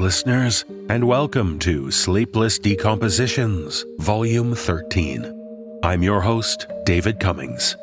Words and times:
Listeners, 0.00 0.64
and 0.88 1.06
welcome 1.06 1.58
to 1.60 1.90
Sleepless 1.90 2.58
Decompositions, 2.58 3.84
Volume 3.98 4.54
13. 4.54 5.80
I'm 5.82 6.02
your 6.02 6.20
host, 6.20 6.66
David 6.84 7.20
Cummings. 7.20 7.76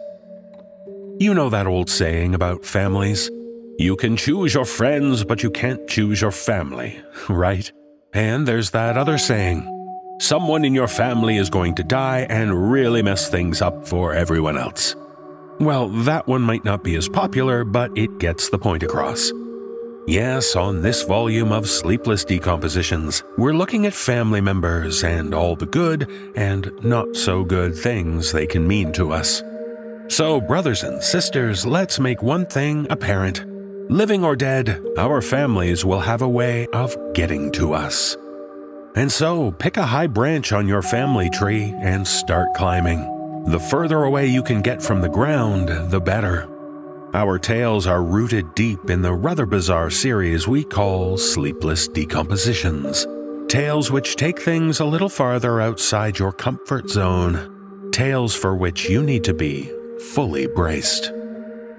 You 1.19 1.33
know 1.33 1.49
that 1.49 1.65
old 1.65 1.89
saying 1.89 2.35
about 2.35 2.65
families? 2.65 3.31
You 3.79 3.95
can 3.95 4.17
choose 4.17 4.53
your 4.53 4.65
friends, 4.65 5.23
but 5.23 5.41
you 5.41 5.49
can't 5.49 5.87
choose 5.87 6.21
your 6.21 6.31
family, 6.31 6.99
right? 7.29 7.71
And 8.13 8.47
there's 8.47 8.71
that 8.71 8.97
other 8.97 9.17
saying 9.17 9.69
someone 10.19 10.65
in 10.65 10.73
your 10.73 10.87
family 10.87 11.37
is 11.37 11.49
going 11.49 11.75
to 11.75 11.83
die 11.83 12.27
and 12.29 12.71
really 12.71 13.01
mess 13.01 13.29
things 13.29 13.61
up 13.61 13.87
for 13.87 14.13
everyone 14.13 14.57
else. 14.57 14.95
Well, 15.59 15.89
that 15.89 16.27
one 16.27 16.41
might 16.41 16.65
not 16.65 16.83
be 16.83 16.95
as 16.95 17.09
popular, 17.09 17.63
but 17.63 17.97
it 17.97 18.19
gets 18.19 18.49
the 18.49 18.59
point 18.59 18.83
across. 18.83 19.31
Yes, 20.05 20.57
on 20.57 20.81
this 20.81 21.03
volume 21.03 21.53
of 21.53 21.69
Sleepless 21.69 22.25
Decompositions, 22.25 23.23
we're 23.37 23.53
looking 23.53 23.85
at 23.85 23.93
family 23.93 24.41
members 24.41 25.01
and 25.01 25.33
all 25.33 25.55
the 25.55 25.65
good 25.65 26.09
and 26.35 26.69
not 26.83 27.15
so 27.15 27.45
good 27.45 27.73
things 27.73 28.33
they 28.33 28.45
can 28.45 28.67
mean 28.67 28.91
to 28.93 29.13
us. 29.13 29.41
So, 30.09 30.41
brothers 30.41 30.83
and 30.83 31.01
sisters, 31.01 31.65
let's 31.65 32.01
make 32.01 32.21
one 32.21 32.45
thing 32.45 32.85
apparent. 32.89 33.45
Living 33.89 34.25
or 34.25 34.35
dead, 34.35 34.83
our 34.97 35.21
families 35.21 35.85
will 35.85 36.01
have 36.01 36.21
a 36.21 36.27
way 36.27 36.67
of 36.73 36.97
getting 37.13 37.49
to 37.53 37.73
us. 37.73 38.17
And 38.95 39.09
so, 39.09 39.51
pick 39.51 39.77
a 39.77 39.85
high 39.85 40.07
branch 40.07 40.51
on 40.51 40.67
your 40.67 40.81
family 40.81 41.29
tree 41.29 41.73
and 41.79 42.05
start 42.05 42.53
climbing. 42.55 43.45
The 43.45 43.59
further 43.59 44.03
away 44.03 44.27
you 44.27 44.43
can 44.43 44.61
get 44.61 44.83
from 44.83 44.99
the 44.99 45.09
ground, 45.09 45.69
the 45.91 46.01
better. 46.01 46.52
Our 47.15 47.37
tales 47.37 47.85
are 47.85 48.01
rooted 48.01 48.55
deep 48.55 48.89
in 48.89 49.03
the 49.03 49.13
rather 49.13 49.45
bizarre 49.45 49.91
series 49.91 50.47
we 50.47 50.63
call 50.63 51.15
Sleepless 51.15 51.87
Decompositions. 51.87 53.05
Tales 53.47 53.91
which 53.91 54.15
take 54.15 54.41
things 54.41 54.79
a 54.79 54.85
little 54.85 55.09
farther 55.09 55.61
outside 55.61 56.17
your 56.17 56.31
comfort 56.31 56.89
zone. 56.89 57.91
Tales 57.91 58.33
for 58.35 58.55
which 58.55 58.89
you 58.89 59.03
need 59.03 59.23
to 59.25 59.33
be 59.35 59.71
fully 60.15 60.47
braced. 60.47 61.11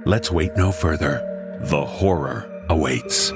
Let's 0.07 0.31
wait 0.31 0.53
no 0.57 0.71
further. 0.71 1.19
The 1.63 1.85
horror 1.85 2.49
awaits. 2.69 3.31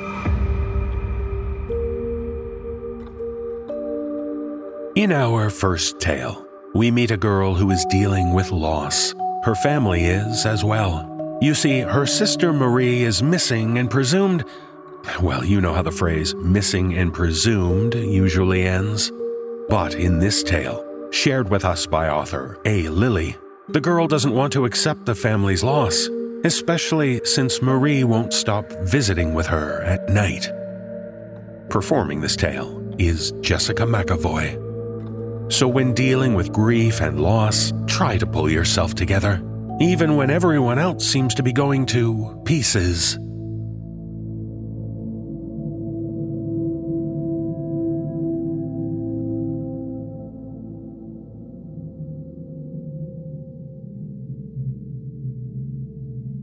In 4.95 5.11
our 5.11 5.51
first 5.51 5.99
tale, 5.99 6.47
we 6.75 6.93
meet 6.93 7.11
a 7.11 7.17
girl 7.17 7.55
who 7.55 7.73
is 7.73 7.85
dealing 7.87 8.35
with 8.35 8.53
loss. 8.53 9.17
Her 9.43 9.57
family 9.57 10.05
is 10.05 10.47
as 10.47 10.63
well. 10.63 11.18
You 11.41 11.55
see, 11.55 11.81
her 11.81 12.05
sister 12.05 12.53
Marie 12.53 13.05
is 13.05 13.23
missing 13.23 13.79
and 13.79 13.89
presumed. 13.89 14.45
Well, 15.23 15.45
you 15.45 15.61
know 15.61 15.73
how 15.73 15.83
the 15.83 15.93
phrase 15.93 16.35
missing 16.35 16.97
and 16.97 17.15
presumed 17.15 17.95
usually 17.95 18.65
ends. 18.67 19.13
But 19.69 19.95
in 19.95 20.19
this 20.19 20.43
tale, 20.43 20.85
shared 21.13 21.49
with 21.49 21.65
us 21.65 21.87
by 21.87 22.09
author 22.09 22.59
aelily, 22.65 23.37
the 23.69 23.81
girl 23.81 24.09
doesn't 24.09 24.35
want 24.35 24.53
to 24.55 24.65
accept 24.65 25.07
the 25.07 25.15
family's 25.15 25.63
loss, 25.63 26.09
especially 26.43 27.25
since 27.25 27.63
Marie 27.63 28.03
won't 28.03 28.33
stop 28.33 28.69
visiting 28.83 29.33
with 29.33 29.47
her 29.47 29.83
at 29.83 30.09
night. 30.09 30.51
Performing 31.71 32.21
this 32.21 32.35
tale 32.35 32.85
is 32.99 33.31
Jessica 33.43 33.85
McEvoy. 33.85 34.65
So, 35.53 35.69
when 35.69 35.95
dealing 35.95 36.35
with 36.35 36.53
grief 36.53 37.01
and 37.01 37.21
loss, 37.23 37.73
try 37.87 38.19
to 38.19 38.27
pull 38.27 38.51
yourself 38.51 38.95
together 38.95 39.41
even 39.81 40.17
when 40.17 40.31
everyone 40.31 40.79
else 40.79 41.07
seems 41.07 41.35
to 41.35 41.43
be 41.43 41.53
going 41.53 41.87
to 41.87 42.41
pieces. 42.45 43.19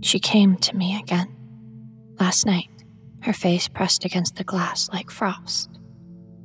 She 0.01 0.19
came 0.19 0.56
to 0.57 0.75
me 0.75 0.97
again. 0.97 1.35
Last 2.19 2.45
night, 2.45 2.69
her 3.24 3.34
face 3.34 3.68
pressed 3.68 4.06
against 4.06 4.35
the 4.35 4.44
glass 4.44 4.88
like 4.90 5.09
frost. 5.09 5.69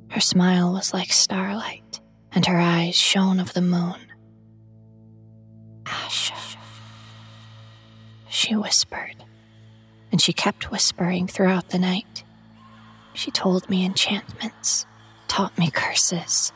Her 0.09 0.21
smile 0.21 0.73
was 0.73 0.93
like 0.93 1.13
starlight, 1.13 2.01
and 2.33 2.47
her 2.47 2.59
eyes 2.59 2.97
shone 2.97 3.39
of 3.39 3.53
the 3.53 3.61
moon. 3.61 4.10
She 8.41 8.57
whispered, 8.57 9.17
and 10.11 10.19
she 10.19 10.33
kept 10.33 10.71
whispering 10.71 11.27
throughout 11.27 11.69
the 11.69 11.79
night. 11.79 12.25
She 13.13 13.31
told 13.31 13.69
me 13.69 13.85
enchantments, 13.85 14.87
taught 15.29 15.59
me 15.59 15.71
curses, 15.71 16.51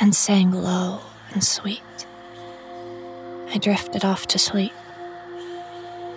and 0.00 0.16
sang 0.16 0.50
low 0.50 0.98
and 1.32 1.44
sweet. 1.44 2.06
I 3.54 3.58
drifted 3.58 4.04
off 4.04 4.26
to 4.28 4.38
sleep, 4.38 4.72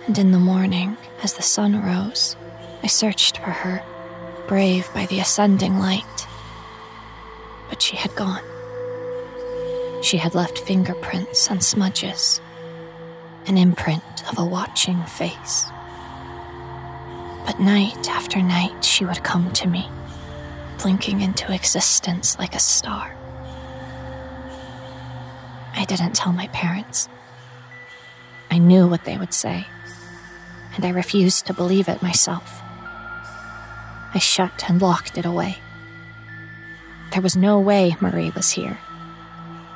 and 0.08 0.18
in 0.18 0.32
the 0.32 0.40
morning, 0.40 0.96
as 1.22 1.34
the 1.34 1.42
sun 1.42 1.80
rose, 1.80 2.34
I 2.82 2.88
searched 2.88 3.38
for 3.38 3.50
her, 3.50 3.80
brave 4.48 4.92
by 4.92 5.06
the 5.06 5.20
ascending 5.20 5.78
light. 5.78 6.26
But 7.68 7.80
she 7.80 7.94
had 7.94 8.12
gone. 8.16 8.42
She 10.02 10.16
had 10.16 10.34
left 10.34 10.58
fingerprints 10.58 11.48
and 11.48 11.62
smudges 11.62 12.40
an 13.46 13.58
imprint 13.58 14.02
of 14.30 14.38
a 14.38 14.44
watching 14.44 15.02
face. 15.04 15.66
But 17.44 17.58
night 17.58 18.08
after 18.08 18.40
night, 18.40 18.84
she 18.84 19.04
would 19.04 19.24
come 19.24 19.52
to 19.52 19.68
me, 19.68 19.90
blinking 20.80 21.20
into 21.20 21.52
existence 21.52 22.38
like 22.38 22.54
a 22.54 22.60
star. 22.60 23.16
I 25.74 25.84
didn't 25.86 26.14
tell 26.14 26.32
my 26.32 26.46
parents. 26.48 27.08
I 28.50 28.58
knew 28.58 28.86
what 28.86 29.04
they 29.04 29.16
would 29.16 29.34
say, 29.34 29.66
and 30.76 30.84
I 30.84 30.90
refused 30.90 31.46
to 31.46 31.54
believe 31.54 31.88
it 31.88 32.02
myself. 32.02 32.60
I 34.14 34.18
shut 34.20 34.68
and 34.68 34.80
locked 34.80 35.18
it 35.18 35.24
away. 35.24 35.58
There 37.12 37.22
was 37.22 37.36
no 37.36 37.58
way 37.58 37.96
Marie 38.00 38.30
was 38.30 38.50
here, 38.50 38.78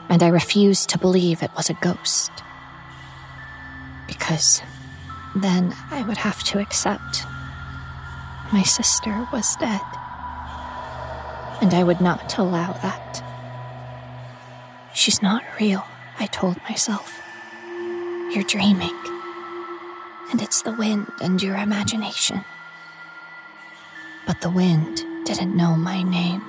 and 0.08 0.22
I 0.22 0.28
refused 0.28 0.90
to 0.90 0.98
believe 0.98 1.42
it 1.42 1.50
was 1.56 1.68
a 1.68 1.74
ghost 1.74 2.30
because 4.06 4.62
then 5.34 5.74
I 5.90 6.02
would 6.02 6.18
have 6.18 6.42
to 6.44 6.58
accept 6.58 7.26
my 8.52 8.62
sister 8.62 9.26
was 9.32 9.56
dead. 9.56 9.80
And 11.60 11.74
I 11.74 11.82
would 11.82 12.00
not 12.00 12.38
allow 12.38 12.72
that. 12.74 13.22
She's 14.94 15.20
not 15.20 15.42
real, 15.60 15.84
I 16.18 16.26
told 16.26 16.56
myself. 16.68 17.20
You're 18.32 18.44
dreaming. 18.44 18.94
And 20.30 20.40
it's 20.40 20.62
the 20.62 20.72
wind 20.72 21.10
and 21.20 21.42
your 21.42 21.56
imagination. 21.56 22.44
But 24.26 24.40
the 24.40 24.50
wind 24.50 25.04
didn't 25.24 25.56
know 25.56 25.76
my 25.76 26.02
name. 26.02 26.42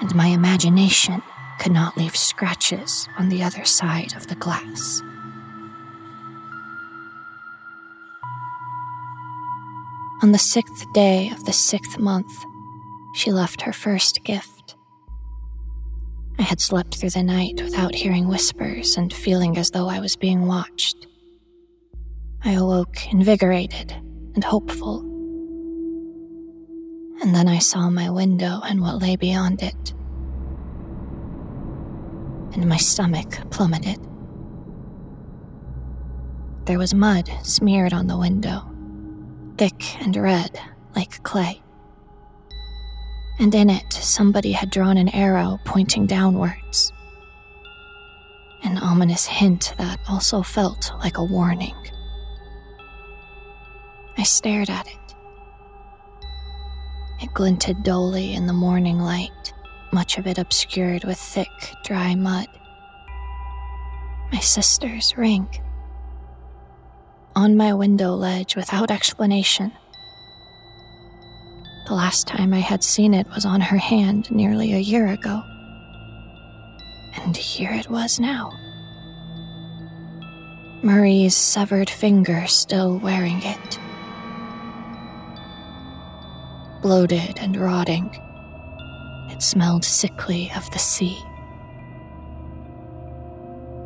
And 0.00 0.14
my 0.14 0.26
imagination 0.26 1.22
could 1.60 1.72
not 1.72 1.96
leave 1.96 2.16
scratches 2.16 3.08
on 3.16 3.28
the 3.28 3.42
other 3.42 3.64
side 3.64 4.14
of 4.16 4.26
the 4.26 4.34
glass. 4.34 5.02
On 10.24 10.32
the 10.32 10.38
sixth 10.38 10.90
day 10.94 11.28
of 11.28 11.44
the 11.44 11.52
sixth 11.52 11.98
month, 11.98 12.32
she 13.14 13.30
left 13.30 13.60
her 13.60 13.74
first 13.74 14.24
gift. 14.24 14.74
I 16.38 16.42
had 16.44 16.62
slept 16.62 16.94
through 16.94 17.10
the 17.10 17.22
night 17.22 17.60
without 17.62 17.94
hearing 17.94 18.26
whispers 18.26 18.96
and 18.96 19.12
feeling 19.12 19.58
as 19.58 19.72
though 19.72 19.86
I 19.86 20.00
was 20.00 20.16
being 20.16 20.46
watched. 20.46 21.06
I 22.42 22.52
awoke 22.52 23.12
invigorated 23.12 23.92
and 24.34 24.42
hopeful. 24.42 25.00
And 27.20 27.34
then 27.34 27.46
I 27.46 27.58
saw 27.58 27.90
my 27.90 28.08
window 28.08 28.62
and 28.64 28.80
what 28.80 29.02
lay 29.02 29.16
beyond 29.16 29.62
it. 29.62 29.92
And 32.54 32.66
my 32.66 32.78
stomach 32.78 33.50
plummeted. 33.50 33.98
There 36.64 36.78
was 36.78 36.94
mud 36.94 37.30
smeared 37.42 37.92
on 37.92 38.06
the 38.06 38.16
window 38.16 38.73
thick 39.56 40.00
and 40.02 40.16
red 40.16 40.58
like 40.96 41.22
clay. 41.22 41.62
And 43.38 43.54
in 43.54 43.70
it, 43.70 43.92
somebody 43.92 44.52
had 44.52 44.70
drawn 44.70 44.96
an 44.96 45.08
arrow 45.08 45.58
pointing 45.64 46.06
downwards. 46.06 46.92
An 48.62 48.78
ominous 48.78 49.26
hint 49.26 49.74
that 49.76 50.00
also 50.08 50.42
felt 50.42 50.92
like 51.00 51.18
a 51.18 51.24
warning. 51.24 51.76
I 54.16 54.22
stared 54.22 54.70
at 54.70 54.86
it. 54.86 55.14
It 57.20 57.34
glinted 57.34 57.82
dully 57.82 58.34
in 58.34 58.46
the 58.46 58.52
morning 58.52 58.98
light, 58.98 59.52
much 59.92 60.18
of 60.18 60.26
it 60.26 60.38
obscured 60.38 61.04
with 61.04 61.18
thick, 61.18 61.48
dry 61.84 62.14
mud. 62.14 62.48
My 64.32 64.40
sister's 64.40 65.16
ring 65.16 65.48
on 67.36 67.56
my 67.56 67.72
window 67.72 68.10
ledge 68.14 68.56
without 68.56 68.90
explanation. 68.90 69.72
The 71.86 71.94
last 71.94 72.26
time 72.26 72.54
I 72.54 72.60
had 72.60 72.82
seen 72.82 73.12
it 73.12 73.28
was 73.34 73.44
on 73.44 73.60
her 73.60 73.76
hand 73.76 74.30
nearly 74.30 74.72
a 74.72 74.78
year 74.78 75.08
ago. 75.08 75.42
And 77.16 77.36
here 77.36 77.72
it 77.72 77.90
was 77.90 78.18
now. 78.18 78.52
Marie's 80.82 81.36
severed 81.36 81.90
finger 81.90 82.46
still 82.46 82.98
wearing 82.98 83.42
it. 83.42 83.78
Bloated 86.82 87.38
and 87.38 87.56
rotting, 87.56 88.10
it 89.30 89.42
smelled 89.42 89.84
sickly 89.84 90.52
of 90.54 90.70
the 90.70 90.78
sea. 90.78 91.18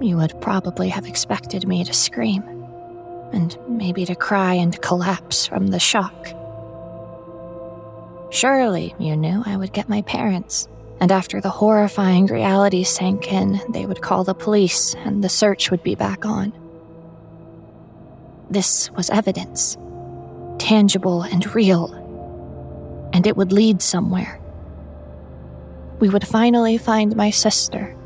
You 0.01 0.17
would 0.17 0.41
probably 0.41 0.89
have 0.89 1.07
expected 1.07 1.67
me 1.67 1.85
to 1.85 1.93
scream, 1.93 2.58
and 3.33 3.57
maybe 3.69 4.05
to 4.07 4.15
cry 4.15 4.55
and 4.55 4.81
collapse 4.81 5.47
from 5.47 5.69
the 5.69 5.79
shock. 5.79 6.29
Surely, 8.31 8.95
you 8.99 9.17
knew, 9.17 9.43
I 9.47 9.57
would 9.57 9.73
get 9.73 9.89
my 9.89 10.03
parents, 10.03 10.69
and 11.01 11.11
after 11.11 11.41
the 11.41 11.51
horrifying 11.51 12.27
reality 12.27 12.85
sank 12.85 13.33
in, 13.33 13.61
they 13.71 13.87
would 13.87 14.03
call 14.03 14.25
the 14.25 14.35
police 14.35 14.95
and 14.95 15.25
the 15.25 15.29
search 15.29 15.71
would 15.71 15.83
be 15.83 15.95
back 15.95 16.27
on. 16.27 16.53
This 18.51 18.91
was 18.93 19.11
evidence, 19.11 19.77
tangible 20.59 21.23
and 21.23 21.55
real, 21.55 21.93
and 23.13 23.27
it 23.27 23.37
would 23.37 23.53
lead 23.53 23.81
somewhere. 23.81 24.41
We 26.01 26.09
would 26.09 26.27
finally 26.27 26.79
find 26.79 27.17
my 27.17 27.31
sister 27.31 27.97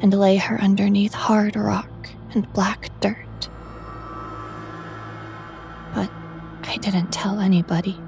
and 0.00 0.12
lay 0.12 0.36
her 0.36 0.60
underneath 0.60 1.14
hard 1.14 1.56
rock 1.56 2.08
and 2.34 2.52
black 2.52 2.90
dirt. 3.00 3.27
I 6.68 6.76
didn't 6.76 7.10
tell 7.10 7.40
anybody. 7.40 7.98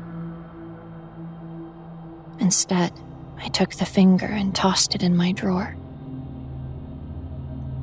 Instead, 2.39 2.93
I 3.39 3.49
took 3.49 3.71
the 3.75 3.87
finger 3.87 4.27
and 4.27 4.55
tossed 4.55 4.95
it 4.95 5.03
in 5.03 5.17
my 5.17 5.33
drawer. 5.33 5.75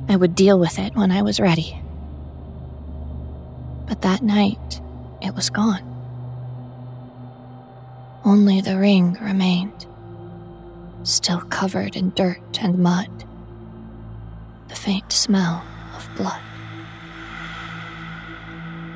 I 0.08 0.14
would 0.14 0.36
deal 0.36 0.58
with 0.58 0.78
it 0.78 0.94
when 0.94 1.10
I 1.10 1.22
was 1.22 1.40
ready. 1.40 1.76
But 3.86 4.02
that 4.02 4.22
night, 4.22 4.80
it 5.20 5.34
was 5.34 5.50
gone. 5.50 5.84
Only 8.24 8.60
the 8.60 8.78
ring 8.78 9.18
remained, 9.20 9.86
still 11.02 11.40
covered 11.40 11.96
in 11.96 12.10
dirt 12.10 12.62
and 12.62 12.78
mud. 12.78 13.10
The 14.68 14.76
faint 14.76 15.12
smell 15.12 15.64
of 15.96 16.08
blood. 16.16 16.40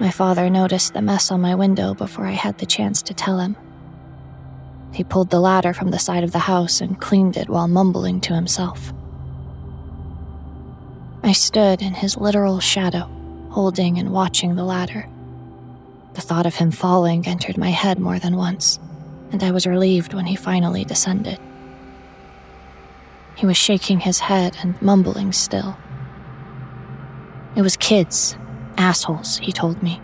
My 0.03 0.11
father 0.11 0.51
noticed 0.51 0.95
the 0.95 1.01
mess 1.01 1.31
on 1.31 1.41
my 1.41 1.55
window 1.55 1.95
before 1.95 2.27
I 2.27 2.33
had 2.33 2.59
the 2.59 2.67
chance 2.67 3.03
to 3.03 3.15
tell 3.15 3.39
him. 3.39 3.57
He 4.93 5.05
pulled 5.05 5.31
the 5.31 5.39
ladder 5.39 5.73
from 5.73 5.93
the 5.93 6.01
side 6.01 6.25
of 6.25 6.33
the 6.33 6.41
house 6.41 6.81
and 6.81 7.01
cleaned 7.01 7.37
it 7.37 7.49
while 7.49 7.69
mumbling 7.69 8.21
to 8.23 8.35
himself. 8.35 8.93
I 11.23 11.31
stood 11.31 11.81
in 11.81 11.95
his 11.95 12.17
literal 12.17 12.59
shadow 12.59 13.09
holding 13.51 13.97
and 13.97 14.13
watching 14.13 14.57
the 14.57 14.65
ladder. 14.65 15.09
The 16.15 16.21
thought 16.21 16.47
of 16.47 16.57
him 16.57 16.73
falling 16.73 17.25
entered 17.25 17.57
my 17.57 17.71
head 17.71 18.01
more 18.01 18.19
than 18.19 18.37
once, 18.37 18.81
and 19.31 19.41
I 19.41 19.53
was 19.53 19.69
relieved 19.69 20.15
when 20.15 20.27
he 20.27 20.35
finally 20.35 20.85
descended. 20.85 21.39
He 23.37 23.47
was 23.47 23.57
shaking 23.57 24.01
his 24.01 24.19
head 24.19 24.57
and 24.63 24.83
mumbling 24.83 25.31
still. 25.31 25.77
It 27.55 27.63
was 27.63 27.77
kids, 27.77 28.37
assholes, 28.77 29.39
he 29.39 29.53
told 29.53 29.83
me. 29.83 30.01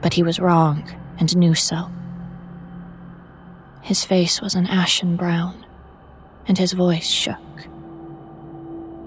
But 0.00 0.14
he 0.14 0.22
was 0.22 0.40
wrong 0.40 0.88
and 1.18 1.36
knew 1.36 1.54
so. 1.54 1.90
His 3.82 4.04
face 4.04 4.40
was 4.40 4.54
an 4.54 4.66
ashen 4.66 5.16
brown, 5.16 5.64
and 6.46 6.58
his 6.58 6.72
voice 6.72 7.06
shook 7.06 7.38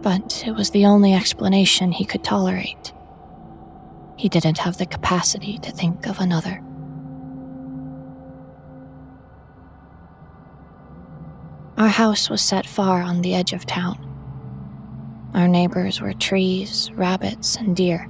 but 0.01 0.43
it 0.45 0.53
was 0.53 0.71
the 0.71 0.85
only 0.85 1.13
explanation 1.13 1.91
he 1.91 2.05
could 2.05 2.23
tolerate. 2.23 2.93
He 4.17 4.29
didn't 4.29 4.59
have 4.59 4.77
the 4.77 4.85
capacity 4.85 5.57
to 5.59 5.71
think 5.71 6.07
of 6.07 6.19
another. 6.19 6.61
Our 11.77 11.87
house 11.87 12.29
was 12.29 12.41
set 12.41 12.67
far 12.67 13.01
on 13.01 13.21
the 13.21 13.33
edge 13.33 13.53
of 13.53 13.65
town. 13.65 14.07
Our 15.33 15.47
neighbors 15.47 16.01
were 16.01 16.13
trees, 16.13 16.91
rabbits, 16.93 17.55
and 17.55 17.75
deer. 17.75 18.09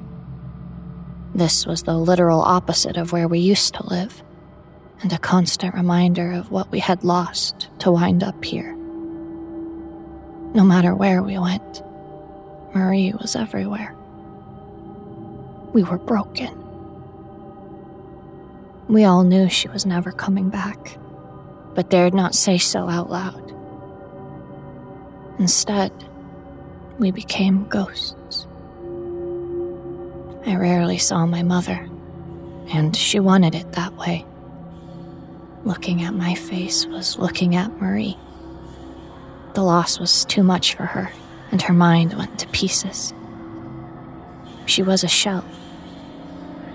This 1.35 1.65
was 1.65 1.83
the 1.83 1.97
literal 1.97 2.41
opposite 2.41 2.97
of 2.97 3.11
where 3.11 3.27
we 3.27 3.39
used 3.39 3.75
to 3.75 3.87
live, 3.87 4.23
and 5.01 5.13
a 5.13 5.17
constant 5.19 5.75
reminder 5.75 6.31
of 6.31 6.51
what 6.51 6.71
we 6.71 6.79
had 6.79 7.03
lost 7.03 7.69
to 7.79 7.91
wind 7.91 8.23
up 8.23 8.43
here. 8.43 8.75
No 10.53 10.63
matter 10.63 10.95
where 10.95 11.21
we 11.23 11.37
went, 11.37 11.83
Marie 12.73 13.13
was 13.13 13.35
everywhere. 13.35 13.95
We 15.73 15.83
were 15.83 15.99
broken. 15.99 16.57
We 18.89 19.05
all 19.05 19.23
knew 19.23 19.47
she 19.47 19.69
was 19.69 19.85
never 19.85 20.11
coming 20.11 20.49
back, 20.49 20.97
but 21.75 21.89
dared 21.89 22.13
not 22.13 22.35
say 22.35 22.57
so 22.57 22.89
out 22.89 23.09
loud. 23.09 23.53
Instead, 25.39 25.93
we 27.01 27.09
became 27.09 27.65
ghosts. 27.65 28.45
I 30.45 30.55
rarely 30.55 30.99
saw 30.99 31.25
my 31.25 31.41
mother, 31.41 31.89
and 32.69 32.95
she 32.95 33.19
wanted 33.19 33.55
it 33.55 33.71
that 33.71 33.93
way. 33.95 34.23
Looking 35.65 36.03
at 36.03 36.13
my 36.13 36.35
face 36.35 36.85
was 36.85 37.17
looking 37.17 37.55
at 37.55 37.81
Marie. 37.81 38.17
The 39.55 39.63
loss 39.63 39.99
was 39.99 40.25
too 40.25 40.43
much 40.43 40.75
for 40.75 40.85
her, 40.85 41.11
and 41.51 41.63
her 41.63 41.73
mind 41.73 42.13
went 42.13 42.37
to 42.37 42.47
pieces. 42.49 43.15
She 44.67 44.83
was 44.83 45.03
a 45.03 45.07
shell, 45.07 45.43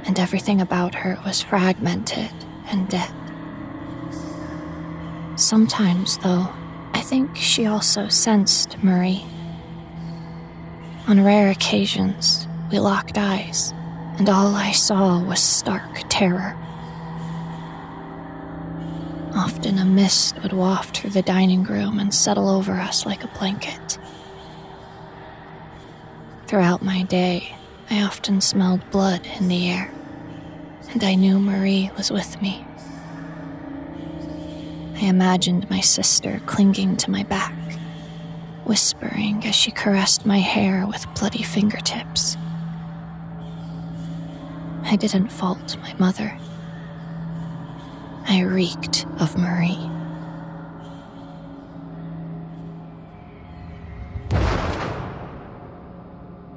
and 0.07 0.19
everything 0.19 0.61
about 0.61 0.97
her 0.97 1.21
was 1.25 1.41
fragmented 1.41 2.33
and 2.67 2.89
dead. 2.89 3.13
Sometimes, 5.37 6.19
though, 6.19 6.49
I 6.95 7.01
think 7.01 7.37
she 7.37 7.67
also 7.67 8.09
sensed 8.09 8.83
Marie. 8.83 9.25
On 11.09 11.23
rare 11.23 11.51
occasions, 11.51 12.49
we 12.73 12.81
locked 12.81 13.17
eyes, 13.17 13.73
and 14.19 14.29
all 14.29 14.57
I 14.57 14.73
saw 14.73 15.23
was 15.23 15.41
stark 15.41 16.03
terror. 16.09 16.57
Often 19.33 19.79
a 19.79 19.85
mist 19.85 20.43
would 20.43 20.53
waft 20.53 20.97
through 20.97 21.11
the 21.11 21.23
dining 21.23 21.63
room 21.63 22.01
and 22.01 22.13
settle 22.13 22.49
over 22.49 22.73
us 22.73 23.07
like 23.07 23.23
a 23.23 23.29
blanket. 23.39 23.99
Throughout 26.49 26.83
my 26.83 27.05
day, 27.05 27.55
I 27.89 28.03
often 28.03 28.41
smelled 28.41 28.91
blood 28.91 29.29
in 29.39 29.47
the 29.47 29.71
air, 29.71 29.93
and 30.91 31.05
I 31.05 31.15
knew 31.15 31.39
Marie 31.39 31.89
was 31.97 32.11
with 32.11 32.43
me. 32.43 32.67
I 34.97 35.05
imagined 35.05 35.71
my 35.71 35.81
sister 35.81 36.41
clinging 36.47 36.97
to 36.97 37.13
my 37.13 37.23
back, 37.23 37.55
whispering 38.67 39.47
as 39.47 39.55
she 39.55 39.71
caressed 39.71 40.27
my 40.27 40.39
hair 40.39 40.87
with 40.87 41.07
bloody 41.15 41.43
fingertips. 41.43 42.37
I 44.83 44.97
didn't 44.97 45.29
fault 45.31 45.77
my 45.81 45.95
mother. 45.95 46.37
I 48.29 48.41
reeked 48.41 49.07
of 49.21 49.39
Marie. 49.39 49.91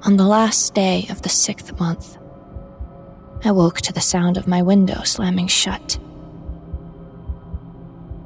On 0.03 0.17
the 0.17 0.25
last 0.25 0.73
day 0.73 1.05
of 1.11 1.21
the 1.21 1.29
sixth 1.29 1.79
month, 1.79 2.17
I 3.45 3.51
woke 3.51 3.81
to 3.81 3.93
the 3.93 4.01
sound 4.01 4.37
of 4.37 4.47
my 4.47 4.61
window 4.61 5.03
slamming 5.03 5.47
shut. 5.47 5.99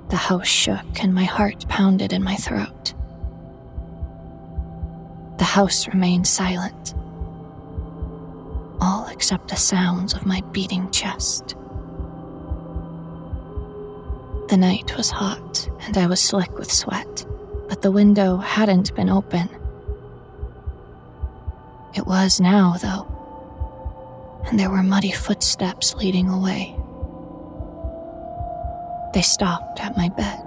The 0.10 0.16
house 0.16 0.48
shook 0.48 1.04
and 1.04 1.14
my 1.14 1.26
heart 1.26 1.68
pounded 1.68 2.14
in 2.14 2.24
my 2.24 2.36
throat. 2.36 2.94
The 5.38 5.44
house 5.44 5.88
remained 5.88 6.28
silent, 6.28 6.94
all 8.80 9.08
except 9.08 9.50
the 9.50 9.56
sounds 9.56 10.14
of 10.14 10.26
my 10.26 10.42
beating 10.52 10.90
chest. 10.92 11.56
The 14.50 14.58
night 14.58 14.96
was 14.96 15.10
hot 15.10 15.70
and 15.82 15.98
I 15.98 16.06
was 16.08 16.22
slick 16.22 16.58
with 16.58 16.72
sweat, 16.72 17.26
but 17.68 17.82
the 17.82 17.92
window 17.92 18.38
hadn't 18.38 18.94
been 18.96 19.10
open. 19.10 19.50
It 21.96 22.06
was 22.06 22.40
now, 22.40 22.76
though, 22.82 23.08
and 24.48 24.60
there 24.60 24.70
were 24.70 24.84
muddy 24.84 25.12
footsteps 25.12 25.96
leading 25.96 26.30
away. 26.30 26.76
They 29.14 29.22
stopped 29.22 29.80
at 29.80 29.96
my 29.98 30.10
bed. 30.10 30.42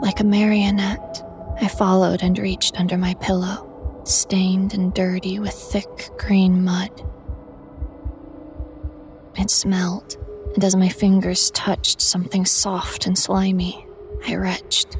Like 0.00 0.20
a 0.20 0.24
marionette, 0.24 1.22
I 1.60 1.68
followed 1.68 2.22
and 2.22 2.38
reached 2.38 2.80
under 2.80 2.96
my 2.96 3.14
pillow, 3.14 4.02
stained 4.04 4.72
and 4.72 4.94
dirty 4.94 5.38
with 5.38 5.52
thick 5.52 6.08
green 6.16 6.64
mud. 6.64 6.90
It 9.36 9.50
smelled, 9.50 10.16
and 10.54 10.64
as 10.64 10.74
my 10.74 10.88
fingers 10.88 11.50
touched 11.50 12.00
something 12.00 12.46
soft 12.46 13.06
and 13.06 13.16
slimy, 13.16 13.86
I 14.26 14.36
retched. 14.36 14.96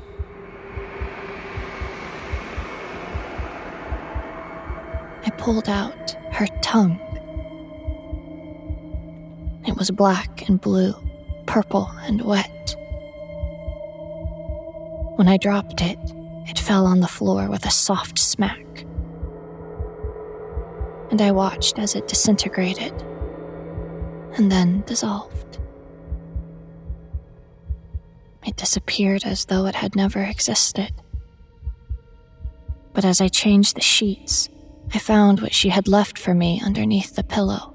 I 5.24 5.30
pulled 5.38 5.68
out 5.68 6.12
her 6.32 6.46
tongue. 6.62 6.98
It 9.66 9.76
was 9.76 9.90
black 9.90 10.46
and 10.48 10.60
blue, 10.60 10.94
purple 11.46 11.90
and 12.02 12.20
wet. 12.22 12.76
When 15.20 15.28
I 15.28 15.36
dropped 15.36 15.82
it, 15.82 15.98
it 16.46 16.58
fell 16.58 16.86
on 16.86 17.00
the 17.00 17.06
floor 17.06 17.50
with 17.50 17.66
a 17.66 17.70
soft 17.70 18.18
smack. 18.18 18.86
And 21.10 21.20
I 21.20 21.30
watched 21.30 21.78
as 21.78 21.94
it 21.94 22.08
disintegrated 22.08 22.94
and 24.38 24.50
then 24.50 24.82
dissolved. 24.86 25.58
It 28.46 28.56
disappeared 28.56 29.24
as 29.26 29.44
though 29.44 29.66
it 29.66 29.74
had 29.74 29.94
never 29.94 30.22
existed. 30.22 30.90
But 32.94 33.04
as 33.04 33.20
I 33.20 33.28
changed 33.28 33.76
the 33.76 33.82
sheets, 33.82 34.48
I 34.94 34.98
found 34.98 35.40
what 35.42 35.52
she 35.52 35.68
had 35.68 35.86
left 35.86 36.16
for 36.16 36.32
me 36.32 36.62
underneath 36.64 37.14
the 37.14 37.24
pillow. 37.24 37.74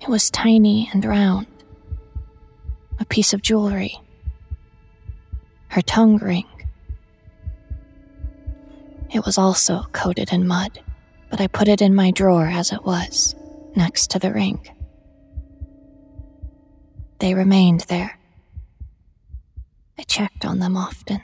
It 0.00 0.08
was 0.08 0.30
tiny 0.30 0.88
and 0.94 1.04
round, 1.04 1.48
a 2.98 3.04
piece 3.04 3.34
of 3.34 3.42
jewelry, 3.42 4.01
her 5.72 5.80
tongue 5.80 6.18
ring. 6.18 6.44
It 9.10 9.24
was 9.24 9.38
also 9.38 9.84
coated 9.92 10.30
in 10.30 10.46
mud, 10.46 10.80
but 11.30 11.40
I 11.40 11.46
put 11.46 11.66
it 11.66 11.80
in 11.80 11.94
my 11.94 12.10
drawer 12.10 12.46
as 12.46 12.72
it 12.72 12.84
was, 12.84 13.34
next 13.74 14.10
to 14.10 14.18
the 14.18 14.32
ring. 14.34 14.68
They 17.20 17.32
remained 17.32 17.86
there. 17.88 18.18
I 19.98 20.02
checked 20.02 20.44
on 20.44 20.58
them 20.58 20.76
often. 20.76 21.22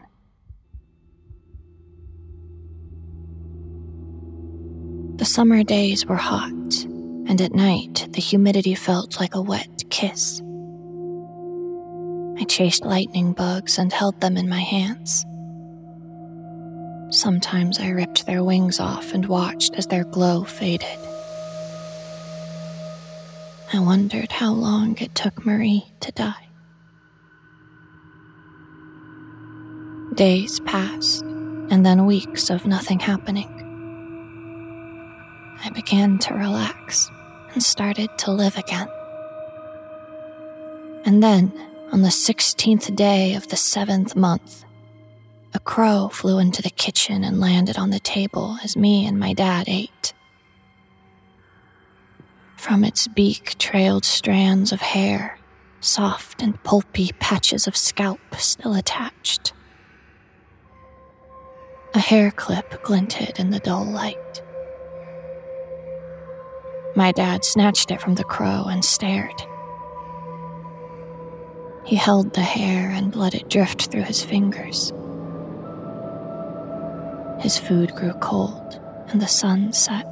The 5.16 5.26
summer 5.26 5.62
days 5.62 6.06
were 6.06 6.16
hot, 6.16 6.84
and 6.84 7.38
at 7.42 7.52
night 7.52 8.08
the 8.12 8.22
humidity 8.22 8.74
felt 8.74 9.20
like 9.20 9.34
a 9.34 9.42
wet 9.42 9.84
kiss. 9.90 10.40
I 12.40 12.44
chased 12.44 12.84
lightning 12.84 13.32
bugs 13.32 13.78
and 13.78 13.92
held 13.92 14.20
them 14.20 14.36
in 14.36 14.48
my 14.48 14.60
hands. 14.60 15.26
Sometimes 17.10 17.80
I 17.80 17.88
ripped 17.88 18.26
their 18.26 18.44
wings 18.44 18.78
off 18.78 19.12
and 19.12 19.26
watched 19.26 19.74
as 19.74 19.86
their 19.86 20.04
glow 20.04 20.44
faded. 20.44 20.98
I 23.72 23.80
wondered 23.80 24.30
how 24.30 24.52
long 24.52 24.96
it 24.98 25.14
took 25.14 25.44
Marie 25.44 25.84
to 26.00 26.12
die. 26.12 26.48
Days 30.14 30.60
passed, 30.60 31.22
and 31.22 31.84
then 31.84 32.06
weeks 32.06 32.50
of 32.50 32.66
nothing 32.66 33.00
happening. 33.00 33.54
I 35.64 35.70
began 35.70 36.18
to 36.20 36.34
relax 36.34 37.10
and 37.52 37.62
started 37.62 38.10
to 38.18 38.30
live 38.30 38.56
again. 38.56 38.88
And 41.04 41.22
then, 41.22 41.52
on 41.90 42.02
the 42.02 42.08
16th 42.08 42.94
day 42.94 43.34
of 43.34 43.48
the 43.48 43.56
seventh 43.56 44.14
month, 44.14 44.64
a 45.54 45.58
crow 45.58 46.08
flew 46.12 46.38
into 46.38 46.60
the 46.60 46.70
kitchen 46.70 47.24
and 47.24 47.40
landed 47.40 47.78
on 47.78 47.90
the 47.90 48.00
table 48.00 48.58
as 48.62 48.76
me 48.76 49.06
and 49.06 49.18
my 49.18 49.32
dad 49.32 49.64
ate. 49.68 50.12
From 52.56 52.84
its 52.84 53.08
beak 53.08 53.56
trailed 53.58 54.04
strands 54.04 54.72
of 54.72 54.80
hair, 54.80 55.38
soft 55.80 56.42
and 56.42 56.62
pulpy 56.62 57.10
patches 57.18 57.66
of 57.66 57.76
scalp 57.76 58.20
still 58.36 58.74
attached. 58.74 59.52
A 61.94 62.00
hair 62.00 62.30
clip 62.30 62.82
glinted 62.82 63.38
in 63.38 63.50
the 63.50 63.60
dull 63.60 63.86
light. 63.86 64.42
My 66.94 67.12
dad 67.12 67.44
snatched 67.44 67.90
it 67.90 68.00
from 68.00 68.16
the 68.16 68.24
crow 68.24 68.66
and 68.68 68.84
stared. 68.84 69.42
He 71.88 71.96
held 71.96 72.34
the 72.34 72.42
hair 72.42 72.90
and 72.90 73.16
let 73.16 73.34
it 73.34 73.48
drift 73.48 73.90
through 73.90 74.02
his 74.02 74.22
fingers. 74.22 74.92
His 77.40 77.56
food 77.56 77.94
grew 77.94 78.12
cold 78.20 78.78
and 79.08 79.22
the 79.22 79.26
sun 79.26 79.72
set. 79.72 80.04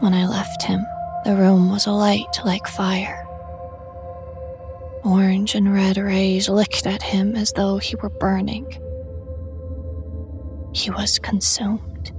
When 0.00 0.14
I 0.14 0.26
left 0.26 0.62
him, 0.62 0.86
the 1.26 1.36
room 1.36 1.70
was 1.70 1.86
alight 1.86 2.38
like 2.46 2.66
fire. 2.66 3.26
Orange 5.04 5.54
and 5.54 5.70
red 5.70 5.98
rays 5.98 6.48
licked 6.48 6.86
at 6.86 7.02
him 7.02 7.36
as 7.36 7.52
though 7.52 7.76
he 7.76 7.94
were 7.96 8.08
burning. 8.08 8.64
He 10.72 10.90
was 10.90 11.18
consumed. 11.18 12.10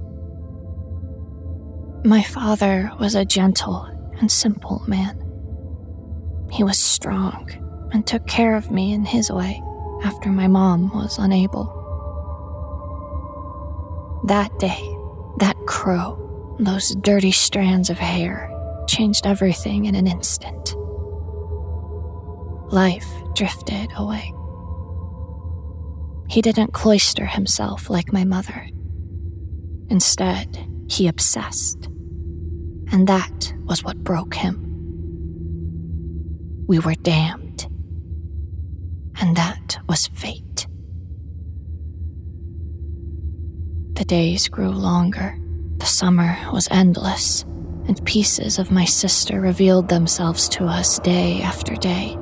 My 2.04 2.22
father 2.22 2.92
was 3.00 3.16
a 3.16 3.24
gentle 3.24 3.88
and 4.20 4.30
simple 4.30 4.84
man. 4.86 5.19
He 6.50 6.64
was 6.64 6.78
strong 6.78 7.50
and 7.92 8.06
took 8.06 8.26
care 8.26 8.56
of 8.56 8.70
me 8.70 8.92
in 8.92 9.04
his 9.04 9.30
way 9.30 9.62
after 10.02 10.30
my 10.30 10.46
mom 10.48 10.90
was 10.94 11.18
unable. 11.18 11.76
That 14.26 14.58
day, 14.58 14.80
that 15.38 15.56
crow, 15.66 16.56
those 16.58 16.94
dirty 16.96 17.32
strands 17.32 17.90
of 17.90 17.98
hair, 17.98 18.50
changed 18.88 19.26
everything 19.26 19.86
in 19.86 19.94
an 19.94 20.06
instant. 20.06 20.74
Life 22.72 23.08
drifted 23.34 23.88
away. 23.96 24.32
He 26.28 26.42
didn't 26.42 26.72
cloister 26.72 27.26
himself 27.26 27.90
like 27.90 28.12
my 28.12 28.24
mother. 28.24 28.68
Instead, 29.88 30.68
he 30.88 31.08
obsessed. 31.08 31.86
And 32.92 33.06
that 33.08 33.52
was 33.64 33.82
what 33.82 34.04
broke 34.04 34.34
him. 34.34 34.69
We 36.70 36.78
were 36.78 36.94
damned. 36.94 37.66
And 39.20 39.36
that 39.36 39.80
was 39.88 40.06
fate. 40.06 40.68
The 43.94 44.04
days 44.04 44.46
grew 44.46 44.70
longer. 44.70 45.36
The 45.78 45.86
summer 45.86 46.38
was 46.52 46.68
endless, 46.70 47.42
and 47.88 48.06
pieces 48.06 48.60
of 48.60 48.70
my 48.70 48.84
sister 48.84 49.40
revealed 49.40 49.88
themselves 49.88 50.48
to 50.50 50.66
us 50.66 51.00
day 51.00 51.42
after 51.42 51.74
day. 51.74 52.16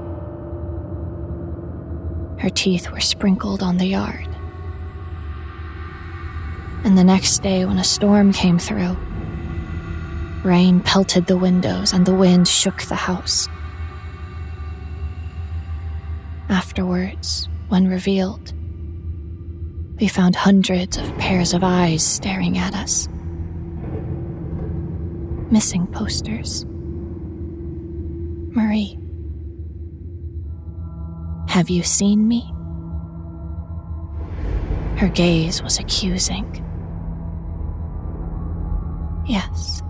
Her 2.39 2.49
teeth 2.49 2.91
were 2.91 3.01
sprinkled 3.01 3.63
on 3.63 3.77
the 3.77 3.89
yard, 3.89 4.35
and 6.85 6.97
the 6.97 7.05
next 7.05 7.43
day, 7.43 7.67
when 7.67 7.79
a 7.79 7.85
storm 7.85 8.33
came 8.33 8.59
through, 8.59 8.97
rain 10.43 10.81
pelted 10.81 11.27
the 11.27 11.37
windows 11.37 11.93
and 11.93 12.07
the 12.07 12.15
wind 12.15 12.49
shook 12.49 12.85
the 12.85 12.95
house. 12.95 13.47
Afterwards, 16.49 17.49
when 17.69 17.89
revealed, 17.89 18.55
we 20.01 20.09
found 20.09 20.35
hundreds 20.35 20.97
of 20.97 21.17
pairs 21.19 21.53
of 21.53 21.63
eyes 21.63 22.07
staring 22.07 22.57
at 22.57 22.75
us. 22.75 23.09
Missing 25.51 25.89
posters. 25.89 26.65
Marie. 28.55 28.99
Have 31.49 31.69
you 31.69 31.83
seen 31.83 32.27
me? 32.27 32.51
Her 34.97 35.09
gaze 35.09 35.63
was 35.63 35.79
accusing. 35.79 36.65
Yes. 39.27 39.83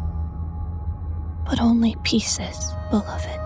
But 1.46 1.60
only 1.60 1.96
pieces, 2.02 2.72
beloved. 2.90 3.37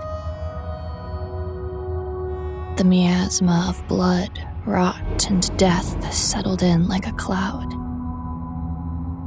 The 2.77 2.85
miasma 2.85 3.67
of 3.69 3.87
blood, 3.87 4.31
rot, 4.65 5.27
and 5.29 5.57
death 5.59 6.13
settled 6.13 6.63
in 6.63 6.89
like 6.89 7.07
a 7.07 7.13
cloud. 7.13 7.71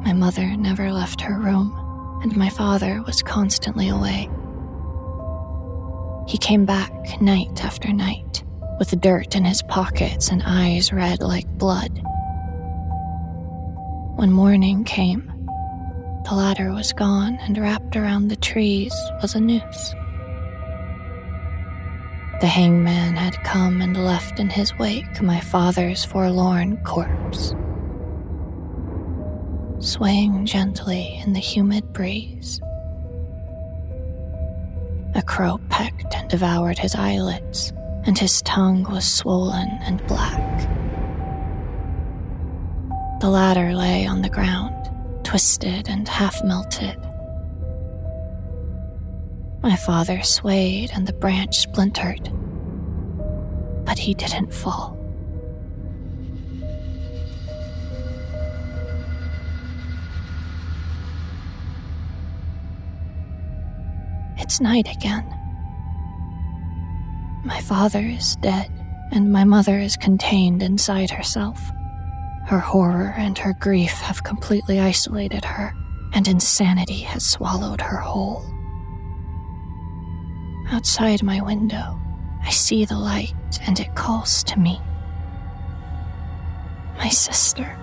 My 0.03 0.13
mother 0.13 0.57
never 0.57 0.91
left 0.91 1.21
her 1.21 1.39
room, 1.39 2.19
and 2.23 2.35
my 2.35 2.49
father 2.49 3.03
was 3.05 3.21
constantly 3.21 3.87
away. 3.89 4.29
He 6.27 6.39
came 6.39 6.65
back 6.65 7.21
night 7.21 7.63
after 7.63 7.93
night, 7.93 8.43
with 8.79 8.99
dirt 8.99 9.35
in 9.35 9.45
his 9.45 9.61
pockets 9.61 10.29
and 10.29 10.41
eyes 10.43 10.91
red 10.91 11.21
like 11.21 11.47
blood. 11.47 12.01
When 14.15 14.31
morning 14.31 14.83
came, 14.83 15.31
the 16.25 16.33
ladder 16.33 16.73
was 16.73 16.93
gone, 16.93 17.37
and 17.41 17.57
wrapped 17.59 17.95
around 17.95 18.27
the 18.29 18.35
trees 18.35 18.93
was 19.21 19.35
a 19.35 19.39
noose. 19.39 19.93
The 22.41 22.47
hangman 22.47 23.15
had 23.15 23.41
come 23.43 23.81
and 23.81 23.95
left 23.95 24.39
in 24.41 24.49
his 24.49 24.77
wake 24.77 25.21
my 25.21 25.39
father's 25.39 26.03
forlorn 26.03 26.77
corpse. 26.83 27.55
Swaying 29.79 30.45
gently 30.45 31.21
in 31.25 31.31
the 31.31 31.39
humid 31.39 31.93
breeze, 31.93 32.59
a 35.15 35.23
crow 35.25 35.61
pecked 35.69 36.13
and 36.13 36.29
devoured 36.29 36.77
his 36.77 36.93
eyelids, 36.93 37.71
and 38.03 38.17
his 38.17 38.41
tongue 38.41 38.83
was 38.91 39.05
swollen 39.05 39.69
and 39.83 40.05
black. 40.05 40.59
The 43.21 43.29
ladder 43.29 43.73
lay 43.73 44.05
on 44.05 44.21
the 44.21 44.29
ground, 44.29 44.91
twisted 45.23 45.87
and 45.87 46.05
half 46.05 46.43
melted. 46.43 46.97
My 49.65 49.75
father 49.75 50.21
swayed 50.21 50.91
and 50.93 51.07
the 51.07 51.13
branch 51.13 51.57
splintered, 51.57 52.31
but 53.83 53.97
he 53.97 54.13
didn't 54.13 54.53
fall. 54.53 54.95
It's 64.37 64.61
night 64.61 64.87
again. 64.95 65.25
My 67.43 67.59
father 67.61 68.01
is 68.01 68.35
dead, 68.35 68.69
and 69.11 69.31
my 69.31 69.45
mother 69.45 69.79
is 69.79 69.97
contained 69.97 70.61
inside 70.61 71.09
herself. 71.09 71.59
Her 72.45 72.59
horror 72.59 73.15
and 73.17 73.35
her 73.39 73.55
grief 73.59 73.93
have 73.93 74.23
completely 74.23 74.79
isolated 74.79 75.43
her, 75.43 75.73
and 76.13 76.27
insanity 76.27 76.99
has 76.99 77.25
swallowed 77.25 77.81
her 77.81 77.97
whole. 77.97 78.54
Outside 80.71 81.21
my 81.21 81.41
window, 81.41 81.99
I 82.43 82.49
see 82.49 82.85
the 82.85 82.97
light 82.97 83.33
and 83.67 83.79
it 83.79 83.95
calls 83.95 84.43
to 84.45 84.59
me. 84.59 84.81
My 86.97 87.09
sister. 87.09 87.77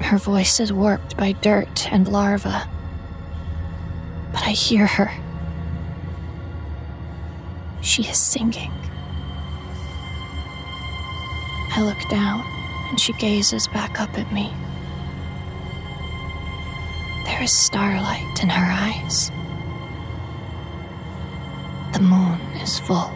Her 0.00 0.18
voice 0.18 0.60
is 0.60 0.72
warped 0.72 1.16
by 1.16 1.32
dirt 1.32 1.92
and 1.92 2.06
larvae, 2.08 2.68
but 4.32 4.42
I 4.42 4.50
hear 4.50 4.86
her. 4.86 5.10
She 7.80 8.02
is 8.02 8.18
singing. 8.18 8.72
I 11.70 11.82
look 11.82 12.08
down, 12.10 12.44
and 12.88 12.98
she 12.98 13.12
gazes 13.14 13.68
back 13.68 14.00
up 14.00 14.18
at 14.18 14.32
me. 14.32 14.52
There 17.24 17.42
is 17.42 17.52
starlight 17.52 18.42
in 18.42 18.48
her 18.48 18.70
eyes. 18.70 19.30
The 21.98 22.04
moon 22.04 22.40
is 22.62 22.78
full. 22.78 23.12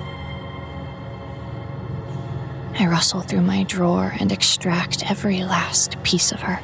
I 2.79 2.87
rustle 2.89 3.21
through 3.21 3.43
my 3.43 3.63
drawer 3.63 4.13
and 4.19 4.33
extract 4.33 5.09
every 5.11 5.45
last 5.45 6.03
piece 6.03 6.33
of 6.33 6.41
her. 6.41 6.61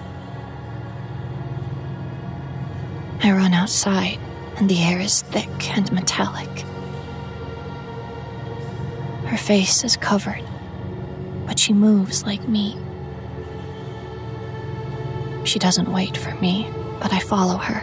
I 3.23 3.31
run 3.33 3.55
outside, 3.55 4.19
and 4.57 4.69
the 4.69 4.83
air 4.83 5.01
is 5.01 5.23
thick 5.23 5.77
and 5.77 5.91
metallic. 5.93 6.65
Her 9.27 9.39
face 9.39 9.85
is 9.85 9.97
covered 9.97 10.45
but 11.49 11.59
she 11.59 11.73
moves 11.73 12.25
like 12.25 12.47
me. 12.47 12.77
She 15.45 15.59
doesn't 15.59 15.91
wait 15.91 16.15
for 16.15 16.35
me, 16.43 16.71
but 17.01 17.11
I 17.11 17.21
follow 17.21 17.57
her. 17.57 17.83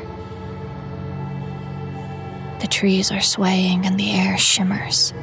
Trees 2.76 3.10
are 3.10 3.22
swaying 3.22 3.86
and 3.86 3.98
the 3.98 4.12
air 4.12 4.38
shimmers. 4.38 5.14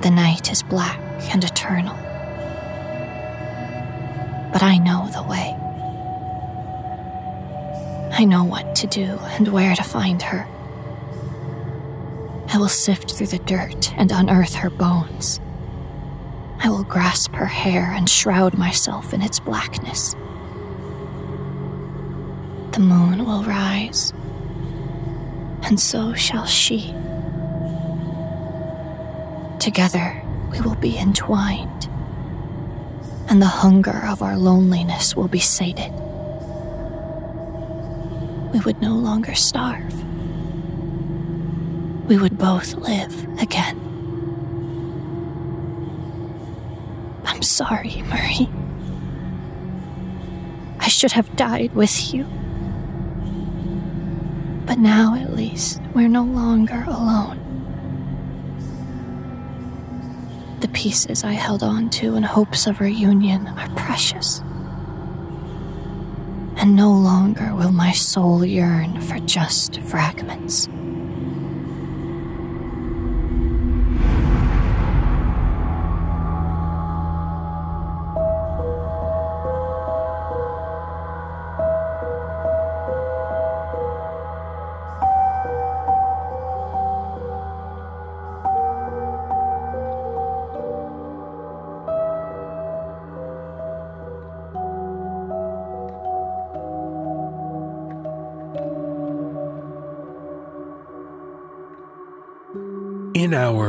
The 0.00 0.10
night 0.10 0.50
is 0.50 0.62
black 0.62 0.98
and 1.30 1.44
eternal. 1.44 1.94
But 4.50 4.62
I 4.62 4.78
know 4.78 5.10
the 5.12 5.24
way. 5.24 5.54
I 8.18 8.24
know 8.24 8.44
what 8.44 8.74
to 8.76 8.86
do 8.86 9.18
and 9.36 9.48
where 9.48 9.74
to 9.74 9.82
find 9.82 10.22
her. 10.22 10.48
I 12.48 12.56
will 12.56 12.70
sift 12.70 13.12
through 13.12 13.26
the 13.26 13.38
dirt 13.40 13.92
and 13.98 14.10
unearth 14.10 14.54
her 14.54 14.70
bones. 14.70 15.38
I 16.60 16.70
will 16.70 16.84
grasp 16.84 17.34
her 17.34 17.44
hair 17.44 17.92
and 17.94 18.08
shroud 18.08 18.56
myself 18.56 19.12
in 19.12 19.20
its 19.20 19.38
blackness. 19.38 20.14
The 22.72 22.80
moon 22.80 23.26
will 23.26 23.44
rise, 23.44 24.14
and 25.64 25.78
so 25.78 26.14
shall 26.14 26.46
she. 26.46 26.94
Together, 29.58 30.22
we 30.50 30.60
will 30.60 30.74
be 30.74 30.98
entwined, 30.98 31.88
and 33.28 33.40
the 33.40 33.46
hunger 33.46 34.04
of 34.06 34.22
our 34.22 34.36
loneliness 34.36 35.14
will 35.16 35.28
be 35.28 35.38
sated. 35.38 35.92
We 38.52 38.60
would 38.60 38.80
no 38.80 38.94
longer 38.94 39.34
starve. 39.34 39.94
We 42.08 42.18
would 42.18 42.36
both 42.36 42.74
live 42.74 43.26
again. 43.40 43.78
I'm 47.24 47.42
sorry, 47.42 48.02
Murray. 48.02 48.48
I 50.80 50.88
should 50.88 51.12
have 51.12 51.34
died 51.36 51.72
with 51.74 52.12
you. 52.12 52.26
But 54.72 54.78
now, 54.78 55.14
at 55.16 55.36
least, 55.36 55.82
we're 55.92 56.08
no 56.08 56.22
longer 56.24 56.82
alone. 56.86 57.38
The 60.60 60.68
pieces 60.68 61.24
I 61.24 61.32
held 61.32 61.62
on 61.62 61.90
to 61.90 62.14
in 62.14 62.22
hopes 62.22 62.66
of 62.66 62.80
reunion 62.80 63.48
are 63.48 63.68
precious. 63.76 64.38
And 66.56 66.74
no 66.74 66.90
longer 66.90 67.54
will 67.54 67.70
my 67.70 67.92
soul 67.92 68.46
yearn 68.46 68.98
for 69.02 69.18
just 69.18 69.78
fragments. 69.82 70.70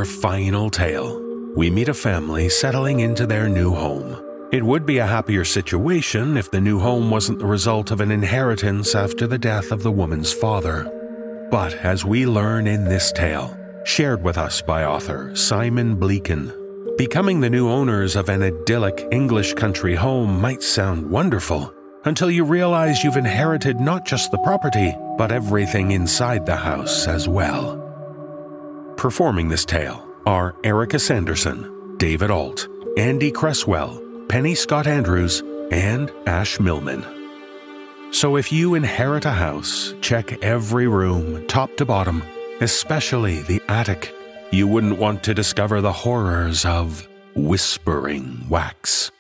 Our 0.03 0.07
final 0.07 0.69
tale, 0.69 1.17
we 1.55 1.69
meet 1.69 1.87
a 1.87 1.93
family 1.93 2.49
settling 2.49 2.99
into 2.99 3.25
their 3.25 3.47
new 3.47 3.73
home. 3.73 4.21
It 4.51 4.61
would 4.61 4.85
be 4.85 4.97
a 4.97 5.07
happier 5.07 5.45
situation 5.45 6.35
if 6.35 6.51
the 6.51 6.59
new 6.59 6.77
home 6.77 7.09
wasn't 7.09 7.39
the 7.39 7.45
result 7.45 7.89
of 7.89 8.01
an 8.01 8.11
inheritance 8.11 8.95
after 8.95 9.27
the 9.27 9.37
death 9.37 9.71
of 9.71 9.81
the 9.81 9.93
woman's 9.93 10.33
father. 10.33 11.47
But 11.49 11.75
as 11.75 12.03
we 12.03 12.25
learn 12.25 12.67
in 12.67 12.83
this 12.83 13.13
tale, 13.13 13.57
shared 13.85 14.21
with 14.21 14.37
us 14.37 14.61
by 14.61 14.83
author 14.83 15.33
Simon 15.37 15.95
Bleaken, 15.95 16.51
becoming 16.97 17.39
the 17.39 17.49
new 17.49 17.69
owners 17.69 18.17
of 18.17 18.27
an 18.27 18.43
idyllic 18.43 19.07
English 19.09 19.53
country 19.53 19.95
home 19.95 20.41
might 20.41 20.63
sound 20.63 21.09
wonderful 21.09 21.73
until 22.03 22.29
you 22.29 22.43
realize 22.43 23.05
you've 23.05 23.15
inherited 23.15 23.79
not 23.79 24.05
just 24.05 24.31
the 24.31 24.37
property, 24.39 24.93
but 25.17 25.31
everything 25.31 25.91
inside 25.91 26.45
the 26.45 26.57
house 26.57 27.07
as 27.07 27.29
well. 27.29 27.82
Performing 28.97 29.49
this 29.49 29.65
tale 29.65 30.07
are 30.25 30.55
Erika 30.63 30.99
Sanderson, 30.99 31.97
David 31.97 32.31
Ault, 32.31 32.67
Andy 32.97 33.31
Cresswell, 33.31 34.01
Penny 34.29 34.55
Scott 34.55 34.87
Andrews, 34.87 35.43
and 35.71 36.11
Ash 36.25 36.59
Millman. 36.59 37.03
So 38.11 38.37
if 38.37 38.51
you 38.51 38.75
inherit 38.75 39.25
a 39.25 39.31
house, 39.31 39.93
check 40.01 40.43
every 40.43 40.87
room, 40.87 41.45
top 41.47 41.75
to 41.77 41.85
bottom, 41.85 42.23
especially 42.61 43.41
the 43.41 43.61
attic. 43.67 44.13
You 44.51 44.67
wouldn't 44.67 44.99
want 44.99 45.23
to 45.23 45.33
discover 45.33 45.81
the 45.81 45.91
horrors 45.91 46.63
of 46.63 47.07
whispering 47.35 48.45
wax. 48.47 49.11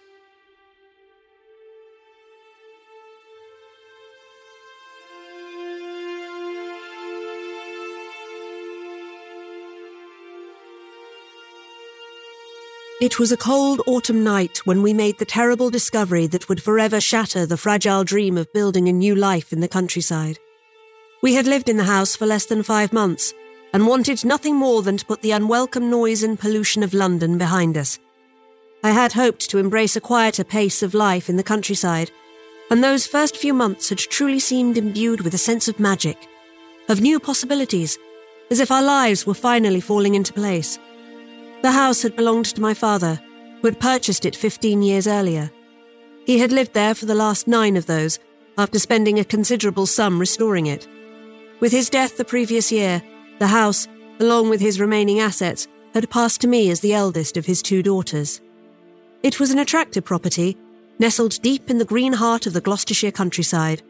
It 13.03 13.19
was 13.19 13.33
a 13.33 13.37
cold 13.37 13.81
autumn 13.85 14.23
night 14.23 14.59
when 14.63 14.81
we 14.81 14.93
made 14.93 15.19
the 15.19 15.25
terrible 15.25 15.69
discovery 15.69 16.25
that 16.27 16.47
would 16.47 16.63
forever 16.63 17.01
shatter 17.01 17.45
the 17.45 17.57
fragile 17.57 18.05
dream 18.05 18.37
of 18.37 18.53
building 18.53 18.87
a 18.87 18.93
new 18.93 19.13
life 19.13 19.51
in 19.51 19.59
the 19.59 19.67
countryside. 19.67 20.39
We 21.21 21.33
had 21.33 21.45
lived 21.45 21.67
in 21.67 21.75
the 21.75 21.83
house 21.83 22.15
for 22.15 22.25
less 22.25 22.45
than 22.45 22.63
five 22.63 22.93
months 22.93 23.33
and 23.73 23.87
wanted 23.87 24.23
nothing 24.23 24.55
more 24.55 24.81
than 24.81 24.95
to 24.95 25.05
put 25.05 25.21
the 25.21 25.31
unwelcome 25.31 25.89
noise 25.89 26.23
and 26.23 26.39
pollution 26.39 26.81
of 26.81 26.93
London 26.93 27.37
behind 27.37 27.75
us. 27.75 27.99
I 28.85 28.91
had 28.91 29.11
hoped 29.11 29.49
to 29.49 29.57
embrace 29.57 29.97
a 29.97 30.01
quieter 30.01 30.45
pace 30.45 30.81
of 30.81 30.93
life 30.93 31.27
in 31.27 31.35
the 31.35 31.43
countryside, 31.43 32.09
and 32.71 32.81
those 32.81 33.05
first 33.05 33.35
few 33.35 33.53
months 33.53 33.89
had 33.89 33.97
truly 33.97 34.39
seemed 34.39 34.77
imbued 34.77 35.19
with 35.19 35.33
a 35.33 35.45
sense 35.49 35.67
of 35.67 35.77
magic, 35.77 36.25
of 36.87 37.01
new 37.01 37.19
possibilities, 37.19 37.97
as 38.49 38.61
if 38.61 38.71
our 38.71 38.81
lives 38.81 39.27
were 39.27 39.33
finally 39.33 39.81
falling 39.81 40.15
into 40.15 40.31
place. 40.31 40.79
The 41.63 41.71
house 41.71 42.01
had 42.01 42.17
belonged 42.17 42.47
to 42.47 42.61
my 42.61 42.73
father, 42.73 43.21
who 43.61 43.69
had 43.69 43.79
purchased 43.79 44.25
it 44.25 44.35
15 44.35 44.81
years 44.81 45.07
earlier. 45.07 45.49
He 46.25 46.39
had 46.39 46.51
lived 46.51 46.73
there 46.73 46.93
for 46.93 47.05
the 47.05 47.15
last 47.15 47.47
nine 47.47 47.77
of 47.77 47.85
those, 47.85 48.19
after 48.57 48.79
spending 48.79 49.17
a 49.17 49.23
considerable 49.23 49.85
sum 49.85 50.19
restoring 50.19 50.65
it. 50.65 50.89
With 51.61 51.71
his 51.71 51.89
death 51.89 52.17
the 52.17 52.25
previous 52.25 52.69
year, 52.69 53.01
the 53.39 53.47
house, 53.47 53.87
along 54.19 54.49
with 54.49 54.59
his 54.59 54.81
remaining 54.81 55.21
assets, 55.21 55.69
had 55.93 56.09
passed 56.09 56.41
to 56.41 56.47
me 56.47 56.69
as 56.69 56.81
the 56.81 56.93
eldest 56.93 57.37
of 57.37 57.45
his 57.45 57.61
two 57.61 57.81
daughters. 57.81 58.41
It 59.23 59.39
was 59.39 59.51
an 59.51 59.59
attractive 59.59 60.03
property, 60.03 60.57
nestled 60.99 61.41
deep 61.41 61.69
in 61.69 61.77
the 61.77 61.85
green 61.85 62.11
heart 62.11 62.45
of 62.45 62.51
the 62.51 62.61
Gloucestershire 62.61 63.11
countryside. 63.11 63.81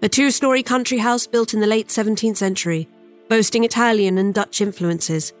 A 0.00 0.08
two 0.08 0.30
story 0.30 0.62
country 0.62 0.96
house 0.96 1.26
built 1.26 1.52
in 1.52 1.60
the 1.60 1.66
late 1.66 1.88
17th 1.88 2.38
century, 2.38 2.88
boasting 3.28 3.64
Italian 3.64 4.16
and 4.16 4.32
Dutch 4.32 4.62
influences. 4.62 5.34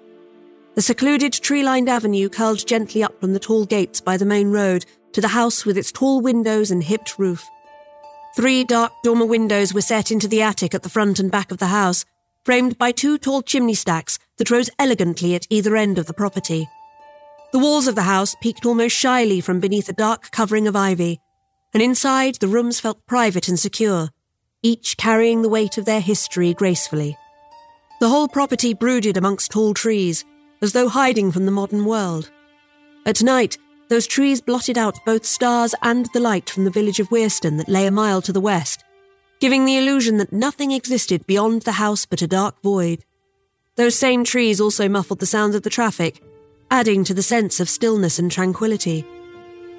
The 0.76 0.82
secluded 0.82 1.32
tree 1.32 1.62
lined 1.62 1.88
avenue 1.88 2.28
curled 2.28 2.66
gently 2.66 3.02
up 3.02 3.20
from 3.20 3.32
the 3.32 3.40
tall 3.40 3.66
gates 3.66 4.00
by 4.00 4.16
the 4.16 4.24
main 4.24 4.50
road 4.50 4.86
to 5.12 5.20
the 5.20 5.28
house 5.28 5.66
with 5.66 5.76
its 5.76 5.90
tall 5.90 6.20
windows 6.20 6.70
and 6.70 6.82
hipped 6.82 7.18
roof. 7.18 7.44
Three 8.36 8.62
dark 8.62 8.92
dormer 9.02 9.26
windows 9.26 9.74
were 9.74 9.80
set 9.80 10.12
into 10.12 10.28
the 10.28 10.42
attic 10.42 10.72
at 10.72 10.84
the 10.84 10.88
front 10.88 11.18
and 11.18 11.30
back 11.30 11.50
of 11.50 11.58
the 11.58 11.66
house, 11.66 12.04
framed 12.44 12.78
by 12.78 12.92
two 12.92 13.18
tall 13.18 13.42
chimney 13.42 13.74
stacks 13.74 14.18
that 14.38 14.50
rose 14.50 14.70
elegantly 14.78 15.34
at 15.34 15.46
either 15.50 15.76
end 15.76 15.98
of 15.98 16.06
the 16.06 16.14
property. 16.14 16.68
The 17.52 17.58
walls 17.58 17.88
of 17.88 17.96
the 17.96 18.02
house 18.02 18.36
peeked 18.40 18.64
almost 18.64 18.94
shyly 18.94 19.40
from 19.40 19.58
beneath 19.58 19.88
a 19.88 19.92
dark 19.92 20.30
covering 20.30 20.68
of 20.68 20.76
ivy, 20.76 21.20
and 21.74 21.82
inside 21.82 22.36
the 22.36 22.48
rooms 22.48 22.78
felt 22.78 23.04
private 23.06 23.48
and 23.48 23.58
secure, 23.58 24.10
each 24.62 24.96
carrying 24.96 25.42
the 25.42 25.48
weight 25.48 25.76
of 25.76 25.84
their 25.84 26.00
history 26.00 26.54
gracefully. 26.54 27.18
The 28.00 28.08
whole 28.08 28.28
property 28.28 28.72
brooded 28.72 29.16
amongst 29.16 29.50
tall 29.50 29.74
trees, 29.74 30.24
as 30.62 30.72
though 30.72 30.88
hiding 30.88 31.32
from 31.32 31.46
the 31.46 31.52
modern 31.52 31.84
world. 31.84 32.30
At 33.06 33.22
night, 33.22 33.58
those 33.88 34.06
trees 34.06 34.40
blotted 34.40 34.78
out 34.78 35.04
both 35.04 35.24
stars 35.24 35.74
and 35.82 36.06
the 36.12 36.20
light 36.20 36.48
from 36.48 36.64
the 36.64 36.70
village 36.70 37.00
of 37.00 37.08
Weirston 37.08 37.56
that 37.58 37.68
lay 37.68 37.86
a 37.86 37.90
mile 37.90 38.22
to 38.22 38.32
the 38.32 38.40
west, 38.40 38.84
giving 39.40 39.64
the 39.64 39.78
illusion 39.78 40.18
that 40.18 40.32
nothing 40.32 40.70
existed 40.70 41.26
beyond 41.26 41.62
the 41.62 41.72
house 41.72 42.06
but 42.06 42.22
a 42.22 42.28
dark 42.28 42.62
void. 42.62 43.04
Those 43.76 43.98
same 43.98 44.22
trees 44.22 44.60
also 44.60 44.88
muffled 44.88 45.18
the 45.18 45.26
sounds 45.26 45.54
of 45.54 45.62
the 45.62 45.70
traffic, 45.70 46.22
adding 46.70 47.02
to 47.04 47.14
the 47.14 47.22
sense 47.22 47.58
of 47.58 47.68
stillness 47.68 48.18
and 48.18 48.30
tranquility. 48.30 49.04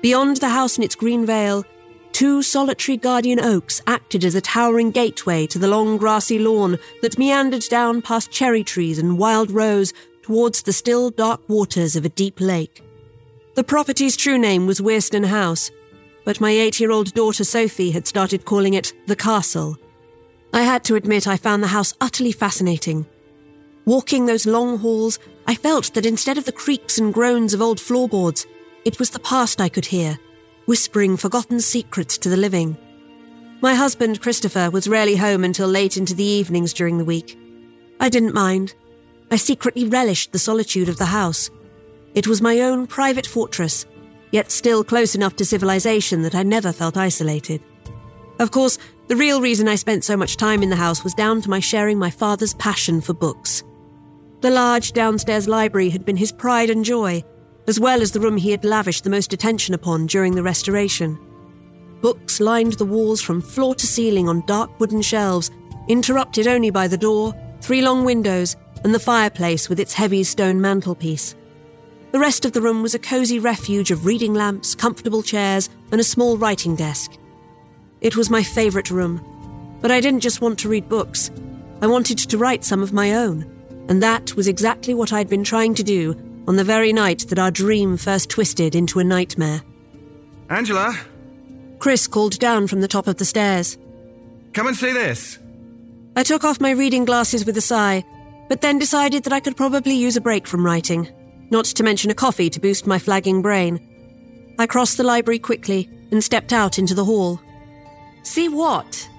Beyond 0.01 0.37
the 0.37 0.49
house 0.49 0.75
and 0.75 0.83
its 0.83 0.95
green 0.95 1.25
veil, 1.25 1.63
two 2.11 2.41
solitary 2.41 2.97
guardian 2.97 3.39
oaks 3.39 3.81
acted 3.87 4.25
as 4.25 4.35
a 4.35 4.41
towering 4.41 4.91
gateway 4.91 5.47
to 5.47 5.59
the 5.59 5.67
long 5.67 5.97
grassy 5.97 6.39
lawn 6.39 6.77
that 7.01 7.17
meandered 7.17 7.63
down 7.69 8.01
past 8.01 8.31
cherry 8.31 8.63
trees 8.63 8.97
and 8.97 9.17
wild 9.17 9.51
rose 9.51 9.93
towards 10.23 10.61
the 10.61 10.73
still 10.73 11.09
dark 11.09 11.41
waters 11.47 11.95
of 11.95 12.05
a 12.05 12.09
deep 12.09 12.39
lake. 12.39 12.83
The 13.55 13.63
property's 13.63 14.15
true 14.15 14.37
name 14.37 14.67
was 14.67 14.79
Weirston 14.79 15.25
House, 15.25 15.71
but 16.23 16.39
my 16.39 16.51
eight 16.51 16.79
year 16.79 16.91
old 16.91 17.13
daughter 17.13 17.43
Sophie 17.43 17.91
had 17.91 18.07
started 18.07 18.45
calling 18.45 18.73
it 18.75 18.93
the 19.07 19.15
castle. 19.15 19.77
I 20.53 20.63
had 20.63 20.83
to 20.85 20.95
admit 20.95 21.27
I 21.27 21.37
found 21.37 21.63
the 21.63 21.67
house 21.67 21.93
utterly 22.01 22.31
fascinating. 22.31 23.05
Walking 23.85 24.25
those 24.25 24.45
long 24.45 24.77
halls, 24.77 25.19
I 25.47 25.55
felt 25.55 25.93
that 25.93 26.05
instead 26.05 26.37
of 26.37 26.45
the 26.45 26.51
creaks 26.51 26.97
and 26.97 27.13
groans 27.13 27.53
of 27.53 27.61
old 27.61 27.79
floorboards, 27.79 28.45
it 28.85 28.99
was 28.99 29.09
the 29.09 29.19
past 29.19 29.59
I 29.59 29.69
could 29.69 29.85
hear, 29.85 30.19
whispering 30.65 31.17
forgotten 31.17 31.59
secrets 31.59 32.17
to 32.19 32.29
the 32.29 32.37
living. 32.37 32.77
My 33.61 33.75
husband, 33.75 34.21
Christopher, 34.21 34.69
was 34.71 34.87
rarely 34.87 35.15
home 35.15 35.43
until 35.43 35.67
late 35.67 35.97
into 35.97 36.15
the 36.15 36.23
evenings 36.23 36.73
during 36.73 36.97
the 36.97 37.05
week. 37.05 37.37
I 37.99 38.09
didn't 38.09 38.33
mind. 38.33 38.73
I 39.31 39.37
secretly 39.37 39.85
relished 39.85 40.33
the 40.33 40.39
solitude 40.39 40.89
of 40.89 40.97
the 40.97 41.05
house 41.05 41.49
it 42.13 42.27
was 42.27 42.41
my 42.41 42.59
own 42.59 42.87
private 42.87 43.25
fortress, 43.25 43.85
yet 44.31 44.51
still 44.51 44.83
close 44.83 45.15
enough 45.15 45.37
to 45.37 45.45
civilization 45.45 46.23
that 46.23 46.35
I 46.35 46.43
never 46.43 46.73
felt 46.73 46.97
isolated. 46.97 47.61
Of 48.39 48.51
course, 48.51 48.77
the 49.07 49.15
real 49.15 49.39
reason 49.39 49.67
I 49.67 49.75
spent 49.75 50.03
so 50.03 50.17
much 50.17 50.35
time 50.35 50.61
in 50.61 50.69
the 50.69 50.75
house 50.75 51.03
was 51.03 51.13
down 51.13 51.41
to 51.41 51.49
my 51.49 51.61
sharing 51.61 51.97
my 51.97 52.09
father's 52.09 52.53
passion 52.55 52.99
for 52.99 53.13
books. 53.13 53.63
The 54.41 54.49
large 54.49 54.91
downstairs 54.91 55.47
library 55.47 55.89
had 55.89 56.03
been 56.03 56.17
his 56.17 56.31
pride 56.33 56.69
and 56.69 56.83
joy, 56.83 57.23
as 57.67 57.79
well 57.79 58.01
as 58.01 58.11
the 58.11 58.19
room 58.19 58.35
he 58.35 58.51
had 58.51 58.65
lavished 58.65 59.05
the 59.05 59.09
most 59.09 59.31
attention 59.31 59.73
upon 59.73 60.07
during 60.07 60.35
the 60.35 60.43
restoration. 60.43 61.17
Books 62.01 62.41
lined 62.41 62.73
the 62.73 62.85
walls 62.85 63.21
from 63.21 63.39
floor 63.39 63.75
to 63.75 63.87
ceiling 63.87 64.27
on 64.27 64.45
dark 64.47 64.79
wooden 64.79 65.01
shelves, 65.01 65.51
interrupted 65.87 66.47
only 66.47 66.71
by 66.71 66.87
the 66.87 66.97
door, 66.97 67.33
three 67.61 67.81
long 67.81 68.03
windows, 68.03 68.57
and 68.83 68.93
the 68.93 68.99
fireplace 68.99 69.69
with 69.69 69.79
its 69.79 69.93
heavy 69.93 70.23
stone 70.23 70.61
mantelpiece. 70.61 71.35
The 72.11 72.19
rest 72.19 72.43
of 72.43 72.51
the 72.51 72.61
room 72.61 72.81
was 72.81 72.93
a 72.93 72.99
cosy 72.99 73.39
refuge 73.39 73.91
of 73.91 74.05
reading 74.05 74.33
lamps, 74.33 74.75
comfortable 74.75 75.23
chairs, 75.23 75.69
and 75.91 76.01
a 76.01 76.03
small 76.03 76.37
writing 76.37 76.75
desk. 76.75 77.11
It 78.01 78.17
was 78.17 78.29
my 78.29 78.43
favourite 78.43 78.91
room, 78.91 79.23
but 79.81 79.91
I 79.91 80.01
didn't 80.01 80.19
just 80.19 80.41
want 80.41 80.59
to 80.59 80.69
read 80.69 80.89
books. 80.89 81.31
I 81.81 81.87
wanted 81.87 82.17
to 82.17 82.37
write 82.37 82.63
some 82.63 82.83
of 82.83 82.93
my 82.93 83.13
own, 83.13 83.49
and 83.87 84.03
that 84.03 84.35
was 84.35 84.47
exactly 84.47 84.93
what 84.93 85.13
I'd 85.13 85.29
been 85.29 85.43
trying 85.43 85.73
to 85.75 85.83
do 85.83 86.15
on 86.47 86.55
the 86.55 86.63
very 86.63 86.91
night 86.91 87.25
that 87.29 87.39
our 87.39 87.51
dream 87.51 87.97
first 87.97 88.29
twisted 88.29 88.75
into 88.75 88.99
a 88.99 89.03
nightmare. 89.03 89.61
Angela? 90.49 90.97
Chris 91.79 92.07
called 92.07 92.37
down 92.39 92.67
from 92.67 92.81
the 92.81 92.87
top 92.87 93.07
of 93.07 93.17
the 93.17 93.25
stairs. 93.25 93.77
Come 94.53 94.67
and 94.67 94.75
see 94.75 94.91
this. 94.91 95.39
I 96.15 96.23
took 96.23 96.43
off 96.43 96.59
my 96.59 96.71
reading 96.71 97.05
glasses 97.05 97.45
with 97.45 97.57
a 97.57 97.61
sigh, 97.61 98.03
but 98.51 98.59
then 98.59 98.77
decided 98.77 99.23
that 99.23 99.31
I 99.31 99.39
could 99.39 99.55
probably 99.55 99.93
use 99.93 100.17
a 100.17 100.21
break 100.21 100.45
from 100.45 100.65
writing 100.65 101.07
not 101.51 101.63
to 101.63 101.83
mention 101.83 102.11
a 102.11 102.13
coffee 102.13 102.49
to 102.49 102.59
boost 102.59 102.85
my 102.85 102.99
flagging 102.99 103.41
brain. 103.41 103.79
I 104.59 104.67
crossed 104.67 104.97
the 104.97 105.05
library 105.05 105.39
quickly 105.39 105.89
and 106.11 106.21
stepped 106.21 106.51
out 106.51 106.77
into 106.77 106.93
the 106.93 107.05
hall. 107.05 107.39
See 108.23 108.49
what? 108.49 109.09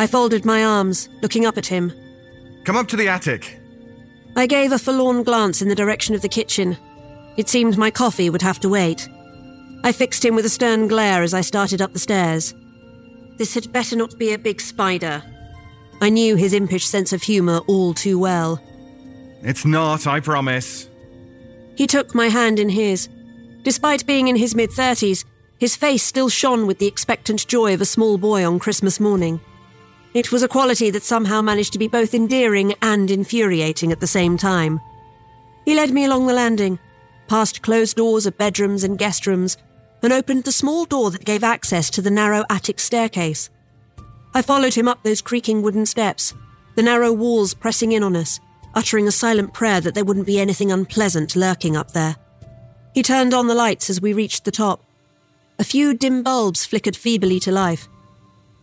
I 0.00 0.08
folded 0.08 0.44
my 0.44 0.64
arms, 0.64 1.08
looking 1.22 1.46
up 1.46 1.56
at 1.56 1.66
him. 1.66 1.92
Come 2.64 2.74
up 2.74 2.88
to 2.88 2.96
the 2.96 3.06
attic. 3.06 3.56
I 4.34 4.48
gave 4.48 4.72
a 4.72 4.80
forlorn 4.80 5.22
glance 5.22 5.62
in 5.62 5.68
the 5.68 5.76
direction 5.76 6.16
of 6.16 6.22
the 6.22 6.28
kitchen. 6.28 6.76
It 7.36 7.48
seemed 7.48 7.78
my 7.78 7.92
coffee 7.92 8.30
would 8.30 8.42
have 8.42 8.58
to 8.60 8.68
wait. 8.68 9.08
I 9.84 9.92
fixed 9.92 10.24
him 10.24 10.34
with 10.34 10.44
a 10.44 10.48
stern 10.48 10.88
glare 10.88 11.22
as 11.22 11.34
I 11.34 11.40
started 11.40 11.80
up 11.80 11.92
the 11.92 12.00
stairs. 12.00 12.52
This 13.38 13.54
had 13.54 13.72
better 13.72 13.94
not 13.94 14.18
be 14.18 14.32
a 14.32 14.38
big 14.38 14.60
spider. 14.60 15.22
I 16.00 16.10
knew 16.10 16.36
his 16.36 16.52
impish 16.52 16.86
sense 16.86 17.12
of 17.12 17.22
humour 17.22 17.58
all 17.66 17.94
too 17.94 18.18
well. 18.18 18.60
It's 19.42 19.64
not, 19.64 20.06
I 20.06 20.20
promise. 20.20 20.88
He 21.76 21.86
took 21.86 22.14
my 22.14 22.28
hand 22.28 22.58
in 22.58 22.68
his. 22.68 23.08
Despite 23.62 24.06
being 24.06 24.28
in 24.28 24.36
his 24.36 24.54
mid 24.54 24.70
30s, 24.70 25.24
his 25.58 25.76
face 25.76 26.02
still 26.02 26.28
shone 26.28 26.66
with 26.66 26.78
the 26.78 26.86
expectant 26.86 27.46
joy 27.46 27.74
of 27.74 27.80
a 27.80 27.86
small 27.86 28.18
boy 28.18 28.46
on 28.46 28.58
Christmas 28.58 29.00
morning. 29.00 29.40
It 30.14 30.32
was 30.32 30.42
a 30.42 30.48
quality 30.48 30.90
that 30.90 31.02
somehow 31.02 31.42
managed 31.42 31.72
to 31.74 31.78
be 31.78 31.88
both 31.88 32.14
endearing 32.14 32.74
and 32.82 33.10
infuriating 33.10 33.92
at 33.92 34.00
the 34.00 34.06
same 34.06 34.36
time. 34.36 34.80
He 35.64 35.74
led 35.74 35.90
me 35.90 36.04
along 36.04 36.26
the 36.26 36.32
landing, 36.32 36.78
past 37.28 37.62
closed 37.62 37.96
doors 37.96 38.26
of 38.26 38.38
bedrooms 38.38 38.84
and 38.84 38.98
guest 38.98 39.26
rooms, 39.26 39.56
and 40.02 40.12
opened 40.12 40.44
the 40.44 40.52
small 40.52 40.84
door 40.84 41.10
that 41.10 41.24
gave 41.24 41.42
access 41.42 41.90
to 41.90 42.02
the 42.02 42.10
narrow 42.10 42.44
attic 42.48 42.78
staircase. 42.78 43.50
I 44.36 44.42
followed 44.42 44.74
him 44.74 44.86
up 44.86 45.02
those 45.02 45.22
creaking 45.22 45.62
wooden 45.62 45.86
steps, 45.86 46.34
the 46.74 46.82
narrow 46.82 47.10
walls 47.10 47.54
pressing 47.54 47.92
in 47.92 48.02
on 48.02 48.14
us, 48.14 48.38
uttering 48.74 49.08
a 49.08 49.10
silent 49.10 49.54
prayer 49.54 49.80
that 49.80 49.94
there 49.94 50.04
wouldn't 50.04 50.26
be 50.26 50.38
anything 50.38 50.70
unpleasant 50.70 51.36
lurking 51.36 51.74
up 51.74 51.92
there. 51.92 52.16
He 52.92 53.02
turned 53.02 53.32
on 53.32 53.46
the 53.46 53.54
lights 53.54 53.88
as 53.88 54.02
we 54.02 54.12
reached 54.12 54.44
the 54.44 54.50
top. 54.50 54.84
A 55.58 55.64
few 55.64 55.94
dim 55.94 56.22
bulbs 56.22 56.66
flickered 56.66 56.96
feebly 56.96 57.40
to 57.40 57.50
life. 57.50 57.88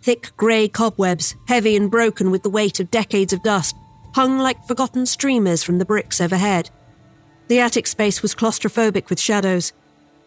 Thick 0.03 0.31
grey 0.37 0.67
cobwebs, 0.67 1.35
heavy 1.47 1.75
and 1.75 1.89
broken 1.89 2.29
with 2.29 2.43
the 2.43 2.51
weight 2.51 2.79
of 2.79 2.91
decades 2.91 3.33
of 3.33 3.41
dust, 3.41 3.75
hung 4.13 4.37
like 4.37 4.67
forgotten 4.67 5.07
streamers 5.07 5.63
from 5.63 5.79
the 5.79 5.85
bricks 5.85 6.21
overhead. 6.21 6.69
The 7.47 7.61
attic 7.61 7.87
space 7.87 8.21
was 8.21 8.35
claustrophobic 8.35 9.09
with 9.09 9.19
shadows, 9.19 9.73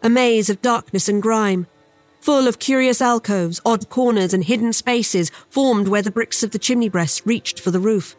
a 0.03 0.09
maze 0.09 0.49
of 0.49 0.61
darkness 0.61 1.07
and 1.07 1.21
grime, 1.21 1.67
full 2.19 2.47
of 2.47 2.59
curious 2.59 3.01
alcoves, 3.01 3.61
odd 3.65 3.89
corners, 3.89 4.33
and 4.33 4.43
hidden 4.43 4.73
spaces 4.73 5.31
formed 5.49 5.87
where 5.87 6.01
the 6.01 6.11
bricks 6.11 6.43
of 6.43 6.51
the 6.51 6.59
chimney 6.59 6.89
breast 6.89 7.21
reached 7.25 7.59
for 7.59 7.71
the 7.71 7.79
roof. 7.79 8.15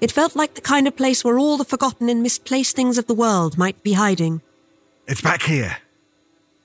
It 0.00 0.12
felt 0.12 0.34
like 0.34 0.54
the 0.54 0.60
kind 0.60 0.88
of 0.88 0.96
place 0.96 1.24
where 1.24 1.38
all 1.38 1.56
the 1.56 1.64
forgotten 1.64 2.08
and 2.08 2.22
misplaced 2.22 2.74
things 2.74 2.98
of 2.98 3.06
the 3.06 3.14
world 3.14 3.58
might 3.58 3.82
be 3.82 3.92
hiding. 3.92 4.40
It's 5.06 5.20
back 5.20 5.42
here. 5.42 5.76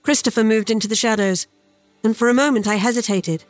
Christopher 0.03 0.43
moved 0.43 0.69
into 0.69 0.87
the 0.87 0.95
shadows, 0.95 1.47
and 2.03 2.15
for 2.15 2.29
a 2.29 2.33
moment 2.33 2.67
I 2.67 2.75
hesitated. 2.75 3.43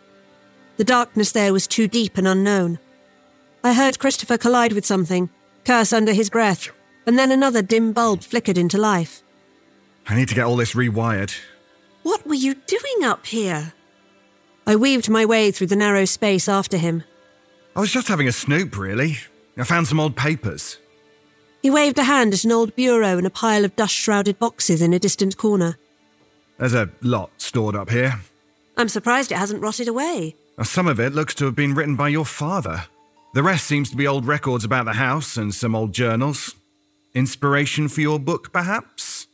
The 0.78 0.84
darkness 0.84 1.32
there 1.32 1.54
was 1.54 1.68
too 1.68 1.88
deep 1.88 2.18
and 2.18 2.28
unknown. 2.28 2.80
I 3.64 3.74
heard 3.74 4.00
Christopher 4.00 4.38
collide 4.38 4.74
with 4.74 4.86
something, 4.86 5.30
curse 5.66 5.94
under 5.94 6.14
his 6.14 6.30
breath, 6.30 6.70
and 7.06 7.18
then 7.18 7.32
another 7.32 7.62
dim 7.62 7.94
bulb 7.94 8.22
flickered 8.22 8.58
into 8.58 8.78
life. 8.78 9.22
I 10.08 10.16
need 10.16 10.30
to 10.30 10.36
get 10.36 10.46
all 10.46 10.56
this 10.56 10.74
rewired. 10.74 11.36
What 12.06 12.28
were 12.28 12.36
you 12.36 12.54
doing 12.54 13.04
up 13.04 13.26
here? 13.26 13.74
I 14.68 14.76
weaved 14.76 15.10
my 15.10 15.26
way 15.26 15.50
through 15.50 15.66
the 15.68 15.76
narrow 15.76 16.06
space 16.06 16.48
after 16.48 16.78
him. 16.78 17.04
I 17.76 17.80
was 17.80 17.92
just 17.92 18.08
having 18.08 18.28
a 18.28 18.32
snoop, 18.32 18.78
really. 18.78 19.18
I 19.58 19.64
found 19.64 19.88
some 19.88 20.00
old 20.00 20.16
papers. 20.16 20.78
He 21.64 21.72
waved 21.72 21.98
a 21.98 22.04
hand 22.04 22.36
at 22.36 22.44
an 22.44 22.52
old 22.52 22.76
bureau 22.76 23.18
and 23.18 23.26
a 23.26 23.32
pile 23.32 23.66
of 23.66 23.76
dust 23.76 23.96
shrouded 23.96 24.38
boxes 24.38 24.84
in 24.84 24.94
a 24.94 25.00
distant 25.00 25.38
corner. 25.38 25.80
There's 26.60 26.76
a 26.76 26.92
lot 27.02 27.32
stored 27.38 27.76
up 27.76 27.90
here. 27.90 28.20
I'm 28.78 28.88
surprised 28.88 29.32
it 29.32 29.40
hasn't 29.40 29.64
rotted 29.64 29.88
away. 29.88 30.36
Some 30.62 30.86
of 30.88 31.00
it 31.00 31.14
looks 31.14 31.34
to 31.36 31.46
have 31.46 31.56
been 31.56 31.74
written 31.74 31.96
by 31.96 32.10
your 32.10 32.26
father. 32.26 32.86
The 33.34 33.42
rest 33.42 33.66
seems 33.66 33.90
to 33.90 33.98
be 33.98 34.06
old 34.06 34.28
records 34.28 34.64
about 34.64 34.86
the 34.86 34.94
house 34.94 35.38
and 35.38 35.56
some 35.56 35.74
old 35.74 35.92
journals. 35.92 36.54
Inspiration 37.16 37.88
for 37.88 38.02
your 38.02 38.20
book, 38.20 38.54
perhaps? 38.54 39.26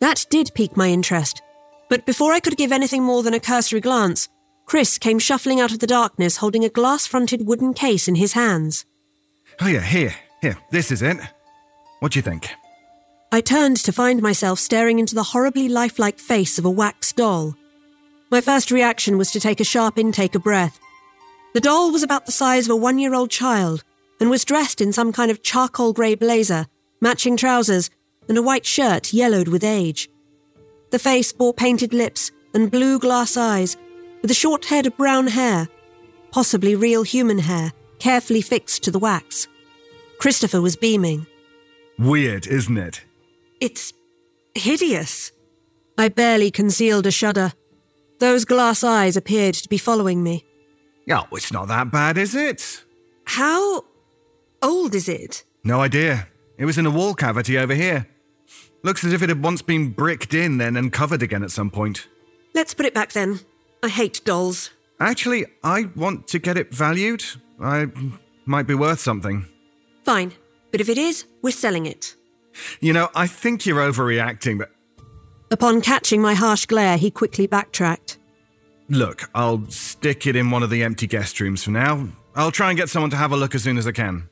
That 0.00 0.26
did 0.28 0.52
pique 0.54 0.76
my 0.76 0.88
interest. 0.88 1.40
But 1.88 2.06
before 2.06 2.32
I 2.32 2.40
could 2.40 2.56
give 2.56 2.72
anything 2.72 3.02
more 3.02 3.22
than 3.22 3.34
a 3.34 3.40
cursory 3.40 3.80
glance, 3.80 4.28
Chris 4.66 4.98
came 4.98 5.18
shuffling 5.18 5.60
out 5.60 5.72
of 5.72 5.78
the 5.78 5.86
darkness 5.86 6.38
holding 6.38 6.64
a 6.64 6.68
glass 6.70 7.06
fronted 7.06 7.46
wooden 7.46 7.74
case 7.74 8.08
in 8.08 8.14
his 8.14 8.32
hands. 8.32 8.86
Oh, 9.60 9.68
yeah, 9.68 9.82
here, 9.82 10.14
here, 10.40 10.56
this 10.70 10.90
is 10.90 11.02
it. 11.02 11.18
What 12.00 12.12
do 12.12 12.18
you 12.18 12.22
think? 12.22 12.48
I 13.30 13.40
turned 13.40 13.76
to 13.78 13.92
find 13.92 14.22
myself 14.22 14.58
staring 14.58 14.98
into 14.98 15.14
the 15.14 15.22
horribly 15.22 15.68
lifelike 15.68 16.18
face 16.18 16.58
of 16.58 16.64
a 16.64 16.70
wax 16.70 17.12
doll. 17.12 17.54
My 18.30 18.40
first 18.40 18.70
reaction 18.70 19.18
was 19.18 19.30
to 19.32 19.40
take 19.40 19.60
a 19.60 19.64
sharp 19.64 19.98
intake 19.98 20.34
of 20.34 20.42
breath. 20.42 20.78
The 21.52 21.60
doll 21.60 21.92
was 21.92 22.02
about 22.02 22.26
the 22.26 22.32
size 22.32 22.66
of 22.66 22.72
a 22.72 22.76
one 22.76 22.98
year 22.98 23.14
old 23.14 23.30
child 23.30 23.84
and 24.20 24.30
was 24.30 24.44
dressed 24.44 24.80
in 24.80 24.92
some 24.92 25.12
kind 25.12 25.30
of 25.30 25.42
charcoal 25.42 25.92
grey 25.92 26.14
blazer, 26.14 26.66
matching 27.00 27.36
trousers, 27.36 27.90
and 28.28 28.38
a 28.38 28.42
white 28.42 28.66
shirt 28.66 29.12
yellowed 29.12 29.48
with 29.48 29.62
age. 29.62 30.08
The 30.94 31.00
face 31.00 31.32
bore 31.32 31.52
painted 31.52 31.92
lips 31.92 32.30
and 32.54 32.70
blue 32.70 33.00
glass 33.00 33.36
eyes, 33.36 33.76
with 34.22 34.30
a 34.30 34.40
short 34.42 34.66
head 34.66 34.86
of 34.86 34.96
brown 34.96 35.26
hair, 35.26 35.66
possibly 36.30 36.76
real 36.76 37.02
human 37.02 37.40
hair, 37.40 37.72
carefully 37.98 38.40
fixed 38.40 38.84
to 38.84 38.92
the 38.92 39.00
wax. 39.00 39.48
Christopher 40.20 40.60
was 40.60 40.76
beaming. 40.76 41.26
Weird, 41.98 42.46
isn't 42.46 42.78
it? 42.78 43.04
It's 43.60 43.92
hideous. 44.54 45.32
I 45.98 46.10
barely 46.10 46.52
concealed 46.52 47.08
a 47.08 47.10
shudder. 47.10 47.54
Those 48.20 48.44
glass 48.44 48.84
eyes 48.84 49.16
appeared 49.16 49.56
to 49.56 49.68
be 49.68 49.78
following 49.78 50.22
me. 50.22 50.44
Oh, 51.10 51.26
it's 51.32 51.52
not 51.52 51.66
that 51.66 51.90
bad, 51.90 52.16
is 52.18 52.36
it? 52.36 52.84
How 53.24 53.82
old 54.62 54.94
is 54.94 55.08
it? 55.08 55.42
No 55.64 55.80
idea. 55.80 56.28
It 56.56 56.66
was 56.66 56.78
in 56.78 56.86
a 56.86 56.90
wall 56.90 57.14
cavity 57.14 57.58
over 57.58 57.74
here. 57.74 58.06
Looks 58.84 59.02
as 59.02 59.12
if 59.12 59.22
it 59.22 59.28
had 59.30 59.42
once 59.42 59.62
been 59.62 59.90
bricked 59.90 60.34
in, 60.34 60.58
then 60.58 60.76
uncovered 60.76 61.22
again 61.22 61.42
at 61.42 61.50
some 61.50 61.70
point. 61.70 62.06
Let's 62.54 62.74
put 62.74 62.86
it 62.86 62.94
back 62.94 63.12
then. 63.12 63.40
I 63.82 63.88
hate 63.88 64.20
dolls. 64.24 64.70
Actually, 65.00 65.46
I 65.64 65.86
want 65.96 66.28
to 66.28 66.38
get 66.38 66.56
it 66.56 66.72
valued. 66.72 67.24
I 67.60 67.86
might 68.46 68.66
be 68.66 68.74
worth 68.74 69.00
something. 69.00 69.46
Fine, 70.04 70.34
but 70.70 70.80
if 70.80 70.88
it 70.88 70.98
is, 70.98 71.24
we're 71.42 71.50
selling 71.50 71.86
it. 71.86 72.14
You 72.80 72.92
know, 72.92 73.08
I 73.16 73.26
think 73.26 73.66
you're 73.66 73.80
overreacting, 73.80 74.58
but 74.58 74.70
Upon 75.50 75.80
catching 75.80 76.20
my 76.22 76.34
harsh 76.34 76.66
glare, 76.66 76.96
he 76.96 77.10
quickly 77.10 77.46
backtracked. 77.46 78.18
look, 78.88 79.28
I'll 79.34 79.66
stick 79.70 80.26
it 80.26 80.36
in 80.36 80.50
one 80.50 80.62
of 80.62 80.70
the 80.70 80.82
empty 80.82 81.06
guest 81.06 81.40
rooms 81.40 81.64
for 81.64 81.70
now. 81.70 82.06
I'll 82.36 82.50
try 82.52 82.68
and 82.70 82.78
get 82.78 82.88
someone 82.90 83.10
to 83.10 83.16
have 83.16 83.32
a 83.32 83.36
look 83.36 83.54
as 83.54 83.62
soon 83.62 83.78
as 83.78 83.86
I 83.86 83.92
can. 83.92 84.28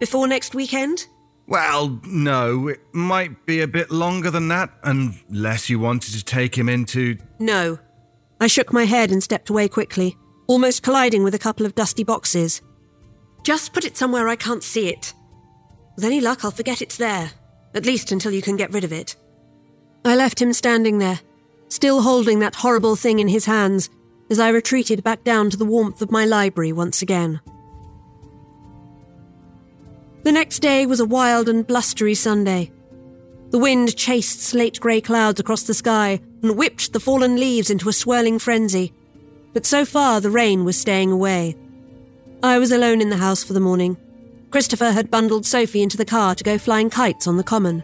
Before 0.00 0.26
next 0.26 0.54
weekend? 0.54 1.06
Well, 1.52 2.00
no, 2.06 2.68
it 2.68 2.80
might 2.92 3.44
be 3.44 3.60
a 3.60 3.68
bit 3.68 3.90
longer 3.90 4.30
than 4.30 4.48
that, 4.48 4.70
unless 4.84 5.68
you 5.68 5.78
wanted 5.78 6.14
to 6.14 6.24
take 6.24 6.56
him 6.56 6.66
into. 6.66 7.18
No. 7.38 7.78
I 8.40 8.46
shook 8.46 8.72
my 8.72 8.86
head 8.86 9.10
and 9.10 9.22
stepped 9.22 9.50
away 9.50 9.68
quickly, 9.68 10.16
almost 10.46 10.82
colliding 10.82 11.24
with 11.24 11.34
a 11.34 11.38
couple 11.38 11.66
of 11.66 11.74
dusty 11.74 12.04
boxes. 12.04 12.62
Just 13.42 13.74
put 13.74 13.84
it 13.84 13.98
somewhere 13.98 14.28
I 14.28 14.34
can't 14.34 14.64
see 14.64 14.88
it. 14.88 15.12
With 15.94 16.06
any 16.06 16.22
luck, 16.22 16.42
I'll 16.42 16.52
forget 16.52 16.80
it's 16.80 16.96
there, 16.96 17.32
at 17.74 17.84
least 17.84 18.12
until 18.12 18.32
you 18.32 18.40
can 18.40 18.56
get 18.56 18.72
rid 18.72 18.84
of 18.84 18.92
it. 18.92 19.14
I 20.06 20.16
left 20.16 20.40
him 20.40 20.54
standing 20.54 21.00
there, 21.00 21.20
still 21.68 22.00
holding 22.00 22.38
that 22.38 22.54
horrible 22.54 22.96
thing 22.96 23.18
in 23.18 23.28
his 23.28 23.44
hands, 23.44 23.90
as 24.30 24.40
I 24.40 24.48
retreated 24.48 25.04
back 25.04 25.22
down 25.22 25.50
to 25.50 25.58
the 25.58 25.66
warmth 25.66 26.00
of 26.00 26.10
my 26.10 26.24
library 26.24 26.72
once 26.72 27.02
again. 27.02 27.42
The 30.22 30.32
next 30.32 30.60
day 30.60 30.86
was 30.86 31.00
a 31.00 31.04
wild 31.04 31.48
and 31.48 31.66
blustery 31.66 32.14
Sunday. 32.14 32.70
The 33.50 33.58
wind 33.58 33.96
chased 33.96 34.40
slate 34.40 34.78
grey 34.78 35.00
clouds 35.00 35.40
across 35.40 35.64
the 35.64 35.74
sky 35.74 36.20
and 36.42 36.56
whipped 36.56 36.92
the 36.92 37.00
fallen 37.00 37.36
leaves 37.36 37.70
into 37.70 37.88
a 37.88 37.92
swirling 37.92 38.38
frenzy. 38.38 38.92
But 39.52 39.66
so 39.66 39.84
far, 39.84 40.20
the 40.20 40.30
rain 40.30 40.64
was 40.64 40.78
staying 40.78 41.10
away. 41.10 41.56
I 42.40 42.58
was 42.60 42.70
alone 42.70 43.00
in 43.00 43.10
the 43.10 43.16
house 43.16 43.42
for 43.42 43.52
the 43.52 43.60
morning. 43.60 43.96
Christopher 44.50 44.92
had 44.92 45.10
bundled 45.10 45.44
Sophie 45.44 45.82
into 45.82 45.96
the 45.96 46.04
car 46.04 46.36
to 46.36 46.44
go 46.44 46.56
flying 46.56 46.88
kites 46.88 47.26
on 47.26 47.36
the 47.36 47.44
common. 47.44 47.82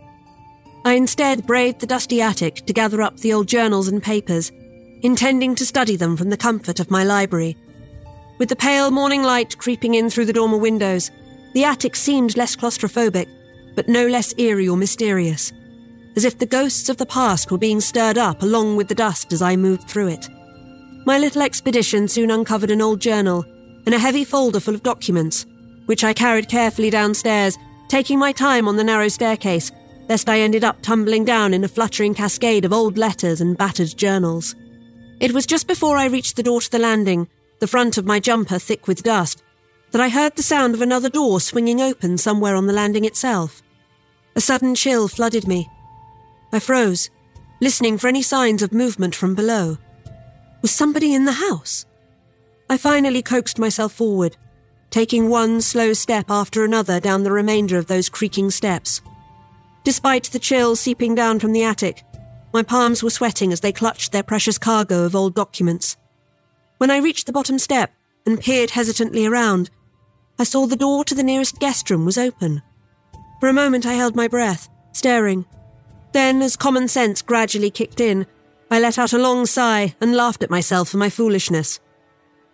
I 0.84 0.92
instead 0.94 1.46
braved 1.46 1.80
the 1.80 1.86
dusty 1.86 2.22
attic 2.22 2.66
to 2.66 2.72
gather 2.72 3.02
up 3.02 3.16
the 3.18 3.32
old 3.32 3.48
journals 3.48 3.88
and 3.88 4.00
papers, 4.00 4.52
intending 5.02 5.56
to 5.56 5.66
study 5.66 5.96
them 5.96 6.16
from 6.16 6.30
the 6.30 6.36
comfort 6.36 6.78
of 6.78 6.90
my 6.90 7.02
library. 7.02 7.56
With 8.38 8.48
the 8.48 8.56
pale 8.56 8.92
morning 8.92 9.24
light 9.24 9.58
creeping 9.58 9.94
in 9.94 10.08
through 10.08 10.26
the 10.26 10.32
dormer 10.32 10.56
windows, 10.56 11.10
the 11.58 11.64
attic 11.64 11.96
seemed 11.96 12.36
less 12.36 12.54
claustrophobic, 12.54 13.26
but 13.74 13.88
no 13.88 14.06
less 14.06 14.32
eerie 14.38 14.68
or 14.68 14.76
mysterious, 14.76 15.52
as 16.14 16.24
if 16.24 16.38
the 16.38 16.46
ghosts 16.46 16.88
of 16.88 16.98
the 16.98 17.06
past 17.06 17.50
were 17.50 17.58
being 17.58 17.80
stirred 17.80 18.16
up 18.16 18.44
along 18.44 18.76
with 18.76 18.86
the 18.86 18.94
dust 18.94 19.32
as 19.32 19.42
I 19.42 19.56
moved 19.56 19.90
through 19.90 20.06
it. 20.06 20.28
My 21.04 21.18
little 21.18 21.42
expedition 21.42 22.06
soon 22.06 22.30
uncovered 22.30 22.70
an 22.70 22.80
old 22.80 23.00
journal 23.00 23.44
and 23.86 23.92
a 23.92 23.98
heavy 23.98 24.22
folder 24.22 24.60
full 24.60 24.76
of 24.76 24.84
documents, 24.84 25.46
which 25.86 26.04
I 26.04 26.12
carried 26.12 26.48
carefully 26.48 26.90
downstairs, 26.90 27.58
taking 27.88 28.20
my 28.20 28.30
time 28.30 28.68
on 28.68 28.76
the 28.76 28.84
narrow 28.84 29.08
staircase, 29.08 29.72
lest 30.08 30.28
I 30.28 30.38
ended 30.38 30.62
up 30.62 30.80
tumbling 30.80 31.24
down 31.24 31.52
in 31.54 31.64
a 31.64 31.68
fluttering 31.68 32.14
cascade 32.14 32.66
of 32.66 32.72
old 32.72 32.96
letters 32.96 33.40
and 33.40 33.58
battered 33.58 33.96
journals. 33.96 34.54
It 35.18 35.32
was 35.32 35.44
just 35.44 35.66
before 35.66 35.96
I 35.96 36.06
reached 36.06 36.36
the 36.36 36.44
door 36.44 36.60
to 36.60 36.70
the 36.70 36.78
landing, 36.78 37.26
the 37.58 37.66
front 37.66 37.98
of 37.98 38.06
my 38.06 38.20
jumper 38.20 38.60
thick 38.60 38.86
with 38.86 39.02
dust, 39.02 39.42
that 39.90 40.00
I 40.00 40.08
heard 40.08 40.36
the 40.36 40.42
sound 40.42 40.74
of 40.74 40.82
another 40.82 41.08
door 41.08 41.40
swinging 41.40 41.80
open 41.80 42.18
somewhere 42.18 42.54
on 42.54 42.66
the 42.66 42.72
landing 42.72 43.04
itself. 43.04 43.62
A 44.36 44.40
sudden 44.40 44.74
chill 44.74 45.08
flooded 45.08 45.46
me. 45.46 45.68
I 46.52 46.58
froze, 46.58 47.10
listening 47.60 47.98
for 47.98 48.08
any 48.08 48.22
signs 48.22 48.62
of 48.62 48.72
movement 48.72 49.14
from 49.14 49.34
below. 49.34 49.78
Was 50.62 50.70
somebody 50.70 51.14
in 51.14 51.24
the 51.24 51.32
house? 51.32 51.86
I 52.70 52.76
finally 52.76 53.22
coaxed 53.22 53.58
myself 53.58 53.92
forward, 53.92 54.36
taking 54.90 55.28
one 55.28 55.60
slow 55.60 55.92
step 55.92 56.26
after 56.28 56.64
another 56.64 57.00
down 57.00 57.22
the 57.22 57.32
remainder 57.32 57.78
of 57.78 57.86
those 57.86 58.08
creaking 58.08 58.50
steps. 58.50 59.00
Despite 59.84 60.24
the 60.24 60.38
chill 60.38 60.76
seeping 60.76 61.14
down 61.14 61.38
from 61.38 61.52
the 61.52 61.64
attic, 61.64 62.02
my 62.52 62.62
palms 62.62 63.02
were 63.02 63.10
sweating 63.10 63.52
as 63.52 63.60
they 63.60 63.72
clutched 63.72 64.12
their 64.12 64.22
precious 64.22 64.58
cargo 64.58 65.04
of 65.04 65.14
old 65.14 65.34
documents. 65.34 65.96
When 66.78 66.90
I 66.90 66.98
reached 66.98 67.26
the 67.26 67.32
bottom 67.32 67.58
step 67.58 67.92
and 68.26 68.40
peered 68.40 68.70
hesitantly 68.70 69.26
around, 69.26 69.70
I 70.38 70.44
saw 70.44 70.66
the 70.66 70.76
door 70.76 71.04
to 71.04 71.14
the 71.14 71.22
nearest 71.22 71.58
guest 71.58 71.90
room 71.90 72.04
was 72.04 72.16
open. 72.16 72.62
For 73.40 73.48
a 73.48 73.52
moment 73.52 73.86
I 73.86 73.94
held 73.94 74.14
my 74.14 74.28
breath, 74.28 74.68
staring. 74.92 75.44
Then, 76.12 76.42
as 76.42 76.56
common 76.56 76.88
sense 76.88 77.22
gradually 77.22 77.70
kicked 77.70 78.00
in, 78.00 78.26
I 78.70 78.78
let 78.78 78.98
out 78.98 79.12
a 79.12 79.18
long 79.18 79.46
sigh 79.46 79.94
and 80.00 80.14
laughed 80.14 80.42
at 80.42 80.50
myself 80.50 80.90
for 80.90 80.96
my 80.96 81.10
foolishness. 81.10 81.80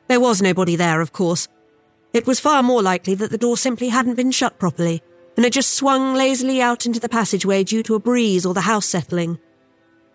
There 0.08 0.20
was 0.20 0.40
nobody 0.40 0.76
there, 0.76 1.00
of 1.00 1.12
course. 1.12 1.48
It 2.12 2.26
was 2.26 2.40
far 2.40 2.62
more 2.62 2.82
likely 2.82 3.14
that 3.16 3.30
the 3.30 3.38
door 3.38 3.56
simply 3.56 3.88
hadn't 3.88 4.14
been 4.14 4.30
shut 4.30 4.58
properly 4.58 5.02
and 5.36 5.44
had 5.44 5.52
just 5.52 5.74
swung 5.74 6.14
lazily 6.14 6.62
out 6.62 6.86
into 6.86 7.00
the 7.00 7.08
passageway 7.08 7.64
due 7.64 7.82
to 7.82 7.96
a 7.96 8.00
breeze 8.00 8.46
or 8.46 8.54
the 8.54 8.62
house 8.62 8.86
settling. 8.86 9.38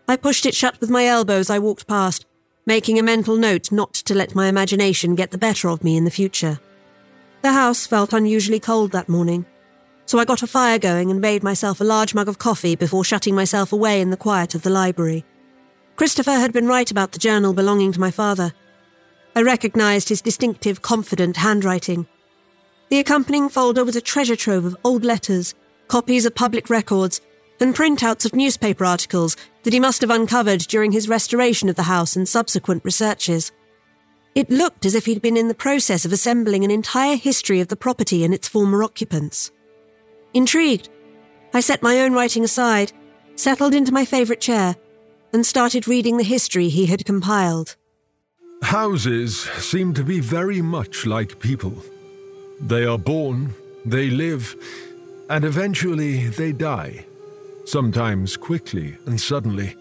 I 0.08 0.16
pushed 0.16 0.46
it 0.46 0.56
shut 0.56 0.80
with 0.80 0.90
my 0.90 1.06
elbow 1.06 1.36
as 1.36 1.50
I 1.50 1.60
walked 1.60 1.88
past, 1.88 2.26
making 2.66 2.98
a 2.98 3.04
mental 3.04 3.36
note 3.36 3.72
not 3.72 3.94
to 3.94 4.16
let 4.16 4.34
my 4.34 4.48
imagination 4.48 5.16
get 5.16 5.32
the 5.32 5.38
better 5.38 5.70
of 5.70 5.84
me 5.84 5.98
in 5.98 6.06
the 6.06 6.12
future. 6.12 6.60
The 7.42 7.54
house 7.54 7.88
felt 7.88 8.14
unusually 8.14 8.60
cold 8.60 8.92
that 8.92 9.08
morning, 9.08 9.46
so 10.06 10.20
I 10.20 10.26
got 10.26 10.44
a 10.44 10.48
fire 10.48 10.80
going 10.80 11.10
and 11.10 11.22
made 11.22 11.44
myself 11.44 11.80
a 11.80 11.86
large 11.86 12.14
mug 12.14 12.28
of 12.28 12.40
coffee 12.40 12.76
before 12.76 13.04
shutting 13.04 13.36
myself 13.36 13.72
away 13.72 14.02
in 14.02 14.10
the 14.10 14.18
quiet 14.18 14.56
of 14.56 14.64
the 14.64 14.70
library. 14.70 15.24
Christopher 15.96 16.34
had 16.34 16.52
been 16.52 16.68
right 16.68 16.90
about 16.90 17.12
the 17.12 17.20
journal 17.20 17.54
belonging 17.54 17.92
to 17.94 18.00
my 18.00 18.12
father. 18.12 18.54
I 19.36 19.42
recognized 19.42 20.10
his 20.10 20.22
distinctive, 20.22 20.82
confident 20.82 21.38
handwriting. 21.38 22.08
The 22.90 23.00
accompanying 23.00 23.50
folder 23.50 23.86
was 23.86 23.96
a 23.96 24.02
treasure 24.02 24.36
trove 24.36 24.66
of 24.66 24.78
old 24.84 25.06
letters, 25.06 25.54
copies 25.88 26.26
of 26.26 26.36
public 26.36 26.70
records, 26.70 27.22
and 27.60 27.76
printouts 27.76 28.26
of 28.26 28.36
newspaper 28.36 28.84
articles 28.84 29.38
that 29.64 29.74
he 29.74 29.80
must 29.80 30.02
have 30.02 30.10
uncovered 30.10 30.62
during 30.62 30.92
his 30.92 31.08
restoration 31.08 31.70
of 31.70 31.76
the 31.76 31.84
house 31.84 32.16
and 32.16 32.28
subsequent 32.28 32.84
researches. 32.84 33.52
It 34.36 34.50
looked 34.50 34.86
as 34.86 34.96
if 34.96 35.06
he'd 35.06 35.22
been 35.22 35.38
in 35.38 35.48
the 35.48 35.56
process 35.56 36.06
of 36.06 36.14
assembling 36.14 36.64
an 36.64 36.72
entire 36.72 37.16
history 37.16 37.60
of 37.60 37.68
the 37.68 37.76
property 37.76 38.24
and 38.24 38.34
its 38.34 38.48
former 38.48 38.84
occupants. 38.84 39.52
Intrigued, 40.34 40.90
I 41.54 41.62
set 41.62 41.82
my 41.82 42.02
own 42.02 42.14
writing 42.14 42.44
aside, 42.44 42.92
settled 43.36 43.74
into 43.74 43.92
my 43.92 44.06
favourite 44.06 44.42
chair, 44.42 44.76
and 45.34 45.46
started 45.46 45.88
reading 45.88 46.18
the 46.18 46.24
history 46.24 46.70
he 46.70 46.86
had 46.86 47.06
compiled. 47.06 47.76
Houses 48.62 49.42
seem 49.58 49.94
to 49.94 50.04
be 50.04 50.20
very 50.20 50.62
much 50.62 51.06
like 51.06 51.40
people. 51.40 51.74
They 52.62 52.86
are 52.86 52.98
born, 52.98 53.54
they 53.86 54.10
live, 54.10 54.56
and 55.30 55.46
eventually 55.46 56.28
they 56.28 56.52
die. 56.52 57.06
Sometimes 57.66 58.36
quickly 58.36 58.98
and 59.06 59.20
suddenly, 59.20 59.76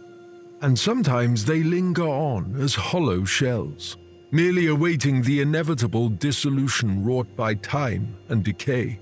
and 0.60 0.78
sometimes 0.78 1.44
they 1.44 1.62
linger 1.62 2.06
on 2.06 2.56
as 2.60 2.74
hollow 2.74 3.24
shells, 3.24 3.96
merely 4.30 4.66
awaiting 4.66 5.22
the 5.22 5.40
inevitable 5.40 6.08
dissolution 6.08 7.04
wrought 7.04 7.34
by 7.36 7.54
time 7.54 8.16
and 8.28 8.44
decay. 8.44 9.00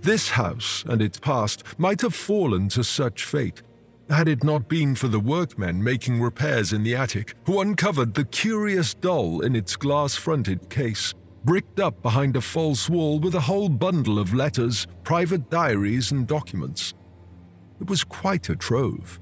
This 0.00 0.30
house 0.30 0.84
and 0.88 1.00
its 1.00 1.18
past 1.18 1.62
might 1.78 2.00
have 2.00 2.14
fallen 2.14 2.68
to 2.70 2.82
such 2.82 3.24
fate 3.24 3.62
had 4.12 4.28
it 4.28 4.44
not 4.44 4.68
been 4.68 4.94
for 4.94 5.08
the 5.08 5.20
workmen 5.20 5.82
making 5.82 6.20
repairs 6.20 6.72
in 6.72 6.82
the 6.82 6.94
attic 6.94 7.34
who 7.44 7.60
uncovered 7.60 8.14
the 8.14 8.24
curious 8.24 8.94
doll 8.94 9.40
in 9.40 9.56
its 9.56 9.76
glass 9.76 10.14
fronted 10.14 10.68
case, 10.68 11.14
bricked 11.44 11.80
up 11.80 12.02
behind 12.02 12.36
a 12.36 12.40
false 12.40 12.88
wall 12.88 13.18
with 13.18 13.34
a 13.34 13.40
whole 13.40 13.68
bundle 13.68 14.18
of 14.18 14.34
letters, 14.34 14.86
private 15.02 15.48
diaries, 15.50 16.12
and 16.12 16.26
documents. 16.26 16.94
It 17.80 17.88
was 17.88 18.04
quite 18.04 18.48
a 18.48 18.56
trove. 18.56 19.18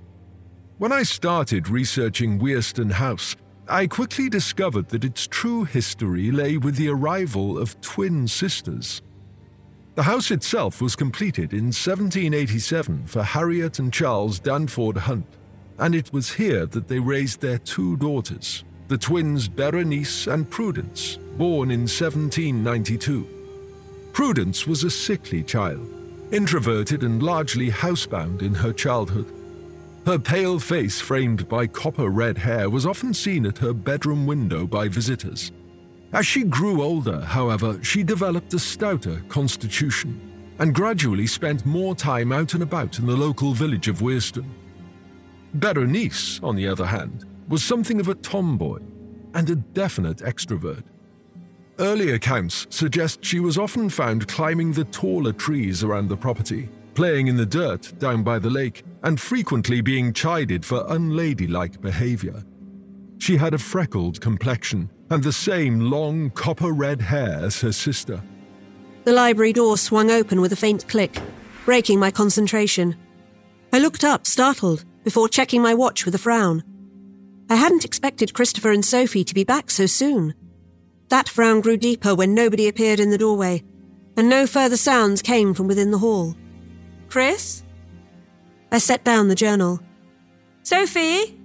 When 0.78 0.92
I 0.92 1.02
started 1.02 1.68
researching 1.68 2.38
Wearston 2.38 2.90
House, 2.90 3.36
I 3.70 3.86
quickly 3.86 4.28
discovered 4.28 4.88
that 4.88 5.04
its 5.04 5.28
true 5.28 5.62
history 5.62 6.32
lay 6.32 6.56
with 6.56 6.74
the 6.74 6.88
arrival 6.88 7.56
of 7.56 7.80
twin 7.80 8.26
sisters. 8.26 9.00
The 9.94 10.02
house 10.02 10.32
itself 10.32 10.82
was 10.82 10.96
completed 10.96 11.52
in 11.52 11.66
1787 11.66 13.06
for 13.06 13.22
Harriet 13.22 13.78
and 13.78 13.92
Charles 13.92 14.40
Danford 14.40 14.96
Hunt, 14.96 15.38
and 15.78 15.94
it 15.94 16.12
was 16.12 16.32
here 16.32 16.66
that 16.66 16.88
they 16.88 16.98
raised 16.98 17.40
their 17.40 17.58
two 17.58 17.96
daughters, 17.98 18.64
the 18.88 18.98
twins 18.98 19.46
Berenice 19.46 20.26
and 20.26 20.50
Prudence, 20.50 21.18
born 21.38 21.70
in 21.70 21.82
1792. 21.82 24.10
Prudence 24.12 24.66
was 24.66 24.82
a 24.82 24.90
sickly 24.90 25.44
child, 25.44 25.88
introverted 26.32 27.04
and 27.04 27.22
largely 27.22 27.70
housebound 27.70 28.42
in 28.42 28.52
her 28.52 28.72
childhood. 28.72 29.32
Her 30.06 30.18
pale 30.18 30.58
face, 30.58 31.00
framed 31.00 31.48
by 31.48 31.66
copper 31.66 32.08
red 32.08 32.38
hair, 32.38 32.70
was 32.70 32.86
often 32.86 33.12
seen 33.12 33.44
at 33.46 33.58
her 33.58 33.74
bedroom 33.74 34.26
window 34.26 34.66
by 34.66 34.88
visitors. 34.88 35.52
As 36.12 36.26
she 36.26 36.42
grew 36.42 36.82
older, 36.82 37.20
however, 37.20 37.78
she 37.84 38.02
developed 38.02 38.54
a 38.54 38.58
stouter 38.58 39.22
constitution 39.28 40.20
and 40.58 40.74
gradually 40.74 41.26
spent 41.26 41.64
more 41.64 41.94
time 41.94 42.32
out 42.32 42.54
and 42.54 42.62
about 42.62 42.98
in 42.98 43.06
the 43.06 43.16
local 43.16 43.52
village 43.52 43.88
of 43.88 44.02
Wearston. 44.02 44.50
Berenice, 45.54 46.40
on 46.42 46.56
the 46.56 46.66
other 46.66 46.86
hand, 46.86 47.24
was 47.48 47.62
something 47.62 48.00
of 48.00 48.08
a 48.08 48.14
tomboy 48.14 48.78
and 49.34 49.50
a 49.50 49.56
definite 49.56 50.18
extrovert. 50.18 50.84
Early 51.78 52.12
accounts 52.12 52.66
suggest 52.70 53.24
she 53.24 53.40
was 53.40 53.56
often 53.56 53.88
found 53.88 54.28
climbing 54.28 54.72
the 54.72 54.84
taller 54.84 55.32
trees 55.32 55.82
around 55.82 56.08
the 56.08 56.16
property, 56.16 56.68
playing 57.00 57.28
in 57.28 57.36
the 57.38 57.46
dirt 57.46 57.98
down 57.98 58.22
by 58.22 58.38
the 58.38 58.50
lake, 58.50 58.84
and 59.04 59.18
frequently 59.18 59.80
being 59.80 60.12
chided 60.12 60.62
for 60.62 60.84
unladylike 60.88 61.80
behavior. 61.80 62.44
She 63.16 63.38
had 63.38 63.54
a 63.54 63.58
freckled 63.58 64.20
complexion 64.20 64.90
and 65.08 65.22
the 65.22 65.32
same 65.32 65.80
long 65.80 66.28
copper 66.28 66.72
red 66.72 67.00
hair 67.00 67.38
as 67.40 67.58
her 67.62 67.72
sister. 67.72 68.22
The 69.04 69.14
library 69.14 69.54
door 69.54 69.78
swung 69.78 70.10
open 70.10 70.42
with 70.42 70.52
a 70.52 70.56
faint 70.56 70.88
click, 70.88 71.18
breaking 71.64 71.98
my 71.98 72.10
concentration. 72.10 72.94
I 73.72 73.78
looked 73.78 74.04
up, 74.04 74.26
startled, 74.26 74.84
before 75.02 75.30
checking 75.30 75.62
my 75.62 75.72
watch 75.72 76.04
with 76.04 76.14
a 76.14 76.18
frown. 76.18 76.62
I 77.48 77.54
hadn't 77.54 77.86
expected 77.86 78.34
Christopher 78.34 78.72
and 78.72 78.84
Sophie 78.84 79.24
to 79.24 79.34
be 79.34 79.42
back 79.42 79.70
so 79.70 79.86
soon. 79.86 80.34
That 81.08 81.30
frown 81.30 81.62
grew 81.62 81.78
deeper 81.78 82.14
when 82.14 82.34
nobody 82.34 82.68
appeared 82.68 83.00
in 83.00 83.08
the 83.08 83.16
doorway, 83.16 83.62
and 84.18 84.28
no 84.28 84.46
further 84.46 84.76
sounds 84.76 85.22
came 85.22 85.54
from 85.54 85.66
within 85.66 85.92
the 85.92 85.98
hall. 86.04 86.36
Chris? 87.10 87.64
I 88.72 88.78
set 88.78 89.04
down 89.04 89.28
the 89.28 89.34
journal. 89.34 89.80
Sophie? 90.62 91.36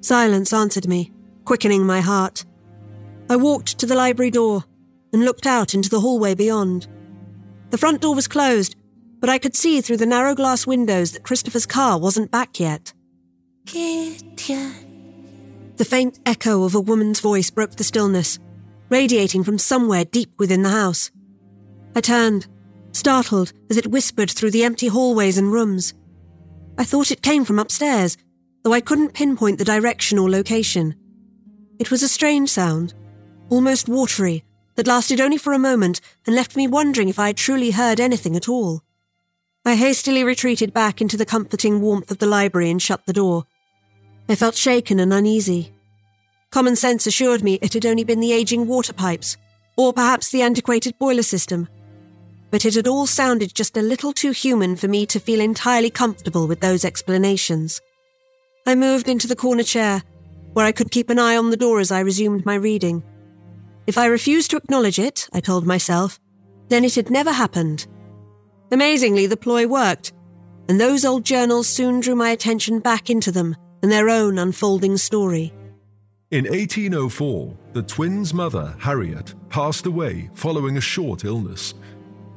Silence 0.00 0.52
answered 0.52 0.86
me, 0.86 1.12
quickening 1.44 1.84
my 1.84 2.00
heart. 2.00 2.44
I 3.28 3.36
walked 3.36 3.78
to 3.78 3.86
the 3.86 3.96
library 3.96 4.30
door 4.30 4.64
and 5.12 5.24
looked 5.24 5.46
out 5.46 5.74
into 5.74 5.90
the 5.90 6.00
hallway 6.00 6.34
beyond. 6.34 6.86
The 7.70 7.78
front 7.78 8.00
door 8.00 8.14
was 8.14 8.28
closed, 8.28 8.76
but 9.18 9.28
I 9.28 9.38
could 9.38 9.56
see 9.56 9.80
through 9.80 9.96
the 9.96 10.06
narrow 10.06 10.34
glass 10.34 10.66
windows 10.66 11.12
that 11.12 11.24
Christopher's 11.24 11.66
car 11.66 11.98
wasn't 11.98 12.30
back 12.30 12.60
yet. 12.60 12.92
Kitya. 13.66 14.72
The 15.76 15.84
faint 15.84 16.20
echo 16.26 16.64
of 16.64 16.74
a 16.74 16.80
woman's 16.80 17.20
voice 17.20 17.50
broke 17.50 17.76
the 17.76 17.84
stillness, 17.84 18.38
radiating 18.88 19.42
from 19.42 19.58
somewhere 19.58 20.04
deep 20.04 20.30
within 20.38 20.62
the 20.62 20.68
house. 20.68 21.10
I 21.96 22.00
turned, 22.00 22.46
startled 22.92 23.52
as 23.70 23.76
it 23.76 23.86
whispered 23.86 24.30
through 24.30 24.50
the 24.50 24.64
empty 24.64 24.88
hallways 24.88 25.38
and 25.38 25.52
rooms. 25.52 25.94
I 26.78 26.84
thought 26.84 27.10
it 27.10 27.22
came 27.22 27.44
from 27.44 27.58
upstairs, 27.58 28.16
though 28.62 28.72
I 28.72 28.80
couldn't 28.80 29.14
pinpoint 29.14 29.58
the 29.58 29.64
direction 29.64 30.18
or 30.18 30.30
location. 30.30 30.94
It 31.78 31.90
was 31.90 32.02
a 32.02 32.08
strange 32.08 32.50
sound, 32.50 32.94
almost 33.50 33.88
watery, 33.88 34.44
that 34.76 34.86
lasted 34.86 35.20
only 35.20 35.36
for 35.36 35.52
a 35.52 35.58
moment 35.58 36.00
and 36.26 36.34
left 36.34 36.56
me 36.56 36.66
wondering 36.66 37.08
if 37.08 37.18
I 37.18 37.28
had 37.28 37.36
truly 37.36 37.72
heard 37.72 38.00
anything 38.00 38.36
at 38.36 38.48
all. 38.48 38.82
I 39.64 39.76
hastily 39.76 40.24
retreated 40.24 40.72
back 40.72 41.00
into 41.00 41.16
the 41.16 41.26
comforting 41.26 41.80
warmth 41.80 42.10
of 42.10 42.18
the 42.18 42.26
library 42.26 42.70
and 42.70 42.80
shut 42.80 43.06
the 43.06 43.12
door. 43.12 43.44
I 44.28 44.34
felt 44.34 44.54
shaken 44.54 44.98
and 44.98 45.12
uneasy. 45.12 45.72
Common 46.50 46.76
sense 46.76 47.06
assured 47.06 47.42
me 47.42 47.58
it 47.62 47.74
had 47.74 47.86
only 47.86 48.04
been 48.04 48.20
the 48.20 48.32
aging 48.32 48.66
water 48.66 48.92
pipes, 48.92 49.36
or 49.76 49.92
perhaps 49.92 50.30
the 50.30 50.42
antiquated 50.42 50.98
boiler 50.98 51.22
system. 51.22 51.68
But 52.52 52.66
it 52.66 52.76
had 52.76 52.86
all 52.86 53.06
sounded 53.06 53.54
just 53.54 53.76
a 53.76 53.82
little 53.82 54.12
too 54.12 54.30
human 54.30 54.76
for 54.76 54.86
me 54.86 55.06
to 55.06 55.18
feel 55.18 55.40
entirely 55.40 55.90
comfortable 55.90 56.46
with 56.46 56.60
those 56.60 56.84
explanations. 56.84 57.80
I 58.66 58.76
moved 58.76 59.08
into 59.08 59.26
the 59.26 59.34
corner 59.34 59.64
chair, 59.64 60.02
where 60.52 60.66
I 60.66 60.70
could 60.70 60.90
keep 60.90 61.08
an 61.08 61.18
eye 61.18 61.36
on 61.36 61.50
the 61.50 61.56
door 61.56 61.80
as 61.80 61.90
I 61.90 62.00
resumed 62.00 62.44
my 62.46 62.54
reading. 62.54 63.02
If 63.86 63.96
I 63.96 64.04
refused 64.04 64.50
to 64.50 64.58
acknowledge 64.58 64.98
it, 64.98 65.28
I 65.32 65.40
told 65.40 65.66
myself, 65.66 66.20
then 66.68 66.84
it 66.84 66.94
had 66.94 67.10
never 67.10 67.32
happened. 67.32 67.86
Amazingly, 68.70 69.26
the 69.26 69.36
ploy 69.36 69.66
worked, 69.66 70.12
and 70.68 70.78
those 70.78 71.04
old 71.04 71.24
journals 71.24 71.66
soon 71.66 72.00
drew 72.00 72.14
my 72.14 72.30
attention 72.30 72.80
back 72.80 73.10
into 73.10 73.32
them 73.32 73.56
and 73.82 73.90
their 73.90 74.08
own 74.08 74.38
unfolding 74.38 74.98
story. 74.98 75.52
In 76.30 76.44
1804, 76.44 77.56
the 77.72 77.82
twins' 77.82 78.32
mother, 78.32 78.74
Harriet, 78.78 79.34
passed 79.48 79.86
away 79.86 80.30
following 80.34 80.76
a 80.76 80.80
short 80.80 81.24
illness. 81.24 81.74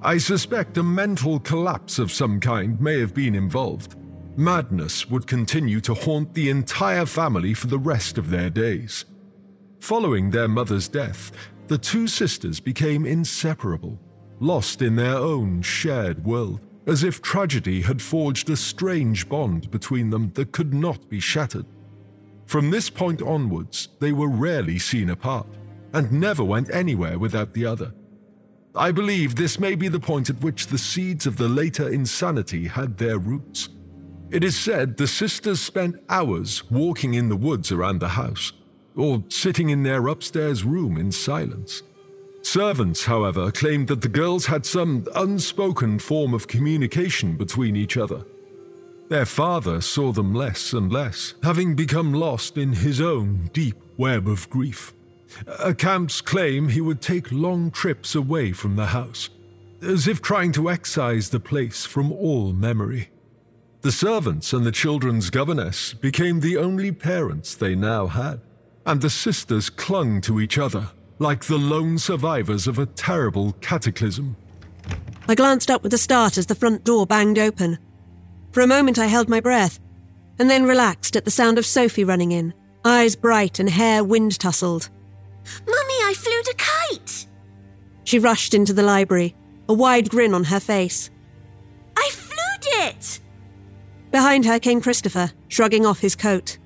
I 0.05 0.19
suspect 0.19 0.77
a 0.77 0.83
mental 0.83 1.39
collapse 1.39 1.97
of 1.97 2.11
some 2.11 2.39
kind 2.39 2.79
may 2.79 2.99
have 2.99 3.15
been 3.15 3.33
involved. 3.33 3.95
Madness 4.37 5.09
would 5.09 5.25
continue 5.25 5.81
to 5.81 5.95
haunt 5.95 6.35
the 6.35 6.51
entire 6.51 7.07
family 7.07 7.55
for 7.55 7.65
the 7.65 7.79
rest 7.79 8.19
of 8.19 8.29
their 8.29 8.51
days. 8.51 9.05
Following 9.79 10.29
their 10.29 10.47
mother's 10.47 10.87
death, 10.87 11.31
the 11.65 11.79
two 11.79 12.05
sisters 12.05 12.59
became 12.59 13.07
inseparable, 13.07 13.99
lost 14.39 14.83
in 14.83 14.95
their 14.95 15.15
own 15.15 15.63
shared 15.63 16.23
world, 16.23 16.61
as 16.85 17.03
if 17.03 17.23
tragedy 17.23 17.81
had 17.81 17.99
forged 17.99 18.47
a 18.51 18.55
strange 18.55 19.27
bond 19.27 19.71
between 19.71 20.11
them 20.11 20.31
that 20.35 20.51
could 20.51 20.71
not 20.71 21.09
be 21.09 21.19
shattered. 21.19 21.65
From 22.45 22.69
this 22.69 22.91
point 22.91 23.23
onwards, 23.23 23.89
they 23.99 24.11
were 24.11 24.29
rarely 24.29 24.77
seen 24.77 25.09
apart, 25.09 25.47
and 25.93 26.11
never 26.11 26.43
went 26.43 26.69
anywhere 26.69 27.17
without 27.17 27.55
the 27.55 27.65
other. 27.65 27.91
I 28.77 28.91
believe 28.91 29.35
this 29.35 29.57
may 29.57 29.75
be 29.75 29.87
the 29.87 29.99
point 29.99 30.29
at 30.29 30.41
which 30.41 30.67
the 30.67 30.77
seeds 30.77 31.25
of 31.25 31.37
the 31.37 31.47
later 31.47 31.87
insanity 31.87 32.67
had 32.67 32.97
their 32.97 33.17
roots. 33.17 33.69
It 34.31 34.43
is 34.43 34.57
said 34.57 34.97
the 34.97 35.07
sisters 35.07 35.61
spent 35.61 35.95
hours 36.09 36.69
walking 36.69 37.13
in 37.13 37.29
the 37.29 37.37
woods 37.37 37.71
around 37.71 37.99
the 37.99 38.09
house, 38.09 38.51
or 38.95 39.23
sitting 39.29 39.69
in 39.69 39.83
their 39.83 40.07
upstairs 40.07 40.63
room 40.63 40.97
in 40.97 41.11
silence. 41.11 41.83
Servants, 42.41 43.05
however, 43.05 43.49
claimed 43.49 43.87
that 43.87 44.01
the 44.01 44.09
girls 44.09 44.47
had 44.47 44.65
some 44.65 45.07
unspoken 45.15 45.97
form 45.97 46.33
of 46.33 46.47
communication 46.47 47.37
between 47.37 47.75
each 47.75 47.97
other. 47.97 48.25
Their 49.07 49.25
father 49.25 49.81
saw 49.81 50.11
them 50.11 50.33
less 50.33 50.73
and 50.73 50.91
less, 50.91 51.35
having 51.43 51.75
become 51.75 52.13
lost 52.13 52.57
in 52.57 52.73
his 52.73 52.99
own 52.99 53.49
deep 53.53 53.77
web 53.97 54.27
of 54.27 54.49
grief. 54.49 54.93
Accounts 55.59 56.21
claim 56.21 56.69
he 56.69 56.81
would 56.81 57.01
take 57.01 57.31
long 57.31 57.71
trips 57.71 58.15
away 58.15 58.51
from 58.51 58.75
the 58.75 58.87
house, 58.87 59.29
as 59.81 60.07
if 60.07 60.21
trying 60.21 60.51
to 60.53 60.69
excise 60.69 61.29
the 61.29 61.39
place 61.39 61.85
from 61.85 62.11
all 62.11 62.53
memory. 62.53 63.09
The 63.81 63.91
servants 63.91 64.53
and 64.53 64.65
the 64.65 64.71
children's 64.71 65.29
governess 65.29 65.93
became 65.93 66.39
the 66.39 66.57
only 66.57 66.91
parents 66.91 67.53
they 67.53 67.75
now 67.75 68.07
had 68.07 68.41
and 68.85 69.01
the 69.01 69.09
sisters 69.09 69.69
clung 69.69 70.21
to 70.21 70.39
each 70.39 70.57
other 70.57 70.89
like 71.17 71.45
the 71.45 71.57
lone 71.57 71.97
survivors 71.97 72.67
of 72.67 72.77
a 72.77 72.85
terrible 72.85 73.53
cataclysm. 73.61 74.35
I 75.27 75.35
glanced 75.35 75.71
up 75.71 75.81
with 75.81 75.93
a 75.93 75.97
start 75.97 76.37
as 76.37 76.45
the 76.45 76.55
front 76.55 76.83
door 76.83 77.07
banged 77.07 77.39
open. 77.39 77.79
For 78.51 78.61
a 78.61 78.67
moment, 78.67 78.99
I 78.99 79.07
held 79.07 79.29
my 79.29 79.39
breath, 79.39 79.79
and 80.37 80.49
then 80.49 80.65
relaxed 80.65 81.15
at 81.15 81.25
the 81.25 81.31
sound 81.31 81.57
of 81.57 81.65
Sophie 81.65 82.03
running 82.03 82.31
in, 82.31 82.53
eyes 82.83 83.15
bright 83.15 83.59
and 83.59 83.69
hair 83.69 84.03
wind 84.03 84.37
tousled. 84.39 84.89
Mummy, 85.65 85.99
I 86.03 86.13
flew 86.15 86.39
a 86.39 86.55
kite! 86.55 87.27
She 88.03 88.19
rushed 88.19 88.53
into 88.53 88.73
the 88.73 88.83
library, 88.83 89.35
a 89.67 89.73
wide 89.73 90.09
grin 90.09 90.33
on 90.33 90.45
her 90.45 90.59
face. 90.59 91.09
I 91.97 92.09
flew 92.11 92.85
it! 92.85 93.19
Behind 94.11 94.45
her 94.45 94.59
came 94.59 94.81
Christopher, 94.81 95.31
shrugging 95.47 95.85
off 95.85 95.99
his 95.99 96.15
coat. 96.15 96.57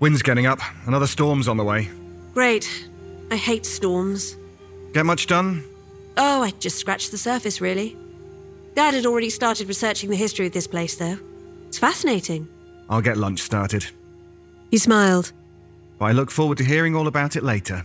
Wind's 0.00 0.22
getting 0.22 0.46
up. 0.46 0.60
Another 0.86 1.06
storm's 1.06 1.48
on 1.48 1.56
the 1.56 1.64
way. 1.64 1.88
Great. 2.34 2.88
I 3.30 3.36
hate 3.36 3.66
storms. 3.66 4.36
Get 4.92 5.04
much 5.04 5.26
done? 5.26 5.64
Oh, 6.16 6.42
I 6.42 6.50
just 6.52 6.78
scratched 6.78 7.10
the 7.10 7.18
surface, 7.18 7.60
really. 7.60 7.96
Dad 8.74 8.94
had 8.94 9.06
already 9.06 9.30
started 9.30 9.68
researching 9.68 10.08
the 10.10 10.16
history 10.16 10.46
of 10.46 10.52
this 10.52 10.66
place, 10.66 10.96
though. 10.96 11.18
It's 11.66 11.78
fascinating. 11.78 12.48
I'll 12.88 13.00
get 13.00 13.16
lunch 13.16 13.40
started. 13.40 13.86
He 14.70 14.78
smiled. 14.78 15.32
I 16.00 16.12
look 16.12 16.30
forward 16.30 16.58
to 16.58 16.64
hearing 16.64 16.94
all 16.94 17.08
about 17.08 17.34
it 17.34 17.42
later. 17.42 17.84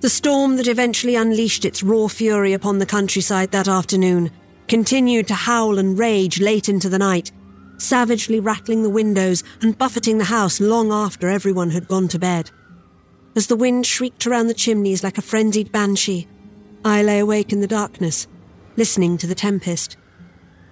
The 0.00 0.08
storm 0.08 0.56
that 0.56 0.66
eventually 0.66 1.14
unleashed 1.14 1.66
its 1.66 1.82
raw 1.82 2.08
fury 2.08 2.54
upon 2.54 2.78
the 2.78 2.86
countryside 2.86 3.50
that 3.50 3.68
afternoon 3.68 4.30
continued 4.66 5.28
to 5.28 5.34
howl 5.34 5.78
and 5.78 5.98
rage 5.98 6.40
late 6.40 6.70
into 6.70 6.88
the 6.88 6.98
night, 6.98 7.32
savagely 7.76 8.40
rattling 8.40 8.82
the 8.82 8.88
windows 8.88 9.44
and 9.60 9.76
buffeting 9.76 10.16
the 10.16 10.24
house 10.24 10.58
long 10.58 10.90
after 10.90 11.28
everyone 11.28 11.68
had 11.68 11.86
gone 11.86 12.08
to 12.08 12.18
bed. 12.18 12.50
As 13.36 13.46
the 13.48 13.56
wind 13.56 13.84
shrieked 13.84 14.26
around 14.26 14.46
the 14.46 14.54
chimneys 14.54 15.04
like 15.04 15.18
a 15.18 15.22
frenzied 15.22 15.70
banshee, 15.70 16.26
I 16.82 17.02
lay 17.02 17.18
awake 17.18 17.52
in 17.52 17.60
the 17.60 17.66
darkness, 17.66 18.26
listening 18.76 19.18
to 19.18 19.26
the 19.26 19.34
tempest. 19.34 19.98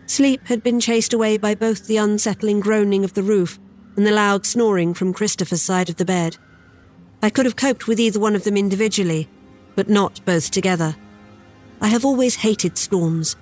Sleep 0.06 0.46
had 0.46 0.62
been 0.62 0.80
chased 0.80 1.12
away 1.12 1.36
by 1.36 1.54
both 1.54 1.86
the 1.86 1.98
unsettling 1.98 2.60
groaning 2.60 3.04
of 3.04 3.12
the 3.12 3.22
roof 3.22 3.58
and 3.94 4.06
the 4.06 4.10
loud 4.10 4.46
snoring 4.46 4.94
from 4.94 5.12
Christopher's 5.12 5.60
side 5.60 5.90
of 5.90 5.96
the 5.96 6.06
bed. 6.06 6.38
I 7.22 7.30
could 7.30 7.46
have 7.46 7.56
coped 7.56 7.86
with 7.86 7.98
either 7.98 8.20
one 8.20 8.36
of 8.36 8.44
them 8.44 8.56
individually, 8.56 9.28
but 9.74 9.88
not 9.88 10.24
both 10.24 10.50
together. 10.50 10.96
I 11.80 11.88
have 11.88 12.04
always 12.04 12.36
hated 12.36 12.78
storms. 12.78 13.36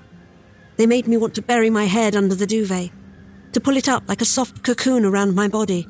They 0.77 0.87
made 0.87 1.07
me 1.07 1.17
want 1.17 1.35
to 1.35 1.43
bury 1.43 1.71
my 1.71 1.85
head 1.85 2.17
under 2.17 2.35
the 2.35 2.47
duvet, 2.47 2.91
to 3.53 3.61
pull 3.61 3.77
it 3.77 3.89
up 3.89 4.09
like 4.09 4.21
a 4.21 4.27
soft 4.27 4.63
cocoon 4.63 5.05
around 5.05 5.35
my 5.35 5.49
body. 5.49 5.89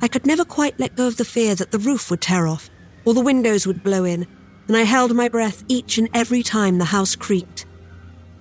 I 0.00 0.08
could 0.08 0.26
never 0.26 0.44
quite 0.44 0.78
let 0.78 0.96
go 0.96 1.06
of 1.06 1.16
the 1.16 1.24
fear 1.24 1.54
that 1.54 1.70
the 1.70 1.78
roof 1.78 2.10
would 2.10 2.20
tear 2.20 2.46
off, 2.46 2.70
or 3.04 3.14
the 3.14 3.20
windows 3.20 3.66
would 3.66 3.82
blow 3.82 4.04
in, 4.04 4.26
and 4.68 4.76
I 4.76 4.82
held 4.82 5.14
my 5.14 5.28
breath 5.28 5.64
each 5.68 5.98
and 5.98 6.08
every 6.12 6.42
time 6.42 6.78
the 6.78 6.86
house 6.86 7.16
creaked. 7.16 7.66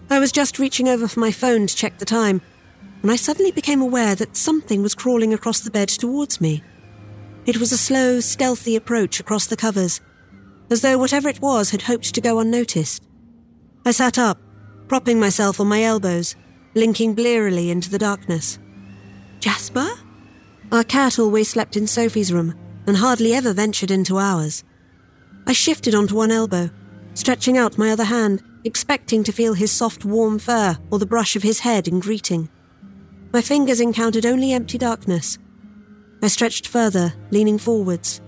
I 0.10 0.20
was 0.20 0.32
just 0.32 0.60
reaching 0.60 0.88
over 0.88 1.08
for 1.08 1.20
my 1.20 1.32
phone 1.32 1.68
to 1.68 1.76
check 1.76 1.98
the 1.98 2.06
time 2.06 2.42
when 3.02 3.12
I 3.12 3.16
suddenly 3.16 3.52
became 3.52 3.82
aware 3.82 4.16
that 4.16 4.36
something 4.36 4.82
was 4.82 4.96
crawling 4.96 5.34
across 5.34 5.62
the 5.62 5.72
bed 5.72 5.90
towards 5.90 6.42
me. 6.42 6.64
It 7.46 7.58
was 7.58 7.72
a 7.72 7.78
slow, 7.78 8.20
stealthy 8.20 8.76
approach 8.76 9.20
across 9.20 9.46
the 9.46 9.56
covers, 9.56 10.02
as 10.72 10.82
though 10.82 10.98
whatever 10.98 11.30
it 11.30 11.42
was 11.42 11.70
had 11.70 11.84
hoped 11.84 12.16
to 12.16 12.22
go 12.22 12.40
unnoticed. 12.40 13.08
I 13.86 13.92
sat 13.92 14.18
up, 14.18 14.40
propping 14.88 15.20
myself 15.20 15.60
on 15.60 15.68
my 15.68 15.84
elbows, 15.84 16.36
blinking 16.74 17.14
blearily 17.14 17.70
into 17.70 17.90
the 17.90 18.00
darkness. 18.00 18.58
Jasper? 19.40 19.88
Our 20.72 20.84
cat 20.84 21.20
always 21.20 21.50
slept 21.50 21.78
in 21.78 21.86
Sophie's 21.86 22.34
room 22.34 22.56
and 22.88 22.98
hardly 22.98 23.34
ever 23.34 23.54
ventured 23.54 23.92
into 23.92 24.18
ours. 24.18 24.64
I 25.46 25.54
shifted 25.54 25.94
onto 25.94 26.16
one 26.16 26.32
elbow, 26.32 26.72
stretching 27.14 27.58
out 27.58 27.78
my 27.78 27.92
other 27.92 28.06
hand, 28.06 28.42
expecting 28.64 29.24
to 29.24 29.32
feel 29.32 29.54
his 29.54 29.72
soft, 29.72 30.04
warm 30.04 30.40
fur 30.40 30.78
or 30.90 30.98
the 30.98 31.06
brush 31.06 31.36
of 31.36 31.44
his 31.44 31.60
head 31.60 31.88
in 31.88 32.00
greeting. 32.00 32.50
My 33.32 33.42
fingers 33.42 33.80
encountered 33.80 34.26
only 34.26 34.52
empty 34.52 34.80
darkness. 34.80 35.38
I 36.22 36.28
stretched 36.28 36.68
further, 36.68 37.14
leaning 37.32 37.58
forwards. 37.58 38.22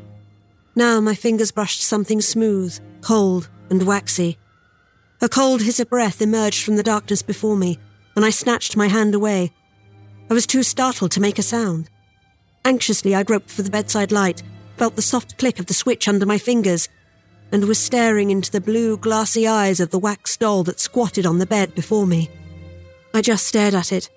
Now 0.76 1.00
my 1.02 1.16
fingers 1.16 1.52
brushed 1.52 1.82
something 1.82 2.22
smooth, 2.22 2.80
cold, 3.02 3.50
and 3.70 3.84
waxy. 3.84 4.38
A 5.22 5.28
cold 5.30 5.62
hiss 5.62 5.80
of 5.80 5.90
breath 5.90 6.22
emerged 6.22 6.64
from 6.64 6.76
the 6.76 6.84
darkness 6.84 7.22
before 7.22 7.56
me, 7.56 7.80
and 8.16 8.24
I 8.24 8.30
snatched 8.30 8.78
my 8.78 8.88
hand 8.88 9.16
away. 9.16 9.52
I 10.30 10.34
was 10.34 10.46
too 10.46 10.62
startled 10.62 11.12
to 11.12 11.22
make 11.22 11.40
a 11.40 11.44
sound. 11.44 11.90
Anxiously, 12.66 13.16
I 13.16 13.24
groped 13.24 13.50
for 13.50 13.64
the 13.64 13.72
bedside 13.72 14.12
light, 14.12 14.44
felt 14.76 14.96
the 14.96 15.02
soft 15.02 15.38
click 15.38 15.58
of 15.58 15.66
the 15.66 15.74
switch 15.74 16.08
under 16.08 16.26
my 16.26 16.38
fingers, 16.38 16.90
and 17.52 17.66
was 17.66 17.80
staring 17.80 18.30
into 18.30 18.52
the 18.52 18.62
blue, 18.62 18.98
glassy 18.98 19.48
eyes 19.48 19.80
of 19.80 19.90
the 19.90 20.00
wax 20.00 20.38
doll 20.38 20.64
that 20.64 20.80
squatted 20.80 21.26
on 21.26 21.40
the 21.40 21.46
bed 21.46 21.74
before 21.74 22.06
me. 22.06 22.30
I 23.14 23.22
just 23.22 23.48
stared 23.48 23.74
at 23.74 23.92
it. 23.92 24.10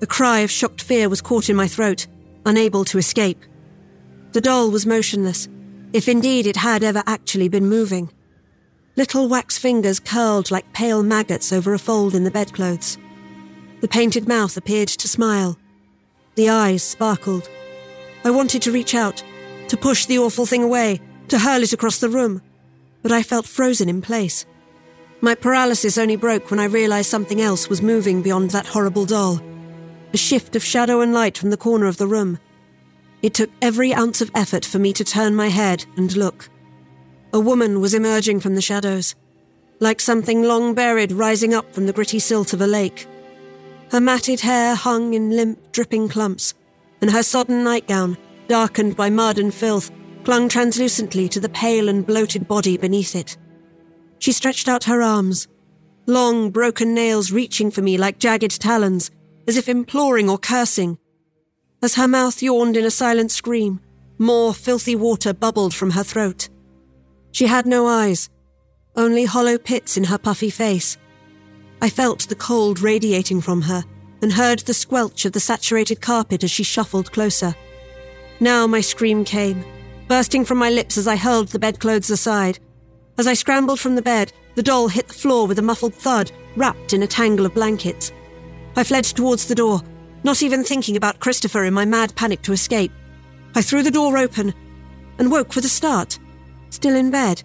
A 0.00 0.06
cry 0.06 0.40
of 0.40 0.50
shocked 0.50 0.80
fear 0.80 1.08
was 1.08 1.20
caught 1.20 1.50
in 1.50 1.56
my 1.56 1.66
throat, 1.66 2.06
unable 2.46 2.84
to 2.86 2.98
escape. 2.98 3.44
The 4.32 4.40
doll 4.40 4.70
was 4.70 4.86
motionless, 4.86 5.48
if 5.92 6.08
indeed 6.08 6.46
it 6.46 6.56
had 6.56 6.82
ever 6.82 7.02
actually 7.06 7.48
been 7.48 7.68
moving. 7.68 8.10
Little 8.96 9.28
wax 9.28 9.58
fingers 9.58 10.00
curled 10.00 10.50
like 10.50 10.72
pale 10.72 11.02
maggots 11.02 11.52
over 11.52 11.74
a 11.74 11.78
fold 11.78 12.14
in 12.14 12.24
the 12.24 12.30
bedclothes. 12.30 12.98
The 13.80 13.88
painted 13.88 14.28
mouth 14.28 14.56
appeared 14.56 14.88
to 14.88 15.08
smile. 15.08 15.58
The 16.36 16.48
eyes 16.48 16.82
sparkled. 16.82 17.48
I 18.24 18.30
wanted 18.30 18.62
to 18.62 18.72
reach 18.72 18.94
out, 18.94 19.22
to 19.68 19.76
push 19.76 20.06
the 20.06 20.18
awful 20.18 20.46
thing 20.46 20.62
away, 20.62 21.00
to 21.28 21.38
hurl 21.38 21.62
it 21.62 21.72
across 21.72 21.98
the 21.98 22.08
room, 22.08 22.42
but 23.02 23.12
I 23.12 23.22
felt 23.22 23.46
frozen 23.46 23.88
in 23.88 24.02
place. 24.02 24.46
My 25.20 25.34
paralysis 25.34 25.96
only 25.96 26.16
broke 26.16 26.50
when 26.50 26.60
I 26.60 26.64
realized 26.64 27.10
something 27.10 27.40
else 27.40 27.68
was 27.68 27.82
moving 27.82 28.22
beyond 28.22 28.50
that 28.50 28.66
horrible 28.66 29.06
doll. 29.06 29.40
A 30.14 30.16
shift 30.16 30.54
of 30.54 30.62
shadow 30.62 31.00
and 31.00 31.12
light 31.12 31.36
from 31.36 31.50
the 31.50 31.56
corner 31.56 31.86
of 31.86 31.96
the 31.96 32.06
room. 32.06 32.38
It 33.20 33.34
took 33.34 33.50
every 33.60 33.92
ounce 33.92 34.20
of 34.20 34.30
effort 34.32 34.64
for 34.64 34.78
me 34.78 34.92
to 34.92 35.02
turn 35.02 35.34
my 35.34 35.48
head 35.48 35.84
and 35.96 36.16
look. 36.16 36.48
A 37.32 37.40
woman 37.40 37.80
was 37.80 37.94
emerging 37.94 38.38
from 38.38 38.54
the 38.54 38.62
shadows, 38.62 39.16
like 39.80 40.00
something 40.00 40.44
long 40.44 40.72
buried 40.72 41.10
rising 41.10 41.52
up 41.52 41.74
from 41.74 41.86
the 41.86 41.92
gritty 41.92 42.20
silt 42.20 42.52
of 42.52 42.60
a 42.60 42.66
lake. 42.68 43.08
Her 43.90 44.00
matted 44.00 44.38
hair 44.38 44.76
hung 44.76 45.14
in 45.14 45.30
limp, 45.30 45.72
dripping 45.72 46.08
clumps, 46.08 46.54
and 47.00 47.10
her 47.10 47.24
sodden 47.24 47.64
nightgown, 47.64 48.16
darkened 48.46 48.94
by 48.96 49.10
mud 49.10 49.40
and 49.40 49.52
filth, 49.52 49.90
clung 50.22 50.48
translucently 50.48 51.28
to 51.28 51.40
the 51.40 51.48
pale 51.48 51.88
and 51.88 52.06
bloated 52.06 52.46
body 52.46 52.76
beneath 52.76 53.16
it. 53.16 53.36
She 54.20 54.30
stretched 54.30 54.68
out 54.68 54.84
her 54.84 55.02
arms, 55.02 55.48
long, 56.06 56.52
broken 56.52 56.94
nails 56.94 57.32
reaching 57.32 57.72
for 57.72 57.82
me 57.82 57.98
like 57.98 58.20
jagged 58.20 58.60
talons, 58.60 59.10
as 59.46 59.56
if 59.56 59.68
imploring 59.68 60.28
or 60.28 60.38
cursing. 60.38 60.98
As 61.82 61.94
her 61.96 62.08
mouth 62.08 62.42
yawned 62.42 62.76
in 62.76 62.84
a 62.84 62.90
silent 62.90 63.30
scream, 63.30 63.80
more 64.18 64.54
filthy 64.54 64.96
water 64.96 65.34
bubbled 65.34 65.74
from 65.74 65.90
her 65.90 66.02
throat. 66.02 66.48
She 67.32 67.46
had 67.46 67.66
no 67.66 67.86
eyes, 67.86 68.30
only 68.96 69.24
hollow 69.24 69.58
pits 69.58 69.96
in 69.96 70.04
her 70.04 70.18
puffy 70.18 70.50
face. 70.50 70.96
I 71.82 71.90
felt 71.90 72.28
the 72.28 72.34
cold 72.36 72.80
radiating 72.80 73.40
from 73.40 73.62
her 73.62 73.84
and 74.22 74.32
heard 74.32 74.60
the 74.60 74.72
squelch 74.72 75.24
of 75.24 75.32
the 75.32 75.40
saturated 75.40 76.00
carpet 76.00 76.44
as 76.44 76.50
she 76.50 76.62
shuffled 76.62 77.12
closer. 77.12 77.54
Now 78.40 78.66
my 78.66 78.80
scream 78.80 79.24
came, 79.24 79.64
bursting 80.08 80.44
from 80.44 80.58
my 80.58 80.70
lips 80.70 80.96
as 80.96 81.06
I 81.06 81.16
hurled 81.16 81.48
the 81.48 81.58
bedclothes 81.58 82.10
aside. 82.10 82.58
As 83.18 83.26
I 83.26 83.34
scrambled 83.34 83.80
from 83.80 83.96
the 83.96 84.02
bed, 84.02 84.32
the 84.54 84.62
doll 84.62 84.88
hit 84.88 85.08
the 85.08 85.14
floor 85.14 85.46
with 85.46 85.58
a 85.58 85.62
muffled 85.62 85.94
thud, 85.94 86.32
wrapped 86.56 86.92
in 86.92 87.02
a 87.02 87.06
tangle 87.06 87.46
of 87.46 87.54
blankets. 87.54 88.12
I 88.76 88.84
fled 88.84 89.04
towards 89.04 89.46
the 89.46 89.54
door, 89.54 89.80
not 90.24 90.42
even 90.42 90.64
thinking 90.64 90.96
about 90.96 91.20
Christopher 91.20 91.64
in 91.64 91.74
my 91.74 91.84
mad 91.84 92.14
panic 92.16 92.42
to 92.42 92.52
escape. 92.52 92.92
I 93.54 93.62
threw 93.62 93.82
the 93.82 93.90
door 93.90 94.18
open 94.18 94.52
and 95.18 95.30
woke 95.30 95.54
with 95.54 95.64
a 95.64 95.68
start, 95.68 96.18
still 96.70 96.96
in 96.96 97.10
bed, 97.10 97.42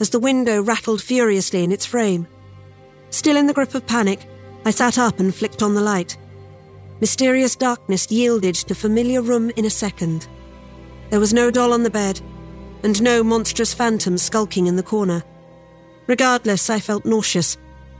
as 0.00 0.10
the 0.10 0.18
window 0.18 0.62
rattled 0.62 1.00
furiously 1.00 1.62
in 1.62 1.70
its 1.70 1.86
frame. 1.86 2.26
Still 3.10 3.36
in 3.36 3.46
the 3.46 3.54
grip 3.54 3.74
of 3.74 3.86
panic, 3.86 4.28
I 4.64 4.70
sat 4.70 4.98
up 4.98 5.20
and 5.20 5.32
flicked 5.32 5.62
on 5.62 5.74
the 5.74 5.80
light. 5.80 6.16
Mysterious 7.00 7.54
darkness 7.54 8.10
yielded 8.10 8.54
to 8.56 8.74
familiar 8.74 9.22
room 9.22 9.50
in 9.56 9.64
a 9.64 9.70
second. 9.70 10.26
There 11.10 11.20
was 11.20 11.34
no 11.34 11.50
doll 11.50 11.72
on 11.72 11.84
the 11.84 11.90
bed, 11.90 12.20
and 12.82 13.00
no 13.00 13.22
monstrous 13.22 13.72
phantom 13.72 14.18
skulking 14.18 14.66
in 14.66 14.76
the 14.76 14.82
corner. 14.82 15.22
Regardless, 16.06 16.68
I 16.68 16.80
felt 16.80 17.04
nauseous 17.04 17.56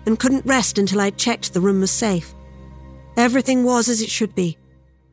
and 0.06 0.18
couldn't 0.18 0.44
rest 0.44 0.78
until 0.78 1.00
I'd 1.00 1.16
checked 1.16 1.52
the 1.52 1.60
room 1.60 1.80
was 1.80 1.90
safe. 1.90 2.34
Everything 3.16 3.64
was 3.64 3.88
as 3.88 4.02
it 4.02 4.10
should 4.10 4.34
be, 4.34 4.58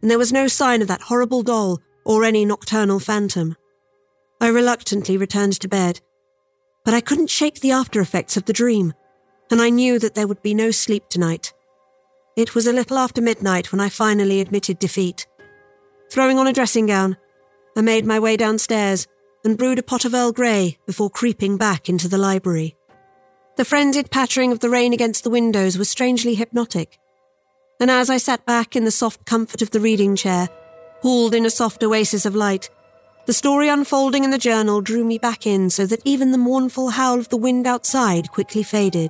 and 0.01 0.09
there 0.09 0.17
was 0.17 0.33
no 0.33 0.47
sign 0.47 0.81
of 0.81 0.87
that 0.87 1.01
horrible 1.01 1.43
doll 1.43 1.79
or 2.03 2.23
any 2.23 2.45
nocturnal 2.45 2.99
phantom. 2.99 3.55
I 4.39 4.47
reluctantly 4.47 5.17
returned 5.17 5.59
to 5.59 5.67
bed, 5.67 6.01
but 6.83 6.95
I 6.95 7.01
couldn't 7.01 7.29
shake 7.29 7.59
the 7.59 7.71
after 7.71 8.01
effects 8.01 8.37
of 8.37 8.45
the 8.45 8.53
dream, 8.53 8.93
and 9.51 9.61
I 9.61 9.69
knew 9.69 9.99
that 9.99 10.15
there 10.15 10.27
would 10.27 10.41
be 10.41 10.55
no 10.55 10.71
sleep 10.71 11.09
tonight. 11.09 11.53
It 12.35 12.55
was 12.55 12.65
a 12.65 12.73
little 12.73 12.97
after 12.97 13.21
midnight 13.21 13.71
when 13.71 13.81
I 13.81 13.89
finally 13.89 14.41
admitted 14.41 14.79
defeat. 14.79 15.27
Throwing 16.09 16.39
on 16.39 16.47
a 16.47 16.53
dressing 16.53 16.87
gown, 16.87 17.17
I 17.77 17.81
made 17.81 18.05
my 18.05 18.19
way 18.19 18.35
downstairs 18.35 19.07
and 19.45 19.57
brewed 19.57 19.79
a 19.79 19.83
pot 19.83 20.05
of 20.05 20.13
Earl 20.13 20.31
Grey 20.31 20.77
before 20.85 21.09
creeping 21.09 21.57
back 21.57 21.87
into 21.87 22.07
the 22.07 22.17
library. 22.17 22.75
The 23.57 23.65
frenzied 23.65 24.09
pattering 24.09 24.51
of 24.51 24.59
the 24.59 24.69
rain 24.69 24.93
against 24.93 25.23
the 25.23 25.29
windows 25.29 25.77
was 25.77 25.89
strangely 25.89 26.35
hypnotic. 26.35 26.97
And 27.81 27.89
as 27.89 28.11
I 28.11 28.17
sat 28.17 28.45
back 28.45 28.75
in 28.75 28.85
the 28.85 28.91
soft 28.91 29.25
comfort 29.25 29.63
of 29.63 29.71
the 29.71 29.79
reading 29.79 30.15
chair, 30.15 30.47
hauled 31.01 31.33
in 31.33 31.47
a 31.47 31.49
soft 31.49 31.81
oasis 31.81 32.27
of 32.27 32.35
light, 32.35 32.69
the 33.25 33.33
story 33.33 33.69
unfolding 33.69 34.23
in 34.23 34.29
the 34.29 34.37
journal 34.37 34.81
drew 34.81 35.03
me 35.03 35.17
back 35.17 35.47
in 35.47 35.71
so 35.71 35.87
that 35.87 36.01
even 36.05 36.31
the 36.31 36.37
mournful 36.37 36.89
howl 36.89 37.17
of 37.17 37.29
the 37.29 37.37
wind 37.37 37.65
outside 37.65 38.31
quickly 38.31 38.61
faded. 38.61 39.09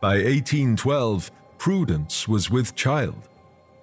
By 0.00 0.18
1812, 0.18 1.32
Prudence 1.58 2.28
was 2.28 2.50
with 2.50 2.76
child. 2.76 3.28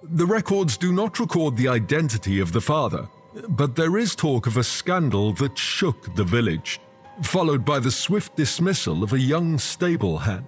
The 0.02 0.26
records 0.26 0.78
do 0.78 0.90
not 0.90 1.20
record 1.20 1.58
the 1.58 1.68
identity 1.68 2.40
of 2.40 2.52
the 2.52 2.62
father, 2.62 3.06
but 3.50 3.76
there 3.76 3.98
is 3.98 4.14
talk 4.14 4.46
of 4.46 4.56
a 4.56 4.64
scandal 4.64 5.34
that 5.34 5.58
shook 5.58 6.14
the 6.14 6.24
village, 6.24 6.80
followed 7.22 7.66
by 7.66 7.80
the 7.80 7.90
swift 7.90 8.34
dismissal 8.34 9.02
of 9.02 9.12
a 9.12 9.20
young 9.20 9.58
stable 9.58 10.16
hand. 10.16 10.46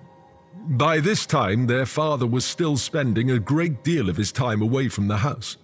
By 0.68 0.98
this 0.98 1.26
time, 1.26 1.68
their 1.68 1.86
father 1.86 2.26
was 2.26 2.44
still 2.44 2.76
spending 2.76 3.30
a 3.30 3.38
great 3.38 3.84
deal 3.84 4.08
of 4.08 4.16
his 4.16 4.32
time 4.32 4.60
away 4.60 4.88
from 4.88 5.06
the 5.06 5.18
house. 5.18 5.58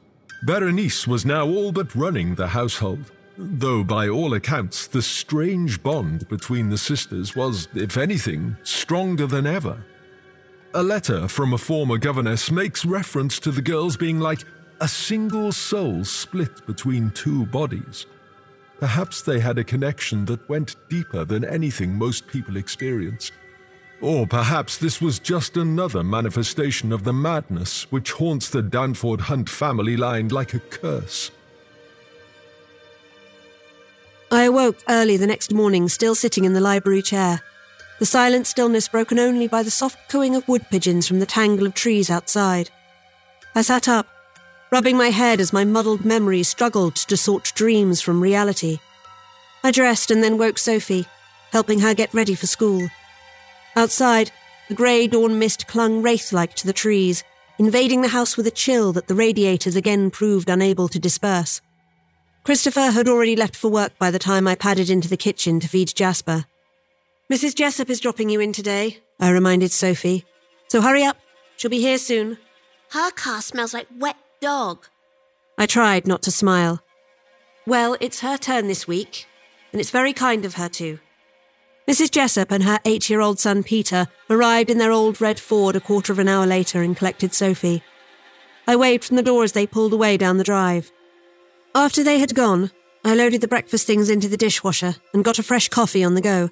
Berenice 0.44 1.08
was 1.08 1.26
now 1.26 1.44
all 1.44 1.72
but 1.72 1.92
running 1.96 2.36
the 2.36 2.46
household, 2.46 3.10
though 3.36 3.82
by 3.82 4.08
all 4.08 4.34
accounts 4.34 4.86
the 4.86 5.02
strange 5.02 5.82
bond 5.82 6.28
between 6.28 6.70
the 6.70 6.78
sisters 6.78 7.34
was, 7.34 7.66
if 7.74 7.96
anything, 7.96 8.56
stronger 8.62 9.26
than 9.26 9.44
ever. 9.44 9.84
A 10.74 10.82
letter 10.82 11.26
from 11.26 11.52
a 11.52 11.58
former 11.58 11.98
governess 11.98 12.52
makes 12.52 12.84
reference 12.84 13.40
to 13.40 13.50
the 13.50 13.60
girls 13.60 13.96
being 13.96 14.20
like 14.20 14.44
a 14.80 14.86
single 14.86 15.50
soul 15.50 16.04
split 16.04 16.64
between 16.64 17.10
two 17.10 17.44
bodies. 17.46 18.06
Perhaps 18.78 19.22
they 19.22 19.40
had 19.40 19.58
a 19.58 19.64
connection 19.64 20.24
that 20.26 20.48
went 20.48 20.76
deeper 20.88 21.24
than 21.24 21.44
anything 21.44 21.92
most 21.92 22.28
people 22.28 22.56
experience. 22.56 23.32
Or 24.02 24.26
perhaps 24.26 24.78
this 24.78 25.00
was 25.00 25.20
just 25.20 25.56
another 25.56 26.02
manifestation 26.02 26.92
of 26.92 27.04
the 27.04 27.12
madness 27.12 27.90
which 27.92 28.10
haunts 28.10 28.50
the 28.50 28.60
Danford 28.60 29.20
Hunt 29.20 29.48
family 29.48 29.96
line 29.96 30.26
like 30.26 30.54
a 30.54 30.58
curse. 30.58 31.30
I 34.32 34.42
awoke 34.44 34.78
early 34.88 35.16
the 35.16 35.26
next 35.28 35.54
morning, 35.54 35.88
still 35.88 36.16
sitting 36.16 36.44
in 36.44 36.52
the 36.52 36.60
library 36.60 37.02
chair, 37.02 37.42
the 38.00 38.06
silent 38.06 38.48
stillness 38.48 38.88
broken 38.88 39.20
only 39.20 39.46
by 39.46 39.62
the 39.62 39.70
soft 39.70 40.10
cooing 40.10 40.34
of 40.34 40.48
wood 40.48 40.66
pigeons 40.68 41.06
from 41.06 41.20
the 41.20 41.26
tangle 41.26 41.66
of 41.66 41.74
trees 41.74 42.10
outside. 42.10 42.70
I 43.54 43.62
sat 43.62 43.86
up, 43.86 44.08
rubbing 44.72 44.96
my 44.96 45.10
head 45.10 45.38
as 45.38 45.52
my 45.52 45.64
muddled 45.64 46.04
memories 46.04 46.48
struggled 46.48 46.96
to 46.96 47.16
sort 47.16 47.52
dreams 47.54 48.00
from 48.00 48.20
reality. 48.20 48.80
I 49.62 49.70
dressed 49.70 50.10
and 50.10 50.24
then 50.24 50.38
woke 50.38 50.58
Sophie, 50.58 51.06
helping 51.52 51.78
her 51.80 51.94
get 51.94 52.12
ready 52.12 52.34
for 52.34 52.48
school. 52.48 52.88
Outside, 53.74 54.30
the 54.68 54.74
grey 54.74 55.06
dawn 55.06 55.38
mist 55.38 55.66
clung 55.66 56.02
wraith 56.02 56.32
like 56.32 56.54
to 56.54 56.66
the 56.66 56.72
trees, 56.72 57.24
invading 57.58 58.02
the 58.02 58.08
house 58.08 58.36
with 58.36 58.46
a 58.46 58.50
chill 58.50 58.92
that 58.92 59.08
the 59.08 59.14
radiators 59.14 59.76
again 59.76 60.10
proved 60.10 60.50
unable 60.50 60.88
to 60.88 60.98
disperse. 60.98 61.60
Christopher 62.44 62.90
had 62.90 63.08
already 63.08 63.36
left 63.36 63.54
for 63.54 63.70
work 63.70 63.96
by 63.98 64.10
the 64.10 64.18
time 64.18 64.48
I 64.48 64.54
padded 64.54 64.90
into 64.90 65.08
the 65.08 65.16
kitchen 65.16 65.60
to 65.60 65.68
feed 65.68 65.94
Jasper. 65.94 66.44
Mrs. 67.32 67.54
Jessop 67.54 67.88
is 67.88 68.00
dropping 68.00 68.28
you 68.28 68.40
in 68.40 68.52
today, 68.52 68.98
I 69.20 69.30
reminded 69.30 69.70
Sophie. 69.70 70.24
So 70.68 70.80
hurry 70.80 71.04
up. 71.04 71.16
She'll 71.56 71.70
be 71.70 71.80
here 71.80 71.98
soon. 71.98 72.38
Her 72.90 73.10
car 73.12 73.40
smells 73.40 73.72
like 73.72 73.86
wet 73.98 74.16
dog. 74.40 74.86
I 75.56 75.66
tried 75.66 76.06
not 76.06 76.22
to 76.22 76.30
smile. 76.30 76.82
Well, 77.66 77.96
it's 78.00 78.20
her 78.20 78.36
turn 78.36 78.66
this 78.66 78.88
week, 78.88 79.26
and 79.72 79.80
it's 79.80 79.90
very 79.90 80.12
kind 80.12 80.44
of 80.44 80.54
her 80.54 80.68
to. 80.70 80.98
Mrs. 81.88 82.12
Jessop 82.12 82.52
and 82.52 82.62
her 82.62 82.78
eight 82.84 83.10
year 83.10 83.20
old 83.20 83.40
son 83.40 83.62
Peter 83.62 84.06
arrived 84.30 84.70
in 84.70 84.78
their 84.78 84.92
old 84.92 85.20
red 85.20 85.40
Ford 85.40 85.74
a 85.74 85.80
quarter 85.80 86.12
of 86.12 86.18
an 86.18 86.28
hour 86.28 86.46
later 86.46 86.80
and 86.82 86.96
collected 86.96 87.34
Sophie. 87.34 87.82
I 88.66 88.76
waved 88.76 89.04
from 89.04 89.16
the 89.16 89.22
door 89.22 89.42
as 89.42 89.52
they 89.52 89.66
pulled 89.66 89.92
away 89.92 90.16
down 90.16 90.38
the 90.38 90.44
drive. 90.44 90.92
After 91.74 92.04
they 92.04 92.20
had 92.20 92.34
gone, 92.34 92.70
I 93.04 93.14
loaded 93.14 93.40
the 93.40 93.48
breakfast 93.48 93.86
things 93.86 94.08
into 94.08 94.28
the 94.28 94.36
dishwasher 94.36 94.94
and 95.12 95.24
got 95.24 95.40
a 95.40 95.42
fresh 95.42 95.68
coffee 95.68 96.04
on 96.04 96.14
the 96.14 96.20
go. 96.20 96.50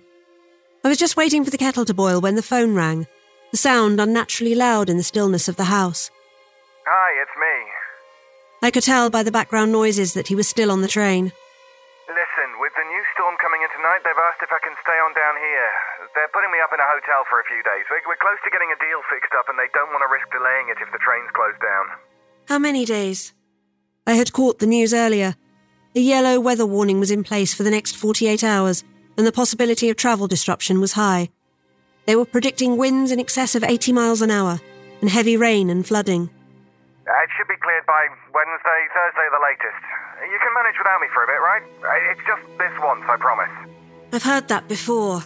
I 0.83 0.89
was 0.89 0.99
just 0.99 1.17
waiting 1.17 1.45
for 1.45 1.51
the 1.51 1.59
kettle 1.59 1.85
to 1.85 1.95
boil 1.95 2.21
when 2.21 2.35
the 2.35 2.43
phone 2.43 2.75
rang, 2.75 3.07
the 3.53 3.57
sound 3.57 4.01
unnaturally 4.01 4.57
loud 4.57 4.91
in 4.91 4.97
the 4.97 5.05
stillness 5.05 5.47
of 5.47 5.57
the 5.57 5.71
house. 5.71 6.11
Hi, 6.87 7.23
it's 7.23 7.31
me. 7.39 8.67
I 8.67 8.71
could 8.73 8.83
tell 8.83 9.11
by 9.11 9.23
the 9.23 9.31
background 9.31 9.71
noises 9.71 10.15
that 10.15 10.29
he 10.29 10.35
was 10.35 10.49
still 10.49 10.73
on 10.73 10.83
the 10.83 10.89
train. 10.89 11.33
Listen, 12.09 12.51
with 12.59 12.73
the 12.75 12.83
new 12.83 13.03
storm 13.15 13.37
they've 14.05 14.25
asked 14.31 14.43
if 14.45 14.53
I 14.55 14.61
can 14.63 14.77
stay 14.85 14.99
on 15.03 15.11
down 15.19 15.35
here. 15.41 15.71
They're 16.15 16.31
putting 16.31 16.53
me 16.55 16.63
up 16.63 16.71
in 16.71 16.79
a 16.79 16.87
hotel 16.87 17.27
for 17.27 17.41
a 17.43 17.47
few 17.51 17.59
days. 17.67 17.83
We're, 17.91 18.05
we're 18.07 18.23
close 18.23 18.39
to 18.45 18.51
getting 18.55 18.71
a 18.71 18.79
deal 18.79 19.01
fixed 19.11 19.35
up, 19.35 19.49
and 19.51 19.59
they 19.59 19.71
don't 19.75 19.91
want 19.91 20.05
to 20.07 20.11
risk 20.13 20.29
delaying 20.31 20.71
it 20.71 20.79
if 20.79 20.91
the 20.93 21.03
train's 21.03 21.31
closed 21.35 21.59
down. 21.59 21.87
How 22.47 22.59
many 22.59 22.85
days? 22.85 23.33
I 24.07 24.15
had 24.15 24.33
caught 24.33 24.59
the 24.59 24.71
news 24.71 24.95
earlier. 24.95 25.35
A 25.97 26.01
yellow 26.01 26.39
weather 26.39 26.67
warning 26.67 27.01
was 27.01 27.11
in 27.11 27.25
place 27.25 27.55
for 27.55 27.63
the 27.65 27.71
next 27.71 27.97
48 27.97 28.45
hours, 28.45 28.85
and 29.17 29.27
the 29.27 29.33
possibility 29.33 29.91
of 29.91 29.97
travel 29.97 30.29
disruption 30.29 30.79
was 30.81 30.93
high. 30.95 31.31
They 32.07 32.17
were 32.17 32.27
predicting 32.27 32.77
winds 32.77 33.11
in 33.11 33.19
excess 33.21 33.55
of 33.55 33.65
80 33.65 33.93
miles 33.93 34.23
an 34.23 34.31
hour, 34.31 34.61
and 35.01 35.11
heavy 35.11 35.37
rain 35.37 35.71
and 35.71 35.87
flooding. 35.87 36.31
Uh, 37.09 37.23
it 37.27 37.31
should 37.37 37.49
be 37.49 37.59
cleared 37.59 37.87
by 37.87 38.07
Wednesday, 38.31 38.81
Thursday 38.95 39.27
at 39.27 39.35
the 39.35 39.43
latest. 39.43 39.83
You 40.31 40.39
can 40.39 40.53
manage 40.55 40.79
without 40.79 41.01
me 41.01 41.09
for 41.13 41.25
a 41.25 41.27
bit, 41.27 41.41
right? 41.43 41.65
Uh, 41.83 42.13
It's 42.13 42.23
just 42.29 42.43
this 42.59 42.73
once, 42.79 43.03
I 43.09 43.17
promise. 43.17 43.51
I've 44.13 44.23
heard 44.23 44.49
that 44.49 44.69
before. 44.69 45.21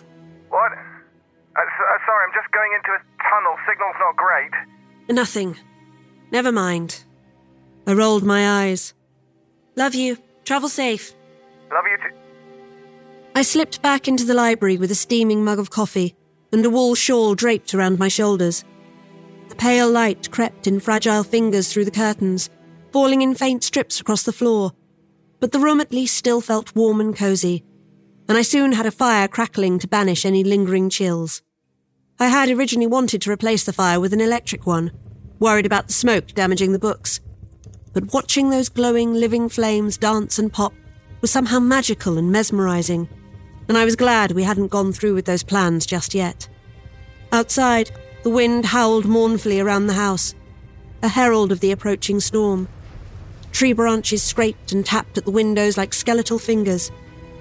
What? 0.51 0.73
Uh, 0.73 1.61
uh, 1.61 1.99
sorry, 2.07 2.27
I'm 2.27 2.35
just 2.35 2.53
going 2.53 2.71
into 2.77 2.91
a 2.91 3.01
tunnel. 3.23 3.57
Signal's 3.69 3.97
not 3.99 4.17
great. 4.17 4.51
Nothing. 5.09 5.57
Never 6.31 6.53
mind. 6.53 7.05
I 7.87 7.93
rolled 7.93 8.25
my 8.25 8.65
eyes. 8.65 8.95
Love 9.77 9.95
you. 9.95 10.19
Travel 10.45 10.69
safe. 10.69 11.15
Love 11.73 11.85
you 11.91 11.97
too. 11.99 12.17
I 13.35 13.43
slipped 13.43 13.83
back 13.83 14.07
into 14.07 14.25
the 14.25 14.35
library 14.35 14.77
with 14.77 14.91
a 14.91 14.95
steaming 14.95 15.45
mug 15.45 15.59
of 15.59 15.71
coffee 15.71 16.15
and 16.53 16.65
a 16.65 16.71
wool 16.71 16.95
shawl 16.95 17.35
draped 17.35 17.75
around 17.75 17.99
my 17.99 18.09
shoulders. 18.09 18.65
The 19.49 19.57
pale 19.57 19.91
light 19.91 20.31
crept 20.31 20.67
in 20.67 20.81
fragile 20.81 21.25
fingers 21.25 21.73
through 21.73 21.85
the 21.85 21.91
curtains, 21.91 22.49
falling 22.93 23.23
in 23.23 23.35
faint 23.35 23.65
strips 23.65 24.01
across 24.01 24.23
the 24.23 24.33
floor. 24.33 24.73
But 25.41 25.53
the 25.53 25.59
room 25.59 25.81
at 25.81 25.93
least 25.93 26.17
still 26.17 26.41
felt 26.41 26.75
warm 26.77 27.01
and 27.01 27.17
cosy, 27.17 27.65
and 28.29 28.39
I 28.39 28.43
soon 28.43 28.73
had 28.73 28.87
a 28.87 28.91
fire 28.91 29.29
crackling 29.29 29.79
to 29.81 29.89
banish 29.89 30.25
any 30.25 30.45
lingering 30.45 30.91
chills. 30.91 31.43
I 32.19 32.29
had 32.29 32.49
originally 32.49 32.87
wanted 32.87 33.21
to 33.23 33.31
replace 33.31 33.65
the 33.65 33.73
fire 33.73 34.01
with 34.01 34.13
an 34.13 34.21
electric 34.21 34.67
one, 34.67 34.93
worried 35.39 35.67
about 35.67 35.89
the 35.89 35.93
smoke 35.93 36.29
damaging 36.29 36.73
the 36.73 36.79
books. 36.79 37.21
But 37.93 38.13
watching 38.13 38.51
those 38.51 38.69
glowing, 38.69 39.15
living 39.15 39.49
flames 39.49 39.99
dance 39.99 40.39
and 40.39 40.53
pop 40.53 40.73
was 41.21 41.31
somehow 41.31 41.59
magical 41.59 42.19
and 42.19 42.31
mesmerizing, 42.31 43.09
and 43.69 43.77
I 43.77 43.85
was 43.85 43.97
glad 43.97 44.33
we 44.33 44.43
hadn't 44.43 44.69
gone 44.69 44.93
through 44.93 45.15
with 45.15 45.25
those 45.25 45.43
plans 45.43 45.87
just 45.87 46.15
yet. 46.15 46.49
Outside, 47.33 47.91
the 48.23 48.31
wind 48.31 48.67
howled 48.67 49.05
mournfully 49.05 49.61
around 49.61 49.87
the 49.87 49.95
house, 49.95 50.35
a 51.03 51.09
herald 51.09 51.53
of 51.53 51.61
the 51.61 51.73
approaching 51.73 52.21
storm. 52.21 52.69
Tree 53.53 53.73
branches 53.73 54.23
scraped 54.23 54.73
and 54.73 54.85
tapped 54.85 55.19
at 55.19 55.25
the 55.25 55.31
windows 55.31 55.77
like 55.77 55.93
skeletal 55.93 56.39
fingers, 56.39 56.91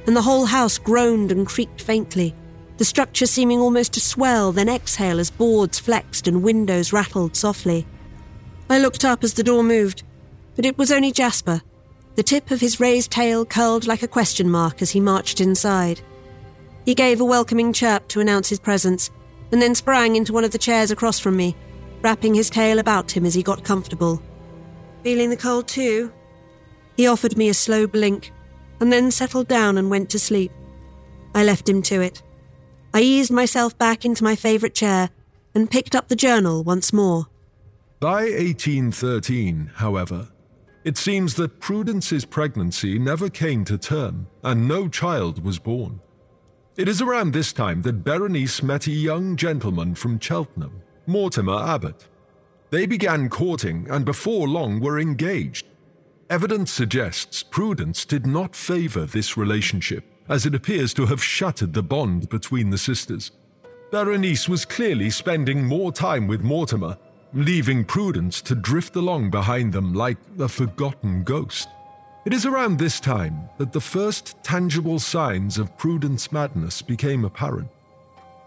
and 0.05 0.15
the 0.15 0.21
whole 0.21 0.45
house 0.45 0.77
groaned 0.77 1.31
and 1.31 1.47
creaked 1.47 1.81
faintly, 1.81 2.35
the 2.77 2.85
structure 2.85 3.25
seeming 3.25 3.59
almost 3.59 3.93
to 3.93 3.99
swell, 3.99 4.51
then 4.51 4.67
exhale 4.67 5.19
as 5.19 5.29
boards 5.29 5.79
flexed 5.79 6.27
and 6.27 6.43
windows 6.43 6.91
rattled 6.91 7.35
softly. 7.35 7.85
I 8.69 8.79
looked 8.79 9.05
up 9.05 9.23
as 9.23 9.33
the 9.33 9.43
door 9.43 9.63
moved, 9.63 10.03
but 10.55 10.65
it 10.65 10.77
was 10.77 10.91
only 10.91 11.11
Jasper. 11.11 11.61
The 12.15 12.23
tip 12.23 12.51
of 12.51 12.61
his 12.61 12.79
raised 12.79 13.11
tail 13.11 13.45
curled 13.45 13.87
like 13.87 14.03
a 14.03 14.07
question 14.07 14.49
mark 14.49 14.81
as 14.81 14.91
he 14.91 14.99
marched 14.99 15.39
inside. 15.39 16.01
He 16.85 16.95
gave 16.95 17.21
a 17.21 17.25
welcoming 17.25 17.73
chirp 17.73 18.07
to 18.09 18.19
announce 18.19 18.49
his 18.49 18.59
presence, 18.59 19.11
and 19.51 19.61
then 19.61 19.75
sprang 19.75 20.15
into 20.15 20.33
one 20.33 20.43
of 20.43 20.51
the 20.51 20.57
chairs 20.57 20.91
across 20.91 21.19
from 21.19 21.37
me, 21.37 21.55
wrapping 22.01 22.33
his 22.33 22.49
tail 22.49 22.79
about 22.79 23.11
him 23.11 23.25
as 23.25 23.33
he 23.33 23.43
got 23.43 23.63
comfortable. 23.63 24.21
Feeling 25.03 25.29
the 25.29 25.37
cold 25.37 25.67
too? 25.67 26.11
He 26.97 27.07
offered 27.07 27.37
me 27.37 27.49
a 27.49 27.53
slow 27.53 27.87
blink, 27.87 28.31
and 28.79 28.91
then 28.91 29.11
settled 29.11 29.47
down 29.47 29.77
and 29.77 29.89
went 29.89 30.09
to 30.11 30.19
sleep. 30.19 30.51
I 31.35 31.43
left 31.43 31.67
him 31.67 31.81
to 31.83 32.01
it. 32.01 32.21
I 32.93 33.01
eased 33.01 33.31
myself 33.31 33.77
back 33.77 34.05
into 34.05 34.23
my 34.23 34.35
favourite 34.35 34.75
chair 34.75 35.09
and 35.55 35.69
picked 35.71 35.95
up 35.95 36.07
the 36.07 36.15
journal 36.15 36.63
once 36.63 36.93
more. 36.93 37.27
By 37.99 38.23
1813, 38.23 39.71
however, 39.75 40.27
it 40.83 40.97
seems 40.97 41.35
that 41.35 41.59
Prudence's 41.61 42.25
pregnancy 42.25 42.99
never 42.99 43.29
came 43.29 43.63
to 43.65 43.77
term 43.77 44.27
and 44.43 44.67
no 44.67 44.89
child 44.89 45.43
was 45.43 45.57
born. 45.57 46.01
It 46.75 46.87
is 46.87 47.01
around 47.01 47.31
this 47.31 47.53
time 47.53 47.83
that 47.83 48.03
Berenice 48.03 48.61
met 48.61 48.87
a 48.87 48.91
young 48.91 49.35
gentleman 49.35 49.95
from 49.95 50.19
Cheltenham, 50.19 50.81
Mortimer 51.05 51.63
Abbott. 51.63 52.07
They 52.71 52.85
began 52.85 53.29
courting 53.29 53.87
and 53.89 54.03
before 54.03 54.47
long 54.47 54.79
were 54.79 54.99
engaged. 54.99 55.67
Evidence 56.33 56.71
suggests 56.71 57.43
Prudence 57.43 58.05
did 58.05 58.25
not 58.25 58.55
favour 58.55 59.05
this 59.05 59.37
relationship, 59.37 60.03
as 60.27 60.47
it 60.47 60.55
appears 60.55 60.91
to 60.95 61.05
have 61.05 61.23
shattered 61.23 61.73
the 61.73 61.83
bond 61.83 62.27
between 62.27 62.71
the 62.71 62.77
sisters. 62.79 63.29
Berenice 63.91 64.49
was 64.49 64.65
clearly 64.65 65.11
spending 65.11 65.63
more 65.63 65.91
time 65.91 66.25
with 66.25 66.41
Mortimer, 66.41 66.97
leaving 67.35 67.85
Prudence 67.85 68.41
to 68.41 68.55
drift 68.55 68.95
along 68.95 69.29
behind 69.29 69.73
them 69.73 69.93
like 69.93 70.17
a 70.39 70.47
forgotten 70.47 71.23
ghost. 71.23 71.69
It 72.25 72.33
is 72.33 72.47
around 72.47 72.79
this 72.79 72.99
time 72.99 73.47
that 73.59 73.71
the 73.71 73.79
first 73.79 74.35
tangible 74.41 74.97
signs 74.97 75.59
of 75.59 75.77
Prudence 75.77 76.31
madness 76.31 76.81
became 76.81 77.25
apparent. 77.25 77.69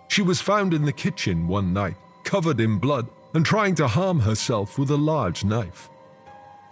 She 0.09 0.23
was 0.23 0.41
found 0.41 0.75
in 0.75 0.85
the 0.85 0.93
kitchen 0.93 1.47
one 1.47 1.73
night, 1.73 1.99
covered 2.25 2.59
in 2.59 2.81
blood 2.81 3.07
and 3.33 3.47
trying 3.47 3.77
to 3.77 3.87
harm 3.87 4.19
herself 4.19 4.77
with 4.77 4.91
a 4.91 4.97
large 4.97 5.45
knife. 5.45 5.89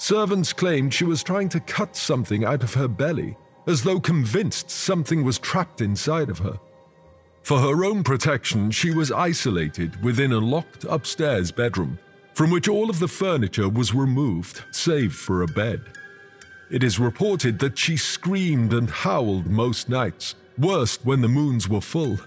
Servants 0.04 0.52
claimed 0.52 0.92
she 0.92 1.06
was 1.06 1.22
trying 1.22 1.48
to 1.48 1.60
cut 1.60 1.96
something 1.96 2.44
out 2.44 2.62
of 2.62 2.74
her 2.74 2.86
belly, 2.86 3.38
as 3.66 3.82
though 3.82 3.98
convinced 3.98 4.68
something 4.68 5.24
was 5.24 5.38
trapped 5.38 5.80
inside 5.80 6.28
of 6.28 6.40
her. 6.40 6.60
For 7.42 7.58
her 7.58 7.86
own 7.86 8.04
protection, 8.04 8.70
she 8.70 8.90
was 8.90 9.10
isolated 9.10 10.04
within 10.04 10.34
a 10.34 10.38
locked 10.38 10.84
upstairs 10.84 11.50
bedroom, 11.50 11.98
from 12.34 12.50
which 12.50 12.68
all 12.68 12.90
of 12.90 12.98
the 12.98 13.08
furniture 13.08 13.70
was 13.70 13.94
removed, 13.94 14.62
save 14.72 15.14
for 15.14 15.40
a 15.40 15.46
bed. 15.46 15.80
It 16.70 16.84
is 16.84 16.98
reported 16.98 17.58
that 17.60 17.78
she 17.78 17.96
screamed 17.96 18.74
and 18.74 18.90
howled 18.90 19.46
most 19.46 19.88
nights, 19.88 20.34
worst 20.58 21.00
when 21.06 21.22
the 21.22 21.28
moons 21.28 21.66
were 21.66 21.80
full. 21.80 22.18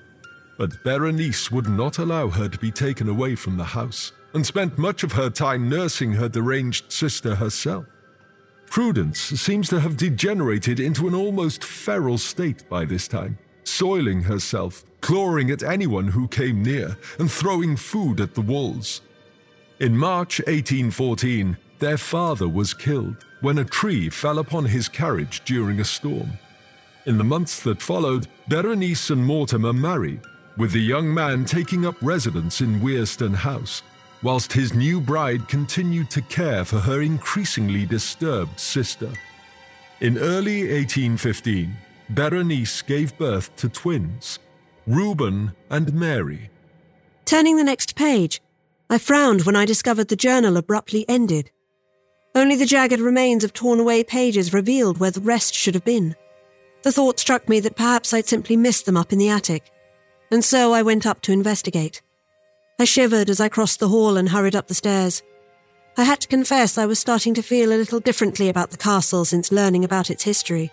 But 0.58 0.84
Berenice 0.84 1.52
would 1.52 1.70
not 1.70 2.00
allow 2.00 2.30
her 2.30 2.50
to 2.50 2.58
be 2.58 2.72
taken 2.72 3.08
away 3.08 3.36
from 3.36 3.56
the 3.56 3.66
house, 3.66 4.14
and 4.38 4.46
spent 4.46 4.78
much 4.78 5.02
of 5.02 5.14
her 5.14 5.32
time 5.32 5.68
nursing 5.68 6.12
her 6.12 6.30
deranged 6.30 6.92
sister 6.92 7.34
herself. 7.34 7.88
Prudence 8.68 9.20
seems 9.20 9.68
to 9.68 9.80
have 9.80 9.98
degenerated 9.98 10.80
into 10.80 11.08
an 11.08 11.16
almost 11.16 11.64
feral 11.64 12.20
state 12.20 12.70
by 12.70 12.86
this 12.86 13.08
time, 13.08 13.40
soiling 13.64 14.22
herself, 14.22 14.86
clawing 15.02 15.50
at 15.50 15.64
anyone 15.64 16.10
who 16.10 16.28
came 16.28 16.62
near, 16.62 16.98
and 17.18 17.32
throwing 17.32 17.76
food 17.76 18.22
at 18.22 18.36
the 18.36 18.42
walls. 18.42 19.02
In 19.80 19.98
March 19.98 20.38
1814, 20.42 21.58
their 21.80 21.98
father 21.98 22.48
was 22.48 22.76
killed 22.76 23.26
when 23.42 23.58
a 23.58 23.66
tree 23.66 24.08
fell 24.08 24.38
upon 24.38 24.66
his 24.66 24.88
carriage 24.88 25.42
during 25.46 25.80
a 25.80 25.84
storm. 25.84 26.38
In 27.08 27.18
the 27.18 27.24
months 27.24 27.64
that 27.64 27.82
followed, 27.82 28.28
Berenice 28.48 29.10
and 29.10 29.26
Mortimer 29.26 29.74
married, 29.74 30.22
with 30.58 30.74
the 30.74 30.80
young 30.80 31.12
man 31.12 31.44
taking 31.44 31.88
up 31.88 31.96
residence 32.04 32.62
in 32.62 32.84
Wearston 32.84 33.34
House, 33.34 33.82
whilst 34.24 34.54
his 34.54 34.74
new 34.74 35.00
bride 35.00 35.48
continued 35.48 36.10
to 36.12 36.22
care 36.22 36.66
for 36.66 36.80
her 36.80 37.02
increasingly 37.02 37.86
disturbed 37.86 38.60
sister. 38.60 39.12
In 40.00 40.18
early 40.18 40.62
1815, 40.62 41.76
Berenice 42.10 42.82
gave 42.82 43.18
birth 43.18 43.56
to 43.58 43.70
twins, 43.70 44.40
Reuben 44.86 45.54
and 45.70 45.94
Mary. 45.94 46.50
Turning 47.26 47.58
the 47.58 47.64
next 47.64 47.96
page, 47.96 48.42
I 48.90 48.98
frowned 48.98 49.42
when 49.42 49.56
I 49.56 49.66
discovered 49.66 50.08
the 50.08 50.16
journal 50.16 50.56
abruptly 50.56 51.04
ended. 51.10 51.52
Only 52.34 52.56
the 52.56 52.66
jagged 52.66 53.00
remains 53.00 53.44
of 53.44 53.52
torn 53.52 53.80
away 53.80 54.04
pages 54.04 54.54
revealed 54.54 55.00
where 55.00 55.12
the 55.12 55.20
rest 55.20 55.54
should 55.54 55.74
have 55.74 55.84
been. 55.84 56.16
The 56.84 56.92
thought 56.92 57.20
struck 57.20 57.50
me 57.50 57.60
that 57.62 57.76
perhaps 57.76 58.14
I'd 58.14 58.28
simply 58.28 58.56
missed 58.56 58.86
them 58.86 58.96
up 58.96 59.12
in 59.12 59.20
the 59.20 59.30
attic, 59.30 59.72
and 60.32 60.46
so 60.46 60.72
I 60.72 60.84
went 60.84 61.06
up 61.06 61.22
to 61.24 61.34
investigate. 61.34 62.02
I 62.80 62.86
shivered 62.86 63.30
as 63.32 63.40
I 63.40 63.50
crossed 63.50 63.80
the 63.80 63.88
hall 63.88 64.18
and 64.18 64.30
hurried 64.30 64.56
up 64.56 64.68
the 64.68 64.76
stairs. 64.76 65.24
I 65.98 66.04
had 66.04 66.22
to 66.22 66.28
confess 66.28 66.78
I 66.78 66.86
was 66.86 67.00
starting 67.00 67.34
to 67.34 67.42
feel 67.42 67.74
a 67.74 67.76
little 67.76 68.00
differently 68.00 68.50
about 68.50 68.70
the 68.70 68.78
castle 68.78 69.26
since 69.26 69.52
learning 69.52 69.84
about 69.84 70.12
its 70.12 70.24
history. 70.24 70.72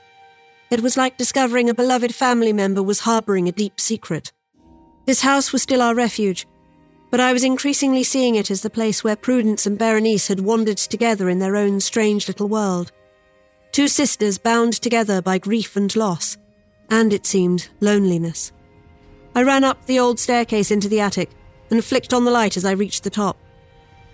It 0.70 0.82
was 0.82 0.98
like 0.98 1.16
discovering 1.16 1.70
a 1.70 1.74
beloved 1.74 2.14
family 2.14 2.52
member 2.52 2.82
was 2.82 3.00
harbouring 3.00 3.48
a 3.48 3.52
deep 3.52 3.80
secret. 3.80 4.32
This 5.07 5.22
house 5.22 5.50
was 5.50 5.62
still 5.62 5.80
our 5.80 5.94
refuge, 5.94 6.46
but 7.11 7.20
I 7.20 7.32
was 7.32 7.42
increasingly 7.42 8.02
seeing 8.02 8.34
it 8.34 8.50
as 8.50 8.61
the 8.61 8.68
place 8.68 9.02
where 9.02 9.16
Prudence 9.16 9.64
and 9.64 9.78
Berenice 9.78 10.28
had 10.28 10.40
wandered 10.40 10.76
together 10.76 11.30
in 11.30 11.38
their 11.38 11.57
own 11.57 11.80
strange 11.80 12.28
little 12.28 12.48
world. 12.48 12.92
Two 13.72 13.88
sisters 13.88 14.36
bound 14.36 14.74
together 14.74 15.22
by 15.22 15.38
grief 15.38 15.74
and 15.74 15.94
loss, 15.96 16.36
and, 16.90 17.14
it 17.14 17.24
seemed, 17.24 17.68
loneliness. 17.80 18.52
I 19.34 19.42
ran 19.42 19.64
up 19.64 19.86
the 19.86 19.98
old 19.98 20.20
staircase 20.20 20.70
into 20.70 20.88
the 20.88 21.00
attic 21.00 21.30
and 21.70 21.84
flicked 21.84 22.12
on 22.12 22.24
the 22.24 22.30
light 22.30 22.56
as 22.56 22.64
I 22.64 22.72
reached 22.72 23.04
the 23.04 23.10
top. 23.10 23.36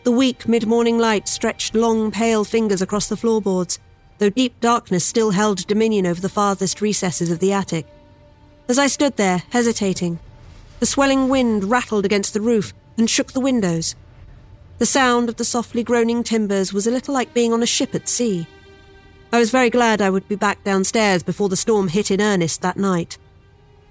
The 0.05 0.12
weak 0.12 0.48
mid 0.48 0.66
morning 0.66 0.98
light 0.98 1.28
stretched 1.28 1.74
long, 1.74 2.11
pale 2.11 2.44
fingers 2.44 2.80
across 2.80 3.09
the 3.09 3.16
floorboards, 3.16 3.78
though 4.18 4.30
deep 4.30 4.59
darkness 4.61 5.05
still 5.05 5.30
held 5.30 5.66
dominion 5.66 6.07
over 6.07 6.20
the 6.20 6.28
farthest 6.28 6.80
recesses 6.80 7.30
of 7.30 7.38
the 7.38 7.53
attic. 7.53 7.86
As 8.68 8.78
I 8.78 8.86
stood 8.86 9.16
there, 9.16 9.42
hesitating, 9.51 10.18
the 10.78 10.86
swelling 10.86 11.28
wind 11.28 11.64
rattled 11.64 12.05
against 12.05 12.32
the 12.32 12.40
roof 12.40 12.72
and 12.96 13.11
shook 13.11 13.32
the 13.32 13.40
windows. 13.40 13.94
The 14.78 14.86
sound 14.86 15.28
of 15.28 15.36
the 15.36 15.44
softly 15.44 15.82
groaning 15.82 16.22
timbers 16.22 16.72
was 16.72 16.86
a 16.86 16.90
little 16.90 17.12
like 17.12 17.34
being 17.34 17.53
on 17.53 17.62
a 17.62 17.66
ship 17.66 17.94
at 17.94 18.09
sea. 18.09 18.46
I 19.32 19.38
was 19.38 19.51
very 19.51 19.70
glad 19.70 20.01
I 20.01 20.11
would 20.11 20.26
be 20.28 20.36
back 20.36 20.64
downstairs 20.64 21.22
before 21.22 21.48
the 21.48 21.57
storm 21.57 21.88
hit 21.88 22.11
in 22.11 22.20
earnest 22.20 22.62
that 22.62 22.78
night. 22.78 23.18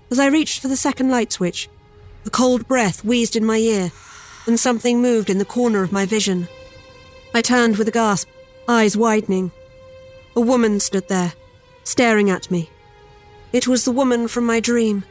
As 0.10 0.20
I 0.20 0.28
reached 0.28 0.62
for 0.62 0.68
the 0.68 0.76
second 0.76 1.12
light 1.12 1.32
switch, 1.32 1.70
a 2.30 2.32
cold 2.32 2.68
breath 2.68 3.04
wheezed 3.04 3.36
in 3.36 3.44
my 3.44 3.58
ear, 3.58 3.92
and 4.46 4.60
something 4.60 5.02
moved 5.02 5.32
in 5.32 5.40
the 5.40 5.54
corner 5.58 5.82
of 5.82 5.92
my 5.92 6.06
vision. 6.06 6.48
I 7.34 7.42
turned 7.42 7.78
with 7.78 7.88
a 7.88 7.92
gasp, 7.92 8.30
eyes 8.68 8.96
widening. 8.96 9.52
A 10.36 10.42
woman 10.42 10.80
stood 10.80 11.08
there, 11.08 11.34
staring 11.84 12.30
at 12.30 12.52
me. 12.52 12.70
It 13.52 13.68
was 13.68 13.84
the 13.84 13.92
woman 13.92 14.28
from 14.28 14.46
my 14.46 14.60
dream. 14.60 15.06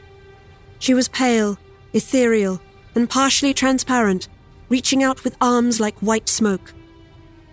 She 0.79 0.93
was 0.93 1.09
pale, 1.09 1.57
ethereal, 1.91 2.61
and 2.95 3.09
partially 3.09 3.53
transparent, 3.53 4.29
reaching 4.69 5.03
out 5.03 5.25
with 5.25 5.35
arms 5.41 5.81
like 5.81 5.99
white 5.99 6.29
smoke. 6.29 6.73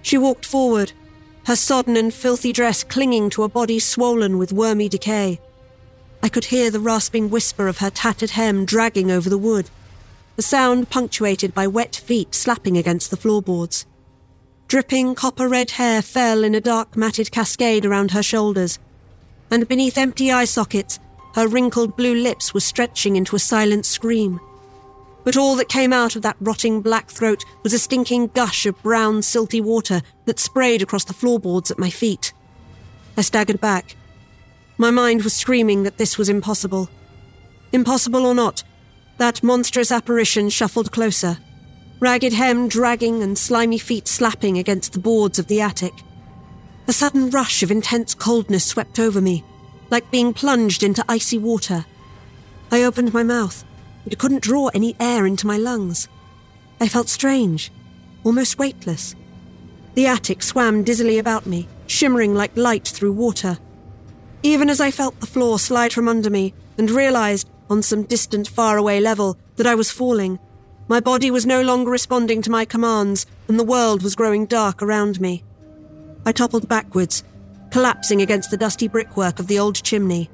She 0.01 0.17
walked 0.17 0.47
forward, 0.47 0.93
her 1.47 1.57
sodden 1.57 1.97
and 1.97 2.15
filthy 2.15 2.53
dress 2.53 2.85
clinging 2.85 3.31
to 3.31 3.43
a 3.43 3.49
body 3.49 3.81
swollen 3.81 4.39
with 4.39 4.53
wormy 4.53 4.89
decay. 4.89 5.41
I 6.23 6.29
could 6.29 6.47
hear 6.47 6.71
the 6.71 6.81
rasping 6.81 7.31
whisper 7.31 7.69
of 7.69 7.79
her 7.79 7.91
tattered 7.91 8.31
hem 8.31 8.65
dragging 8.65 9.11
over 9.11 9.29
the 9.29 9.39
wood, 9.39 9.71
the 10.37 10.43
sound 10.43 10.91
punctuated 10.91 11.55
by 11.55 11.67
wet 11.67 11.97
feet 11.97 12.35
slapping 12.35 12.77
against 12.77 13.11
the 13.11 13.17
floorboards. 13.17 13.87
Dripping 14.69 15.15
copper 15.15 15.49
red 15.49 15.73
hair 15.73 16.03
fell 16.03 16.43
in 16.43 16.55
a 16.55 16.61
dark 16.61 16.97
matted 16.97 17.31
cascade 17.31 17.87
around 17.87 18.11
her 18.11 18.23
shoulders, 18.23 18.79
and 19.51 19.69
beneath 19.69 19.97
empty 19.97 20.33
eye 20.33 20.45
sockets, 20.45 20.99
her 21.35 21.47
wrinkled 21.47 21.97
blue 21.97 22.15
lips 22.15 22.53
were 22.53 22.61
stretching 22.61 23.17
into 23.17 23.37
a 23.37 23.39
silent 23.41 23.87
scream 23.87 24.41
but 25.27 25.37
all 25.37 25.57
that 25.57 25.69
came 25.69 25.93
out 25.93 26.15
of 26.15 26.23
that 26.23 26.37
rotting 26.39 26.81
black 26.81 27.11
throat 27.11 27.45
was 27.65 27.73
a 27.73 27.81
stinking 27.81 28.29
gush 28.29 28.65
of 28.65 28.81
brown, 28.81 29.17
silty 29.17 29.61
water 29.61 30.01
that 30.25 30.39
sprayed 30.39 30.83
across 30.83 31.03
the 31.03 31.13
floorboards 31.13 31.69
at 31.69 31.81
my 31.81 31.91
feet. 31.91 32.33
I 33.17 33.23
staggered 33.23 33.61
back. 33.61 33.97
My 34.79 34.91
mind 34.91 35.23
was 35.23 35.35
screaming 35.35 35.83
that 35.85 35.97
this 35.97 36.19
was 36.19 36.29
impossible. 36.29 36.91
Impossible 37.73 38.27
or 38.27 38.35
not, 38.35 38.63
that 39.19 39.43
monstrous 39.43 39.91
apparition 39.91 40.51
shuffled 40.51 40.93
closer, 40.93 41.39
ragged 42.01 42.33
hem 42.33 42.69
dragging 42.69 43.23
and 43.23 43.39
slimy 43.39 43.79
feet 43.79 44.07
slapping 44.07 44.59
against 44.59 44.93
the 44.93 44.99
boards 44.99 45.39
of 45.39 45.47
the 45.47 45.61
attic. 45.61 45.95
A 46.89 46.93
sudden 46.93 47.31
rush 47.31 47.63
of 47.63 47.71
intense 47.71 48.15
coldness 48.15 48.65
swept 48.65 48.99
over 48.99 49.21
me, 49.21 49.45
like 49.91 50.11
being 50.11 50.35
plunged 50.35 50.83
into 50.83 51.05
icy 51.09 51.39
water. 51.39 51.87
I 52.71 52.83
opened 52.83 53.15
my 53.15 53.23
mouth 53.23 53.65
but 54.07 54.19
couldn't 54.19 54.43
draw 54.43 54.69
any 54.69 54.95
air 55.01 55.27
into 55.27 55.47
my 55.47 55.57
lungs. 55.57 56.09
I 56.81 56.89
felt 56.89 57.09
strange, 57.09 57.73
almost 58.23 58.59
weightless. 58.59 59.17
The 59.95 60.07
attic 60.07 60.43
swam 60.43 60.85
dizzily 60.85 61.19
about 61.19 61.47
me, 61.47 61.67
shimmering 61.89 62.35
like 62.35 62.57
light 62.57 62.87
through 62.87 63.13
water. 63.13 63.59
Even 64.47 64.71
as 64.71 64.81
I 64.81 64.93
felt 64.93 65.19
the 65.19 65.27
floor 65.27 65.59
slide 65.59 65.93
from 65.93 66.07
under 66.07 66.31
me 66.31 66.55
and 66.79 66.89
realized, 66.89 67.51
on 67.69 67.83
some 67.83 68.05
distant, 68.05 68.47
faraway 68.47 69.01
level, 69.01 69.37
that 69.57 69.67
I 69.67 69.75
was 69.75 69.91
falling, 69.91 70.39
my 70.87 71.01
body 71.01 71.33
was 71.33 71.45
no 71.45 71.63
longer 71.63 71.91
responding 71.91 72.43
to 72.43 72.51
my 72.53 72.65
commands, 72.65 73.27
and 73.49 73.59
the 73.59 73.65
world 73.65 74.05
was 74.05 74.15
growing 74.15 74.47
dark 74.47 74.85
around 74.85 75.21
me. 75.21 75.43
I 76.25 76.31
toppled 76.31 76.69
backwards, 76.69 77.25
collapsing 77.73 78.23
against 78.23 78.53
the 78.53 78.57
dusty 78.57 78.87
brickwork 78.87 79.41
of 79.41 79.49
the 79.49 79.59
old 79.59 79.83
chimney. 79.83 80.31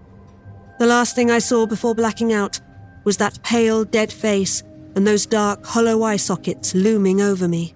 The 0.79 0.87
last 0.87 1.17
thing 1.17 1.31
I 1.31 1.39
saw 1.39 1.65
before 1.65 1.95
blacking 1.95 2.35
out 2.35 2.61
was 3.05 3.17
that 3.17 3.43
pale, 3.43 3.83
dead 3.83 4.13
face 4.13 4.63
and 4.95 5.07
those 5.07 5.25
dark, 5.25 5.65
hollow 5.65 6.03
eye 6.03 6.19
sockets 6.19 6.75
looming 6.75 7.23
over 7.23 7.49
me. 7.49 7.75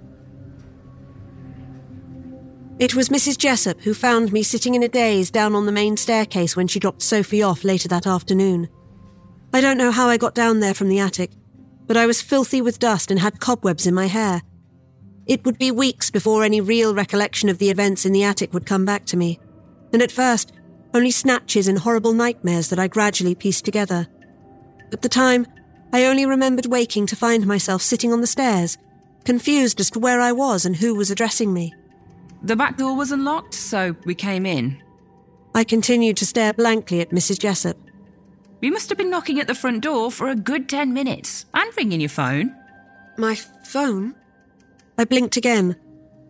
It 2.79 2.95
was 2.95 3.09
Mrs. 3.09 3.39
Jessop 3.39 3.81
who 3.81 3.95
found 3.95 4.35
me 4.35 4.43
sitting 4.43 4.75
in 4.75 4.83
a 4.83 4.89
daze 4.89 5.31
down 5.31 5.55
on 5.55 5.65
the 5.65 5.73
main 5.73 5.97
staircase 5.97 6.57
when 6.57 6.69
she 6.69 6.79
dropped 6.79 7.01
Sophie 7.01 7.43
off 7.43 7.65
later 7.65 7.89
that 7.89 8.07
afternoon. 8.07 8.69
I 9.55 9.63
don't 9.63 9.79
know 9.79 9.91
how 9.91 10.09
I 10.09 10.19
got 10.19 10.35
down 10.35 10.61
there 10.61 10.75
from 10.75 10.91
the 10.91 10.99
attic, 10.99 11.31
but 11.87 11.97
I 11.97 12.05
was 12.05 12.21
filthy 12.21 12.61
with 12.61 12.79
dust 12.79 13.11
and 13.11 13.19
had 13.19 13.41
cobwebs 13.41 13.87
in 13.87 13.95
my 13.95 14.09
hair. 14.09 14.43
It 15.27 15.43
would 15.47 15.57
be 15.57 15.71
weeks 15.71 16.11
before 16.11 16.45
any 16.45 16.61
real 16.61 16.95
recollection 16.95 17.49
of 17.49 17.57
the 17.57 17.71
events 17.71 18.05
in 18.05 18.13
the 18.13 18.25
attic 18.25 18.53
would 18.53 18.67
come 18.67 18.85
back 18.85 19.07
to 19.07 19.17
me, 19.17 19.41
and 19.95 20.03
at 20.03 20.13
first, 20.13 20.53
only 20.93 21.11
snatches 21.11 21.69
and 21.69 21.79
horrible 21.79 22.13
nightmares 22.13 22.69
that 22.69 22.79
I 22.79 22.89
gradually 22.89 23.35
pieced 23.35 23.65
together. 23.65 24.07
At 24.93 25.01
the 25.01 25.09
time, 25.09 25.47
I 25.95 26.05
only 26.05 26.27
remembered 26.27 26.67
waking 26.67 27.07
to 27.07 27.17
find 27.17 27.47
myself 27.47 27.81
sitting 27.81 28.13
on 28.13 28.21
the 28.21 28.27
stairs, 28.27 28.77
confused 29.25 29.81
as 29.81 29.91
to 29.93 29.99
where 29.99 30.21
I 30.21 30.33
was 30.33 30.67
and 30.67 30.77
who 30.77 30.95
was 30.95 31.11
addressing 31.11 31.55
me. 31.55 31.73
The 32.43 32.57
back 32.57 32.77
door 32.77 32.97
was 32.97 33.13
unlocked, 33.13 33.55
so 33.55 33.97
we 34.05 34.15
came 34.15 34.47
in. 34.47 34.83
I 35.55 35.65
continued 35.65 36.17
to 36.19 36.27
stare 36.27 36.53
blankly 36.53 37.01
at 37.01 37.11
Mrs. 37.11 37.39
Jessop. 37.39 37.77
We 38.61 38.71
must 38.71 38.89
have 38.89 38.99
been 38.99 39.11
knocking 39.11 39.41
at 39.41 39.47
the 39.47 39.55
front 39.55 39.83
door 39.83 40.11
for 40.11 40.29
a 40.29 40.37
good 40.37 40.69
ten 40.69 40.93
minutes 40.93 41.47
and 41.55 41.77
ringing 41.77 42.01
your 42.01 42.09
phone. 42.09 42.55
My 43.19 43.35
phone? 43.35 44.15
I 44.99 45.05
blinked 45.05 45.37
again, 45.37 45.77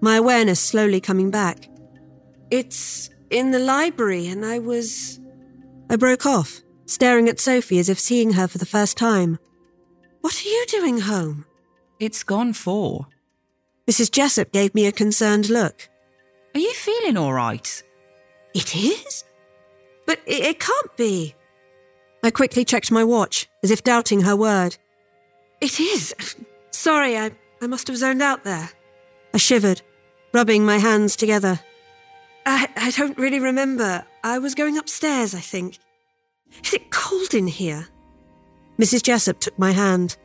my 0.00 0.16
awareness 0.16 0.60
slowly 0.60 1.00
coming 1.00 1.30
back. 1.30 1.68
It's 2.50 3.10
in 3.30 3.50
the 3.50 3.58
library, 3.58 4.28
and 4.28 4.44
I 4.44 4.58
was. 4.58 5.20
I 5.90 5.96
broke 5.96 6.26
off, 6.26 6.60
staring 6.86 7.28
at 7.28 7.40
Sophie 7.40 7.78
as 7.78 7.88
if 7.88 7.98
seeing 7.98 8.32
her 8.34 8.48
for 8.48 8.58
the 8.58 8.66
first 8.66 8.96
time. 8.96 9.38
What 10.20 10.44
are 10.44 10.48
you 10.48 10.64
doing 10.68 11.00
home? 11.00 11.46
It's 11.98 12.22
gone 12.22 12.52
four. 12.52 13.06
Mrs. 13.88 14.10
Jessop 14.10 14.52
gave 14.52 14.74
me 14.74 14.86
a 14.86 14.92
concerned 14.92 15.48
look. 15.48 15.88
Are 16.56 16.58
you 16.58 16.72
feeling 16.72 17.18
all 17.18 17.34
right? 17.34 17.82
It 18.54 18.74
is? 18.74 19.24
But 20.06 20.20
it, 20.24 20.42
it 20.42 20.58
can't 20.58 20.96
be. 20.96 21.34
I 22.22 22.30
quickly 22.30 22.64
checked 22.64 22.90
my 22.90 23.04
watch, 23.04 23.46
as 23.62 23.70
if 23.70 23.84
doubting 23.84 24.22
her 24.22 24.34
word. 24.34 24.78
It 25.60 25.78
is. 25.78 26.14
Sorry, 26.70 27.18
I, 27.18 27.32
I 27.60 27.66
must 27.66 27.88
have 27.88 27.98
zoned 27.98 28.22
out 28.22 28.44
there. 28.44 28.70
I 29.34 29.36
shivered, 29.36 29.82
rubbing 30.32 30.64
my 30.64 30.78
hands 30.78 31.14
together. 31.14 31.60
I, 32.46 32.70
I 32.74 32.90
don't 32.92 33.18
really 33.18 33.38
remember. 33.38 34.06
I 34.24 34.38
was 34.38 34.54
going 34.54 34.78
upstairs, 34.78 35.34
I 35.34 35.40
think. 35.40 35.76
Is 36.64 36.72
it 36.72 36.90
cold 36.90 37.34
in 37.34 37.48
here? 37.48 37.86
Mrs. 38.78 39.02
Jessop 39.02 39.40
took 39.40 39.58
my 39.58 39.72
hand. 39.72 40.16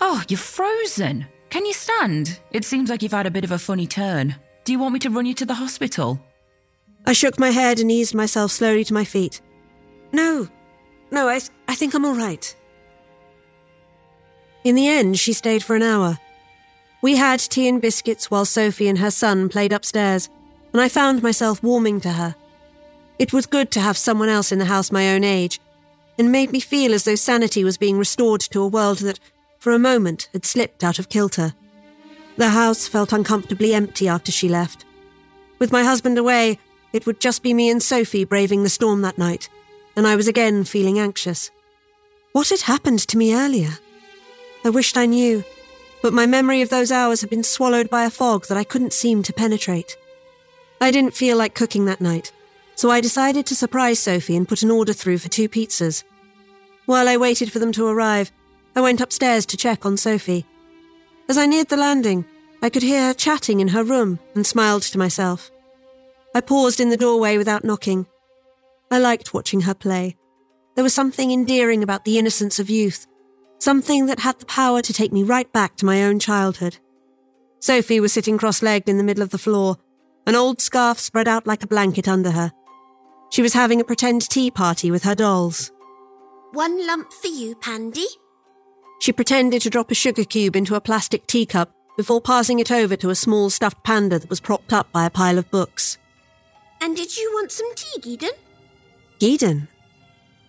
Oh, 0.00 0.22
you're 0.26 0.38
frozen. 0.38 1.26
Can 1.50 1.66
you 1.66 1.74
stand? 1.74 2.40
It 2.50 2.64
seems 2.64 2.88
like 2.88 3.02
you've 3.02 3.12
had 3.12 3.26
a 3.26 3.30
bit 3.30 3.44
of 3.44 3.52
a 3.52 3.58
funny 3.58 3.86
turn. 3.86 4.36
Do 4.64 4.72
you 4.72 4.78
want 4.78 4.94
me 4.94 4.98
to 5.00 5.10
run 5.10 5.26
you 5.26 5.34
to 5.34 5.46
the 5.46 5.54
hospital? 5.54 6.18
I 7.06 7.12
shook 7.12 7.38
my 7.38 7.50
head 7.50 7.80
and 7.80 7.92
eased 7.92 8.14
myself 8.14 8.50
slowly 8.50 8.82
to 8.84 8.94
my 8.94 9.04
feet. 9.04 9.42
No, 10.10 10.48
no, 11.10 11.28
I, 11.28 11.40
I 11.68 11.74
think 11.74 11.94
I'm 11.94 12.06
all 12.06 12.14
right. 12.14 12.56
In 14.64 14.74
the 14.74 14.88
end, 14.88 15.18
she 15.18 15.34
stayed 15.34 15.62
for 15.62 15.76
an 15.76 15.82
hour. 15.82 16.18
We 17.02 17.16
had 17.16 17.40
tea 17.40 17.68
and 17.68 17.82
biscuits 17.82 18.30
while 18.30 18.46
Sophie 18.46 18.88
and 18.88 18.98
her 18.98 19.10
son 19.10 19.50
played 19.50 19.74
upstairs, 19.74 20.30
and 20.72 20.80
I 20.80 20.88
found 20.88 21.22
myself 21.22 21.62
warming 21.62 22.00
to 22.00 22.12
her. 22.12 22.34
It 23.18 23.34
was 23.34 23.44
good 23.44 23.70
to 23.72 23.80
have 23.80 23.98
someone 23.98 24.30
else 24.30 24.50
in 24.50 24.58
the 24.58 24.64
house 24.64 24.90
my 24.90 25.10
own 25.10 25.24
age, 25.24 25.60
and 26.18 26.32
made 26.32 26.52
me 26.52 26.60
feel 26.60 26.94
as 26.94 27.04
though 27.04 27.16
sanity 27.16 27.64
was 27.64 27.76
being 27.76 27.98
restored 27.98 28.40
to 28.40 28.62
a 28.62 28.68
world 28.68 28.98
that, 29.00 29.20
for 29.58 29.72
a 29.72 29.78
moment, 29.78 30.30
had 30.32 30.46
slipped 30.46 30.82
out 30.82 30.98
of 30.98 31.10
kilter. 31.10 31.52
The 32.36 32.50
house 32.50 32.88
felt 32.88 33.12
uncomfortably 33.12 33.74
empty 33.74 34.08
after 34.08 34.32
she 34.32 34.48
left. 34.48 34.84
With 35.58 35.72
my 35.72 35.84
husband 35.84 36.18
away, 36.18 36.58
it 36.92 37.06
would 37.06 37.20
just 37.20 37.42
be 37.42 37.54
me 37.54 37.70
and 37.70 37.82
Sophie 37.82 38.24
braving 38.24 38.62
the 38.62 38.68
storm 38.68 39.02
that 39.02 39.18
night, 39.18 39.48
and 39.96 40.06
I 40.06 40.16
was 40.16 40.28
again 40.28 40.64
feeling 40.64 40.98
anxious. 40.98 41.50
What 42.32 42.48
had 42.48 42.62
happened 42.62 43.00
to 43.00 43.18
me 43.18 43.34
earlier? 43.34 43.78
I 44.64 44.70
wished 44.70 44.96
I 44.96 45.06
knew, 45.06 45.44
but 46.02 46.12
my 46.12 46.26
memory 46.26 46.62
of 46.62 46.70
those 46.70 46.90
hours 46.90 47.20
had 47.20 47.30
been 47.30 47.44
swallowed 47.44 47.88
by 47.88 48.04
a 48.04 48.10
fog 48.10 48.46
that 48.46 48.58
I 48.58 48.64
couldn't 48.64 48.92
seem 48.92 49.22
to 49.22 49.32
penetrate. 49.32 49.96
I 50.80 50.90
didn't 50.90 51.14
feel 51.14 51.36
like 51.36 51.54
cooking 51.54 51.84
that 51.84 52.00
night, 52.00 52.32
so 52.74 52.90
I 52.90 53.00
decided 53.00 53.46
to 53.46 53.54
surprise 53.54 54.00
Sophie 54.00 54.36
and 54.36 54.48
put 54.48 54.62
an 54.62 54.70
order 54.70 54.92
through 54.92 55.18
for 55.18 55.28
two 55.28 55.48
pizzas. 55.48 56.02
While 56.86 57.08
I 57.08 57.16
waited 57.16 57.52
for 57.52 57.58
them 57.58 57.72
to 57.72 57.86
arrive, 57.86 58.32
I 58.74 58.80
went 58.80 59.00
upstairs 59.00 59.46
to 59.46 59.56
check 59.56 59.86
on 59.86 59.96
Sophie. 59.96 60.44
As 61.28 61.38
I 61.38 61.46
neared 61.46 61.68
the 61.68 61.76
landing, 61.76 62.24
I 62.62 62.68
could 62.68 62.82
hear 62.82 63.08
her 63.08 63.14
chatting 63.14 63.60
in 63.60 63.68
her 63.68 63.82
room 63.82 64.18
and 64.34 64.46
smiled 64.46 64.82
to 64.82 64.98
myself. 64.98 65.50
I 66.34 66.40
paused 66.40 66.80
in 66.80 66.90
the 66.90 66.96
doorway 66.96 67.38
without 67.38 67.64
knocking. 67.64 68.06
I 68.90 68.98
liked 68.98 69.32
watching 69.32 69.62
her 69.62 69.74
play. 69.74 70.16
There 70.74 70.84
was 70.84 70.92
something 70.92 71.30
endearing 71.30 71.82
about 71.82 72.04
the 72.04 72.18
innocence 72.18 72.58
of 72.58 72.68
youth, 72.68 73.06
something 73.58 74.06
that 74.06 74.20
had 74.20 74.38
the 74.38 74.46
power 74.46 74.82
to 74.82 74.92
take 74.92 75.12
me 75.12 75.22
right 75.22 75.50
back 75.52 75.76
to 75.76 75.86
my 75.86 76.04
own 76.04 76.18
childhood. 76.18 76.78
Sophie 77.60 78.00
was 78.00 78.12
sitting 78.12 78.36
cross 78.36 78.62
legged 78.62 78.88
in 78.88 78.98
the 78.98 79.04
middle 79.04 79.22
of 79.22 79.30
the 79.30 79.38
floor, 79.38 79.78
an 80.26 80.34
old 80.34 80.60
scarf 80.60 80.98
spread 80.98 81.28
out 81.28 81.46
like 81.46 81.62
a 81.62 81.68
blanket 81.68 82.08
under 82.08 82.32
her. 82.32 82.52
She 83.30 83.42
was 83.42 83.54
having 83.54 83.80
a 83.80 83.84
pretend 83.84 84.28
tea 84.28 84.50
party 84.50 84.90
with 84.90 85.04
her 85.04 85.14
dolls. 85.14 85.72
One 86.52 86.86
lump 86.86 87.12
for 87.12 87.28
you, 87.28 87.56
Pandy. 87.56 88.06
She 89.00 89.12
pretended 89.12 89.62
to 89.62 89.70
drop 89.70 89.90
a 89.90 89.94
sugar 89.94 90.24
cube 90.24 90.56
into 90.56 90.74
a 90.74 90.80
plastic 90.80 91.26
teacup 91.26 91.70
before 91.96 92.20
passing 92.20 92.58
it 92.58 92.72
over 92.72 92.96
to 92.96 93.10
a 93.10 93.14
small 93.14 93.50
stuffed 93.50 93.82
panda 93.84 94.18
that 94.18 94.30
was 94.30 94.40
propped 94.40 94.72
up 94.72 94.90
by 94.92 95.06
a 95.06 95.10
pile 95.10 95.38
of 95.38 95.50
books. 95.50 95.98
And 96.80 96.96
did 96.96 97.16
you 97.16 97.30
want 97.34 97.52
some 97.52 97.72
tea, 97.74 98.00
Geedon? 98.00 98.32
Geedon? 99.20 99.68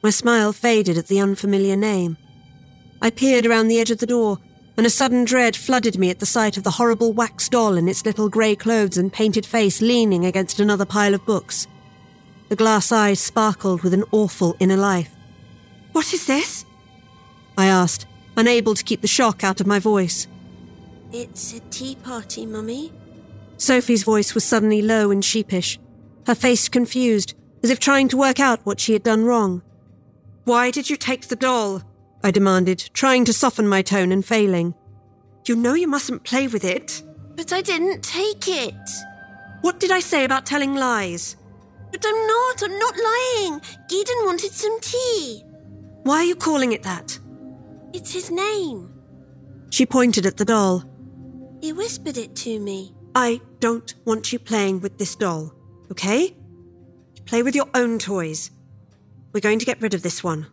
My 0.04 0.10
smile 0.10 0.54
faded 0.54 0.98
at 0.98 1.08
the 1.08 1.20
unfamiliar 1.20 1.76
name. 1.76 2.18
I 3.02 3.10
peered 3.10 3.46
around 3.46 3.68
the 3.68 3.80
edge 3.80 3.92
of 3.92 4.00
the 4.00 4.06
door, 4.08 4.40
and 4.78 4.86
a 4.86 4.90
sudden 4.90 5.26
dread 5.26 5.56
flooded 5.56 5.98
me 5.98 6.10
at 6.10 6.20
the 6.20 6.26
sight 6.26 6.58
of 6.58 6.64
the 6.64 6.72
horrible 6.72 7.14
wax 7.14 7.48
doll 7.48 7.76
in 7.76 7.88
its 7.88 8.06
little 8.06 8.30
grey 8.30 8.56
clothes 8.56 8.98
and 8.98 9.14
painted 9.14 9.46
face 9.46 9.82
leaning 9.82 10.26
against 10.26 10.60
another 10.60 10.86
pile 10.86 11.14
of 11.14 11.26
books. 11.26 11.68
The 12.50 12.56
glass 12.56 12.92
eyes 12.92 13.20
sparkled 13.20 13.82
with 13.84 13.94
an 13.94 14.04
awful 14.12 14.56
inner 14.60 14.78
life. 14.78 15.16
What 15.94 16.14
is 16.14 16.28
this? 16.28 16.66
I 17.58 17.68
asked, 17.68 18.06
unable 18.38 18.76
to 18.76 18.84
keep 18.84 19.02
the 19.02 19.08
shock 19.08 19.44
out 19.44 19.62
of 19.62 19.68
my 19.68 19.80
voice. 19.80 20.28
It's 21.12 21.54
a 21.54 21.60
tea 21.72 21.96
party, 21.96 22.46
Mummy. 22.46 22.92
Sophie's 23.58 24.04
voice 24.04 24.34
was 24.34 24.44
suddenly 24.44 24.82
low 24.82 25.12
and 25.12 25.24
sheepish, 25.24 25.80
her 26.28 26.36
face 26.36 26.68
confused, 26.68 27.34
as 27.64 27.70
if 27.70 27.80
trying 27.80 28.08
to 28.10 28.18
work 28.18 28.40
out 28.40 28.66
what 28.66 28.80
she 28.80 28.94
had 28.94 29.04
done 29.04 29.24
wrong. 29.24 29.62
Why 30.44 30.72
did 30.72 30.90
you 30.90 30.98
take 30.98 31.28
the 31.28 31.36
doll? 31.36 31.82
I 32.24 32.32
demanded, 32.32 32.90
trying 32.94 33.26
to 33.26 33.34
soften 33.34 33.68
my 33.68 33.82
tone 33.82 34.12
and 34.12 34.26
failing. 34.26 34.74
You 35.46 35.56
know 35.56 35.74
you 35.74 35.88
mustn't 35.88 36.24
play 36.24 36.48
with 36.48 36.64
it. 36.64 37.02
But 37.36 37.54
I 37.54 37.62
didn't 37.62 38.04
take 38.04 38.48
it. 38.48 38.74
What 39.62 39.80
did 39.80 39.92
I 39.92 40.00
say 40.00 40.26
about 40.26 40.46
telling 40.46 40.76
lies? 40.76 41.36
But 41.92 42.04
I'm 42.06 42.28
not, 42.28 42.64
I'm 42.64 42.78
not 42.78 42.96
lying. 42.98 43.62
Geedon 43.90 44.26
wanted 44.26 44.52
some 44.52 44.80
tea. 44.82 45.44
Why 46.04 46.18
are 46.18 46.26
you 46.26 46.36
calling 46.36 46.74
it 46.74 46.84
that? 46.84 47.18
It's 47.96 48.12
his 48.12 48.30
name. 48.30 48.94
She 49.70 49.86
pointed 49.86 50.26
at 50.26 50.36
the 50.36 50.44
doll. 50.44 50.84
He 51.62 51.72
whispered 51.72 52.18
it 52.18 52.36
to 52.36 52.60
me. 52.60 52.94
I 53.16 53.40
don't 53.62 53.96
want 54.04 54.34
you 54.34 54.38
playing 54.38 54.82
with 54.82 54.98
this 54.98 55.16
doll, 55.16 55.54
okay? 55.90 56.36
Play 57.26 57.42
with 57.42 57.56
your 57.56 57.70
own 57.74 57.98
toys. 57.98 58.52
We're 59.32 59.40
going 59.40 59.60
to 59.60 59.66
get 59.66 59.82
rid 59.82 59.94
of 59.94 60.02
this 60.02 60.22
one. 60.22 60.48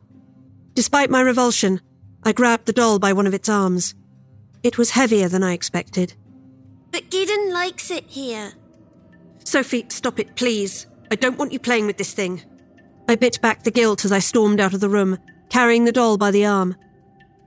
Despite 0.75 1.11
my 1.11 1.21
revulsion, 1.21 1.81
I 2.23 2.31
grabbed 2.31 2.67
the 2.67 2.73
doll 2.73 3.01
by 3.01 3.13
one 3.13 3.27
of 3.27 3.35
its 3.35 3.49
arms. 3.49 3.97
It 4.63 4.79
was 4.79 4.91
heavier 4.91 5.27
than 5.27 5.43
I 5.43 5.53
expected. 5.53 6.15
But 6.93 7.11
Geedon 7.11 7.53
likes 7.53 7.91
it 7.91 8.05
here. 8.07 8.53
Sophie, 9.43 9.87
stop 9.89 10.21
it, 10.21 10.37
please. 10.37 10.87
I 11.11 11.17
don't 11.17 11.39
want 11.39 11.53
you 11.53 11.59
playing 11.59 11.87
with 11.87 11.97
this 11.97 12.15
thing. 12.15 12.43
I 13.09 13.17
bit 13.17 13.41
back 13.43 13.65
the 13.65 13.73
guilt 13.73 14.05
as 14.05 14.13
I 14.13 14.21
stormed 14.21 14.61
out 14.61 14.75
of 14.75 14.81
the 14.81 14.89
room, 14.89 15.19
carrying 15.51 15.87
the 15.87 15.93
doll 15.93 16.17
by 16.17 16.31
the 16.31 16.47
arm. 16.47 16.77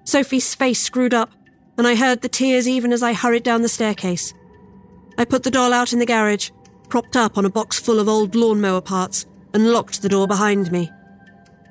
Sophie's 0.06 0.56
face 0.56 0.80
screwed 0.80 1.14
up, 1.14 1.32
and 1.78 1.88
I 1.88 1.96
heard 1.96 2.22
the 2.22 2.30
tears 2.30 2.68
even 2.68 2.94
as 2.94 3.04
I 3.04 3.14
hurried 3.14 3.44
down 3.44 3.64
the 3.64 3.70
staircase. 3.70 4.34
I 5.18 5.26
put 5.26 5.44
the 5.44 5.52
doll 5.52 5.74
out 5.74 5.94
in 5.94 6.00
the 6.00 6.06
garage, 6.06 6.52
propped 6.90 7.18
up 7.18 7.38
on 7.38 7.46
a 7.46 7.50
box 7.50 7.80
full 7.80 8.00
of 8.00 8.08
old 8.08 8.36
lawnmower 8.36 8.82
parts, 8.82 9.26
and 9.54 9.72
locked 9.72 10.02
the 10.02 10.10
door 10.10 10.28
behind 10.28 10.72
me. 10.72 10.92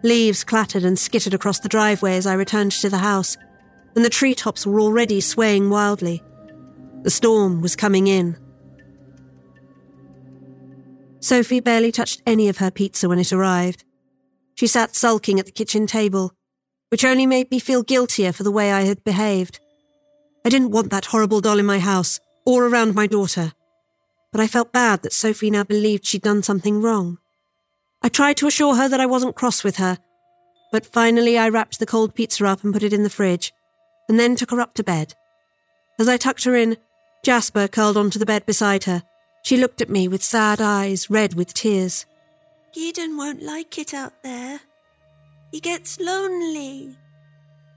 Leaves 0.02 0.44
clattered 0.44 0.84
and 0.84 0.98
skittered 0.98 1.32
across 1.32 1.60
the 1.60 1.68
driveway 1.68 2.16
as 2.16 2.26
I 2.26 2.34
returned 2.34 2.72
to 2.72 2.90
the 2.90 2.98
house, 2.98 3.36
and 3.94 4.04
the 4.04 4.10
treetops 4.10 4.66
were 4.66 4.80
already 4.80 5.20
swaying 5.20 5.70
wildly. 5.70 6.22
The 7.02 7.10
storm 7.10 7.60
was 7.62 7.76
coming 7.76 8.06
in. 8.06 8.36
Sophie 11.20 11.60
barely 11.60 11.92
touched 11.92 12.20
any 12.26 12.48
of 12.48 12.58
her 12.58 12.70
pizza 12.70 13.08
when 13.08 13.18
it 13.18 13.32
arrived. 13.32 13.84
She 14.56 14.66
sat 14.66 14.94
sulking 14.94 15.38
at 15.38 15.46
the 15.46 15.52
kitchen 15.52 15.86
table, 15.86 16.34
which 16.94 17.04
only 17.04 17.26
made 17.26 17.50
me 17.50 17.58
feel 17.58 17.82
guiltier 17.82 18.32
for 18.32 18.44
the 18.44 18.52
way 18.52 18.70
I 18.70 18.82
had 18.82 19.02
behaved. 19.02 19.58
I 20.44 20.48
didn't 20.48 20.70
want 20.70 20.92
that 20.92 21.06
horrible 21.06 21.40
doll 21.40 21.58
in 21.58 21.66
my 21.66 21.80
house 21.80 22.20
or 22.46 22.68
around 22.68 22.94
my 22.94 23.08
daughter, 23.08 23.52
but 24.30 24.40
I 24.40 24.46
felt 24.46 24.70
bad 24.70 25.02
that 25.02 25.12
Sophie 25.12 25.50
now 25.50 25.64
believed 25.64 26.06
she'd 26.06 26.22
done 26.22 26.44
something 26.44 26.80
wrong. 26.80 27.18
I 28.00 28.08
tried 28.08 28.36
to 28.36 28.46
assure 28.46 28.76
her 28.76 28.88
that 28.88 29.00
I 29.00 29.06
wasn't 29.06 29.34
cross 29.34 29.64
with 29.64 29.78
her, 29.78 29.98
but 30.70 30.86
finally 30.86 31.36
I 31.36 31.48
wrapped 31.48 31.80
the 31.80 31.84
cold 31.84 32.14
pizza 32.14 32.46
up 32.46 32.62
and 32.62 32.72
put 32.72 32.84
it 32.84 32.92
in 32.92 33.02
the 33.02 33.10
fridge, 33.10 33.52
and 34.08 34.20
then 34.20 34.36
took 34.36 34.52
her 34.52 34.60
up 34.60 34.74
to 34.74 34.84
bed. 34.84 35.14
As 35.98 36.06
I 36.06 36.16
tucked 36.16 36.44
her 36.44 36.54
in, 36.54 36.76
Jasper 37.24 37.66
curled 37.66 37.96
onto 37.96 38.20
the 38.20 38.24
bed 38.24 38.46
beside 38.46 38.84
her. 38.84 39.02
She 39.42 39.56
looked 39.56 39.80
at 39.80 39.90
me 39.90 40.06
with 40.06 40.22
sad 40.22 40.60
eyes, 40.60 41.10
red 41.10 41.34
with 41.34 41.54
tears. 41.54 42.06
Geedon 42.72 43.18
won't 43.18 43.42
like 43.42 43.78
it 43.78 43.92
out 43.92 44.22
there. 44.22 44.60
He 45.54 45.60
gets 45.60 46.00
lonely. 46.00 46.96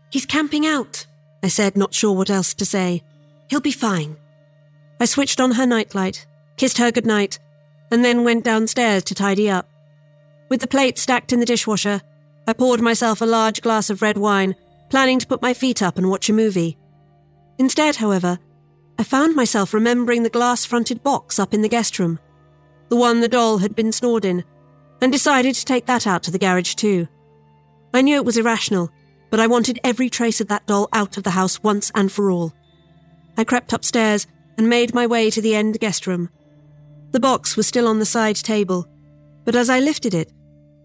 He's 0.09 0.25
camping 0.25 0.65
out, 0.65 1.05
I 1.43 1.47
said, 1.47 1.77
not 1.77 1.93
sure 1.93 2.11
what 2.11 2.31
else 2.31 2.55
to 2.55 2.65
say. 2.65 3.03
He'll 3.51 3.61
be 3.61 3.71
fine. 3.71 4.17
I 4.99 5.05
switched 5.05 5.39
on 5.39 5.51
her 5.51 5.67
nightlight, 5.67 6.25
kissed 6.55 6.79
her 6.79 6.91
goodnight, 6.91 7.37
and 7.91 8.03
then 8.03 8.23
went 8.23 8.43
downstairs 8.43 9.03
to 9.03 9.13
tidy 9.13 9.47
up. 9.47 9.69
With 10.49 10.61
the 10.61 10.67
plate 10.67 10.97
stacked 10.97 11.31
in 11.31 11.39
the 11.39 11.45
dishwasher, 11.45 12.01
I 12.47 12.53
poured 12.53 12.81
myself 12.81 13.21
a 13.21 13.27
large 13.27 13.61
glass 13.61 13.91
of 13.91 14.01
red 14.01 14.17
wine, 14.17 14.55
planning 14.89 15.19
to 15.19 15.27
put 15.27 15.43
my 15.43 15.53
feet 15.53 15.83
up 15.83 15.99
and 15.99 16.09
watch 16.09 16.29
a 16.29 16.33
movie. 16.33 16.79
Instead, 17.59 17.97
however, 17.97 18.39
I 18.97 19.03
found 19.03 19.35
myself 19.35 19.71
remembering 19.71 20.23
the 20.23 20.31
glass 20.31 20.65
fronted 20.65 21.03
box 21.03 21.37
up 21.37 21.53
in 21.53 21.61
the 21.61 21.69
guest 21.69 21.99
room, 21.99 22.17
the 22.89 22.95
one 22.95 23.21
the 23.21 23.27
doll 23.27 23.59
had 23.59 23.75
been 23.75 23.91
snored 23.91 24.25
in, 24.25 24.43
and 24.99 25.11
decided 25.11 25.53
to 25.53 25.63
take 25.63 25.85
that 25.85 26.07
out 26.07 26.23
to 26.23 26.31
the 26.31 26.39
garage 26.39 26.73
too. 26.73 27.07
I 27.93 28.01
knew 28.01 28.15
it 28.15 28.25
was 28.25 28.37
irrational, 28.37 28.91
but 29.29 29.39
I 29.39 29.47
wanted 29.47 29.79
every 29.83 30.09
trace 30.09 30.41
of 30.41 30.47
that 30.47 30.67
doll 30.67 30.89
out 30.93 31.17
of 31.17 31.23
the 31.23 31.31
house 31.31 31.61
once 31.63 31.91
and 31.95 32.11
for 32.11 32.31
all. 32.31 32.53
I 33.37 33.43
crept 33.43 33.73
upstairs 33.73 34.27
and 34.57 34.69
made 34.69 34.93
my 34.93 35.05
way 35.05 35.29
to 35.29 35.41
the 35.41 35.55
end 35.55 35.79
guest 35.79 36.07
room. 36.07 36.29
The 37.11 37.19
box 37.19 37.55
was 37.55 37.67
still 37.67 37.87
on 37.87 37.99
the 37.99 38.05
side 38.05 38.35
table, 38.35 38.87
but 39.45 39.55
as 39.55 39.69
I 39.69 39.79
lifted 39.79 40.13
it, 40.13 40.31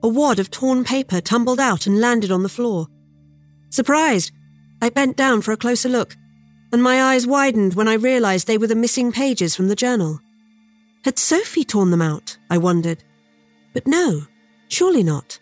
a 0.03 0.09
wad 0.09 0.39
of 0.39 0.51
torn 0.51 0.85
paper 0.85 1.21
tumbled 1.21 1.61
out 1.61 1.87
and 1.87 2.01
landed 2.01 2.31
on 2.31 2.43
the 2.43 2.49
floor. 2.49 2.89
Surprised, 3.71 4.33
I 4.81 4.89
bent 4.89 5.17
down 5.17 5.43
for 5.43 5.53
a 5.53 5.57
closer 5.57 5.89
look, 5.89 6.17
and 6.73 6.83
my 6.83 7.03
eyes 7.03 7.27
widened 7.27 7.75
when 7.75 7.89
I 7.89 7.95
realized 7.95 8.47
they 8.47 8.59
were 8.59 8.67
the 8.67 8.75
missing 8.75 9.13
pages 9.13 9.55
from 9.55 9.69
the 9.69 9.77
journal. 9.77 10.21
Had 11.05 11.19
Sophie 11.19 11.65
torn 11.65 11.91
them 11.91 12.03
out? 12.03 12.37
I 12.51 12.59
wondered. 12.59 13.03
But 13.73 13.87
no, 13.87 14.23
surely 14.69 15.03
not. 15.03 15.39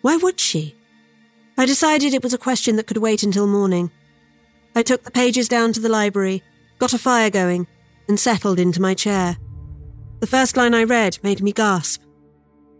Why 0.00 0.16
would 0.16 0.38
she? 0.38 0.74
I 1.58 1.66
decided 1.66 2.14
it 2.14 2.22
was 2.22 2.32
a 2.32 2.38
question 2.38 2.76
that 2.76 2.86
could 2.86 2.96
wait 2.96 3.22
until 3.22 3.46
morning. 3.46 3.90
I 4.74 4.82
took 4.82 5.02
the 5.02 5.10
pages 5.10 5.48
down 5.48 5.72
to 5.74 5.80
the 5.80 5.88
library, 5.88 6.42
got 6.78 6.94
a 6.94 6.98
fire 6.98 7.30
going, 7.30 7.66
and 8.08 8.18
settled 8.18 8.58
into 8.58 8.80
my 8.80 8.94
chair. 8.94 9.36
The 10.20 10.26
first 10.26 10.56
line 10.56 10.74
I 10.74 10.84
read 10.84 11.18
made 11.22 11.42
me 11.42 11.52
gasp. 11.52 12.02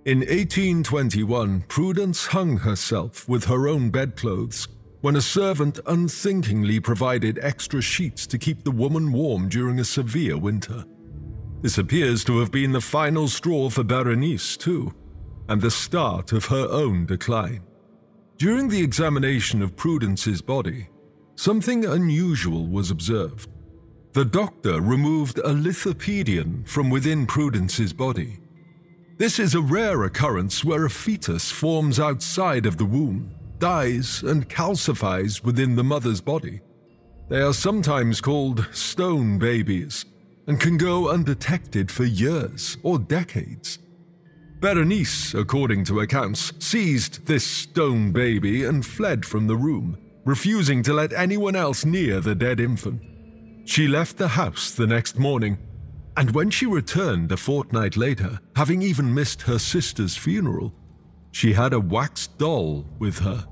In 0.04 0.20
1821, 0.20 1.62
Prudence 1.68 2.26
hung 2.26 2.56
herself 2.58 3.28
with 3.28 3.44
her 3.44 3.68
own 3.68 3.90
bedclothes 3.90 4.68
when 5.00 5.16
a 5.16 5.20
servant 5.20 5.78
unthinkingly 5.86 6.80
provided 6.80 7.38
extra 7.42 7.82
sheets 7.82 8.26
to 8.28 8.38
keep 8.38 8.64
the 8.64 8.70
woman 8.70 9.12
warm 9.12 9.48
during 9.48 9.80
a 9.80 9.84
severe 9.84 10.38
winter. 10.38 10.84
This 11.60 11.78
appears 11.78 12.24
to 12.24 12.38
have 12.38 12.50
been 12.50 12.72
the 12.72 12.80
final 12.80 13.28
straw 13.28 13.68
for 13.68 13.84
Berenice, 13.84 14.56
too, 14.56 14.92
and 15.48 15.60
the 15.60 15.70
start 15.70 16.32
of 16.32 16.46
her 16.46 16.66
own 16.68 17.06
decline. 17.06 17.62
During 18.43 18.68
the 18.68 18.82
examination 18.82 19.62
of 19.62 19.76
Prudence's 19.76 20.43
body, 20.43 20.88
something 21.36 21.84
unusual 21.84 22.66
was 22.66 22.90
observed. 22.90 23.49
The 24.14 24.24
doctor 24.24 24.80
removed 24.80 25.38
a 25.38 25.55
lithopedion 25.55 26.66
from 26.66 26.90
within 26.90 27.24
Prudence's 27.24 27.93
body. 27.93 28.40
This 29.16 29.38
is 29.38 29.55
a 29.55 29.61
rare 29.61 30.03
occurrence 30.03 30.64
where 30.64 30.84
a 30.84 30.90
fetus 30.90 31.53
forms 31.53 32.01
outside 32.01 32.66
of 32.66 32.78
the 32.78 32.84
womb, 32.84 33.32
dies, 33.61 34.24
and 34.24 34.49
calcifies 34.49 35.45
within 35.45 35.76
the 35.76 35.84
mother's 35.84 36.20
body. 36.20 36.62
They 37.28 37.43
are 37.43 37.55
sometimes 37.55 38.20
called 38.20 38.66
stone 38.72 39.38
babies 39.38 40.05
and 40.49 40.59
can 40.59 40.78
go 40.78 41.11
undetected 41.11 41.93
for 41.93 42.03
years 42.03 42.76
or 42.82 42.99
decades. 42.99 43.78
Berenice, 44.62 45.34
according 45.34 45.82
to 45.86 45.98
accounts, 45.98 46.52
seized 46.60 47.26
this 47.26 47.44
stone 47.44 48.12
baby 48.12 48.62
and 48.62 48.86
fled 48.86 49.26
from 49.26 49.48
the 49.48 49.56
room, 49.56 49.98
refusing 50.24 50.84
to 50.84 50.92
let 50.92 51.12
anyone 51.12 51.56
else 51.56 51.84
near 51.84 52.20
the 52.20 52.36
dead 52.36 52.60
infant. 52.60 53.02
She 53.64 53.88
left 53.88 54.18
the 54.18 54.28
house 54.28 54.70
the 54.70 54.86
next 54.86 55.18
morning, 55.18 55.58
and 56.16 56.30
when 56.30 56.48
she 56.48 56.66
returned 56.66 57.32
a 57.32 57.36
fortnight 57.36 57.96
later, 57.96 58.38
having 58.54 58.82
even 58.82 59.12
missed 59.12 59.42
her 59.42 59.58
sister's 59.58 60.16
funeral, 60.16 60.72
she 61.32 61.54
had 61.54 61.72
a 61.72 61.80
wax 61.80 62.28
doll 62.28 62.86
with 63.00 63.18
her. 63.18 63.44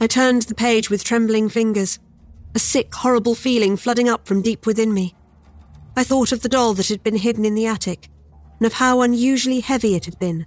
I 0.00 0.06
turned 0.06 0.42
the 0.42 0.54
page 0.54 0.88
with 0.88 1.04
trembling 1.04 1.50
fingers, 1.50 1.98
a 2.54 2.58
sick, 2.58 2.94
horrible 2.94 3.34
feeling 3.34 3.76
flooding 3.76 4.08
up 4.08 4.26
from 4.26 4.40
deep 4.40 4.64
within 4.64 4.94
me. 4.94 5.14
I 5.94 6.04
thought 6.04 6.32
of 6.32 6.40
the 6.40 6.48
doll 6.48 6.72
that 6.72 6.88
had 6.88 7.02
been 7.02 7.16
hidden 7.16 7.44
in 7.44 7.54
the 7.54 7.66
attic, 7.66 8.08
and 8.58 8.66
of 8.66 8.74
how 8.74 9.02
unusually 9.02 9.60
heavy 9.60 9.94
it 9.94 10.04
had 10.04 10.18
been. 10.18 10.46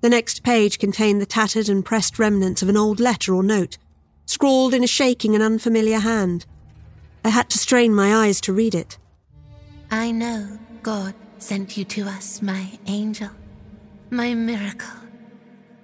The 0.00 0.08
next 0.08 0.42
page 0.42 0.78
contained 0.78 1.20
the 1.20 1.26
tattered 1.26 1.68
and 1.68 1.84
pressed 1.84 2.18
remnants 2.18 2.62
of 2.62 2.68
an 2.68 2.76
old 2.76 3.00
letter 3.00 3.34
or 3.34 3.42
note, 3.42 3.76
scrawled 4.26 4.74
in 4.74 4.84
a 4.84 4.86
shaking 4.86 5.34
and 5.34 5.42
unfamiliar 5.42 5.98
hand. 5.98 6.46
I 7.24 7.28
had 7.28 7.50
to 7.50 7.58
strain 7.58 7.94
my 7.94 8.14
eyes 8.14 8.40
to 8.42 8.52
read 8.52 8.74
it. 8.74 8.98
I 9.90 10.10
know 10.10 10.58
God 10.82 11.14
sent 11.38 11.76
you 11.76 11.84
to 11.84 12.04
us, 12.04 12.40
my 12.40 12.78
angel, 12.86 13.30
my 14.10 14.34
miracle, 14.34 15.00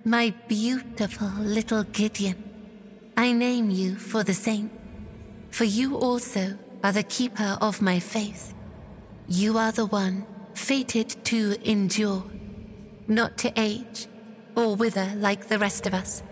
my 0.05 0.35
beautiful 0.49 1.29
little 1.41 1.83
Gideon. 1.85 2.43
I 3.17 3.33
name 3.33 3.71
you 3.71 3.97
for 3.97 4.23
the 4.23 4.35
saint, 4.35 4.71
for 5.51 5.65
you 5.65 5.97
also 5.97 6.57
are 6.85 6.93
the 6.93 7.03
keeper 7.03 7.59
of 7.61 7.83
my 7.83 7.99
faith. 7.99 8.55
You 9.29 9.59
are 9.59 9.73
the 9.73 9.87
one 9.87 10.27
fated 10.57 11.11
to 11.25 11.57
endure, 11.69 12.25
not 13.07 13.37
to 13.39 13.53
age 13.57 14.09
or 14.57 14.75
wither 14.75 15.13
like 15.17 15.49
the 15.49 15.59
rest 15.59 15.87
of 15.87 15.95
us, 15.95 16.23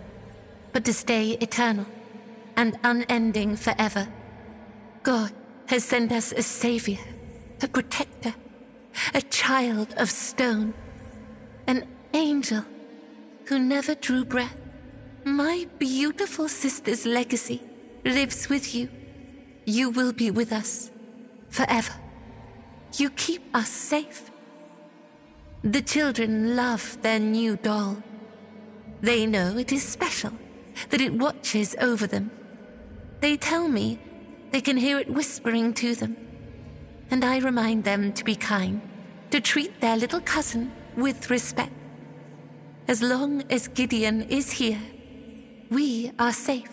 but 0.73 0.85
to 0.85 0.93
stay 0.93 1.33
eternal 1.33 1.87
and 2.57 2.79
unending 2.83 3.55
forever. 3.57 4.09
God 5.03 5.33
has 5.67 5.85
sent 5.85 6.11
us 6.11 6.33
a 6.33 6.43
savior, 6.43 6.99
a 7.63 7.69
protector, 7.69 8.35
a 9.13 9.21
child 9.23 9.95
of 9.97 10.11
stone, 10.11 10.75
an 11.67 11.87
angel 12.15 12.65
who 13.47 13.59
never 13.59 13.95
drew 13.95 14.25
breath. 14.25 14.61
My 15.25 15.67
beautiful 15.79 16.49
sister's 16.49 17.05
legacy 17.05 17.63
lives 18.05 18.49
with 18.49 18.75
you. 18.75 18.89
You 19.65 19.91
will 19.91 20.13
be 20.13 20.31
with 20.31 20.53
us 20.53 20.91
forever. 21.51 21.93
You 22.97 23.11
keep 23.11 23.43
us 23.53 23.69
safe. 23.69 24.31
The 25.63 25.83
children 25.83 26.55
love 26.55 26.99
their 27.03 27.19
new 27.19 27.57
doll. 27.57 27.97
They 29.01 29.27
know 29.27 29.59
it 29.59 29.73
is 29.73 29.83
special, 29.83 30.33
that 30.91 31.01
it 31.01 31.13
watches 31.13 31.75
over 31.81 32.07
them. 32.07 32.31
They 33.21 33.37
tell 33.37 33.67
me 33.67 33.99
they 34.53 34.61
can 34.61 34.77
hear 34.77 34.99
it 34.99 35.11
whispering 35.11 35.75
to 35.75 35.97
them. 35.97 36.17
And 37.11 37.25
I 37.25 37.39
remind 37.39 37.83
them 37.83 38.13
to 38.13 38.23
be 38.23 38.37
kind, 38.37 38.81
to 39.31 39.41
treat 39.41 39.81
their 39.81 39.97
little 39.97 40.21
cousin 40.21 40.71
with 40.97 41.31
respect. 41.31 41.73
As 42.87 43.03
long 43.03 43.43
as 43.51 43.67
Gideon 43.67 44.23
is 44.23 44.53
here, 44.53 44.81
we 45.69 46.13
are 46.19 46.33
safe. 46.33 46.71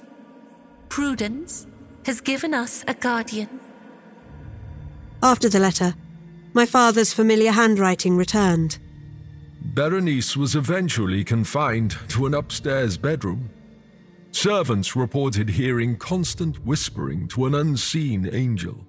Prudence 0.89 1.65
has 2.05 2.21
given 2.21 2.53
us 2.53 2.83
a 2.87 2.93
guardian. 2.93 3.59
After 5.23 5.49
the 5.49 5.59
letter, 5.59 5.95
my 6.53 6.65
father's 6.65 7.13
familiar 7.13 7.51
handwriting 7.51 8.17
returned. 8.17 8.77
Berenice 9.73 10.35
was 10.35 10.55
eventually 10.55 11.23
confined 11.23 11.95
to 12.09 12.25
an 12.25 12.33
upstairs 12.33 12.97
bedroom. 12.97 13.49
Servants 14.31 14.95
reported 14.95 15.49
hearing 15.49 15.97
constant 15.97 16.65
whispering 16.65 17.27
to 17.29 17.45
an 17.45 17.55
unseen 17.55 18.29
angel. 18.33 18.85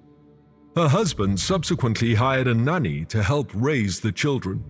Her 0.74 0.88
husband 0.88 1.38
subsequently 1.38 2.14
hired 2.14 2.48
a 2.48 2.54
nanny 2.54 3.04
to 3.06 3.22
help 3.22 3.50
raise 3.54 4.00
the 4.00 4.12
children. 4.12 4.64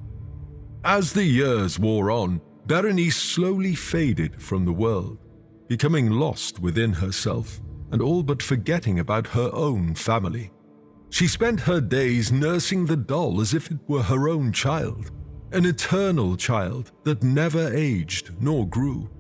As 0.84 1.12
the 1.12 1.24
years 1.24 1.78
wore 1.78 2.11
on, 2.11 2.40
Berenice 2.66 3.16
slowly 3.16 3.74
faded 3.74 4.43
from 4.43 4.64
the 4.64 4.72
world, 4.72 5.18
becoming 5.68 6.11
lost 6.11 6.59
within 6.59 6.93
herself 6.93 7.61
and 7.93 8.03
all 8.03 8.22
but 8.22 8.43
forgetting 8.43 8.99
about 8.99 9.28
her 9.28 9.51
own 9.53 9.95
family. 9.95 10.51
She 11.12 11.28
spent 11.28 11.60
her 11.60 11.82
days 11.82 12.32
nursing 12.32 12.86
the 12.86 12.96
doll 12.96 13.42
as 13.42 13.52
if 13.52 13.70
it 13.70 13.76
were 13.86 14.02
her 14.02 14.30
own 14.30 14.50
child, 14.50 15.10
an 15.52 15.66
eternal 15.66 16.38
child 16.38 16.90
that 17.04 17.22
never 17.22 17.70
aged 17.76 18.30
nor 18.40 18.66
grew. 18.66 19.10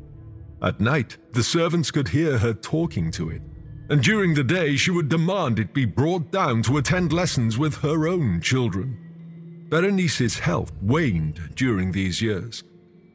At 0.62 0.80
night, 0.80 1.18
the 1.32 1.42
servants 1.42 1.90
could 1.90 2.08
hear 2.08 2.38
her 2.38 2.54
talking 2.54 3.10
to 3.12 3.28
it, 3.28 3.42
and 3.90 4.02
during 4.02 4.32
the 4.32 4.42
day, 4.42 4.74
she 4.74 4.90
would 4.90 5.10
demand 5.10 5.58
it 5.58 5.74
be 5.74 5.84
brought 5.84 6.32
down 6.32 6.62
to 6.62 6.78
attend 6.78 7.12
lessons 7.12 7.58
with 7.58 7.74
her 7.82 8.08
own 8.08 8.40
children. 8.40 8.96
Berenice's 9.68 10.38
health 10.38 10.72
waned 10.80 11.54
during 11.56 11.92
these 11.92 12.22
years. 12.22 12.64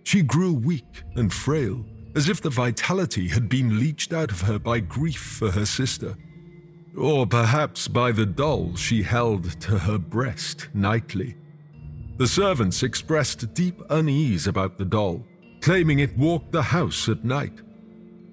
She 0.03 0.21
grew 0.21 0.53
weak 0.53 1.01
and 1.15 1.33
frail, 1.33 1.83
as 2.15 2.29
if 2.29 2.41
the 2.41 2.51
vitality 2.51 3.27
had 3.27 3.49
been 3.49 3.79
leached 3.79 4.13
out 4.13 4.29
of 4.29 4.41
her 4.41 4.59
by 4.59 4.81
grief 4.81 5.19
for 5.19 5.49
her 5.49 5.65
sister 5.65 6.15
or 6.97 7.27
perhaps 7.27 7.87
by 7.87 8.11
the 8.11 8.25
doll 8.25 8.75
she 8.75 9.03
held 9.03 9.59
to 9.61 9.77
her 9.77 9.97
breast 9.97 10.67
nightly. 10.73 11.35
The 12.17 12.27
servants 12.27 12.81
expressed 12.81 13.53
deep 13.53 13.79
unease 13.91 14.47
about 14.47 14.77
the 14.77 14.85
doll, 14.85 15.23
claiming 15.61 15.99
it 15.99 16.17
walked 16.17 16.51
the 16.51 16.63
house 16.63 17.07
at 17.07 17.23
night. 17.23 17.61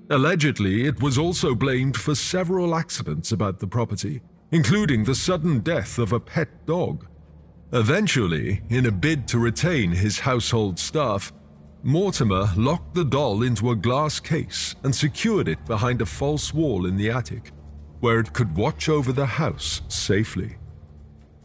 Allegedly, 0.08 0.86
it 0.86 1.02
was 1.02 1.18
also 1.18 1.54
blamed 1.54 1.96
for 1.96 2.14
several 2.14 2.74
accidents 2.74 3.32
about 3.32 3.58
the 3.58 3.66
property, 3.66 4.22
including 4.52 5.04
the 5.04 5.14
sudden 5.14 5.60
death 5.60 5.98
of 5.98 6.12
a 6.12 6.20
pet 6.20 6.66
dog. 6.66 7.06
Eventually, 7.72 8.62
in 8.70 8.86
a 8.86 8.92
bid 8.92 9.28
to 9.28 9.38
retain 9.38 9.90
his 9.90 10.20
household 10.20 10.78
staff, 10.78 11.32
Mortimer 11.82 12.48
locked 12.56 12.94
the 12.94 13.04
doll 13.04 13.42
into 13.42 13.70
a 13.70 13.76
glass 13.76 14.20
case 14.20 14.74
and 14.84 14.94
secured 14.94 15.48
it 15.48 15.62
behind 15.66 16.00
a 16.00 16.06
false 16.06 16.54
wall 16.54 16.86
in 16.86 16.96
the 16.96 17.10
attic 17.10 17.52
where 18.04 18.20
it 18.20 18.34
could 18.34 18.54
watch 18.54 18.90
over 18.90 19.14
the 19.14 19.24
house 19.24 19.80
safely. 19.88 20.56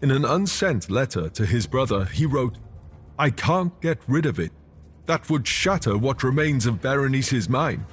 In 0.02 0.12
an 0.12 0.26
unsent 0.26 0.90
letter 0.90 1.30
to 1.30 1.46
his 1.46 1.66
brother, 1.66 2.04
he 2.04 2.26
wrote, 2.26 2.58
I 3.18 3.30
can't 3.30 3.80
get 3.80 4.00
rid 4.10 4.26
of 4.26 4.40
it. 4.40 4.52
That 5.06 5.30
would 5.30 5.48
shatter 5.48 5.98
what 5.98 6.22
remains 6.22 6.66
of 6.66 6.82
Berenice's 6.82 7.48
mind. 7.48 7.86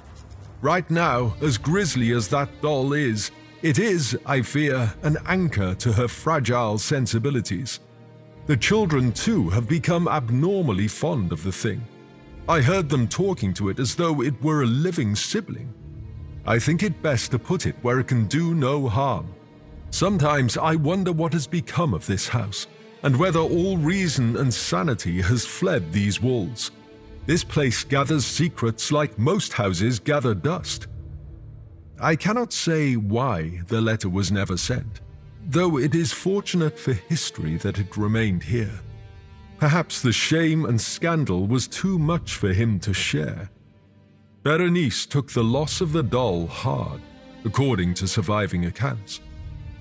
Right 0.61 0.91
now, 0.91 1.33
as 1.41 1.57
grisly 1.57 2.11
as 2.11 2.27
that 2.27 2.49
doll 2.61 2.91
is, 2.91 3.31
it 3.61 3.79
is, 3.79 4.17
I 4.25 4.41
fear, 4.41 4.93
an 5.01 5.15
anchor 5.27 5.73
to 5.75 5.93
her 5.93 6.09
fragile 6.09 6.77
sensibilities. 6.77 7.79
The 8.47 8.57
children, 8.57 9.13
too, 9.13 9.47
have 9.51 9.69
become 9.69 10.09
abnormally 10.09 10.89
fond 10.89 11.31
of 11.31 11.41
the 11.41 11.53
thing. 11.53 11.87
I 12.49 12.59
heard 12.59 12.89
them 12.89 13.07
talking 13.07 13.53
to 13.53 13.69
it 13.69 13.79
as 13.79 13.95
though 13.95 14.21
it 14.21 14.43
were 14.43 14.63
a 14.63 14.65
living 14.65 15.15
sibling. 15.15 15.73
I 16.47 16.57
think 16.57 16.81
it 16.81 17.03
best 17.03 17.29
to 17.31 17.39
put 17.39 17.67
it 17.67 17.75
where 17.83 17.99
it 17.99 18.07
can 18.07 18.25
do 18.25 18.55
no 18.55 18.87
harm. 18.87 19.33
Sometimes 19.91 20.57
I 20.57 20.75
wonder 20.75 21.11
what 21.11 21.33
has 21.33 21.45
become 21.45 21.93
of 21.93 22.07
this 22.07 22.27
house, 22.27 22.65
and 23.03 23.15
whether 23.15 23.39
all 23.39 23.77
reason 23.77 24.37
and 24.37 24.51
sanity 24.51 25.21
has 25.21 25.45
fled 25.45 25.93
these 25.93 26.19
walls. 26.19 26.71
This 27.27 27.43
place 27.43 27.83
gathers 27.83 28.25
secrets 28.25 28.91
like 28.91 29.19
most 29.19 29.53
houses 29.53 29.99
gather 29.99 30.33
dust. 30.33 30.87
I 31.99 32.15
cannot 32.15 32.51
say 32.51 32.95
why 32.95 33.61
the 33.67 33.81
letter 33.81 34.09
was 34.09 34.31
never 34.31 34.57
sent 34.57 35.01
though 35.49 35.77
it 35.77 35.95
is 35.95 36.11
fortunate 36.11 36.77
for 36.77 36.93
history 36.93 37.55
that 37.57 37.79
it 37.79 37.95
remained 37.95 38.43
here. 38.43 38.79
Perhaps 39.57 40.01
the 40.01 40.11
shame 40.11 40.65
and 40.65 40.79
scandal 40.79 41.47
was 41.47 41.67
too 41.67 41.97
much 41.97 42.35
for 42.35 42.51
him 42.51 42.79
to 42.81 42.93
share. 42.93 43.49
Berenice 44.47 45.05
took 45.05 45.29
the 45.29 45.43
loss 45.43 45.81
of 45.81 45.91
the 45.91 46.01
doll 46.01 46.47
hard, 46.47 47.01
according 47.43 47.93
to 47.95 48.07
surviving 48.07 48.67
accounts. 48.67 49.19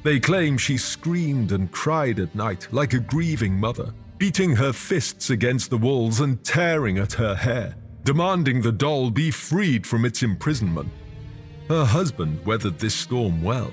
They 0.03 0.19
claim 0.19 0.59
she 0.59 0.77
screamed 0.77 1.53
and 1.53 1.71
cried 1.71 2.19
at 2.19 2.35
night 2.35 2.67
like 2.73 2.93
a 2.93 2.99
grieving 2.99 3.53
mother, 3.53 3.95
beating 4.19 4.57
her 4.57 4.73
fists 4.73 5.31
against 5.31 5.71
the 5.71 5.79
walls 5.79 6.19
and 6.19 6.43
tearing 6.43 6.99
at 6.99 7.13
her 7.13 7.37
hair, 7.37 7.77
demanding 8.03 8.61
the 8.61 8.73
doll 8.73 9.09
be 9.09 9.31
freed 9.31 9.87
from 9.87 10.05
its 10.05 10.25
imprisonment. 10.25 10.91
Her 11.69 11.85
husband 11.85 12.45
weathered 12.45 12.81
this 12.81 12.97
storm 12.97 13.45
well, 13.45 13.71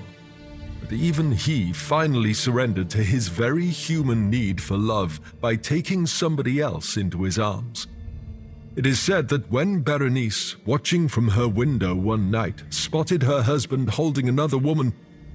but 0.80 0.92
even 0.92 1.32
he 1.32 1.72
finally 1.72 2.34
surrendered 2.34 2.88
to 2.90 3.02
his 3.02 3.26
very 3.26 3.66
human 3.66 4.30
need 4.30 4.62
for 4.62 4.76
love 4.76 5.20
by 5.40 5.56
taking 5.56 6.06
somebody 6.06 6.60
else 6.60 6.96
into 6.96 7.24
his 7.24 7.36
arms. 7.36 7.88
It 8.76 8.86
is 8.86 8.98
said 8.98 9.28
that 9.28 9.50
when 9.52 9.82
Berenice, 9.82 10.56
watching 10.66 11.06
from 11.06 11.28
her 11.28 11.46
window 11.46 11.94
one 11.94 12.28
night, 12.28 12.64
spotted 12.70 13.22
her 13.22 13.42
husband 13.42 13.90
holding 13.90 14.28
another 14.28 14.58
woman, 14.58 14.92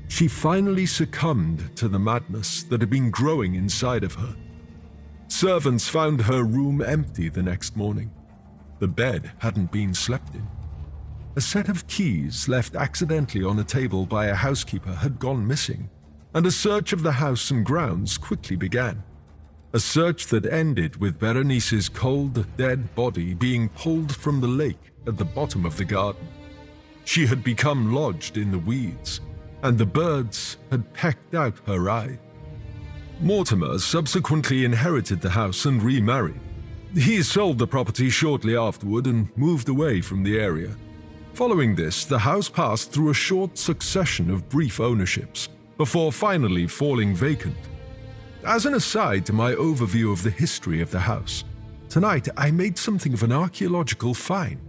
she 0.10 0.28
finally 0.28 0.86
succumbed 0.86 1.74
to 1.78 1.88
the 1.88 2.00
madness 2.00 2.64
that 2.64 2.82
had 2.82 2.90
been 2.90 3.10
growing 3.10 3.56
inside 3.56 4.04
of 4.04 4.16
her. 4.16 4.36
Servants 5.30 5.88
found 5.88 6.22
her 6.22 6.44
room 6.44 6.82
empty 6.82 7.30
the 7.30 7.44
next 7.44 7.78
morning. 7.78 8.12
The 8.80 8.90
bed 8.90 9.32
hadn't 9.38 9.72
been 9.72 9.94
slept 9.94 10.36
in. 10.36 10.46
A 11.38 11.42
set 11.42 11.70
of 11.70 11.88
keys 11.88 12.50
left 12.50 12.76
accidentally 12.76 13.46
on 13.46 13.60
a 13.60 13.64
table 13.64 14.06
by 14.06 14.26
a 14.26 14.36
housekeeper 14.36 14.94
had 14.96 15.20
gone 15.20 15.48
missing, 15.48 15.90
and 16.34 16.46
a 16.46 16.52
search 16.52 16.92
of 16.92 17.04
the 17.04 17.14
house 17.14 17.52
and 17.52 17.66
grounds 17.66 18.18
quickly 18.18 18.58
began. 18.58 19.04
A 19.72 19.80
search 19.80 20.26
that 20.28 20.52
ended 20.52 20.96
with 20.96 21.20
Berenice's 21.20 21.90
cold, 21.90 22.48
dead 22.58 22.96
body 22.96 23.36
being 23.36 23.70
pulled 23.70 24.16
from 24.16 24.42
the 24.42 24.48
lake 24.48 24.92
at 25.06 25.16
the 25.16 25.26
bottom 25.26 25.64
of 25.64 25.78
the 25.78 25.86
garden. 25.86 26.28
She 27.06 27.28
had 27.28 27.44
become 27.44 27.94
lodged 27.94 28.38
in 28.38 28.50
the 28.50 28.58
weeds, 28.58 29.22
and 29.62 29.78
the 29.78 29.86
birds 29.86 30.58
had 30.72 30.92
pecked 30.94 31.36
out 31.36 31.54
her 31.68 31.88
eye. 31.88 32.18
Mortimer 33.22 33.78
subsequently 33.78 34.66
inherited 34.66 35.22
the 35.22 35.30
house 35.30 35.66
and 35.66 35.84
remarried. 35.84 36.40
He 36.96 37.22
sold 37.22 37.60
the 37.60 37.68
property 37.68 38.10
shortly 38.10 38.58
afterward 38.58 39.06
and 39.06 39.30
moved 39.38 39.70
away 39.70 40.02
from 40.02 40.24
the 40.24 40.40
area. 40.40 40.76
Following 41.34 41.76
this, 41.76 42.06
the 42.06 42.18
house 42.18 42.50
passed 42.50 42.92
through 42.92 43.12
a 43.12 43.14
short 43.14 43.56
succession 43.56 44.32
of 44.32 44.50
brief 44.50 44.80
ownerships, 44.80 45.48
before 45.78 46.12
finally 46.12 46.66
falling 46.66 47.14
vacant. 47.14 47.56
As 48.46 48.66
an 48.66 48.74
aside 48.74 49.26
to 49.26 49.34
my 49.34 49.54
overview 49.54 50.14
of 50.14 50.24
the 50.24 50.30
history 50.30 50.82
of 50.82 50.92
the 50.92 51.00
house, 51.00 51.44
tonight 51.90 52.30
I 52.38 52.52
made 52.52 52.78
something 52.78 53.14
of 53.14 53.22
an 53.24 53.34
archaeological 53.34 54.14
find. 54.14 54.60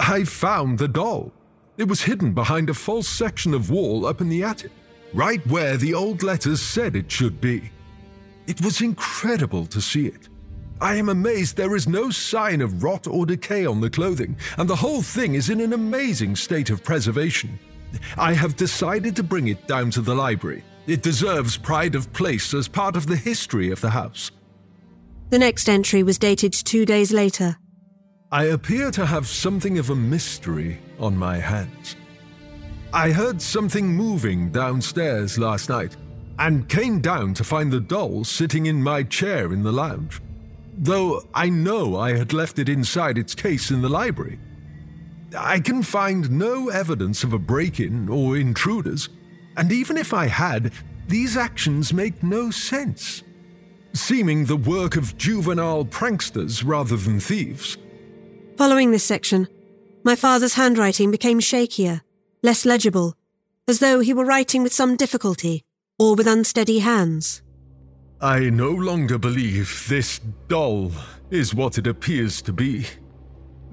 I 0.00 0.24
found 0.24 0.78
the 0.78 0.88
doll. 0.88 1.32
It 1.76 1.86
was 1.86 2.02
hidden 2.02 2.32
behind 2.32 2.68
a 2.68 2.74
false 2.74 3.08
section 3.08 3.54
of 3.54 3.70
wall 3.70 4.06
up 4.06 4.20
in 4.20 4.28
the 4.28 4.42
attic, 4.42 4.72
right 5.14 5.44
where 5.46 5.76
the 5.76 5.94
old 5.94 6.24
letters 6.24 6.60
said 6.60 6.96
it 6.96 7.10
should 7.10 7.40
be. 7.40 7.70
It 8.48 8.60
was 8.60 8.80
incredible 8.80 9.66
to 9.66 9.80
see 9.80 10.06
it. 10.06 10.28
I 10.80 10.96
am 10.96 11.10
amazed 11.10 11.56
there 11.56 11.76
is 11.76 11.86
no 11.86 12.10
sign 12.10 12.60
of 12.60 12.82
rot 12.82 13.06
or 13.06 13.24
decay 13.24 13.66
on 13.66 13.80
the 13.80 13.90
clothing, 13.90 14.36
and 14.58 14.68
the 14.68 14.74
whole 14.76 15.02
thing 15.02 15.36
is 15.36 15.48
in 15.48 15.60
an 15.60 15.74
amazing 15.74 16.34
state 16.34 16.70
of 16.70 16.82
preservation. 16.82 17.56
I 18.16 18.32
have 18.32 18.56
decided 18.56 19.14
to 19.16 19.22
bring 19.22 19.46
it 19.46 19.68
down 19.68 19.90
to 19.92 20.00
the 20.00 20.14
library. 20.14 20.64
It 20.86 21.02
deserves 21.02 21.56
pride 21.56 21.94
of 21.94 22.12
place 22.12 22.54
as 22.54 22.68
part 22.68 22.96
of 22.96 23.06
the 23.06 23.16
history 23.16 23.70
of 23.70 23.80
the 23.80 23.90
house. 23.90 24.30
The 25.30 25.38
next 25.38 25.68
entry 25.68 26.02
was 26.02 26.18
dated 26.18 26.52
two 26.52 26.84
days 26.84 27.12
later. 27.12 27.56
I 28.32 28.44
appear 28.44 28.90
to 28.92 29.06
have 29.06 29.26
something 29.26 29.78
of 29.78 29.90
a 29.90 29.96
mystery 29.96 30.78
on 30.98 31.16
my 31.16 31.38
hands. 31.38 31.96
I 32.92 33.10
heard 33.10 33.40
something 33.40 33.86
moving 33.86 34.50
downstairs 34.50 35.38
last 35.38 35.68
night 35.68 35.96
and 36.38 36.68
came 36.68 37.00
down 37.00 37.34
to 37.34 37.44
find 37.44 37.70
the 37.70 37.80
doll 37.80 38.24
sitting 38.24 38.66
in 38.66 38.82
my 38.82 39.02
chair 39.02 39.52
in 39.52 39.62
the 39.62 39.72
lounge 39.72 40.20
though 40.82 41.22
I 41.34 41.50
know 41.50 41.98
I 41.98 42.16
had 42.16 42.32
left 42.32 42.58
it 42.58 42.68
inside 42.68 43.18
its 43.18 43.34
case 43.34 43.70
in 43.70 43.82
the 43.82 43.88
library. 43.88 44.38
I 45.36 45.60
can 45.60 45.82
find 45.82 46.30
no 46.30 46.70
evidence 46.70 47.22
of 47.22 47.34
a 47.34 47.38
break 47.38 47.78
in 47.78 48.08
or 48.08 48.36
intruders, 48.36 49.10
and 49.60 49.70
even 49.72 49.98
if 49.98 50.14
I 50.14 50.26
had, 50.26 50.72
these 51.06 51.36
actions 51.36 51.92
make 51.92 52.22
no 52.22 52.50
sense, 52.50 53.22
seeming 53.92 54.46
the 54.46 54.56
work 54.56 54.96
of 54.96 55.18
juvenile 55.18 55.84
pranksters 55.84 56.64
rather 56.66 56.96
than 56.96 57.20
thieves. 57.20 57.76
Following 58.56 58.90
this 58.90 59.04
section, 59.04 59.48
my 60.02 60.16
father's 60.16 60.54
handwriting 60.54 61.10
became 61.10 61.40
shakier, 61.40 62.00
less 62.42 62.64
legible, 62.64 63.18
as 63.68 63.80
though 63.80 64.00
he 64.00 64.14
were 64.14 64.24
writing 64.24 64.62
with 64.62 64.72
some 64.72 64.96
difficulty 64.96 65.62
or 65.98 66.14
with 66.14 66.26
unsteady 66.26 66.78
hands. 66.78 67.42
I 68.18 68.48
no 68.48 68.70
longer 68.70 69.18
believe 69.18 69.84
this 69.90 70.20
doll 70.48 70.90
is 71.30 71.54
what 71.54 71.76
it 71.76 71.86
appears 71.86 72.40
to 72.42 72.54
be. 72.54 72.86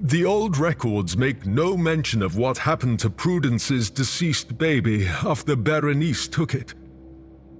The 0.00 0.24
old 0.24 0.58
records 0.58 1.16
make 1.16 1.44
no 1.44 1.76
mention 1.76 2.22
of 2.22 2.36
what 2.36 2.58
happened 2.58 3.00
to 3.00 3.10
Prudence's 3.10 3.90
deceased 3.90 4.56
baby 4.56 5.06
after 5.06 5.56
Berenice 5.56 6.28
took 6.28 6.54
it. 6.54 6.74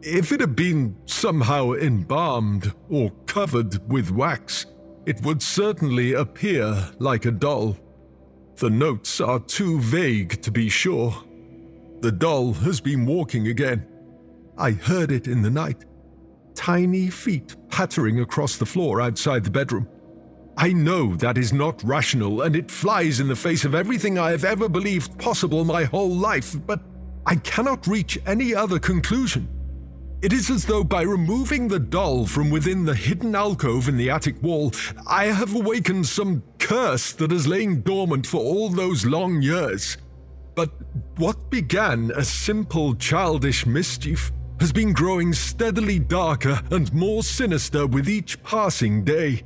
If 0.02 0.30
it 0.30 0.40
had 0.40 0.54
been 0.54 0.96
somehow 1.06 1.72
embalmed 1.72 2.72
or 2.88 3.10
covered 3.26 3.90
with 3.90 4.12
wax, 4.12 4.66
it 5.04 5.20
would 5.22 5.42
certainly 5.42 6.12
appear 6.12 6.90
like 7.00 7.24
a 7.24 7.32
doll. 7.32 7.76
The 8.56 8.70
notes 8.70 9.20
are 9.20 9.40
too 9.40 9.80
vague 9.80 10.40
to 10.42 10.52
be 10.52 10.68
sure. 10.68 11.14
The 12.02 12.12
doll 12.12 12.52
has 12.52 12.80
been 12.80 13.04
walking 13.04 13.48
again. 13.48 13.84
I 14.56 14.70
heard 14.70 15.10
it 15.10 15.26
in 15.26 15.42
the 15.42 15.50
night 15.50 15.84
tiny 16.54 17.08
feet 17.08 17.54
pattering 17.68 18.20
across 18.20 18.56
the 18.56 18.66
floor 18.66 19.00
outside 19.00 19.44
the 19.44 19.50
bedroom. 19.50 19.88
I 20.60 20.72
know 20.72 21.14
that 21.14 21.38
is 21.38 21.52
not 21.52 21.84
rational 21.84 22.42
and 22.42 22.56
it 22.56 22.68
flies 22.68 23.20
in 23.20 23.28
the 23.28 23.36
face 23.36 23.64
of 23.64 23.76
everything 23.76 24.18
I 24.18 24.32
have 24.32 24.44
ever 24.44 24.68
believed 24.68 25.16
possible 25.16 25.64
my 25.64 25.84
whole 25.84 26.10
life, 26.10 26.56
but 26.66 26.80
I 27.24 27.36
cannot 27.36 27.86
reach 27.86 28.18
any 28.26 28.56
other 28.56 28.80
conclusion. 28.80 29.48
It 30.20 30.32
is 30.32 30.50
as 30.50 30.66
though 30.66 30.82
by 30.82 31.02
removing 31.02 31.68
the 31.68 31.78
doll 31.78 32.26
from 32.26 32.50
within 32.50 32.84
the 32.84 32.96
hidden 32.96 33.36
alcove 33.36 33.88
in 33.88 33.96
the 33.96 34.10
attic 34.10 34.42
wall, 34.42 34.72
I 35.06 35.26
have 35.26 35.54
awakened 35.54 36.08
some 36.08 36.42
curse 36.58 37.12
that 37.12 37.30
has 37.30 37.46
lain 37.46 37.82
dormant 37.82 38.26
for 38.26 38.40
all 38.40 38.68
those 38.68 39.06
long 39.06 39.40
years. 39.40 39.96
But 40.56 40.72
what 41.18 41.50
began 41.50 42.10
as 42.10 42.28
simple 42.28 42.96
childish 42.96 43.64
mischief 43.64 44.32
has 44.58 44.72
been 44.72 44.92
growing 44.92 45.32
steadily 45.34 46.00
darker 46.00 46.60
and 46.72 46.92
more 46.92 47.22
sinister 47.22 47.86
with 47.86 48.08
each 48.08 48.42
passing 48.42 49.04
day. 49.04 49.44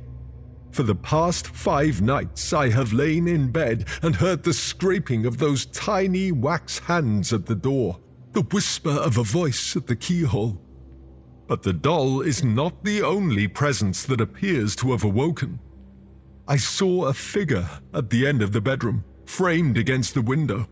For 0.73 0.81
the 0.81 0.95
past 0.95 1.47
five 1.47 2.01
nights, 2.01 2.51
I 2.51 2.69
have 2.69 2.93
lain 2.93 3.27
in 3.27 3.51
bed 3.51 3.87
and 4.01 4.15
heard 4.15 4.41
the 4.41 4.53
scraping 4.53 5.25
of 5.27 5.37
those 5.37 5.67
tiny 5.67 6.31
wax 6.31 6.79
hands 6.79 7.31
at 7.31 7.45
the 7.45 7.55
door, 7.55 7.99
the 8.31 8.41
whisper 8.41 8.89
of 8.89 9.17
a 9.19 9.23
voice 9.23 9.75
at 9.75 9.85
the 9.85 9.95
keyhole. 9.95 10.59
But 11.47 11.61
the 11.61 11.73
doll 11.73 12.21
is 12.21 12.43
not 12.43 12.83
the 12.83 13.03
only 13.03 13.47
presence 13.47 14.03
that 14.05 14.19
appears 14.19 14.75
to 14.77 14.91
have 14.91 15.03
awoken. 15.03 15.59
I 16.47 16.57
saw 16.57 17.05
a 17.05 17.13
figure 17.13 17.69
at 17.93 18.09
the 18.09 18.25
end 18.25 18.41
of 18.41 18.51
the 18.51 18.61
bedroom, 18.61 19.05
framed 19.25 19.77
against 19.77 20.15
the 20.15 20.23
window. 20.23 20.67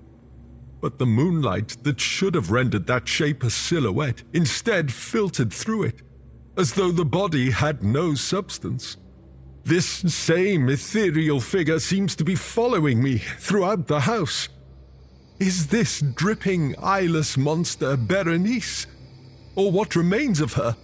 but 0.81 0.97
the 0.97 1.05
moonlight 1.05 1.77
that 1.83 2.01
should 2.01 2.33
have 2.33 2.51
rendered 2.51 2.87
that 2.87 3.07
shape 3.07 3.43
a 3.43 3.49
silhouette 3.49 4.23
instead 4.33 4.91
filtered 4.91 5.53
through 5.53 5.83
it, 5.83 6.01
as 6.57 6.73
though 6.73 6.91
the 6.91 7.05
body 7.05 7.51
had 7.51 7.83
no 7.83 8.15
substance. 8.15 8.97
This 9.63 9.85
same 9.85 10.69
ethereal 10.69 11.39
figure 11.39 11.79
seems 11.79 12.15
to 12.15 12.23
be 12.23 12.35
following 12.35 13.01
me 13.01 13.19
throughout 13.19 13.87
the 13.87 14.01
house. 14.01 14.49
Is 15.39 15.67
this 15.67 16.01
dripping, 16.01 16.75
eyeless 16.81 17.37
monster 17.37 17.95
Berenice? 17.95 18.87
Or 19.55 19.71
what 19.71 19.95
remains 19.95 20.41
of 20.41 20.53
her? 20.53 20.75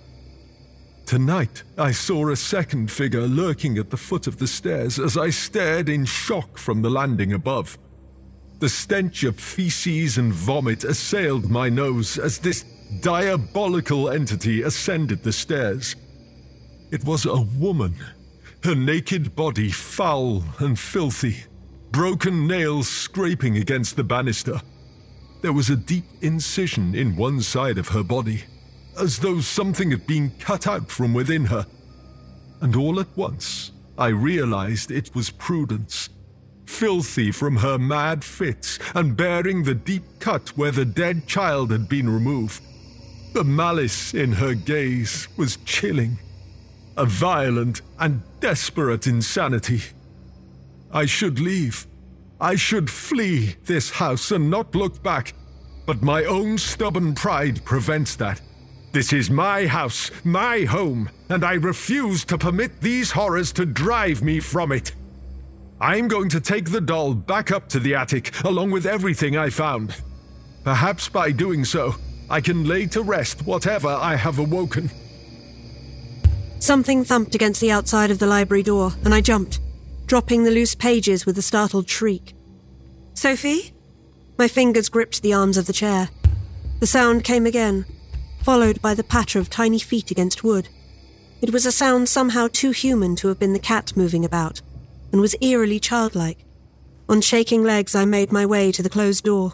Tonight, 1.06 1.64
I 1.78 1.92
saw 1.92 2.30
a 2.30 2.36
second 2.36 2.92
figure 2.92 3.28
lurking 3.28 3.78
at 3.78 3.90
the 3.90 3.98
foot 3.98 4.28
of 4.28 4.38
the 4.38 4.48
stairs 4.48 5.00
as 5.00 5.18
I 5.18 5.30
stared 5.30 5.90
in 5.90 6.06
shock 6.06 6.58
from 6.58 6.82
the 6.82 6.90
landing 6.90 7.34
above. 7.34 7.78
The 8.60 8.70
stench 8.70 9.24
of 9.24 9.40
feces 9.40 10.18
and 10.18 10.34
vomit 10.34 10.84
assailed 10.84 11.50
my 11.50 11.70
nose 11.70 12.18
as 12.18 12.40
this 12.40 12.66
diabolical 13.02 14.10
entity 14.10 14.64
ascended 14.64 15.24
the 15.24 15.32
stairs. 15.32 15.96
It 16.92 17.06
was 17.06 17.26
a 17.26 17.42
woman, 17.42 17.96
her 18.68 18.76
naked 18.76 19.34
body 19.34 19.72
foul 19.72 20.44
and 20.60 20.78
filthy, 20.78 21.46
broken 21.92 22.46
nails 22.46 22.90
scraping 22.90 23.56
against 23.56 23.96
the 23.96 24.04
banister. 24.04 24.60
There 25.42 25.54
was 25.54 25.70
a 25.70 25.78
deep 25.78 26.04
incision 26.20 26.94
in 26.94 27.16
one 27.16 27.40
side 27.40 27.78
of 27.78 27.88
her 27.88 28.04
body 28.04 28.44
as 29.00 29.20
though 29.20 29.40
something 29.40 29.92
had 29.92 30.06
been 30.06 30.32
cut 30.38 30.68
out 30.68 30.92
from 30.92 31.14
within 31.14 31.46
her. 31.46 31.66
And 32.60 32.76
all 32.76 33.00
at 33.00 33.16
once, 33.16 33.72
I 33.98 34.08
realized 34.08 34.92
it 34.92 35.16
was 35.16 35.30
Prudence, 35.30 36.10
filthy 36.66 37.32
from 37.32 37.56
her 37.56 37.78
mad 37.78 38.22
fits 38.22 38.80
and 38.94 39.16
bearing 39.16 39.64
the 39.64 39.76
deep 39.76 40.04
cut 40.20 40.50
where 40.58 40.72
the 40.72 40.84
dead 40.84 41.26
child 41.26 41.72
had 41.72 41.88
been 41.88 42.10
removed. 42.10 42.62
The 43.34 43.46
malice 43.46 44.14
in 44.14 44.34
her 44.34 44.56
gaze 44.56 45.30
was 45.38 45.56
chilling, 45.64 46.20
a 46.98 47.06
violent 47.06 47.82
and 48.00 48.22
desperate 48.40 49.08
insanity. 49.08 49.82
I 50.92 51.06
should 51.06 51.40
leave. 51.40 51.88
I 52.42 52.56
should 52.56 52.90
flee 52.90 53.56
this 53.66 53.92
house 53.92 54.32
and 54.32 54.50
not 54.50 54.76
look 54.76 55.02
back, 55.04 55.34
but 55.86 56.02
my 56.02 56.24
own 56.26 56.58
stubborn 56.58 57.16
pride 57.16 57.64
prevents 57.66 58.16
that. 58.18 58.42
This 58.94 59.14
is 59.14 59.30
my 59.30 59.68
house, 59.68 60.10
my 60.24 60.62
home, 60.62 61.10
and 61.30 61.44
I 61.44 61.54
refuse 61.54 62.26
to 62.26 62.38
permit 62.38 62.82
these 62.82 63.12
horrors 63.12 63.52
to 63.54 63.66
drive 63.66 64.24
me 64.24 64.40
from 64.40 64.72
it. 64.72 64.94
I'm 65.80 66.08
going 66.08 66.30
to 66.30 66.42
take 66.42 66.72
the 66.72 66.82
doll 66.82 67.14
back 67.14 67.52
up 67.52 67.70
to 67.70 67.80
the 67.80 67.94
attic 67.94 68.44
along 68.44 68.72
with 68.72 68.88
everything 68.88 69.38
I 69.38 69.50
found. 69.50 69.96
Perhaps 70.64 71.10
by 71.10 71.32
doing 71.32 71.64
so, 71.64 71.96
I 72.30 72.42
can 72.42 72.66
lay 72.66 72.88
to 72.88 73.04
rest 73.04 73.46
whatever 73.46 73.90
I 73.90 74.16
have 74.16 74.40
awoken. 74.40 74.90
Something 76.60 77.04
thumped 77.04 77.36
against 77.36 77.62
the 77.62 77.72
outside 77.72 78.12
of 78.12 78.20
the 78.20 78.28
library 78.28 78.64
door, 78.64 78.94
and 79.04 79.14
I 79.14 79.22
jumped, 79.22 79.60
dropping 80.08 80.44
the 80.44 80.52
loose 80.52 80.76
pages 80.76 81.26
with 81.26 81.38
a 81.38 81.42
startled 81.42 81.90
shriek. 81.90 82.34
Sophie? 83.14 83.74
My 84.38 84.48
fingers 84.48 84.90
gripped 84.90 85.22
the 85.22 85.34
arms 85.34 85.58
of 85.58 85.68
the 85.68 85.74
chair. 85.74 86.10
The 86.80 86.88
sound 86.88 87.24
came 87.24 87.46
again, 87.46 87.86
followed 88.44 88.82
by 88.82 88.94
the 88.94 89.04
patter 89.04 89.40
of 89.40 89.50
tiny 89.50 89.80
feet 89.80 90.12
against 90.12 90.44
wood. 90.44 90.70
It 91.42 91.52
was 91.52 91.66
a 91.66 91.72
sound 91.72 92.10
somehow 92.10 92.48
too 92.52 92.72
human 92.72 93.16
to 93.18 93.28
have 93.28 93.40
been 93.40 93.54
the 93.54 93.60
cat 93.60 93.96
moving 93.96 94.26
about, 94.26 94.62
and 95.12 95.22
was 95.22 95.36
eerily 95.42 95.80
childlike. 95.80 96.44
On 97.08 97.22
shaking 97.22 97.64
legs, 97.64 97.96
I 97.96 98.06
made 98.06 98.32
my 98.32 98.46
way 98.46 98.72
to 98.72 98.84
the 98.84 98.90
closed 98.90 99.24
door. 99.24 99.54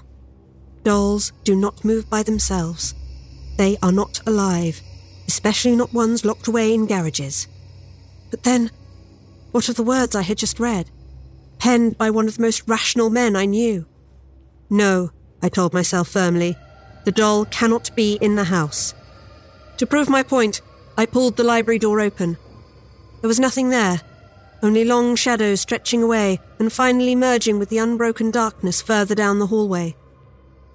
Dolls 0.83 1.31
do 1.43 1.55
not 1.55 1.85
move 1.85 2.09
by 2.09 2.23
themselves. 2.23 2.95
They 3.57 3.77
are 3.81 3.91
not 3.91 4.21
alive, 4.25 4.81
especially 5.27 5.75
not 5.75 5.93
ones 5.93 6.25
locked 6.25 6.47
away 6.47 6.73
in 6.73 6.85
garages. 6.85 7.47
But 8.31 8.43
then, 8.43 8.71
what 9.51 9.69
of 9.69 9.75
the 9.75 9.83
words 9.83 10.15
I 10.15 10.21
had 10.23 10.37
just 10.37 10.59
read? 10.59 10.89
Penned 11.59 11.97
by 11.97 12.09
one 12.09 12.27
of 12.27 12.35
the 12.35 12.41
most 12.41 12.67
rational 12.67 13.09
men 13.09 13.35
I 13.35 13.45
knew. 13.45 13.85
No, 14.69 15.11
I 15.41 15.49
told 15.49 15.73
myself 15.73 16.07
firmly, 16.07 16.57
the 17.05 17.11
doll 17.11 17.45
cannot 17.45 17.95
be 17.95 18.17
in 18.21 18.35
the 18.35 18.45
house. 18.45 18.93
To 19.77 19.85
prove 19.85 20.09
my 20.09 20.23
point, 20.23 20.61
I 20.97 21.05
pulled 21.05 21.37
the 21.37 21.43
library 21.43 21.79
door 21.79 21.99
open. 21.99 22.37
There 23.21 23.27
was 23.27 23.39
nothing 23.39 23.69
there, 23.69 24.01
only 24.61 24.85
long 24.85 25.15
shadows 25.15 25.61
stretching 25.61 26.01
away 26.01 26.39
and 26.59 26.71
finally 26.71 27.15
merging 27.15 27.59
with 27.59 27.69
the 27.69 27.77
unbroken 27.77 28.31
darkness 28.31 28.81
further 28.81 29.15
down 29.15 29.39
the 29.39 29.47
hallway. 29.47 29.95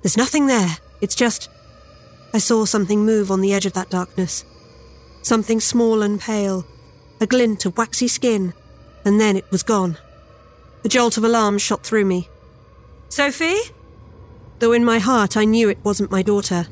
There's 0.03 0.17
nothing 0.17 0.47
there, 0.47 0.77
it's 1.01 1.15
just. 1.15 1.49
I 2.33 2.39
saw 2.39 2.65
something 2.65 3.05
move 3.05 3.31
on 3.31 3.41
the 3.41 3.53
edge 3.53 3.67
of 3.67 3.73
that 3.73 3.91
darkness. 3.91 4.45
Something 5.23 5.61
small 5.61 6.03
and 6.03 6.21
pale, 6.21 6.67
a 7.21 7.27
glint 7.27 7.67
of 7.67 7.77
waxy 7.77 8.09
skin, 8.09 8.53
and 9.05 9.21
then 9.21 9.37
it 9.37 9.51
was 9.51 9.63
gone. 9.63 9.99
A 10.85 10.89
jolt 10.89 11.17
of 11.17 11.25
alarm 11.25 11.59
shot 11.59 11.85
through 11.85 12.05
me. 12.05 12.29
Sophie? 13.09 13.59
though 14.59 14.73
in 14.73 14.85
my 14.85 14.99
heart 14.99 15.37
I 15.37 15.45
knew 15.45 15.69
it 15.69 15.85
wasn't 15.85 16.11
my 16.11 16.23
daughter. 16.23 16.67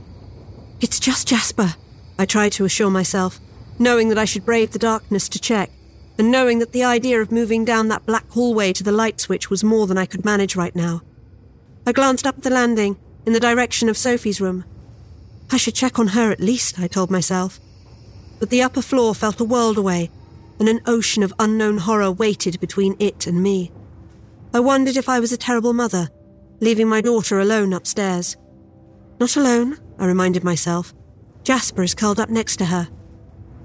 It's 0.81 1.01
just 1.01 1.28
Jasper, 1.28 1.74
I 2.19 2.27
tried 2.27 2.53
to 2.53 2.65
assure 2.65 2.91
myself, 2.91 3.41
knowing 3.78 4.09
that 4.09 4.19
I 4.19 4.24
should 4.24 4.45
brave 4.45 4.73
the 4.73 4.78
darkness 4.78 5.28
to 5.31 5.41
check, 5.41 5.70
and 6.19 6.31
knowing 6.31 6.59
that 6.59 6.73
the 6.73 6.85
idea 6.85 7.20
of 7.20 7.33
moving 7.33 7.65
down 7.65 7.89
that 7.89 8.07
black 8.07 8.28
hallway 8.31 8.73
to 8.73 8.83
the 8.83 8.93
light 8.93 9.20
switch 9.20 9.51
was 9.51 9.65
more 9.65 9.87
than 9.87 9.99
I 9.99 10.07
could 10.07 10.24
manage 10.24 10.57
right 10.57 10.74
now. 10.74 11.03
I 11.87 11.93
glanced 11.93 12.27
up 12.27 12.43
the 12.43 12.51
landing, 12.51 12.99
in 13.24 13.33
the 13.33 13.41
direction 13.41 13.89
of 13.89 13.97
Sophie's 13.97 14.41
room. 14.41 14.65
I 15.51 15.56
should 15.56 15.74
check 15.74 15.98
on 15.98 16.09
her 16.09 16.31
at 16.31 16.40
least, 16.40 16.78
I 16.78 16.89
told 16.89 17.10
myself. 17.10 17.60
But 18.39 18.51
the 18.51 18.62
upper 18.62 18.82
floor 18.82 19.14
felt 19.14 19.40
a 19.40 19.44
world 19.44 19.78
away, 19.78 20.10
and 20.59 20.68
an 20.68 20.81
ocean 20.86 21.23
of 21.23 21.32
unknown 21.39 21.78
horror 21.78 22.10
waited 22.10 22.60
between 22.60 22.97
it 22.98 23.27
and 23.27 23.43
me. 23.43 23.70
I 24.52 24.60
wondered 24.60 24.97
if 24.97 25.09
I 25.09 25.20
was 25.20 25.32
a 25.32 25.36
terrible 25.36 25.73
mother, 25.73 26.09
leaving 26.60 26.89
my 26.89 27.01
daughter 27.01 27.40
alone 27.40 27.73
upstairs. 27.73 28.36
Not 29.20 29.36
alone, 29.36 29.78
I 29.98 30.06
reminded 30.06 30.44
myself. 30.44 30.94
Jasper 31.44 31.82
is 31.82 31.94
curled 31.94 32.18
up 32.18 32.28
next 32.28 32.56
to 32.56 32.66
her. 32.66 32.89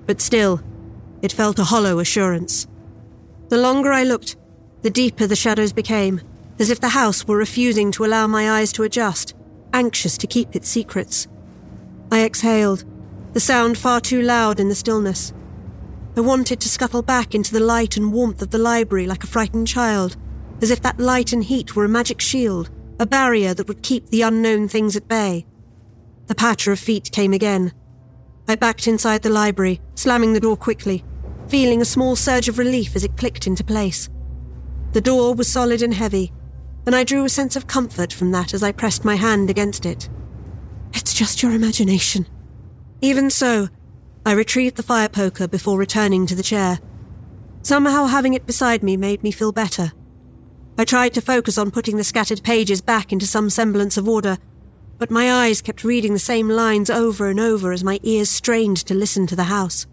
But 0.05 0.21
still, 0.21 0.61
it 1.21 1.31
felt 1.31 1.59
a 1.59 1.63
hollow 1.63 1.99
assurance. 1.99 2.67
The 3.49 3.57
longer 3.57 3.91
I 3.91 4.03
looked, 4.03 4.35
the 4.81 4.89
deeper 4.89 5.27
the 5.27 5.35
shadows 5.35 5.73
became, 5.73 6.21
as 6.59 6.69
if 6.69 6.79
the 6.79 6.89
house 6.89 7.27
were 7.27 7.37
refusing 7.37 7.91
to 7.93 8.05
allow 8.05 8.27
my 8.27 8.59
eyes 8.59 8.71
to 8.73 8.83
adjust, 8.83 9.33
anxious 9.73 10.17
to 10.19 10.27
keep 10.27 10.55
its 10.55 10.69
secrets. 10.69 11.27
I 12.11 12.23
exhaled, 12.25 12.83
the 13.33 13.39
sound 13.39 13.77
far 13.77 14.01
too 14.01 14.21
loud 14.21 14.59
in 14.59 14.69
the 14.69 14.75
stillness. 14.75 15.33
I 16.17 16.21
wanted 16.21 16.59
to 16.59 16.69
scuttle 16.69 17.01
back 17.01 17.33
into 17.33 17.53
the 17.53 17.61
light 17.61 17.95
and 17.95 18.11
warmth 18.11 18.41
of 18.41 18.49
the 18.49 18.57
library 18.57 19.07
like 19.07 19.23
a 19.23 19.27
frightened 19.27 19.67
child, 19.67 20.17
as 20.61 20.69
if 20.69 20.81
that 20.81 20.99
light 20.99 21.31
and 21.31 21.43
heat 21.43 21.75
were 21.75 21.85
a 21.85 21.89
magic 21.89 22.19
shield 22.21 22.69
a 23.01 23.05
barrier 23.07 23.51
that 23.55 23.67
would 23.67 23.81
keep 23.81 24.07
the 24.09 24.21
unknown 24.21 24.67
things 24.67 24.95
at 24.95 25.07
bay. 25.07 25.43
The 26.27 26.35
patter 26.35 26.71
of 26.71 26.79
feet 26.79 27.11
came 27.11 27.33
again. 27.33 27.73
I 28.47 28.55
backed 28.55 28.88
inside 28.88 29.23
the 29.23 29.31
library, 29.31 29.81
slamming 29.95 30.33
the 30.33 30.39
door 30.39 30.55
quickly, 30.55 31.03
feeling 31.47 31.81
a 31.81 31.85
small 31.85 32.15
surge 32.15 32.47
of 32.47 32.59
relief 32.59 32.95
as 32.95 33.03
it 33.03 33.17
clicked 33.17 33.47
into 33.47 33.63
place. 33.63 34.07
The 34.91 35.01
door 35.01 35.33
was 35.33 35.51
solid 35.51 35.81
and 35.81 35.95
heavy, 35.95 36.31
and 36.85 36.95
I 36.95 37.03
drew 37.03 37.25
a 37.25 37.29
sense 37.29 37.55
of 37.55 37.65
comfort 37.65 38.13
from 38.13 38.29
that 38.33 38.53
as 38.53 38.61
I 38.61 38.71
pressed 38.71 39.03
my 39.03 39.15
hand 39.15 39.49
against 39.49 39.88
it. 39.88 40.07
It's 40.93 41.13
just 41.13 41.41
your 41.41 41.53
imagination. 41.53 42.27
Even 43.01 43.30
so, 43.30 43.69
I 44.26 44.34
retrieved 44.34 44.76
the 44.76 44.84
fire 44.84 45.09
poker 45.09 45.47
before 45.47 45.77
returning 45.77 46.27
to 46.27 46.35
the 46.35 46.43
chair. 46.43 46.80
Somehow 47.63 48.05
having 48.05 48.34
it 48.34 48.45
beside 48.45 48.84
me 48.84 48.97
made 48.97 49.23
me 49.23 49.31
feel 49.31 49.51
better. 49.51 49.93
I 50.77 50.85
tried 50.85 51.13
to 51.15 51.22
focus 51.22 51.57
on 51.57 51.72
putting 51.72 51.97
the 51.97 52.03
scattered 52.03 52.43
pages 52.43 52.81
back 52.81 53.11
into 53.11 53.27
some 53.27 53.49
semblance 53.49 53.97
of 53.97 54.07
order, 54.07 54.38
but 54.97 55.11
my 55.11 55.31
eyes 55.31 55.61
kept 55.61 55.84
reading 55.84 56.13
the 56.13 56.19
same 56.19 56.49
lines 56.49 56.89
over 56.89 57.27
and 57.27 57.39
over 57.39 57.72
as 57.72 57.84
my 57.84 57.99
ears 58.03 58.30
strained 58.30 58.77
to 58.77 58.93
listen 58.93 59.26
to 59.27 59.35
the 59.35 59.45
house. 59.45 59.88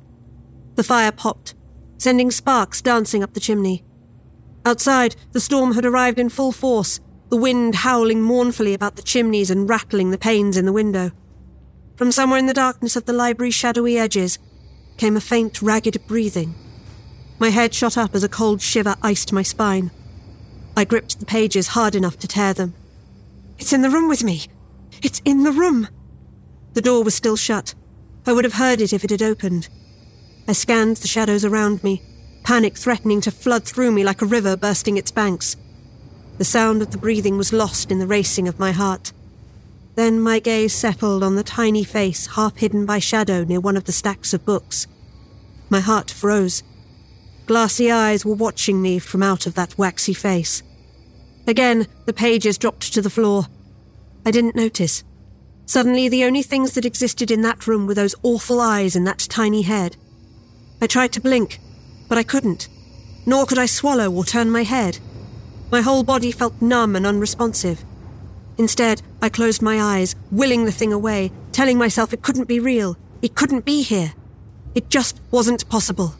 The 0.76 0.84
fire 0.84 1.12
popped, 1.12 1.54
sending 1.96 2.30
sparks 2.30 2.82
dancing 2.82 3.22
up 3.22 3.34
the 3.34 3.40
chimney. 3.40 3.84
Outside, 4.64 5.16
the 5.32 5.40
storm 5.40 5.72
had 5.72 5.86
arrived 5.86 6.18
in 6.18 6.28
full 6.28 6.52
force, 6.52 7.00
the 7.30 7.36
wind 7.36 7.76
howling 7.76 8.22
mournfully 8.22 8.72
about 8.74 8.96
the 8.96 9.02
chimneys 9.02 9.50
and 9.50 9.68
rattling 9.68 10.10
the 10.10 10.18
panes 10.18 10.56
in 10.56 10.64
the 10.64 10.72
window. 10.72 11.10
From 11.96 12.12
somewhere 12.12 12.38
in 12.38 12.46
the 12.46 12.54
darkness 12.54 12.96
of 12.96 13.04
the 13.04 13.12
library's 13.12 13.54
shadowy 13.54 13.98
edges 13.98 14.38
came 14.96 15.16
a 15.16 15.20
faint, 15.20 15.60
ragged 15.60 16.06
breathing. 16.06 16.54
My 17.38 17.50
head 17.50 17.74
shot 17.74 17.98
up 17.98 18.14
as 18.14 18.24
a 18.24 18.28
cold 18.28 18.62
shiver 18.62 18.96
iced 19.02 19.32
my 19.32 19.42
spine. 19.42 19.90
I 20.76 20.84
gripped 20.84 21.20
the 21.20 21.26
pages 21.26 21.68
hard 21.68 21.94
enough 21.94 22.18
to 22.20 22.28
tear 22.28 22.54
them. 22.54 22.74
It's 23.58 23.72
in 23.72 23.82
the 23.82 23.90
room 23.90 24.08
with 24.08 24.24
me. 24.24 24.46
It's 25.02 25.20
in 25.24 25.42
the 25.42 25.52
room. 25.52 25.88
The 26.74 26.80
door 26.80 27.04
was 27.04 27.14
still 27.14 27.36
shut. 27.36 27.74
I 28.26 28.32
would 28.32 28.44
have 28.44 28.54
heard 28.54 28.80
it 28.80 28.92
if 28.92 29.04
it 29.04 29.10
had 29.10 29.22
opened. 29.22 29.68
I 30.46 30.52
scanned 30.52 30.96
the 30.98 31.08
shadows 31.08 31.44
around 31.44 31.84
me, 31.84 32.02
panic 32.42 32.76
threatening 32.76 33.20
to 33.22 33.30
flood 33.30 33.64
through 33.64 33.92
me 33.92 34.02
like 34.02 34.22
a 34.22 34.26
river 34.26 34.56
bursting 34.56 34.96
its 34.96 35.10
banks. 35.10 35.56
The 36.38 36.44
sound 36.44 36.82
of 36.82 36.92
the 36.92 36.98
breathing 36.98 37.36
was 37.36 37.52
lost 37.52 37.90
in 37.90 37.98
the 37.98 38.06
racing 38.06 38.48
of 38.48 38.58
my 38.58 38.72
heart, 38.72 39.12
Then 39.98 40.20
my 40.20 40.38
gaze 40.38 40.72
settled 40.72 41.24
on 41.24 41.34
the 41.34 41.42
tiny 41.42 41.82
face 41.82 42.28
half 42.28 42.56
hidden 42.58 42.86
by 42.86 43.00
shadow 43.00 43.42
near 43.42 43.58
one 43.58 43.76
of 43.76 43.82
the 43.82 43.90
stacks 43.90 44.32
of 44.32 44.44
books. 44.46 44.86
My 45.70 45.80
heart 45.80 46.08
froze. 46.08 46.62
Glassy 47.46 47.90
eyes 47.90 48.24
were 48.24 48.34
watching 48.34 48.80
me 48.80 49.00
from 49.00 49.24
out 49.24 49.44
of 49.44 49.54
that 49.54 49.76
waxy 49.76 50.14
face. 50.14 50.62
Again, 51.48 51.88
the 52.06 52.12
pages 52.12 52.58
dropped 52.58 52.92
to 52.94 53.02
the 53.02 53.10
floor. 53.10 53.46
I 54.24 54.30
didn't 54.30 54.54
notice. 54.54 55.02
Suddenly, 55.66 56.08
the 56.08 56.22
only 56.22 56.42
things 56.42 56.74
that 56.74 56.84
existed 56.84 57.32
in 57.32 57.42
that 57.42 57.66
room 57.66 57.88
were 57.88 57.94
those 57.94 58.14
awful 58.22 58.60
eyes 58.60 58.94
and 58.94 59.04
that 59.04 59.26
tiny 59.28 59.62
head. 59.62 59.96
I 60.80 60.86
tried 60.86 61.12
to 61.14 61.20
blink, 61.20 61.58
but 62.08 62.18
I 62.18 62.22
couldn't, 62.22 62.68
nor 63.26 63.46
could 63.46 63.58
I 63.58 63.66
swallow 63.66 64.12
or 64.12 64.24
turn 64.24 64.48
my 64.48 64.62
head. 64.62 65.00
My 65.70 65.82
whole 65.82 66.02
body 66.02 66.32
felt 66.32 66.62
numb 66.62 66.96
and 66.96 67.06
unresponsive. 67.06 67.84
Instead, 68.56 69.02
I 69.20 69.28
closed 69.28 69.60
my 69.60 69.80
eyes, 69.80 70.16
willing 70.30 70.64
the 70.64 70.72
thing 70.72 70.92
away, 70.92 71.30
telling 71.52 71.76
myself 71.76 72.12
it 72.12 72.22
couldn't 72.22 72.48
be 72.48 72.58
real, 72.58 72.96
it 73.20 73.34
couldn't 73.34 73.64
be 73.64 73.82
here. 73.82 74.14
It 74.74 74.88
just 74.88 75.20
wasn't 75.30 75.68
possible. 75.68 76.14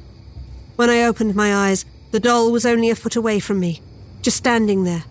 When 0.77 0.91
I 0.91 1.05
opened 1.05 1.35
my 1.35 1.55
eyes, 1.55 1.85
the 2.11 2.20
doll 2.20 2.53
was 2.53 2.66
only 2.66 2.91
a 2.91 2.95
foot 2.95 3.16
away 3.16 3.41
from 3.41 3.59
me, 3.59 3.81
just 4.23 4.37
standing 4.37 4.85
there, 4.85 5.05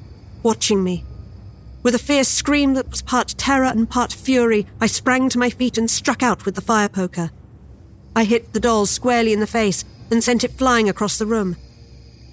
watching 0.43 0.83
me. 0.83 1.03
With 1.83 1.95
a 1.95 1.99
fierce 1.99 2.27
scream 2.27 2.73
that 2.75 2.89
was 2.89 3.01
part 3.01 3.29
terror 3.37 3.65
and 3.65 3.89
part 3.89 4.13
fury, 4.13 4.67
I 4.79 4.87
sprang 4.87 5.29
to 5.29 5.39
my 5.39 5.49
feet 5.49 5.77
and 5.77 5.89
struck 5.89 6.21
out 6.21 6.45
with 6.45 6.55
the 6.55 6.61
fire 6.61 6.89
poker. 6.89 7.31
I 8.15 8.23
hit 8.23 8.53
the 8.53 8.59
doll 8.59 8.85
squarely 8.85 9.33
in 9.33 9.39
the 9.39 9.47
face 9.47 9.83
and 10.11 10.23
sent 10.23 10.43
it 10.43 10.51
flying 10.51 10.89
across 10.89 11.17
the 11.17 11.25
room. 11.25 11.55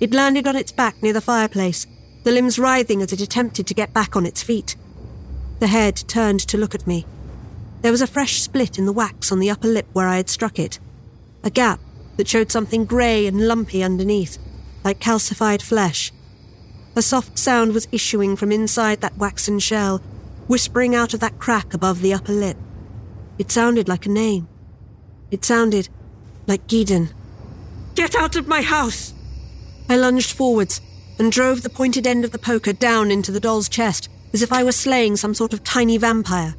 It 0.00 0.12
landed 0.12 0.46
on 0.46 0.56
its 0.56 0.72
back 0.72 1.02
near 1.02 1.12
the 1.12 1.20
fireplace, 1.20 1.86
the 2.24 2.32
limbs 2.32 2.58
writhing 2.58 3.02
as 3.02 3.12
it 3.12 3.20
attempted 3.20 3.66
to 3.66 3.74
get 3.74 3.92
back 3.92 4.16
on 4.16 4.26
its 4.26 4.42
feet. 4.42 4.76
The 5.60 5.66
head 5.66 5.96
turned 6.08 6.40
to 6.40 6.58
look 6.58 6.74
at 6.74 6.86
me. 6.86 7.06
There 7.82 7.92
was 7.92 8.00
a 8.00 8.06
fresh 8.06 8.40
split 8.40 8.78
in 8.78 8.86
the 8.86 8.92
wax 8.92 9.30
on 9.30 9.38
the 9.38 9.50
upper 9.50 9.68
lip 9.68 9.86
where 9.92 10.08
I 10.08 10.16
had 10.16 10.30
struck 10.30 10.58
it, 10.58 10.78
a 11.42 11.50
gap 11.50 11.80
that 12.16 12.26
showed 12.26 12.50
something 12.50 12.86
grey 12.86 13.26
and 13.26 13.46
lumpy 13.46 13.82
underneath, 13.82 14.38
like 14.82 15.00
calcified 15.00 15.60
flesh. 15.60 16.12
A 16.96 17.02
soft 17.02 17.38
sound 17.38 17.74
was 17.74 17.88
issuing 17.92 18.36
from 18.36 18.50
inside 18.50 19.02
that 19.02 19.18
waxen 19.18 19.58
shell, 19.58 19.98
whispering 20.46 20.94
out 20.94 21.12
of 21.12 21.20
that 21.20 21.38
crack 21.38 21.74
above 21.74 22.00
the 22.00 22.14
upper 22.14 22.32
lip. 22.32 22.56
It 23.38 23.50
sounded 23.50 23.86
like 23.86 24.06
a 24.06 24.10
name. 24.10 24.48
It 25.30 25.44
sounded 25.44 25.90
like 26.46 26.68
Gideon. 26.68 27.10
Get 27.94 28.14
out 28.14 28.34
of 28.34 28.48
my 28.48 28.62
house! 28.62 29.12
I 29.90 29.96
lunged 29.96 30.32
forwards 30.32 30.80
and 31.18 31.30
drove 31.30 31.62
the 31.62 31.70
pointed 31.70 32.06
end 32.06 32.24
of 32.24 32.32
the 32.32 32.38
poker 32.38 32.72
down 32.72 33.10
into 33.10 33.32
the 33.32 33.40
doll's 33.40 33.68
chest 33.68 34.08
as 34.32 34.42
if 34.42 34.52
I 34.52 34.64
were 34.64 34.72
slaying 34.72 35.16
some 35.16 35.32
sort 35.32 35.52
of 35.52 35.62
tiny 35.62 35.96
vampire. 35.96 36.56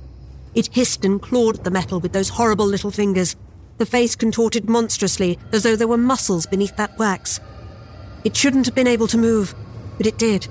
It 0.54 0.74
hissed 0.74 1.04
and 1.04 1.22
clawed 1.22 1.58
at 1.58 1.64
the 1.66 1.72
metal 1.72 2.00
with 2.00 2.14
those 2.14 2.30
horrible 2.30 2.66
little 2.66 2.90
fingers, 2.90 3.36
the 3.78 3.86
face 3.86 4.16
contorted 4.16 4.70
monstrously 4.70 5.38
as 5.52 5.64
though 5.64 5.76
there 5.76 5.88
were 5.88 5.98
muscles 5.98 6.46
beneath 6.46 6.78
that 6.78 6.98
wax. 6.98 7.42
It 8.24 8.36
shouldn't 8.36 8.66
have 8.66 8.76
been 8.76 8.88
able 8.88 9.08
to 9.08 9.18
move, 9.18 9.54
but 9.98 10.08
it 10.08 10.18
did. 10.18 10.48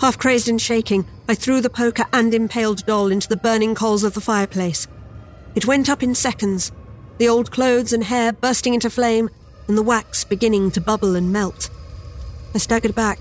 Half 0.00 0.18
crazed 0.18 0.48
and 0.48 0.60
shaking, 0.60 1.06
I 1.26 1.34
threw 1.34 1.62
the 1.62 1.70
poker 1.70 2.04
and 2.12 2.34
impaled 2.34 2.84
doll 2.84 3.10
into 3.10 3.28
the 3.28 3.36
burning 3.36 3.74
coals 3.74 4.04
of 4.04 4.12
the 4.12 4.20
fireplace. 4.20 4.86
It 5.54 5.66
went 5.66 5.88
up 5.88 6.02
in 6.02 6.14
seconds, 6.14 6.70
the 7.16 7.28
old 7.28 7.50
clothes 7.50 7.94
and 7.94 8.04
hair 8.04 8.32
bursting 8.32 8.74
into 8.74 8.90
flame, 8.90 9.30
and 9.68 9.78
the 9.78 9.82
wax 9.82 10.24
beginning 10.24 10.70
to 10.72 10.80
bubble 10.80 11.16
and 11.16 11.32
melt. 11.32 11.70
I 12.54 12.58
staggered 12.58 12.94
back, 12.94 13.18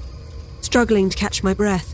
struggling 0.61 1.09
to 1.09 1.17
catch 1.17 1.43
my 1.43 1.53
breath. 1.53 1.93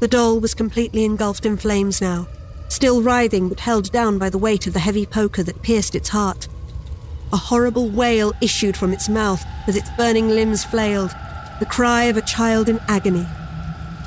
The 0.00 0.08
doll 0.08 0.38
was 0.38 0.54
completely 0.54 1.04
engulfed 1.04 1.46
in 1.46 1.56
flames 1.56 2.00
now, 2.00 2.28
still 2.68 3.02
writhing 3.02 3.48
but 3.48 3.60
held 3.60 3.90
down 3.90 4.18
by 4.18 4.30
the 4.30 4.38
weight 4.38 4.66
of 4.66 4.72
the 4.72 4.80
heavy 4.80 5.06
poker 5.06 5.42
that 5.42 5.62
pierced 5.62 5.94
its 5.94 6.10
heart. 6.10 6.48
A 7.32 7.36
horrible 7.36 7.88
wail 7.88 8.32
issued 8.40 8.76
from 8.76 8.92
its 8.92 9.08
mouth 9.08 9.44
as 9.66 9.76
its 9.76 9.90
burning 9.96 10.28
limbs 10.28 10.64
flailed, 10.64 11.10
the 11.58 11.66
cry 11.66 12.04
of 12.04 12.16
a 12.16 12.22
child 12.22 12.68
in 12.68 12.80
agony. 12.86 13.26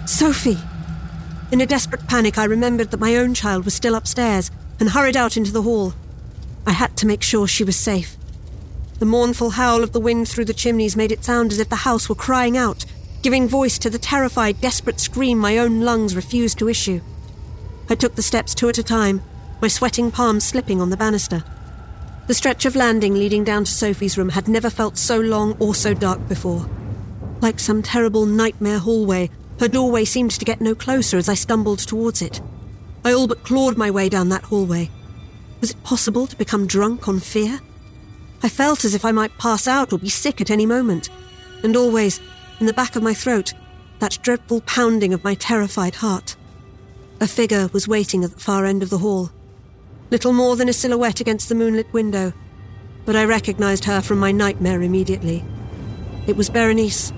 Sophie! 0.05 0.59
In 1.51 1.61
a 1.61 1.65
desperate 1.65 2.07
panic, 2.07 2.37
I 2.37 2.43
remembered 2.43 2.91
that 2.91 2.99
my 2.99 3.15
own 3.15 3.33
child 3.33 3.65
was 3.65 3.73
still 3.73 3.95
upstairs 3.95 4.51
and 4.79 4.89
hurried 4.89 5.17
out 5.17 5.35
into 5.37 5.51
the 5.51 5.61
hall. 5.61 5.93
I 6.65 6.71
had 6.71 6.95
to 6.97 7.07
make 7.07 7.23
sure 7.23 7.47
she 7.47 7.63
was 7.63 7.75
safe. 7.75 8.17
The 8.99 9.05
mournful 9.05 9.51
howl 9.51 9.83
of 9.83 9.91
the 9.91 9.99
wind 9.99 10.27
through 10.27 10.45
the 10.45 10.53
chimneys 10.55 10.95
made 10.95 11.11
it 11.11 11.23
sound 11.23 11.51
as 11.51 11.59
if 11.59 11.69
the 11.69 11.75
house 11.75 12.09
were 12.09 12.15
crying 12.15 12.57
out, 12.57 12.83
giving 13.21 13.47
voice 13.47 13.77
to 13.79 13.89
the 13.91 13.99
terrified, 13.99 14.59
desperate 14.59 14.99
scream 14.99 15.37
my 15.37 15.59
own 15.59 15.81
lungs 15.81 16.15
refused 16.15 16.57
to 16.59 16.69
issue. 16.69 17.01
I 17.89 17.95
took 17.95 18.15
the 18.15 18.23
steps 18.23 18.55
two 18.55 18.69
at 18.69 18.79
a 18.79 18.83
time, 18.83 19.21
my 19.61 19.67
sweating 19.67 20.09
palms 20.09 20.43
slipping 20.43 20.81
on 20.81 20.89
the 20.89 20.97
banister. 20.97 21.43
The 22.25 22.33
stretch 22.33 22.65
of 22.65 22.75
landing 22.75 23.13
leading 23.13 23.43
down 23.43 23.63
to 23.65 23.71
Sophie's 23.71 24.17
room 24.17 24.29
had 24.29 24.47
never 24.47 24.69
felt 24.69 24.97
so 24.97 25.19
long 25.19 25.55
or 25.59 25.75
so 25.75 25.93
dark 25.93 26.27
before. 26.27 26.67
Like 27.39 27.59
some 27.59 27.83
terrible 27.83 28.25
nightmare 28.25 28.79
hallway, 28.79 29.29
her 29.59 29.67
doorway 29.67 30.05
seemed 30.05 30.31
to 30.31 30.45
get 30.45 30.59
no 30.59 30.73
closer 30.73 31.17
as 31.17 31.29
I 31.29 31.35
stumbled 31.35 31.79
towards 31.79 32.21
it. 32.21 32.41
I 33.05 33.13
all 33.13 33.27
but 33.27 33.43
clawed 33.43 33.77
my 33.77 33.91
way 33.91 34.09
down 34.09 34.29
that 34.29 34.43
hallway. 34.43 34.89
Was 35.61 35.71
it 35.71 35.83
possible 35.83 36.27
to 36.27 36.35
become 36.35 36.67
drunk 36.67 37.07
on 37.07 37.19
fear? 37.19 37.59
I 38.43 38.49
felt 38.49 38.85
as 38.85 38.93
if 38.93 39.03
I 39.03 39.11
might 39.11 39.37
pass 39.37 39.67
out 39.67 39.91
or 39.91 39.99
be 39.99 40.09
sick 40.09 40.41
at 40.41 40.51
any 40.51 40.65
moment, 40.65 41.09
and 41.63 41.75
always, 41.75 42.19
in 42.59 42.65
the 42.65 42.73
back 42.73 42.95
of 42.95 43.03
my 43.03 43.13
throat, 43.13 43.53
that 43.99 44.19
dreadful 44.21 44.61
pounding 44.61 45.13
of 45.13 45.23
my 45.23 45.33
terrified 45.33 45.95
heart. 45.95 46.35
A 47.19 47.27
figure 47.27 47.69
was 47.73 47.87
waiting 47.87 48.23
at 48.23 48.31
the 48.31 48.39
far 48.39 48.65
end 48.65 48.83
of 48.83 48.89
the 48.89 48.99
hall, 48.99 49.31
little 50.11 50.33
more 50.33 50.55
than 50.55 50.69
a 50.69 50.73
silhouette 50.73 51.19
against 51.19 51.49
the 51.49 51.55
moonlit 51.55 51.91
window, 51.91 52.33
but 53.05 53.15
I 53.15 53.25
recognized 53.25 53.85
her 53.85 54.01
from 54.01 54.19
my 54.19 54.31
nightmare 54.31 54.81
immediately. 54.81 55.43
It 56.27 56.35
was 56.35 56.49
Berenice, 56.49 57.11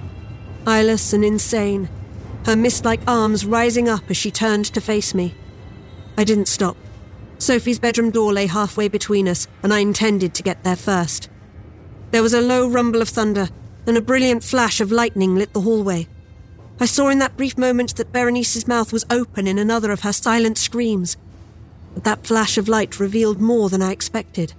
eyeless 0.65 1.13
and 1.13 1.25
insane, 1.25 1.89
her 2.45 2.55
mist 2.55 2.85
like 2.85 3.01
arms 3.07 3.45
rising 3.45 3.89
up 3.89 4.03
as 4.09 4.17
she 4.17 4.31
turned 4.31 4.65
to 4.65 4.81
face 4.81 5.13
me. 5.13 5.35
I 6.17 6.23
didn't 6.23 6.47
stop. 6.47 6.77
Sophie's 7.39 7.79
bedroom 7.79 8.11
door 8.11 8.33
lay 8.33 8.47
halfway 8.47 8.89
between 8.89 9.27
us, 9.27 9.47
and 9.63 9.73
I 9.73 9.79
intended 9.79 10.33
to 10.35 10.43
get 10.43 10.63
there 10.63 10.75
first. 10.75 11.29
There 12.11 12.21
was 12.21 12.33
a 12.33 12.41
low 12.41 12.67
rumble 12.69 13.01
of 13.01 13.09
thunder, 13.09 13.47
and 13.87 13.97
a 13.97 14.01
brilliant 14.01 14.43
flash 14.43 14.81
of 14.81 14.91
lightning 14.91 15.35
lit 15.35 15.53
the 15.53 15.61
hallway. 15.61 16.07
I 16.81 16.85
saw 16.85 17.09
in 17.09 17.19
that 17.19 17.37
brief 17.37 17.57
moment 17.57 17.95
that 17.95 18.11
Berenice's 18.11 18.67
mouth 18.67 18.93
was 18.93 19.05
open 19.09 19.47
in 19.47 19.57
another 19.57 19.91
of 19.91 20.01
her 20.01 20.13
silent 20.13 20.57
screams. 20.57 21.17
But 21.93 22.03
that 22.03 22.27
flash 22.27 22.57
of 22.57 22.69
light 22.69 22.99
revealed 22.99 23.41
more 23.41 23.69
than 23.69 23.81
I 23.81 23.91
expected. 23.91 24.53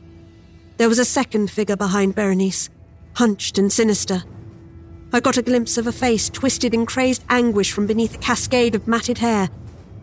There 0.78 0.89
was 0.89 0.98
a 0.98 1.05
second 1.05 1.51
figure 1.51 1.77
behind 1.77 2.15
Berenice, 2.15 2.70
hunched 3.15 3.59
and 3.59 3.70
sinister. 3.70 4.24
I 5.12 5.20
got 5.20 5.36
a 5.36 5.43
glimpse 5.43 5.77
of 5.77 5.86
a 5.86 5.93
face 5.93 6.31
twisted 6.31 6.73
in 6.73 6.86
crazed 6.86 7.24
anguish 7.28 7.73
from 7.73 7.86
beneath 7.86 8.15
a 8.15 8.19
cascade 8.19 8.74
of 8.74 8.89
matted 8.89 9.19
hair, 9.19 9.51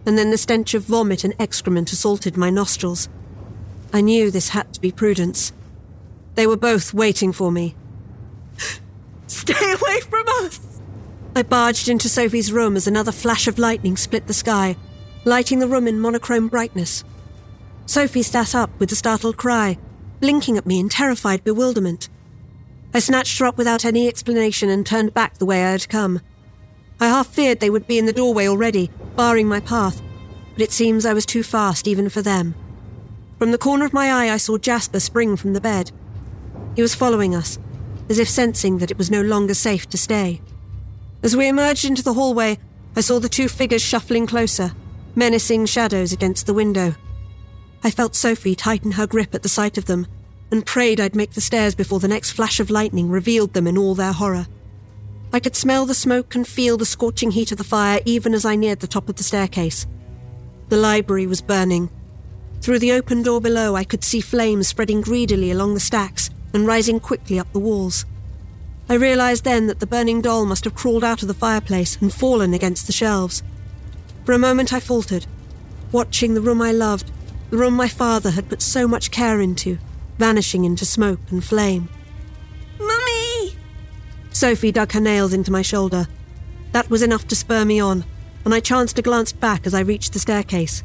and 0.08 0.18
then 0.18 0.32
the 0.32 0.38
stench 0.38 0.74
of 0.74 0.84
vomit 0.84 1.26
and 1.26 1.36
excrement 1.38 1.92
assaulted 1.92 2.38
my 2.38 2.50
nostrils. 2.50 3.10
I 3.92 4.00
knew 4.00 4.32
this 4.32 4.50
had 4.50 4.74
to 4.74 4.80
be 4.80 4.90
Prudence. 4.90 5.52
They 6.36 6.48
were 6.48 6.56
both 6.56 6.94
waiting 6.94 7.34
for 7.34 7.52
me. 7.52 7.76
Stay 9.28 9.74
away 9.74 10.00
from 10.00 10.24
us! 10.46 10.80
I 11.36 11.44
barged 11.44 11.90
into 11.90 12.08
Sophie's 12.08 12.54
room 12.54 12.78
as 12.78 12.88
another 12.88 13.12
flash 13.12 13.48
of 13.48 13.60
lightning 13.60 13.98
split 13.98 14.28
the 14.28 14.34
sky, 14.34 14.78
lighting 15.26 15.60
the 15.60 15.68
room 15.68 15.88
in 15.88 16.00
monochrome 16.00 16.48
brightness. 16.48 17.04
Sophie 17.86 18.24
sat 18.24 18.56
up 18.56 18.70
with 18.80 18.92
a 18.94 18.96
startled 18.96 19.36
cry, 19.36 19.78
blinking 20.22 20.58
at 20.58 20.66
me 20.66 20.80
in 20.80 20.88
terrified 20.88 21.44
bewilderment. 21.44 22.08
I 22.94 23.00
snatched 23.00 23.40
her 23.40 23.46
up 23.46 23.58
without 23.58 23.84
any 23.84 24.08
explanation 24.08 24.70
and 24.70 24.86
turned 24.86 25.14
back 25.14 25.38
the 25.38 25.46
way 25.46 25.66
I 25.66 25.72
had 25.72 25.90
come. 25.90 26.22
I 27.00 27.08
half 27.08 27.28
feared 27.28 27.60
they 27.60 27.70
would 27.70 27.88
be 27.88 27.98
in 27.98 28.06
the 28.06 28.14
doorway 28.14 28.48
already, 28.48 28.90
barring 29.16 29.48
my 29.48 29.60
path, 29.60 30.02
but 30.54 30.64
it 30.64 30.72
seems 30.72 31.06
I 31.06 31.14
was 31.14 31.26
too 31.26 31.44
fast 31.44 31.88
even 31.88 32.10
for 32.10 32.22
them. 32.22 32.56
From 33.38 33.52
the 33.52 33.58
corner 33.58 33.86
of 33.86 33.94
my 33.94 34.12
eye, 34.12 34.34
I 34.34 34.38
saw 34.38 34.58
Jasper 34.58 35.00
spring 35.00 35.36
from 35.36 35.54
the 35.54 35.62
bed. 35.62 35.92
He 36.76 36.82
was 36.82 36.96
following 36.96 37.36
us, 37.36 37.60
as 38.10 38.18
if 38.18 38.30
sensing 38.30 38.80
that 38.80 38.92
it 38.92 38.98
was 38.98 39.12
no 39.12 39.22
longer 39.22 39.54
safe 39.54 39.88
to 39.90 39.98
stay. 39.98 40.42
As 41.22 41.36
we 41.36 41.48
emerged 41.48 41.86
into 41.86 42.04
the 42.04 42.14
hallway, 42.14 42.58
I 42.96 43.02
saw 43.02 43.20
the 43.20 43.30
two 43.30 43.48
figures 43.48 43.82
shuffling 43.82 44.26
closer, 44.26 44.74
menacing 45.16 45.68
shadows 45.68 46.12
against 46.12 46.46
the 46.48 46.54
window. 46.54 46.96
I 47.84 47.92
felt 47.92 48.16
Sophie 48.16 48.56
tighten 48.56 48.94
her 48.94 49.06
grip 49.06 49.36
at 49.36 49.44
the 49.44 49.50
sight 49.50 49.78
of 49.78 49.86
them 49.86 50.08
and 50.52 50.66
prayed 50.66 51.00
I'd 51.00 51.16
make 51.16 51.32
the 51.32 51.42
stairs 51.42 51.76
before 51.76 52.00
the 52.00 52.08
next 52.08 52.32
flash 52.32 52.60
of 52.60 52.70
lightning 52.70 53.10
revealed 53.10 53.54
them 53.54 53.68
in 53.68 53.78
all 53.78 53.96
their 53.96 54.14
horror. 54.14 54.48
I 55.34 55.40
could 55.40 55.56
smell 55.56 55.86
the 55.86 55.94
smoke 55.94 56.36
and 56.36 56.48
feel 56.48 56.78
the 56.78 56.86
scorching 56.86 57.32
heat 57.32 57.52
of 57.52 57.58
the 57.58 57.64
fire 57.64 58.00
even 58.06 58.34
as 58.34 58.46
I 58.46 58.56
neared 58.56 58.80
the 58.80 58.88
top 58.88 59.10
of 59.10 59.18
the 59.18 59.24
staircase. 59.24 59.86
The 60.70 60.78
library 60.78 61.28
was 61.28 61.42
burning. 61.42 61.90
Through 62.62 62.80
the 62.80 62.94
open 62.94 63.24
door 63.24 63.42
below, 63.42 63.76
I 63.76 63.84
could 63.84 64.04
see 64.04 64.22
flames 64.22 64.68
spreading 64.68 65.02
greedily 65.02 65.52
along 65.52 65.74
the 65.74 65.80
stacks 65.80 66.30
and 66.54 66.66
rising 66.66 67.00
quickly 67.00 67.40
up 67.40 67.52
the 67.54 67.60
walls. 67.60 68.06
I 68.90 68.94
realized 68.94 69.44
then 69.44 69.68
that 69.68 69.80
the 69.80 69.88
burning 69.88 70.22
doll 70.22 70.46
must 70.46 70.64
have 70.64 70.76
crawled 70.76 71.04
out 71.04 71.22
of 71.22 71.28
the 71.28 71.34
fireplace 71.34 71.98
and 72.02 72.14
fallen 72.14 72.54
against 72.54 72.88
the 72.88 72.94
shelves. 72.94 73.44
For 74.26 74.32
a 74.32 74.40
moment 74.40 74.72
I 74.72 74.80
faltered, 74.80 75.26
watching 75.92 76.34
the 76.34 76.42
room 76.42 76.62
I 76.62 76.72
loved, 76.72 77.12
the 77.50 77.58
room 77.58 77.74
my 77.74 77.88
father 77.88 78.32
had 78.32 78.50
put 78.50 78.62
so 78.62 78.88
much 78.88 79.12
care 79.12 79.42
into, 79.42 79.78
vanishing 80.18 80.66
into 80.66 80.86
smoke 80.86 81.20
and 81.30 81.44
flame. 81.44 81.90
Sophie 84.38 84.72
dug 84.72 84.92
her 84.92 85.00
nails 85.00 85.34
into 85.34 85.52
my 85.52 85.64
shoulder. 85.64 86.08
That 86.72 86.92
was 86.92 87.02
enough 87.02 87.28
to 87.30 87.36
spur 87.36 87.66
me 87.66 87.80
on, 87.80 88.06
and 88.46 88.54
I 88.54 88.60
chanced 88.60 88.98
to 88.98 89.02
glance 89.02 89.32
back 89.32 89.66
as 89.66 89.74
I 89.74 89.80
reached 89.80 90.14
the 90.14 90.20
staircase. 90.20 90.84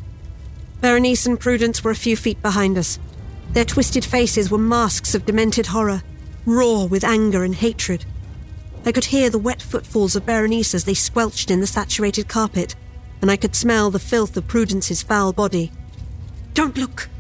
Berenice 0.81 1.27
and 1.27 1.39
Prudence 1.39 1.85
were 1.85 1.91
a 1.91 1.95
few 1.95 2.17
feet 2.17 2.41
behind 2.41 2.79
us. 2.79 2.99
Their 3.51 3.67
twisted 3.67 4.07
faces 4.07 4.51
were 4.51 4.57
masks 4.57 5.15
of 5.15 5.27
demented 5.27 5.67
horror, 5.67 6.03
raw 6.47 6.85
with 6.85 7.05
anger 7.05 7.45
and 7.45 7.55
hatred. 7.55 8.07
I 8.87 8.93
could 8.93 9.05
hear 9.05 9.29
the 9.29 9.39
wet 9.39 9.61
footfalls 9.61 10.17
of 10.17 10.25
Berenice 10.25 10.75
as 10.75 10.85
they 10.85 10.95
squelched 10.95 11.51
in 11.51 11.61
the 11.61 11.67
saturated 11.67 12.29
carpet, 12.29 12.75
and 13.21 13.31
I 13.31 13.37
could 13.37 13.55
smell 13.55 13.91
the 13.91 13.99
filth 13.99 14.35
of 14.35 14.49
Prudence's 14.49 15.03
foul 15.03 15.35
body. 15.35 15.71
Don't 16.55 16.79
look! 16.79 17.11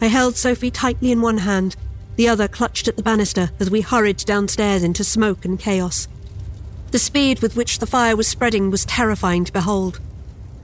I 0.00 0.08
held 0.08 0.34
Sophie 0.34 0.72
tightly 0.72 1.12
in 1.12 1.22
one 1.22 1.38
hand, 1.38 1.76
the 2.16 2.28
other 2.28 2.48
clutched 2.48 2.88
at 2.88 2.96
the 2.96 3.02
banister 3.02 3.50
as 3.60 3.70
we 3.70 3.82
hurried 3.82 4.18
downstairs 4.18 4.82
into 4.82 5.04
smoke 5.04 5.44
and 5.44 5.58
chaos. 5.58 6.08
The 6.90 6.98
speed 6.98 7.40
with 7.42 7.56
which 7.56 7.78
the 7.78 7.86
fire 7.86 8.16
was 8.16 8.26
spreading 8.26 8.70
was 8.70 8.84
terrifying 8.84 9.44
to 9.44 9.52
behold. 9.52 10.00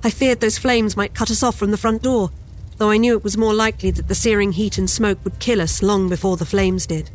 I 0.02 0.10
feared 0.10 0.40
those 0.40 0.58
flames 0.58 0.96
might 0.96 1.14
cut 1.14 1.30
us 1.30 1.42
off 1.42 1.56
from 1.56 1.70
the 1.70 1.76
front 1.76 2.02
door, 2.02 2.30
though 2.78 2.90
I 2.90 2.96
knew 2.96 3.16
it 3.16 3.24
was 3.24 3.36
more 3.36 3.54
likely 3.54 3.90
that 3.90 4.08
the 4.08 4.14
searing 4.14 4.52
heat 4.52 4.78
and 4.78 4.88
smoke 4.88 5.18
would 5.24 5.38
kill 5.38 5.60
us 5.60 5.82
long 5.82 6.08
before 6.08 6.36
the 6.36 6.46
flames 6.46 6.86
did. 6.86 7.10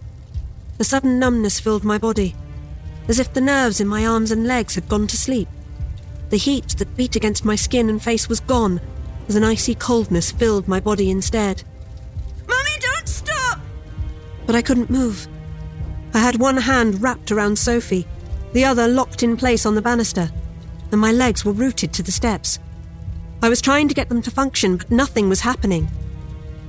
A 0.79 0.83
sudden 0.83 1.19
numbness 1.19 1.59
filled 1.59 1.83
my 1.83 1.97
body, 1.97 2.35
as 3.07 3.19
if 3.19 3.33
the 3.33 3.41
nerves 3.41 3.81
in 3.81 3.87
my 3.87 4.05
arms 4.05 4.31
and 4.31 4.45
legs 4.45 4.75
had 4.75 4.87
gone 4.87 5.07
to 5.07 5.17
sleep. 5.17 5.47
The 6.29 6.37
heat 6.37 6.69
that 6.77 6.95
beat 6.95 7.15
against 7.15 7.45
my 7.45 7.55
skin 7.55 7.89
and 7.89 8.01
face 8.01 8.29
was 8.29 8.39
gone, 8.39 8.81
as 9.27 9.35
an 9.35 9.43
icy 9.43 9.75
coldness 9.75 10.31
filled 10.31 10.67
my 10.67 10.79
body 10.79 11.09
instead. 11.09 11.63
Mummy, 12.47 12.77
don't 12.79 13.07
stop! 13.07 13.36
But 14.47 14.55
I 14.55 14.63
couldn't 14.63 14.89
move. 14.89 15.27
I 16.15 16.19
had 16.19 16.39
one 16.39 16.57
hand 16.57 17.03
wrapped 17.03 17.31
around 17.31 17.59
Sophie, 17.59 18.07
the 18.53 18.65
other 18.65 18.87
locked 18.87 19.21
in 19.21 19.37
place 19.37 19.67
on 19.67 19.75
the 19.75 19.81
banister, 19.83 20.31
and 20.91 20.99
my 20.99 21.11
legs 21.11 21.45
were 21.45 21.51
rooted 21.51 21.93
to 21.93 22.01
the 22.01 22.11
steps. 22.11 22.57
I 23.43 23.49
was 23.49 23.61
trying 23.61 23.87
to 23.87 23.93
get 23.93 24.09
them 24.09 24.23
to 24.23 24.31
function, 24.31 24.77
but 24.77 24.89
nothing 24.89 25.29
was 25.29 25.41
happening. 25.41 25.91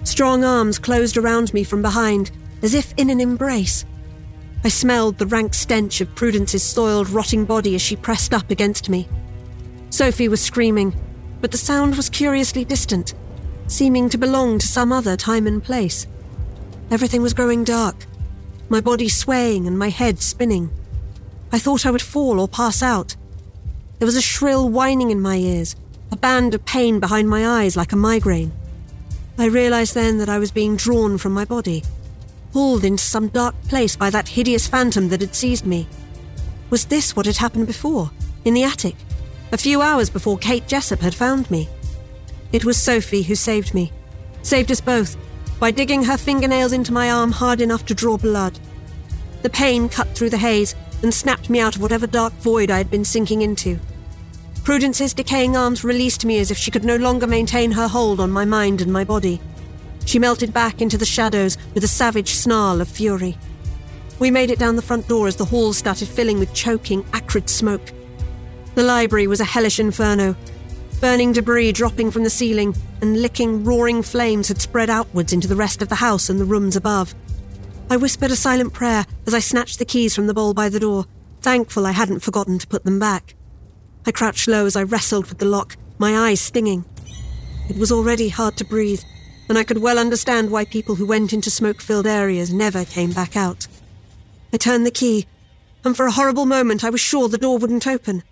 Strong 0.04 0.44
arms 0.44 0.78
closed 0.78 1.16
around 1.16 1.54
me 1.54 1.64
from 1.64 1.80
behind, 1.80 2.30
as 2.62 2.74
if 2.74 2.92
in 2.96 3.08
an 3.08 3.20
embrace. 3.20 3.86
I 4.64 4.68
smelled 4.68 5.18
the 5.18 5.26
rank 5.26 5.54
stench 5.54 6.00
of 6.00 6.14
Prudence's 6.14 6.62
soiled, 6.62 7.08
rotting 7.10 7.44
body 7.44 7.74
as 7.74 7.80
she 7.80 7.96
pressed 7.96 8.34
up 8.34 8.50
against 8.50 8.90
me. 8.90 9.08
Sophie 9.90 10.28
was 10.28 10.40
screaming, 10.40 10.94
but 11.40 11.52
the 11.52 11.58
sound 11.58 11.96
was 11.96 12.10
curiously 12.10 12.64
distant, 12.64 13.14
seeming 13.68 14.08
to 14.08 14.18
belong 14.18 14.58
to 14.58 14.66
some 14.66 14.92
other 14.92 15.16
time 15.16 15.46
and 15.46 15.62
place. 15.62 16.06
Everything 16.90 17.20
was 17.20 17.34
growing 17.34 17.64
dark, 17.64 18.06
my 18.70 18.80
body 18.80 19.08
swaying 19.08 19.66
and 19.66 19.78
my 19.78 19.90
head 19.90 20.20
spinning. 20.20 20.70
I 21.52 21.58
thought 21.58 21.86
I 21.86 21.90
would 21.90 22.02
fall 22.02 22.40
or 22.40 22.48
pass 22.48 22.82
out. 22.82 23.16
There 23.98 24.06
was 24.06 24.16
a 24.16 24.22
shrill 24.22 24.68
whining 24.68 25.10
in 25.10 25.20
my 25.20 25.36
ears, 25.36 25.76
a 26.10 26.16
band 26.16 26.54
of 26.54 26.64
pain 26.64 27.00
behind 27.00 27.28
my 27.28 27.46
eyes 27.46 27.76
like 27.76 27.92
a 27.92 27.96
migraine. 27.96 28.52
I 29.38 29.46
realized 29.46 29.94
then 29.94 30.18
that 30.18 30.28
I 30.28 30.38
was 30.38 30.50
being 30.50 30.76
drawn 30.76 31.18
from 31.18 31.32
my 31.32 31.44
body, 31.44 31.84
pulled 32.52 32.84
into 32.84 33.04
some 33.04 33.28
dark 33.28 33.54
place 33.64 33.94
by 33.96 34.10
that 34.10 34.28
hideous 34.28 34.66
phantom 34.66 35.08
that 35.10 35.20
had 35.20 35.34
seized 35.34 35.66
me. 35.66 35.86
Was 36.70 36.86
this 36.86 37.14
what 37.14 37.26
had 37.26 37.36
happened 37.36 37.66
before, 37.66 38.10
in 38.44 38.54
the 38.54 38.64
attic, 38.64 38.96
a 39.52 39.58
few 39.58 39.80
hours 39.80 40.10
before 40.10 40.38
Kate 40.38 40.66
Jessop 40.66 41.00
had 41.00 41.14
found 41.14 41.50
me? 41.50 41.68
It 42.52 42.64
was 42.64 42.76
Sophie 42.80 43.22
who 43.22 43.34
saved 43.34 43.74
me, 43.74 43.92
saved 44.42 44.72
us 44.72 44.80
both, 44.80 45.16
by 45.58 45.70
digging 45.70 46.04
her 46.04 46.16
fingernails 46.16 46.72
into 46.72 46.92
my 46.92 47.10
arm 47.10 47.32
hard 47.32 47.60
enough 47.60 47.84
to 47.86 47.94
draw 47.94 48.16
blood. 48.16 48.58
The 49.42 49.50
pain 49.50 49.88
cut 49.88 50.08
through 50.14 50.30
the 50.30 50.38
haze 50.38 50.74
and 51.02 51.12
snapped 51.12 51.50
me 51.50 51.60
out 51.60 51.76
of 51.76 51.82
whatever 51.82 52.06
dark 52.06 52.32
void 52.34 52.70
I 52.70 52.78
had 52.78 52.90
been 52.90 53.04
sinking 53.04 53.42
into. 53.42 53.78
Prudence's 54.64 55.14
decaying 55.14 55.56
arms 55.56 55.84
released 55.84 56.24
me 56.24 56.38
as 56.38 56.50
if 56.50 56.58
she 56.58 56.70
could 56.70 56.84
no 56.84 56.96
longer 56.96 57.26
maintain 57.26 57.72
her 57.72 57.88
hold 57.88 58.20
on 58.20 58.30
my 58.30 58.44
mind 58.44 58.80
and 58.80 58.92
my 58.92 59.04
body. 59.04 59.40
She 60.04 60.18
melted 60.18 60.52
back 60.52 60.80
into 60.80 60.98
the 60.98 61.04
shadows 61.04 61.56
with 61.74 61.84
a 61.84 61.88
savage 61.88 62.30
snarl 62.30 62.80
of 62.80 62.88
fury. 62.88 63.38
We 64.18 64.30
made 64.30 64.50
it 64.50 64.58
down 64.58 64.76
the 64.76 64.82
front 64.82 65.06
door 65.08 65.28
as 65.28 65.36
the 65.36 65.44
hall 65.44 65.72
started 65.72 66.08
filling 66.08 66.38
with 66.38 66.52
choking, 66.52 67.04
acrid 67.12 67.48
smoke. 67.48 67.92
The 68.74 68.82
library 68.82 69.26
was 69.26 69.40
a 69.40 69.44
hellish 69.44 69.78
inferno. 69.80 70.36
Burning 71.00 71.32
debris 71.32 71.70
dropping 71.70 72.10
from 72.10 72.24
the 72.24 72.30
ceiling 72.30 72.74
and 73.00 73.22
licking, 73.22 73.62
roaring 73.62 74.02
flames 74.02 74.48
had 74.48 74.60
spread 74.60 74.90
outwards 74.90 75.32
into 75.32 75.46
the 75.46 75.54
rest 75.54 75.80
of 75.80 75.88
the 75.88 75.94
house 75.94 76.28
and 76.28 76.40
the 76.40 76.44
rooms 76.44 76.74
above. 76.74 77.14
I 77.88 77.96
whispered 77.96 78.32
a 78.32 78.36
silent 78.36 78.72
prayer 78.72 79.06
as 79.24 79.32
I 79.32 79.38
snatched 79.38 79.78
the 79.78 79.84
keys 79.84 80.16
from 80.16 80.26
the 80.26 80.34
bowl 80.34 80.54
by 80.54 80.68
the 80.68 80.80
door, 80.80 81.06
thankful 81.40 81.86
I 81.86 81.92
hadn't 81.92 82.20
forgotten 82.20 82.58
to 82.58 82.66
put 82.66 82.84
them 82.84 82.98
back. 82.98 83.36
I 84.06 84.10
crouched 84.10 84.48
low 84.48 84.66
as 84.66 84.74
I 84.74 84.82
wrestled 84.82 85.28
with 85.28 85.38
the 85.38 85.44
lock, 85.44 85.76
my 85.98 86.16
eyes 86.16 86.40
stinging. 86.40 86.84
It 87.68 87.78
was 87.78 87.92
already 87.92 88.28
hard 88.28 88.56
to 88.56 88.64
breathe, 88.64 89.02
and 89.48 89.56
I 89.56 89.62
could 89.62 89.78
well 89.78 90.00
understand 90.00 90.50
why 90.50 90.64
people 90.64 90.96
who 90.96 91.06
went 91.06 91.32
into 91.32 91.48
smoke 91.48 91.80
filled 91.80 92.08
areas 92.08 92.52
never 92.52 92.84
came 92.84 93.12
back 93.12 93.36
out. 93.36 93.68
I 94.52 94.56
turned 94.56 94.84
the 94.84 94.90
key, 94.90 95.26
and 95.84 95.96
for 95.96 96.06
a 96.06 96.12
horrible 96.12 96.44
moment 96.44 96.82
I 96.82 96.90
was 96.90 97.00
sure 97.00 97.28
the 97.28 97.38
door 97.38 97.56
wouldn't 97.56 97.86
open, 97.86 98.24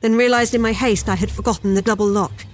then 0.00 0.14
realized 0.14 0.54
in 0.54 0.60
my 0.60 0.72
haste 0.72 1.08
I 1.08 1.16
had 1.16 1.30
forgotten 1.30 1.74
the 1.74 1.82
double 1.82 2.06
lock. 2.06 2.44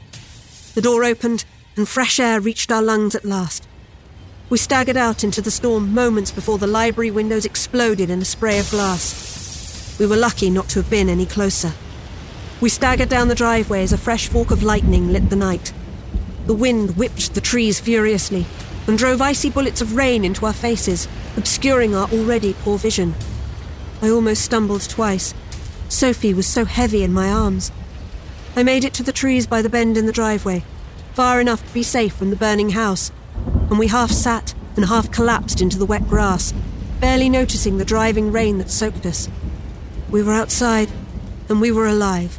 The 0.75 0.83
door 0.83 1.05
opened, 1.05 1.45
and 1.77 1.89
fresh 1.89 2.19
air 2.19 2.41
reached 2.41 2.73
our 2.73 2.83
lungs 2.83 3.15
at 3.15 3.25
last. 3.25 3.67
We 4.51 4.59
staggered 4.59 4.97
out 4.97 5.25
into 5.25 5.41
the 5.41 5.51
storm 5.51 5.93
moments 5.95 6.31
before 6.31 6.59
the 6.59 6.67
library 6.67 7.11
windows 7.11 7.45
exploded 7.45 8.11
in 8.11 8.21
a 8.21 8.25
spray 8.25 8.59
of 8.59 8.71
glass. 8.71 9.97
We 9.99 10.07
were 10.07 10.17
lucky 10.17 10.51
not 10.51 10.69
to 10.71 10.81
have 10.81 10.91
been 10.91 11.09
any 11.09 11.27
closer. 11.27 11.73
We 12.61 12.69
staggered 12.69 13.09
down 13.09 13.29
the 13.29 13.35
driveway 13.35 13.83
as 13.83 13.93
a 13.93 13.99
fresh 13.99 14.29
fork 14.29 14.51
of 14.51 14.63
lightning 14.63 15.13
lit 15.13 15.31
the 15.31 15.37
night. 15.37 15.73
The 16.47 16.55
wind 16.55 16.97
whipped 16.97 17.35
the 17.35 17.41
trees 17.41 17.81
furiously 17.81 18.47
and 18.87 18.99
drove 18.99 19.23
icy 19.23 19.51
bullets 19.51 19.81
of 19.81 19.97
rain 19.97 20.25
into 20.25 20.47
our 20.47 20.53
faces, 20.53 21.09
obscuring 21.37 21.95
our 21.95 22.09
already 22.11 22.55
poor 22.55 22.79
vision. 22.79 23.15
I 24.03 24.11
almost 24.11 24.45
stumbled 24.45 24.89
twice. 24.89 25.35
Sophie 25.89 26.35
was 26.35 26.47
so 26.47 26.65
heavy 26.65 27.03
in 27.03 27.13
my 27.13 27.31
arms. 27.31 27.71
I 28.57 28.63
made 28.63 28.85
it 28.85 28.95
to 28.95 29.03
the 29.03 29.13
trees 29.13 29.47
by 29.47 29.63
the 29.63 29.69
bend 29.69 29.97
in 29.97 30.07
the 30.07 30.13
driveway, 30.13 30.65
far 31.13 31.41
enough 31.41 31.67
to 31.67 31.75
be 31.75 31.83
safe 31.83 32.15
from 32.15 32.31
the 32.31 32.37
burning 32.37 32.71
house, 32.71 33.13
and 33.71 33.79
we 33.79 33.89
half 33.89 34.11
sat 34.11 34.55
and 34.77 34.87
half 34.87 35.11
collapsed 35.11 35.61
into 35.61 35.79
the 35.79 35.87
wet 35.87 36.09
grass, 36.09 36.53
barely 37.01 37.29
noticing 37.29 37.79
the 37.79 37.85
driving 37.85 38.33
rain 38.33 38.59
that 38.59 38.71
soaked 38.71 39.07
us. 39.07 39.29
We 40.11 40.23
were 40.23 40.33
outside, 40.33 40.91
and 41.49 41.61
we 41.61 41.71
were 41.71 41.87
alive. 41.87 42.39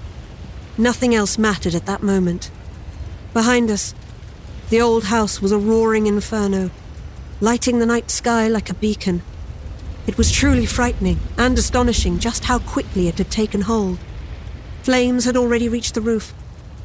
Nothing 0.77 1.15
else 1.15 1.37
mattered 1.37 1.75
at 1.75 1.85
that 1.85 2.03
moment. 2.03 2.51
Behind 3.33 3.69
us, 3.69 3.93
the 4.69 4.81
old 4.81 5.05
house 5.05 5.41
was 5.41 5.51
a 5.51 5.57
roaring 5.57 6.07
inferno, 6.07 6.71
lighting 7.39 7.79
the 7.79 7.85
night 7.85 8.09
sky 8.09 8.47
like 8.47 8.69
a 8.69 8.73
beacon. 8.73 9.21
It 10.07 10.17
was 10.17 10.31
truly 10.31 10.65
frightening 10.65 11.19
and 11.37 11.57
astonishing 11.57 12.19
just 12.19 12.45
how 12.45 12.59
quickly 12.59 13.07
it 13.07 13.17
had 13.17 13.31
taken 13.31 13.61
hold. 13.61 13.97
Flames 14.83 15.25
had 15.25 15.35
already 15.35 15.67
reached 15.67 15.95
the 15.95 16.01
roof, 16.01 16.33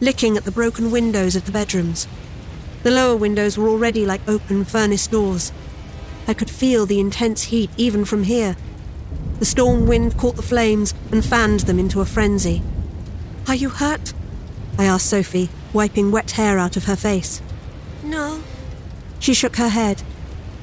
licking 0.01 0.37
at 0.37 0.45
the 0.45 0.51
broken 0.51 0.91
windows 0.91 1.37
of 1.37 1.45
the 1.45 1.53
bedrooms. 1.53 2.09
The 2.83 2.91
lower 2.91 3.17
windows 3.17 3.59
were 3.59 3.69
already 3.69 4.07
like 4.07 4.27
open 4.27 4.65
furnace 4.65 5.07
doors. 5.07 5.53
I 6.27 6.33
could 6.33 6.49
feel 6.49 6.87
the 6.87 6.99
intense 6.99 7.45
heat 7.45 7.71
even 7.77 8.07
from 8.07 8.25
here. 8.25 8.57
The 9.39 9.45
storm 9.45 9.87
wind 9.87 10.17
caught 10.17 10.37
the 10.37 10.43
flames 10.43 10.95
and 11.13 11.25
fanned 11.25 11.61
them 11.61 11.79
into 11.79 12.01
a 12.01 12.07
frenzy. 12.07 12.63
Are 13.47 13.55
you 13.55 13.69
hurt? 13.69 14.15
I 14.79 14.85
asked 14.85 15.11
Sophie, 15.11 15.51
wiping 15.75 16.11
wet 16.11 16.33
hair 16.33 16.59
out 16.59 16.79
of 16.79 16.85
her 16.85 16.97
face. 16.97 17.43
No. 18.03 18.43
She 19.19 19.35
shook 19.35 19.57
her 19.57 19.69
head, 19.69 20.03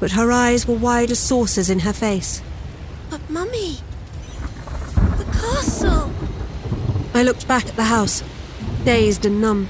but 0.00 0.12
her 0.12 0.32
eyes 0.32 0.66
were 0.66 0.74
wide 0.74 1.12
as 1.12 1.20
saucers 1.20 1.70
in 1.70 1.80
her 1.80 1.92
face. 1.92 2.42
But, 3.10 3.30
Mummy, 3.30 3.78
the 4.94 5.24
castle. 5.32 6.10
I 7.14 7.22
looked 7.22 7.48
back 7.48 7.66
at 7.66 7.76
the 7.76 7.84
house, 7.84 8.22
dazed 8.84 9.24
and 9.24 9.40
numb. 9.40 9.68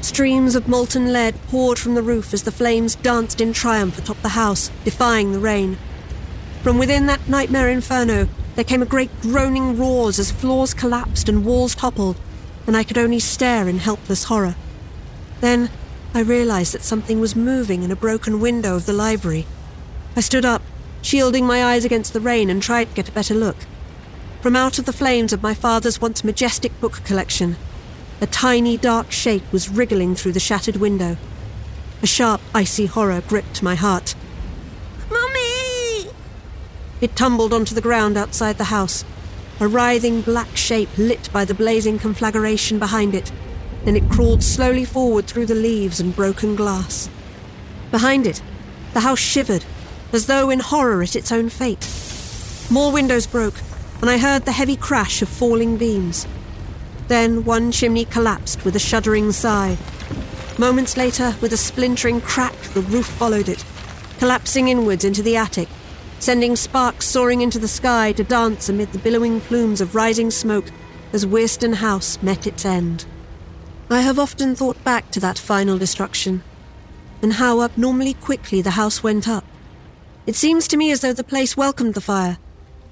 Streams 0.00 0.54
of 0.54 0.68
molten 0.68 1.12
lead 1.12 1.34
poured 1.48 1.78
from 1.78 1.94
the 1.94 2.02
roof 2.02 2.34
as 2.34 2.42
the 2.42 2.52
flames 2.52 2.94
danced 2.96 3.40
in 3.40 3.52
triumph 3.52 3.98
atop 3.98 4.20
the 4.22 4.30
house, 4.30 4.70
defying 4.84 5.32
the 5.32 5.38
rain. 5.38 5.78
From 6.62 6.78
within 6.78 7.06
that 7.06 7.28
nightmare 7.28 7.70
inferno, 7.70 8.28
there 8.54 8.64
came 8.64 8.82
a 8.82 8.86
great 8.86 9.10
groaning 9.20 9.78
roars 9.78 10.18
as 10.18 10.30
floors 10.30 10.74
collapsed 10.74 11.28
and 11.28 11.44
walls 11.44 11.74
toppled, 11.74 12.18
and 12.66 12.76
I 12.76 12.84
could 12.84 12.98
only 12.98 13.18
stare 13.18 13.68
in 13.68 13.78
helpless 13.78 14.24
horror. 14.24 14.56
Then 15.40 15.70
I 16.12 16.20
realized 16.20 16.74
that 16.74 16.82
something 16.82 17.20
was 17.20 17.36
moving 17.36 17.82
in 17.82 17.90
a 17.90 17.96
broken 17.96 18.40
window 18.40 18.76
of 18.76 18.86
the 18.86 18.92
library. 18.92 19.46
I 20.16 20.20
stood 20.20 20.44
up, 20.44 20.62
shielding 21.14 21.46
my 21.46 21.64
eyes 21.64 21.84
against 21.84 22.12
the 22.12 22.18
rain, 22.18 22.50
and 22.50 22.60
tried 22.60 22.88
to 22.88 22.94
get 22.96 23.08
a 23.08 23.12
better 23.12 23.34
look. 23.34 23.54
From 24.42 24.56
out 24.56 24.80
of 24.80 24.84
the 24.84 24.92
flames 24.92 25.32
of 25.32 25.44
my 25.44 25.54
father's 25.54 26.00
once 26.00 26.24
majestic 26.24 26.72
book 26.80 27.04
collection, 27.04 27.54
a 28.20 28.26
tiny 28.26 28.76
dark 28.76 29.12
shape 29.12 29.44
was 29.52 29.68
wriggling 29.68 30.16
through 30.16 30.32
the 30.32 30.40
shattered 30.40 30.78
window. 30.78 31.16
A 32.02 32.06
sharp, 32.08 32.40
icy 32.52 32.86
horror 32.86 33.22
gripped 33.28 33.62
my 33.62 33.76
heart. 33.76 34.16
Mummy! 35.08 36.10
It 37.00 37.14
tumbled 37.14 37.52
onto 37.52 37.76
the 37.76 37.80
ground 37.80 38.16
outside 38.16 38.58
the 38.58 38.64
house, 38.64 39.04
a 39.60 39.68
writhing 39.68 40.20
black 40.22 40.56
shape 40.56 40.90
lit 40.98 41.32
by 41.32 41.44
the 41.44 41.54
blazing 41.54 41.96
conflagration 41.96 42.80
behind 42.80 43.14
it. 43.14 43.30
Then 43.84 43.94
it 43.94 44.10
crawled 44.10 44.42
slowly 44.42 44.84
forward 44.84 45.28
through 45.28 45.46
the 45.46 45.54
leaves 45.54 46.00
and 46.00 46.16
broken 46.16 46.56
glass. 46.56 47.08
Behind 47.92 48.26
it, 48.26 48.42
the 48.94 49.00
house 49.00 49.20
shivered, 49.20 49.64
as 50.14 50.26
though 50.26 50.48
in 50.48 50.60
horror 50.60 51.02
at 51.02 51.16
its 51.16 51.32
own 51.32 51.48
fate. 51.48 51.88
More 52.70 52.92
windows 52.92 53.26
broke, 53.26 53.60
and 54.00 54.08
I 54.08 54.18
heard 54.18 54.44
the 54.44 54.52
heavy 54.52 54.76
crash 54.76 55.20
of 55.22 55.28
falling 55.28 55.76
beams. 55.76 56.26
Then 57.08 57.44
one 57.44 57.72
chimney 57.72 58.04
collapsed 58.04 58.64
with 58.64 58.76
a 58.76 58.78
shuddering 58.78 59.32
sigh. 59.32 59.76
Moments 60.56 60.96
later, 60.96 61.34
with 61.40 61.52
a 61.52 61.56
splintering 61.56 62.20
crack, 62.20 62.54
the 62.74 62.80
roof 62.80 63.06
followed 63.06 63.48
it, 63.48 63.64
collapsing 64.18 64.68
inwards 64.68 65.04
into 65.04 65.22
the 65.22 65.36
attic, 65.36 65.68
sending 66.20 66.56
sparks 66.56 67.06
soaring 67.06 67.40
into 67.40 67.58
the 67.58 67.68
sky 67.68 68.12
to 68.12 68.24
dance 68.24 68.68
amid 68.68 68.92
the 68.92 68.98
billowing 68.98 69.40
plumes 69.40 69.80
of 69.80 69.94
rising 69.94 70.30
smoke 70.30 70.70
as 71.12 71.26
Wearston 71.26 71.74
House 71.74 72.22
met 72.22 72.46
its 72.46 72.64
end. 72.64 73.04
I 73.90 74.00
have 74.00 74.18
often 74.18 74.54
thought 74.54 74.82
back 74.84 75.10
to 75.10 75.20
that 75.20 75.38
final 75.38 75.76
destruction, 75.76 76.42
and 77.20 77.34
how 77.34 77.62
abnormally 77.62 78.14
quickly 78.14 78.62
the 78.62 78.70
house 78.72 79.02
went 79.02 79.28
up. 79.28 79.44
It 80.26 80.36
seems 80.36 80.66
to 80.68 80.76
me 80.76 80.90
as 80.90 81.00
though 81.00 81.12
the 81.12 81.22
place 81.22 81.56
welcomed 81.56 81.94
the 81.94 82.00
fire, 82.00 82.38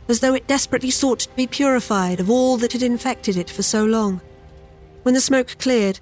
as 0.09 0.21
though 0.21 0.35
it 0.35 0.47
desperately 0.47 0.91
sought 0.91 1.21
to 1.21 1.37
be 1.37 1.47
purified 1.47 2.21
of 2.21 2.29
all 2.29 2.59
that 2.59 2.73
had 2.73 2.83
infected 2.83 3.37
it 3.37 3.49
for 3.49 3.63
so 3.63 3.85
long. 3.85 4.21
When 5.03 5.15
the 5.15 5.21
smoke 5.21 5.57
cleared, 5.59 6.01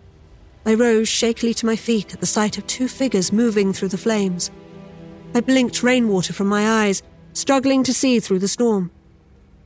I 0.66 0.74
rose 0.74 1.08
shakily 1.08 1.54
to 1.54 1.66
my 1.66 1.76
feet 1.76 2.12
at 2.12 2.20
the 2.20 2.26
sight 2.26 2.58
of 2.58 2.66
two 2.66 2.88
figures 2.88 3.32
moving 3.32 3.72
through 3.72 3.88
the 3.88 3.98
flames. 3.98 4.50
I 5.34 5.40
blinked 5.40 5.82
rainwater 5.82 6.32
from 6.32 6.48
my 6.48 6.84
eyes, 6.84 7.02
struggling 7.32 7.84
to 7.84 7.94
see 7.94 8.18
through 8.18 8.40
the 8.40 8.48
storm. 8.48 8.90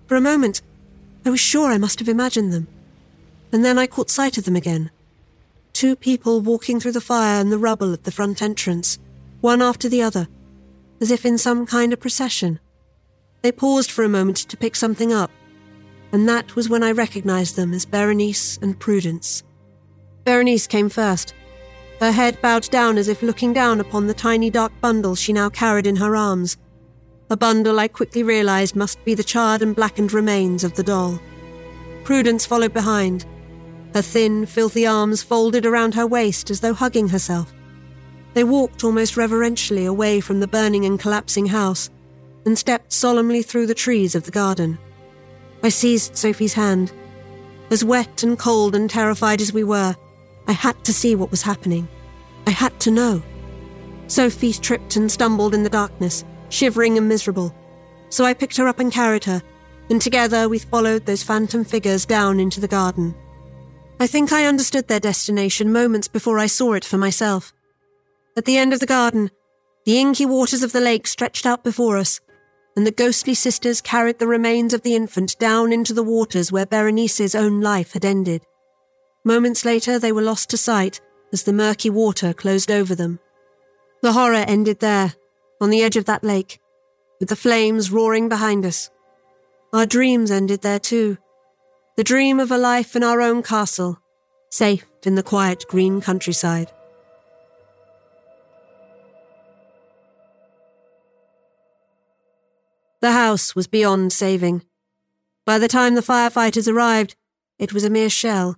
For 0.07 0.17
a 0.17 0.21
moment, 0.21 0.61
I 1.25 1.31
was 1.31 1.41
sure 1.41 1.73
I 1.73 1.79
must 1.79 1.99
have 1.99 2.09
imagined 2.09 2.53
them. 2.53 2.69
And 3.51 3.65
then 3.65 3.79
I 3.79 3.87
caught 3.87 4.11
sight 4.11 4.37
of 4.37 4.45
them 4.45 4.57
again. 4.57 4.91
Two 5.73 5.97
people 5.97 6.41
walking 6.41 6.79
through 6.79 6.93
the 6.93 7.01
fire 7.01 7.41
and 7.41 7.51
the 7.51 7.59
rubble 7.59 7.95
at 7.95 8.05
the 8.05 8.13
front 8.13 8.43
entrance, 8.43 8.99
one 9.41 9.63
after 9.63 9.89
the 9.89 10.03
other, 10.03 10.29
as 11.01 11.11
if 11.11 11.25
in 11.25 11.39
some 11.39 11.67
kind 11.67 11.93
of 11.93 12.01
procession. 12.01 12.61
They 13.43 13.53
paused 13.53 13.91
for 13.91 14.05
a 14.05 14.09
moment 14.09 14.37
to 14.37 14.57
pick 14.57 14.75
something 14.77 15.13
up, 15.13 15.31
and 16.13 16.29
that 16.29 16.57
was 16.57 16.69
when 16.69 16.83
I 16.83 16.93
recognized 16.93 17.57
them 17.57 17.75
as 17.75 17.85
Berenice 17.85 18.59
and 18.63 18.79
Prudence. 18.79 19.43
Berenice 20.25 20.67
came 20.67 20.89
first, 20.89 21.35
her 22.01 22.13
head 22.13 22.41
bowed 22.43 22.69
down 22.71 22.99
as 22.99 23.09
if 23.09 23.23
looking 23.23 23.53
down 23.53 23.81
upon 23.81 24.07
the 24.07 24.15
tiny 24.15 24.51
dark 24.51 24.73
bundle 24.81 25.15
she 25.15 25.33
now 25.33 25.49
carried 25.49 25.87
in 25.87 25.97
her 25.97 26.17
arms. 26.17 26.57
A 27.31 27.37
bundle 27.37 27.81
I 27.81 27.89
quickly 27.89 28.23
realized 28.23 28.77
must 28.77 29.03
be 29.05 29.15
the 29.15 29.25
charred 29.25 29.63
and 29.63 29.75
blackened 29.75 30.13
remains 30.13 30.65
of 30.65 30.75
the 30.75 30.83
doll. 30.83 31.19
Prudence 32.03 32.45
followed 32.45 32.73
behind, 32.73 33.25
her 33.95 34.03
thin, 34.03 34.45
filthy 34.45 34.87
arms 34.87 35.23
folded 35.23 35.65
around 35.65 35.95
her 35.95 36.07
waist 36.07 36.51
as 36.51 36.61
though 36.61 36.75
hugging 36.75 37.09
herself. 37.09 37.55
They 38.35 38.45
walked 38.45 38.85
almost 38.85 39.17
reverentially 39.17 39.87
away 39.87 40.21
from 40.21 40.41
the 40.41 40.49
burning 40.49 40.85
and 40.85 40.99
collapsing 40.99 41.47
house, 41.47 41.89
and 42.45 42.59
stepped 42.59 42.93
solemnly 42.93 43.43
through 43.43 43.67
the 43.67 43.75
trees 43.75 44.15
of 44.15 44.25
the 44.25 44.31
garden. 44.31 44.79
I 45.63 45.69
seized 45.71 46.17
Sophie's 46.17 46.55
hand. 46.55 46.93
As 47.71 47.85
wet 47.85 48.23
and 48.23 48.39
cold 48.39 48.75
and 48.75 48.91
terrified 48.91 49.41
as 49.41 49.53
we 49.53 49.65
were, 49.65 49.97
I 50.47 50.53
had 50.53 50.85
to 50.85 50.93
see 50.93 51.15
what 51.15 51.31
was 51.31 51.43
happening. 51.43 51.89
I 52.47 52.51
had 52.51 52.79
to 52.81 52.91
know. 52.91 53.23
Sophie 54.09 54.53
tripped 54.53 54.97
and 54.97 55.11
stumbled 55.11 55.55
in 55.55 55.63
the 55.63 55.71
darkness, 55.71 56.25
shivering 56.51 56.99
and 56.99 57.09
miserable. 57.09 57.55
So 58.11 58.25
I 58.25 58.35
picked 58.35 58.57
her 58.59 58.69
up 58.69 58.81
and 58.81 58.93
carried 58.93 59.25
her, 59.25 59.43
and 59.89 60.03
together 60.03 60.49
we 60.49 60.59
followed 60.59 61.07
those 61.07 61.23
phantom 61.23 61.65
figures 61.65 62.05
down 62.05 62.41
into 62.41 62.61
the 62.61 62.69
garden. 62.69 63.15
I 64.01 64.07
think 64.07 64.33
I 64.33 64.45
understood 64.45 64.89
their 64.89 65.01
destination 65.01 65.73
moments 65.73 66.09
before 66.09 66.39
I 66.39 66.47
saw 66.47 66.75
it 66.75 66.85
for 66.85 66.99
myself. 66.99 67.55
At 68.37 68.47
the 68.47 68.57
end 68.57 68.73
of 68.73 68.81
the 68.81 68.87
garden, 68.87 69.31
the 69.85 69.99
inky 69.99 70.27
waters 70.27 70.63
of 70.63 70.73
the 70.73 70.81
lake 70.81 71.07
stretched 71.07 71.47
out 71.47 71.63
before 71.63 71.97
us, 71.97 72.21
and 72.77 72.87
the 72.87 72.91
ghostly 72.91 73.35
sisters 73.35 73.81
carried 73.81 74.19
the 74.19 74.27
remains 74.27 74.75
of 74.75 74.83
the 74.83 74.97
infant 74.97 75.39
down 75.39 75.73
into 75.73 75.93
the 75.93 76.03
waters 76.03 76.51
where 76.51 76.67
Berenice's 76.67 77.35
own 77.35 77.61
life 77.61 77.93
had 77.93 78.05
ended. 78.05 78.43
Moments 79.25 79.65
later, 79.65 79.99
they 79.99 80.11
were 80.11 80.23
lost 80.23 80.51
to 80.51 80.57
sight 80.57 81.01
as 81.33 81.45
the 81.45 81.53
murky 81.53 81.91
water 81.91 82.33
closed 82.33 82.71
over 82.71 82.95
them. 82.95 83.21
The 84.03 84.13
horror 84.13 84.45
ended 84.47 84.81
there, 84.81 85.15
on 85.61 85.71
the 85.71 85.83
edge 85.83 85.97
of 85.97 86.05
that 86.07 86.25
lake, 86.25 86.61
with 87.21 87.29
the 87.29 87.37
flames 87.37 87.91
roaring 87.91 88.29
behind 88.29 88.67
us. 88.67 88.91
Our 89.73 89.87
dreams 89.87 90.31
ended 90.31 90.63
there 90.63 90.81
too. 90.81 91.19
The 91.97 92.05
dream 92.05 92.41
of 92.41 92.51
a 92.51 92.59
life 92.59 92.97
in 92.97 93.05
our 93.05 93.21
own 93.21 93.43
castle, 93.43 93.99
safe 94.51 94.85
in 95.05 95.15
the 95.15 95.23
quiet 95.23 95.65
green 95.69 96.01
countryside. 96.01 96.73
The 103.05 103.13
house 103.13 103.55
was 103.55 103.67
beyond 103.67 104.15
saving. 104.15 104.63
By 105.45 105.59
the 105.59 105.69
time 105.69 105.95
the 105.95 106.01
firefighters 106.01 106.67
arrived, 106.67 107.17
it 107.59 107.75
was 107.75 107.85
a 107.85 107.91
mere 107.91 108.09
shell. 108.09 108.57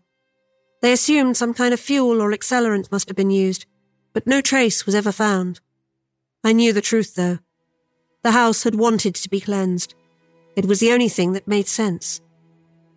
They 0.83 0.93
assumed 0.93 1.37
some 1.37 1.53
kind 1.53 1.75
of 1.75 1.81
fuel 1.81 2.23
or 2.23 2.31
accelerant 2.31 2.93
must 2.93 3.09
have 3.09 3.17
been 3.17 3.33
used, 3.33 3.67
but 4.13 4.25
no 4.25 4.41
trace 4.41 4.87
was 4.87 4.95
ever 4.95 5.11
found. 5.11 5.59
I 6.45 6.53
knew 6.53 6.73
the 6.73 6.81
truth, 6.81 7.17
though. 7.17 7.41
The 8.23 8.31
house 8.31 8.63
had 8.63 8.77
wanted 8.77 9.17
to 9.17 9.29
be 9.29 9.41
cleansed. 9.41 9.97
It 10.55 10.67
was 10.67 10.79
the 10.79 10.93
only 10.93 11.09
thing 11.09 11.33
that 11.33 11.49
made 11.49 11.67
sense. 11.67 12.21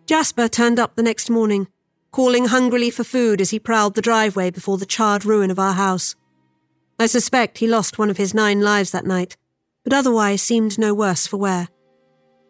Jasper 0.06 0.46
turned 0.46 0.78
up 0.78 0.94
the 0.94 1.02
next 1.02 1.28
morning, 1.28 1.66
calling 2.12 2.44
hungrily 2.44 2.90
for 2.90 3.02
food 3.02 3.40
as 3.40 3.50
he 3.50 3.58
prowled 3.58 3.96
the 3.96 4.02
driveway 4.02 4.50
before 4.50 4.78
the 4.78 4.86
charred 4.86 5.24
ruin 5.24 5.50
of 5.50 5.58
our 5.58 5.74
house. 5.74 6.14
I 6.96 7.06
suspect 7.06 7.58
he 7.58 7.66
lost 7.66 7.98
one 7.98 8.08
of 8.08 8.18
his 8.18 8.34
nine 8.34 8.60
lives 8.60 8.92
that 8.92 9.04
night, 9.04 9.36
but 9.84 9.92
otherwise 9.92 10.42
seemed 10.42 10.78
no 10.78 10.94
worse 10.94 11.26
for 11.26 11.36
wear. 11.36 11.68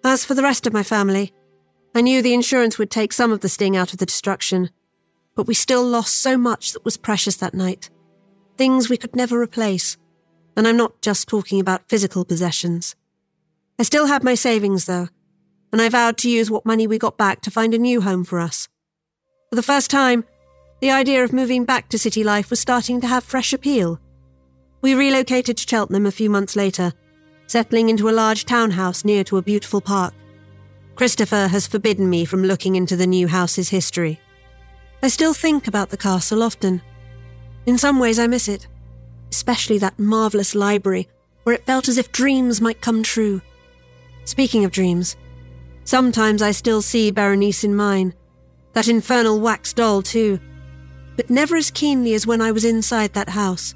As 0.04 0.24
for 0.24 0.34
the 0.34 0.42
rest 0.42 0.66
of 0.66 0.72
my 0.72 0.82
family, 0.82 1.32
I 1.94 2.00
knew 2.00 2.22
the 2.22 2.34
insurance 2.34 2.78
would 2.78 2.90
take 2.90 3.12
some 3.12 3.32
of 3.32 3.40
the 3.40 3.48
sting 3.48 3.76
out 3.76 3.92
of 3.92 3.98
the 3.98 4.06
destruction, 4.06 4.70
but 5.34 5.46
we 5.46 5.54
still 5.54 5.84
lost 5.84 6.16
so 6.16 6.38
much 6.38 6.72
that 6.72 6.84
was 6.84 6.96
precious 6.96 7.36
that 7.36 7.54
night. 7.54 7.90
Things 8.56 8.88
we 8.88 8.96
could 8.96 9.16
never 9.16 9.40
replace, 9.40 9.96
and 10.56 10.66
I'm 10.66 10.76
not 10.76 11.00
just 11.02 11.28
talking 11.28 11.60
about 11.60 11.88
physical 11.88 12.24
possessions. 12.24 12.94
I 13.78 13.82
still 13.82 14.06
had 14.06 14.22
my 14.22 14.34
savings, 14.34 14.84
though, 14.84 15.08
and 15.72 15.80
I 15.80 15.88
vowed 15.88 16.18
to 16.18 16.30
use 16.30 16.50
what 16.50 16.66
money 16.66 16.86
we 16.86 16.98
got 16.98 17.16
back 17.16 17.40
to 17.42 17.50
find 17.50 17.74
a 17.74 17.78
new 17.78 18.00
home 18.00 18.24
for 18.24 18.38
us. 18.38 18.68
For 19.48 19.56
the 19.56 19.62
first 19.62 19.90
time, 19.90 20.24
the 20.80 20.90
idea 20.90 21.24
of 21.24 21.32
moving 21.32 21.64
back 21.64 21.88
to 21.88 21.98
city 21.98 22.24
life 22.24 22.50
was 22.50 22.60
starting 22.60 23.00
to 23.00 23.06
have 23.06 23.24
fresh 23.24 23.52
appeal. 23.52 24.00
We 24.80 24.94
relocated 24.94 25.56
to 25.56 25.68
Cheltenham 25.68 26.06
a 26.06 26.12
few 26.12 26.30
months 26.30 26.56
later 26.56 26.92
settling 27.50 27.88
into 27.88 28.08
a 28.08 28.12
large 28.12 28.44
townhouse 28.44 29.04
near 29.04 29.24
to 29.24 29.36
a 29.36 29.42
beautiful 29.42 29.80
park. 29.80 30.14
Christopher 30.94 31.48
has 31.48 31.66
forbidden 31.66 32.08
me 32.08 32.24
from 32.24 32.44
looking 32.44 32.76
into 32.76 32.94
the 32.94 33.08
new 33.08 33.26
house's 33.26 33.70
history. 33.70 34.20
I 35.02 35.08
still 35.08 35.34
think 35.34 35.66
about 35.66 35.90
the 35.90 35.96
castle 35.96 36.44
often. 36.44 36.80
In 37.66 37.76
some 37.76 37.98
ways, 37.98 38.20
I 38.20 38.28
miss 38.28 38.46
it, 38.46 38.68
especially 39.32 39.78
that 39.78 39.98
marvellous 39.98 40.54
library 40.54 41.08
where 41.42 41.56
it 41.56 41.66
felt 41.66 41.88
as 41.88 41.98
if 41.98 42.12
dreams 42.12 42.60
might 42.60 42.80
come 42.80 43.02
true. 43.02 43.42
Speaking 44.26 44.64
of 44.64 44.70
dreams, 44.70 45.16
sometimes 45.82 46.42
I 46.42 46.52
still 46.52 46.82
see 46.82 47.10
Berenice 47.10 47.64
in 47.64 47.74
mine, 47.74 48.14
that 48.74 48.86
infernal 48.86 49.40
wax 49.40 49.72
doll, 49.72 50.02
too, 50.02 50.38
but 51.16 51.28
never 51.28 51.56
as 51.56 51.72
keenly 51.72 52.14
as 52.14 52.28
when 52.28 52.40
I 52.40 52.52
was 52.52 52.64
inside 52.64 53.14
that 53.14 53.30
house. 53.30 53.74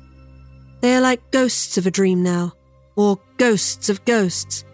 They 0.81 0.95
are 0.95 1.01
like 1.01 1.33
ghosts 1.33 1.77
of 1.77 1.89
a 1.89 1.91
dream 1.91 2.23
now 2.23 2.55
or 2.97 3.19
ghosts 3.37 3.89
of 3.89 4.05
ghosts. 4.05 4.65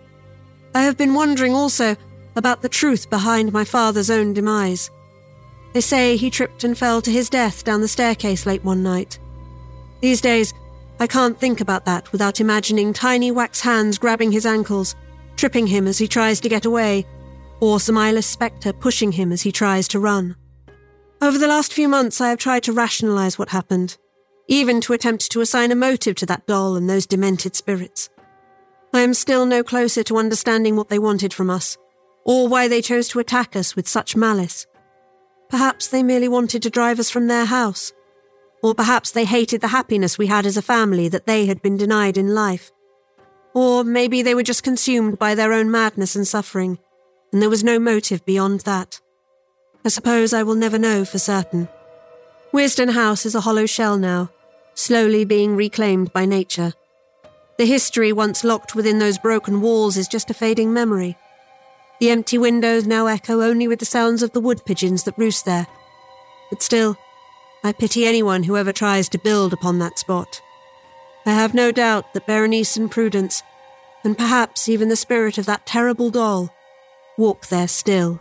I 0.74 0.82
have 0.82 0.96
been 0.96 1.14
wondering 1.14 1.54
also 1.54 1.96
about 2.36 2.62
the 2.62 2.68
truth 2.68 3.10
behind 3.10 3.52
my 3.52 3.64
father's 3.64 4.10
own 4.10 4.32
demise. 4.32 4.90
They 5.72 5.80
say 5.80 6.16
he 6.16 6.30
tripped 6.30 6.64
and 6.64 6.76
fell 6.76 7.00
to 7.02 7.10
his 7.10 7.30
death 7.30 7.64
down 7.64 7.80
the 7.80 7.88
staircase 7.88 8.46
late 8.46 8.64
one 8.64 8.82
night. 8.82 9.18
These 10.00 10.20
days, 10.20 10.54
I 10.98 11.06
can't 11.06 11.38
think 11.38 11.60
about 11.60 11.84
that 11.86 12.12
without 12.12 12.40
imagining 12.40 12.92
tiny 12.92 13.30
wax 13.30 13.60
hands 13.60 13.98
grabbing 13.98 14.32
his 14.32 14.46
ankles, 14.46 14.94
tripping 15.36 15.66
him 15.66 15.86
as 15.86 15.98
he 15.98 16.08
tries 16.08 16.40
to 16.40 16.48
get 16.48 16.64
away, 16.64 17.06
or 17.60 17.80
some 17.80 17.98
eyeless 17.98 18.26
spectre 18.26 18.72
pushing 18.72 19.12
him 19.12 19.32
as 19.32 19.42
he 19.42 19.52
tries 19.52 19.88
to 19.88 20.00
run. 20.00 20.36
Over 21.22 21.38
the 21.38 21.48
last 21.48 21.72
few 21.72 21.88
months, 21.88 22.20
I 22.20 22.30
have 22.30 22.38
tried 22.38 22.62
to 22.64 22.72
rationalize 22.72 23.38
what 23.38 23.50
happened 23.50 23.96
even 24.48 24.80
to 24.80 24.92
attempt 24.92 25.30
to 25.30 25.40
assign 25.40 25.70
a 25.70 25.76
motive 25.76 26.16
to 26.16 26.26
that 26.26 26.46
doll 26.46 26.76
and 26.76 26.88
those 26.88 27.06
demented 27.06 27.54
spirits. 27.54 28.08
I 28.92 29.00
am 29.00 29.14
still 29.14 29.46
no 29.46 29.62
closer 29.62 30.02
to 30.04 30.16
understanding 30.16 30.74
what 30.74 30.88
they 30.88 30.98
wanted 30.98 31.32
from 31.32 31.50
us, 31.50 31.78
or 32.24 32.48
why 32.48 32.66
they 32.66 32.82
chose 32.82 33.08
to 33.08 33.20
attack 33.20 33.54
us 33.54 33.76
with 33.76 33.86
such 33.86 34.16
malice. 34.16 34.66
Perhaps 35.48 35.88
they 35.88 36.02
merely 36.02 36.28
wanted 36.28 36.62
to 36.62 36.70
drive 36.70 36.98
us 36.98 37.10
from 37.10 37.26
their 37.26 37.44
house. 37.44 37.92
Or 38.62 38.74
perhaps 38.74 39.10
they 39.10 39.24
hated 39.24 39.60
the 39.60 39.68
happiness 39.68 40.18
we 40.18 40.26
had 40.26 40.44
as 40.44 40.56
a 40.56 40.62
family 40.62 41.08
that 41.08 41.26
they 41.26 41.46
had 41.46 41.62
been 41.62 41.76
denied 41.76 42.18
in 42.18 42.34
life. 42.34 42.70
Or 43.54 43.84
maybe 43.84 44.22
they 44.22 44.34
were 44.34 44.42
just 44.42 44.62
consumed 44.62 45.18
by 45.18 45.34
their 45.34 45.52
own 45.52 45.70
madness 45.70 46.14
and 46.14 46.26
suffering, 46.26 46.78
and 47.32 47.40
there 47.40 47.50
was 47.50 47.64
no 47.64 47.78
motive 47.78 48.24
beyond 48.24 48.60
that. 48.60 49.00
I 49.84 49.88
suppose 49.88 50.32
I 50.32 50.42
will 50.42 50.54
never 50.54 50.78
know 50.78 51.04
for 51.04 51.18
certain. 51.18 51.68
Wisden 52.52 52.90
House 52.94 53.24
is 53.26 53.36
a 53.36 53.42
hollow 53.42 53.64
shell 53.64 53.96
now, 53.96 54.28
slowly 54.74 55.24
being 55.24 55.54
reclaimed 55.54 56.12
by 56.12 56.26
nature. 56.26 56.72
The 57.58 57.64
history 57.64 58.12
once 58.12 58.42
locked 58.42 58.74
within 58.74 58.98
those 58.98 59.18
broken 59.18 59.60
walls 59.60 59.96
is 59.96 60.08
just 60.08 60.30
a 60.30 60.34
fading 60.34 60.72
memory. 60.72 61.16
The 62.00 62.10
empty 62.10 62.38
windows 62.38 62.88
now 62.88 63.06
echo 63.06 63.40
only 63.40 63.68
with 63.68 63.78
the 63.78 63.84
sounds 63.84 64.24
of 64.24 64.32
the 64.32 64.40
wood 64.40 64.64
pigeons 64.64 65.04
that 65.04 65.16
roost 65.16 65.44
there. 65.44 65.68
But 66.50 66.60
still, 66.60 66.96
I 67.62 67.72
pity 67.72 68.04
anyone 68.04 68.42
who 68.42 68.56
ever 68.56 68.72
tries 68.72 69.08
to 69.10 69.18
build 69.18 69.52
upon 69.52 69.78
that 69.78 70.00
spot. 70.00 70.40
I 71.26 71.32
have 71.32 71.54
no 71.54 71.70
doubt 71.70 72.14
that 72.14 72.26
Berenice 72.26 72.76
and 72.76 72.90
Prudence, 72.90 73.44
and 74.02 74.18
perhaps 74.18 74.68
even 74.68 74.88
the 74.88 74.96
spirit 74.96 75.38
of 75.38 75.46
that 75.46 75.66
terrible 75.66 76.10
doll, 76.10 76.52
walk 77.16 77.46
there 77.46 77.68
still. 77.68 78.20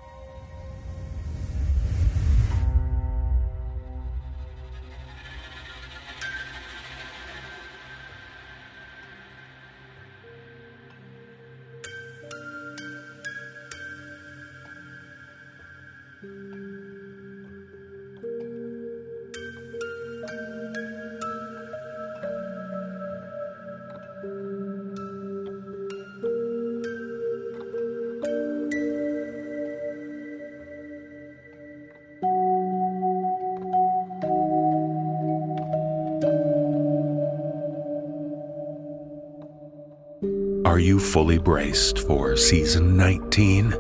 You 40.90 41.00
fully 41.00 41.38
braced 41.38 42.00
for 42.00 42.36
season 42.36 42.98
19? 42.98 43.76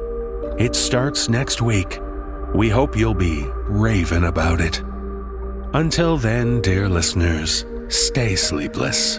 It 0.59 0.75
starts 0.75 1.27
next 1.27 1.59
week. 1.59 1.99
We 2.53 2.69
hope 2.69 2.95
you'll 2.95 3.15
be 3.15 3.47
raving 3.65 4.25
about 4.25 4.61
it. 4.61 4.83
Until 5.73 6.17
then, 6.17 6.61
dear 6.61 6.87
listeners, 6.87 7.65
stay 7.87 8.35
sleepless. 8.35 9.17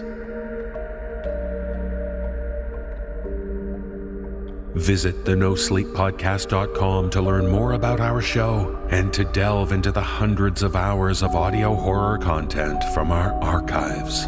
Visit 4.73 5.25
the 5.25 5.33
NoSleepPodcast.com 5.33 7.09
to 7.09 7.21
learn 7.21 7.51
more 7.51 7.73
about 7.73 7.99
our 7.99 8.21
show 8.21 8.79
and 8.89 9.11
to 9.11 9.25
delve 9.25 9.73
into 9.73 9.91
the 9.91 10.01
hundreds 10.01 10.63
of 10.63 10.77
hours 10.77 11.21
of 11.21 11.35
audio 11.35 11.75
horror 11.75 12.17
content 12.19 12.81
from 12.93 13.11
our 13.11 13.33
archives. 13.43 14.27